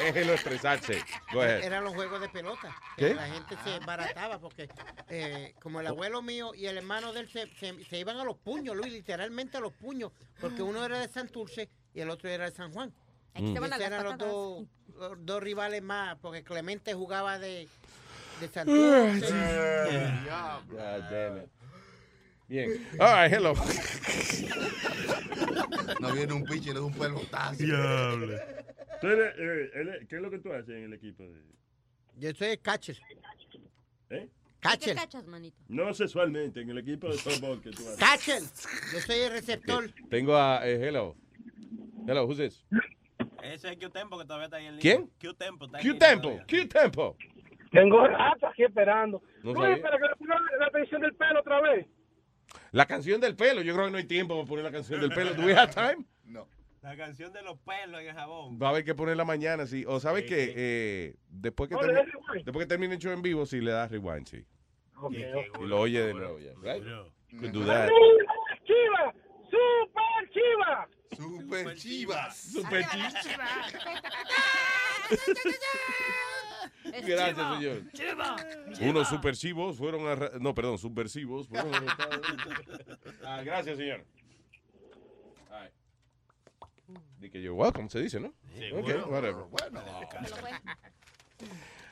[0.00, 1.00] Déjelo expresarse.
[1.32, 2.76] Eran los juegos de pelota.
[2.96, 3.14] ¿Qué?
[3.14, 4.68] La gente se barataba porque,
[5.08, 8.24] eh, como el abuelo mío y el hermano de él se, se- se iban a
[8.24, 10.10] los puños, Luis, literalmente a los puños,
[10.40, 12.92] porque uno era de Santurce y el otro era de San Juan.
[13.36, 14.66] Aquí las eran los dos,
[14.98, 17.68] los dos rivales más, porque Clemente jugaba de,
[18.40, 19.30] de Santurce.
[20.70, 21.50] God damn it.
[22.48, 22.70] Bien.
[22.98, 23.54] All right, hello.
[26.00, 27.62] No viene un pinche da un pelotazo.
[27.62, 28.36] Diablo.
[29.02, 31.24] Eh, ¿Qué es lo que tú haces en el equipo?
[31.24, 31.42] De...
[32.16, 32.96] Yo soy el catcher.
[34.10, 34.28] ¿Eh?
[34.30, 34.96] ¿Qué Catcher.
[34.96, 35.56] cachas, manito?
[35.68, 37.98] No sexualmente, en el equipo de softball que tú haces.
[37.98, 38.42] Catcher.
[38.92, 39.92] Yo soy el receptor.
[40.08, 41.14] Tengo a eh, hello.
[42.06, 42.64] Hello, who's this?
[43.54, 44.82] Ese es Q-Tempo que todavía está ahí en línea.
[44.96, 45.10] ¿Quién?
[45.20, 45.64] Q-Tempo.
[45.66, 46.46] está en Q línea Tempo, todavía.
[46.46, 47.16] Q Tempo.
[47.72, 49.22] Tengo rato aquí esperando.
[49.42, 49.82] No sabía.
[49.82, 51.86] pero que le pongan la petición del pelo otra vez.
[52.72, 55.10] La canción del pelo, yo creo que no hay tiempo para poner la canción del
[55.10, 55.34] pelo.
[55.34, 56.04] ¿Do we have time?
[56.24, 56.48] No.
[56.82, 58.58] La canción de los pelos en el jabón.
[58.62, 59.84] Va a haber que ponerla mañana, sí.
[59.86, 60.52] O sabes Sí, que sí.
[60.56, 62.44] eh, después, que No, termine, le das rewind.
[62.44, 64.44] después que termine el show en vivo, sí le das rewind, sí.
[64.96, 65.60] Ok, ok.
[65.62, 66.52] Y lo oye de nuevo ya.
[66.62, 66.84] Right?
[67.40, 67.88] Could do that.
[68.64, 69.12] ¡Chiva!
[69.50, 70.88] ¡Super chiva!
[71.16, 72.36] Super chivas.
[72.36, 72.84] Super
[77.04, 77.82] Gracias, señor.
[78.80, 82.20] Unos supersivos fueron arra- No, perdón, subversivos fueron arrestados.
[83.24, 84.04] Ah, gracias, señor.
[87.18, 88.28] Di que yo, welcome, se dice, ¿no?
[88.72, 89.44] Ok, whatever.
[89.50, 89.82] Bueno.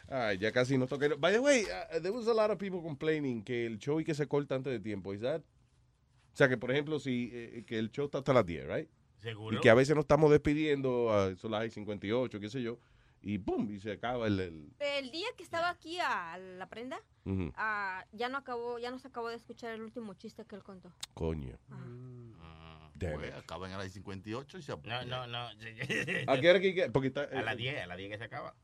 [0.08, 1.08] Ay, ya casi no toqué.
[1.18, 4.04] By the way, uh, there was a lot of people complaining que el show y
[4.04, 5.12] que se corta antes de tiempo.
[5.14, 5.40] Is that?
[5.40, 8.88] O sea, que por ejemplo, si eh, que el show está hasta las 10, right?
[9.24, 9.56] Seguro.
[9.56, 12.78] Y que a veces nos estamos despidiendo, uh, son las 58, qué sé yo,
[13.22, 14.38] y pum, y se acaba el...
[14.38, 17.00] el- El día que estaba aquí a la prenda,
[17.56, 20.62] ah, ya no acabó, ya no se acabó de escuchar el último chiste que él
[20.62, 20.92] contó.
[21.14, 21.58] Coño.
[22.98, 23.34] Pues, it.
[23.34, 25.38] acaban a las 58 y se No, no, no.
[26.26, 28.18] ¿A qué hora que- que- porque está, A las eh, 10, a las 10 que
[28.18, 28.54] se acaba.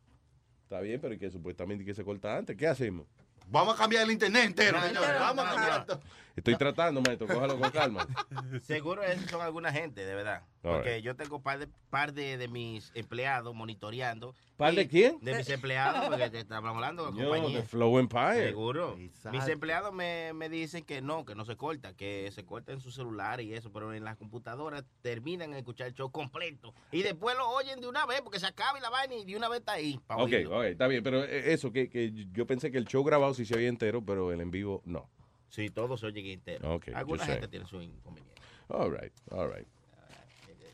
[0.63, 2.57] Está bien, pero que supuestamente que se corta antes.
[2.57, 3.07] ¿Qué hacemos?
[3.49, 5.11] Vamos a cambiar el internet entero, No, señores.
[5.15, 6.01] no, Vamos no, a cambiar.
[6.41, 8.07] Estoy tratando, maestro, cójalo con calma.
[8.62, 10.43] Seguro esos son alguna gente, de verdad.
[10.62, 11.05] All Porque right.
[11.05, 14.35] yo tengo par de, par de, de mis empleados monitoreando.
[14.57, 15.19] ¿Par de quién?
[15.20, 17.59] De mis empleados, porque te estamos hablando de compañía.
[17.59, 18.47] de Flow Empire.
[18.49, 18.97] Seguro.
[18.99, 19.39] Exacto.
[19.39, 22.81] Mis empleados me, me dicen que no, que no se corta, que se corta en
[22.81, 26.75] su celular y eso, pero en las computadoras terminan de escuchar el show completo.
[26.91, 29.36] Y después lo oyen de una vez, porque se acaba y la vaina y de
[29.36, 30.01] una vez está ahí.
[30.09, 30.59] Ok, oírlo.
[30.59, 33.44] ok, está bien, pero eh, eso, que, que yo pensé que el show grabado sí
[33.44, 35.09] se oía entero, pero el en vivo no.
[35.51, 36.75] Sí, todo se oye entero.
[36.77, 38.41] Ok, Alguna gente tiene su inconveniente.
[38.69, 39.67] All right, all right.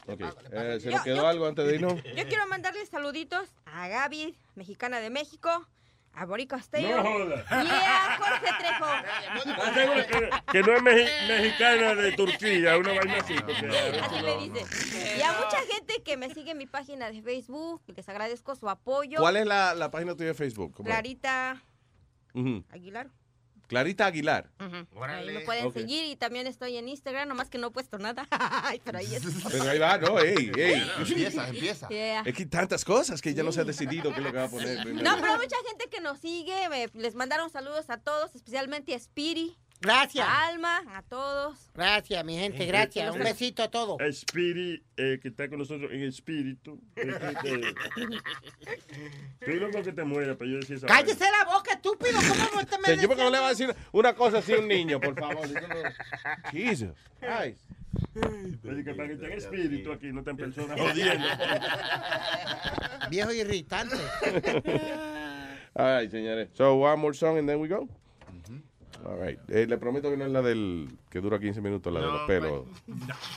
[0.08, 0.20] Ok,
[0.52, 1.94] eh, ¿se Yo- nos quedó yo- algo antes de irnos?
[2.16, 5.66] Yo quiero mandarle saluditos a Gaby, mexicana de México,
[6.12, 7.32] a Bori Castillo No y
[7.68, 8.86] a Jorge Trejo.
[9.50, 13.34] ¿Estás seguro que, no es mexi- mexicana de Turquía, una vaina así?
[13.34, 13.52] Porque
[14.00, 15.16] Así no- me dice.
[15.18, 18.68] Y a mucha gente que me sigue en mi página de Facebook, les agradezco su
[18.68, 19.18] apoyo.
[19.18, 20.74] ¿Cuál es la, la página tuya de Facebook?
[20.84, 21.60] Clarita
[22.34, 22.62] Ujú.
[22.70, 23.08] Aguilar.
[23.66, 24.50] Clarita Aguilar.
[24.60, 25.02] Ujú.
[25.04, 25.74] Ahí me pueden Ok.
[25.74, 28.26] seguir y también estoy en Instagram, nomás que no he puesto nada.
[28.30, 29.32] Ay, Pero ahí estoy.
[29.50, 30.82] Pero ahí va, no, ey, ey.
[30.98, 31.88] Empieza, empieza.
[31.88, 32.22] Yeah.
[32.24, 34.38] Es que hay tantas cosas que ya no se ha decidido qué es lo que
[34.38, 34.82] va a poner.
[34.82, 35.02] primero.
[35.10, 36.68] No, pero mucha gente que nos sigue.
[36.68, 39.56] me- les mandaron saludos a todos, especialmente a Spiri.
[39.80, 40.26] Gracias.
[40.26, 41.70] A Alma, a todos.
[41.74, 43.06] Gracias, mi gente, gracias.
[43.08, 44.00] eh, Un besito a todos.
[44.00, 46.80] Spirit, eh, que está con nosotros en espíritu.
[46.94, 47.74] Que te-
[49.40, 52.12] Estoy loco que te muera, pero yo decía esa Cállese la boca, estúpido.
[52.48, 54.58] ¿Cómo usted me Sí, yo porque no le va a decir una cosa así a
[54.58, 55.46] un niño, por favor.
[56.52, 56.90] Jesus.
[57.20, 57.56] Ay.
[58.62, 58.84] vaina.
[58.84, 61.26] que para que en espíritu aquí, no te en persona jodiendo.
[63.10, 63.96] Viejo irritante.
[65.74, 66.48] All right, señores.
[66.54, 67.86] So, one more song and then we go.
[69.04, 69.38] All right.
[69.48, 72.22] Eh, le prometo que no es la del que dura 15 minutos, la de los
[72.22, 72.64] pelos.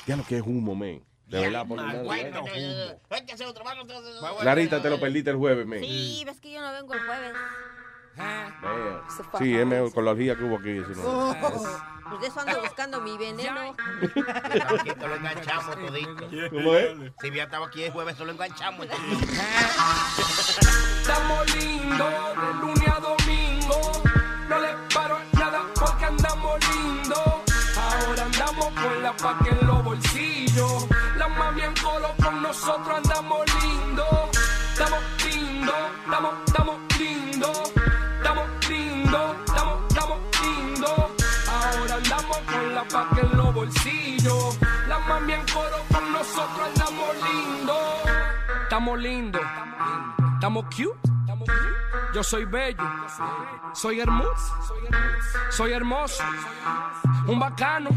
[0.07, 1.03] Ya lo que es humo, men.
[1.27, 2.01] De verdad, por nada.
[2.03, 2.43] Bueno,
[3.09, 4.15] hay que hacer otro mano, entonces.
[4.39, 5.81] Clarita, te lo perdiste el jueves, men.
[5.81, 7.33] Sí, ves que yo no vengo el jueves.
[7.33, 7.69] Man.
[9.37, 10.81] Sí, es mejor con la orgía que hubo aquí.
[10.83, 11.35] si no.
[12.09, 13.51] Pues de eso ando buscando mi veneno.
[14.01, 16.27] Aquí te lo enganchamos todito.
[16.49, 16.97] ¿Cómo es?
[17.21, 18.87] Si ya estaba aquí el jueves, se lo enganchamos.
[21.01, 23.18] Estamos lindos de lunes a
[30.59, 34.29] La mami en colo con nosotros andamos lindos.
[34.73, 37.73] Estamos lindos, estamos, estamos lindos.
[38.17, 40.99] Estamos lindos, estamos, estamos lindos.
[41.47, 44.59] Ahora andamos con la paca en los bolsillos.
[44.89, 47.77] La mami en coro con nosotros andamos lindos.
[48.63, 49.41] Estamos lindos.
[50.35, 51.18] Estamos cute.
[52.13, 52.83] Yo soy bello.
[53.73, 54.55] Soy hermoso.
[55.51, 56.23] Soy hermoso.
[57.27, 57.89] Un bacano.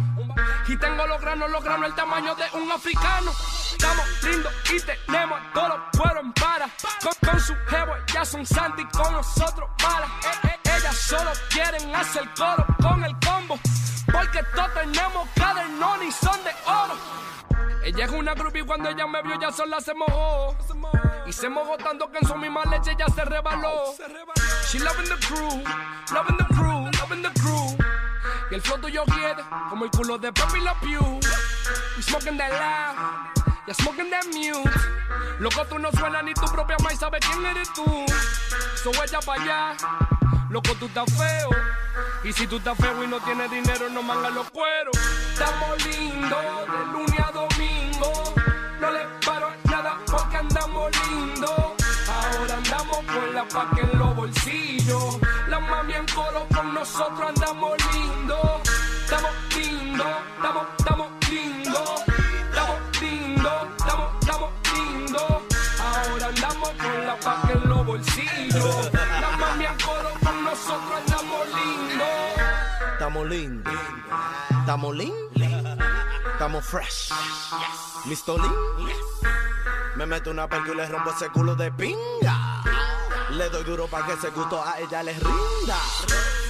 [0.68, 3.30] Y tengo los granos, los granos el tamaño de un africano.
[3.70, 6.68] Estamos lindos y tenemos todos los pueblos en para.
[7.02, 10.10] Con, con su jevo, ya son santi con nosotros malas.
[10.24, 13.58] Eh, eh, ellas solo quieren hacer coro con el combo.
[14.12, 16.94] Porque todos tenemos cadernón y son de oro.
[17.84, 20.56] Ella es una groupie cuando ella me vio ya sola se mojó.
[21.26, 23.94] Y se mojó tanto que en su misma leche ya se rebaló.
[24.68, 25.62] She loving the crew,
[26.12, 27.76] loving the crew, loving the crew.
[28.50, 31.20] Y el flow tuyo quiere como el culo de Pepe La Pew.
[31.96, 34.70] We smoking that loud, ya smoking that mute.
[35.40, 37.84] Loco, tú no suenas ni tu propia madre sabe quién eres tú.
[38.76, 39.76] So ella pa' allá,
[40.50, 41.50] loco, tú estás feo.
[42.24, 44.96] Y si tú estás feo y no tienes dinero, no mangas los cueros.
[45.32, 47.20] Estamos lindos de lunes
[53.12, 55.18] andamos con la paca en los bolsillos.
[55.48, 58.60] La mami en coro con nosotros andamos lindos.
[59.04, 62.02] Estamos lindos, estamos, estamos lindos.
[62.50, 65.32] Estamos lindos, estamos, estamos lindos.
[65.80, 68.90] Ahora andamos con la paca en los bolsillos.
[68.92, 72.08] La mami en coro con nosotros andamos lindos.
[72.92, 73.74] Estamos lindos.
[74.60, 75.78] Estamos lindos.
[76.32, 77.12] Estamos fresh.
[78.06, 78.52] Listo lean.
[79.96, 82.62] Me meto una perca y le rompo ese culo de pinga.
[83.32, 85.78] Le doy duro para que ese gusto a ella les rinda.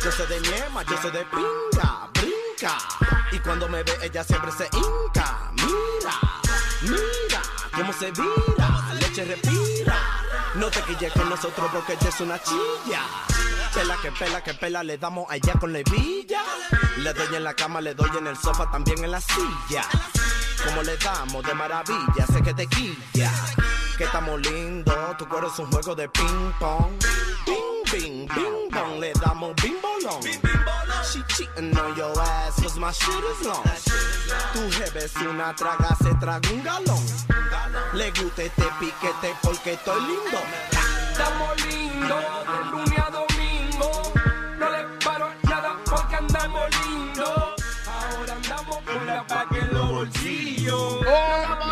[0.03, 2.79] Yo soy de ñema, yo soy de pinga, brinca.
[3.31, 5.53] Y cuando me ve ella siempre se hinca.
[5.53, 6.15] Mira,
[6.83, 9.97] mira cómo se vira, leche respira.
[10.57, 13.03] No te quilles con nosotros porque ella es una chilla.
[13.73, 16.43] Pela que pela que pela, le damos a ella con levilla.
[16.97, 19.85] Le doy en la cama, le doy en el sofá, también en la silla.
[20.65, 23.31] Como le damos de maravilla, sé que te quilla
[23.97, 25.17] que estamos lindos.
[25.19, 26.93] Tu cuero es un juego de ping pong.
[27.47, 29.01] Bing, bing, bing bong.
[29.01, 30.23] Le damos bing bolón.
[31.11, 33.63] She cheating on your ass cause my shit is long.
[34.53, 37.05] Tu jefe es una traga, se traga un galón.
[37.95, 40.39] Le gusta este piquete porque estoy lindo.
[41.11, 44.13] Estamos lindos de lunes a domingo.
[44.59, 47.29] No le paro nada porque andamos lindos.
[47.87, 50.99] Ahora andamos con la pa' que los bolsillos.
[51.07, 51.72] Oh,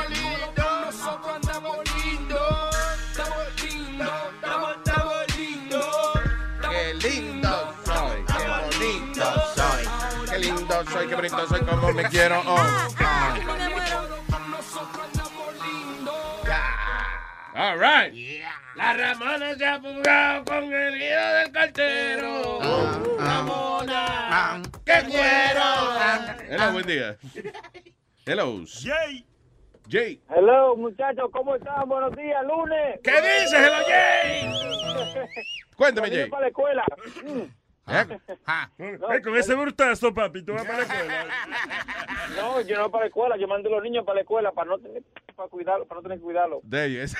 [11.21, 12.43] bonito soy, como me quiero.
[12.47, 12.57] Oh.
[17.55, 18.15] All right.
[18.77, 22.61] La Ramona se ha fugado con el guido del cartero.
[23.19, 25.63] Ramona, que quiero.
[26.49, 27.17] Hello, buen día.
[28.25, 28.65] Hello.
[28.67, 29.27] Jay.
[29.91, 30.23] Jay.
[30.31, 31.89] Hello, muchachos, ¿cómo están?
[31.89, 33.01] Buenos días, lunes.
[33.03, 35.35] ¿Qué dices, Hello, Jay?
[35.77, 36.31] Cuéntame, Jay.
[36.31, 36.85] para la escuela.
[38.79, 41.27] Eh, con ese burtazo, papi, tú vas para la escuela.
[42.37, 44.71] No, yo no para la escuela, yo mando a los niños para la escuela para
[44.71, 45.03] no tener
[45.37, 46.61] para cuidarlo, para no tener que cuidarlo.
[46.63, 47.17] De ellos.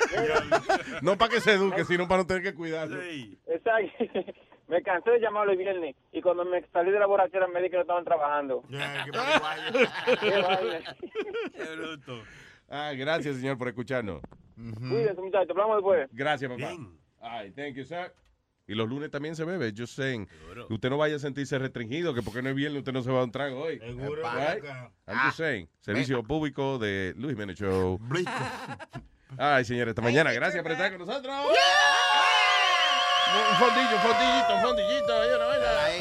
[1.03, 3.01] no para que se eduque, sino para no tener que cuidarlo.
[3.03, 4.33] Exacto.
[4.69, 7.71] Me cansé de llamarlo el viernes y cuando me salí de la borrachera me di
[7.71, 8.63] que no estaban trabajando.
[10.21, 10.97] Qué vaina.
[12.69, 14.23] Ah, gracias, señor, por escucharnos.
[14.55, 16.09] Cuídense, muchachos, hablamos después.
[16.13, 16.73] Gracias, papá.
[17.21, 18.13] Ay, thank you, sir.
[18.71, 19.73] Y los lunes también se bebe.
[19.73, 20.27] Yo sé.
[20.69, 23.21] Usted no vaya a sentirse restringido, que porque no es viernes usted no se va
[23.21, 23.81] a un trago hoy.
[23.81, 24.23] Seguro.
[24.23, 24.65] Right?
[24.65, 25.23] I'm Ah.
[25.27, 25.69] just saying.
[25.81, 27.99] Servicio público de Luis Jiménez Show.
[29.37, 30.33] Ay, señores, esta mañana.
[30.33, 31.35] Gracias por estar con nosotros.
[33.51, 35.13] Un fondillo, un fondillito, un fondillito.
[35.83, 36.01] Ahí,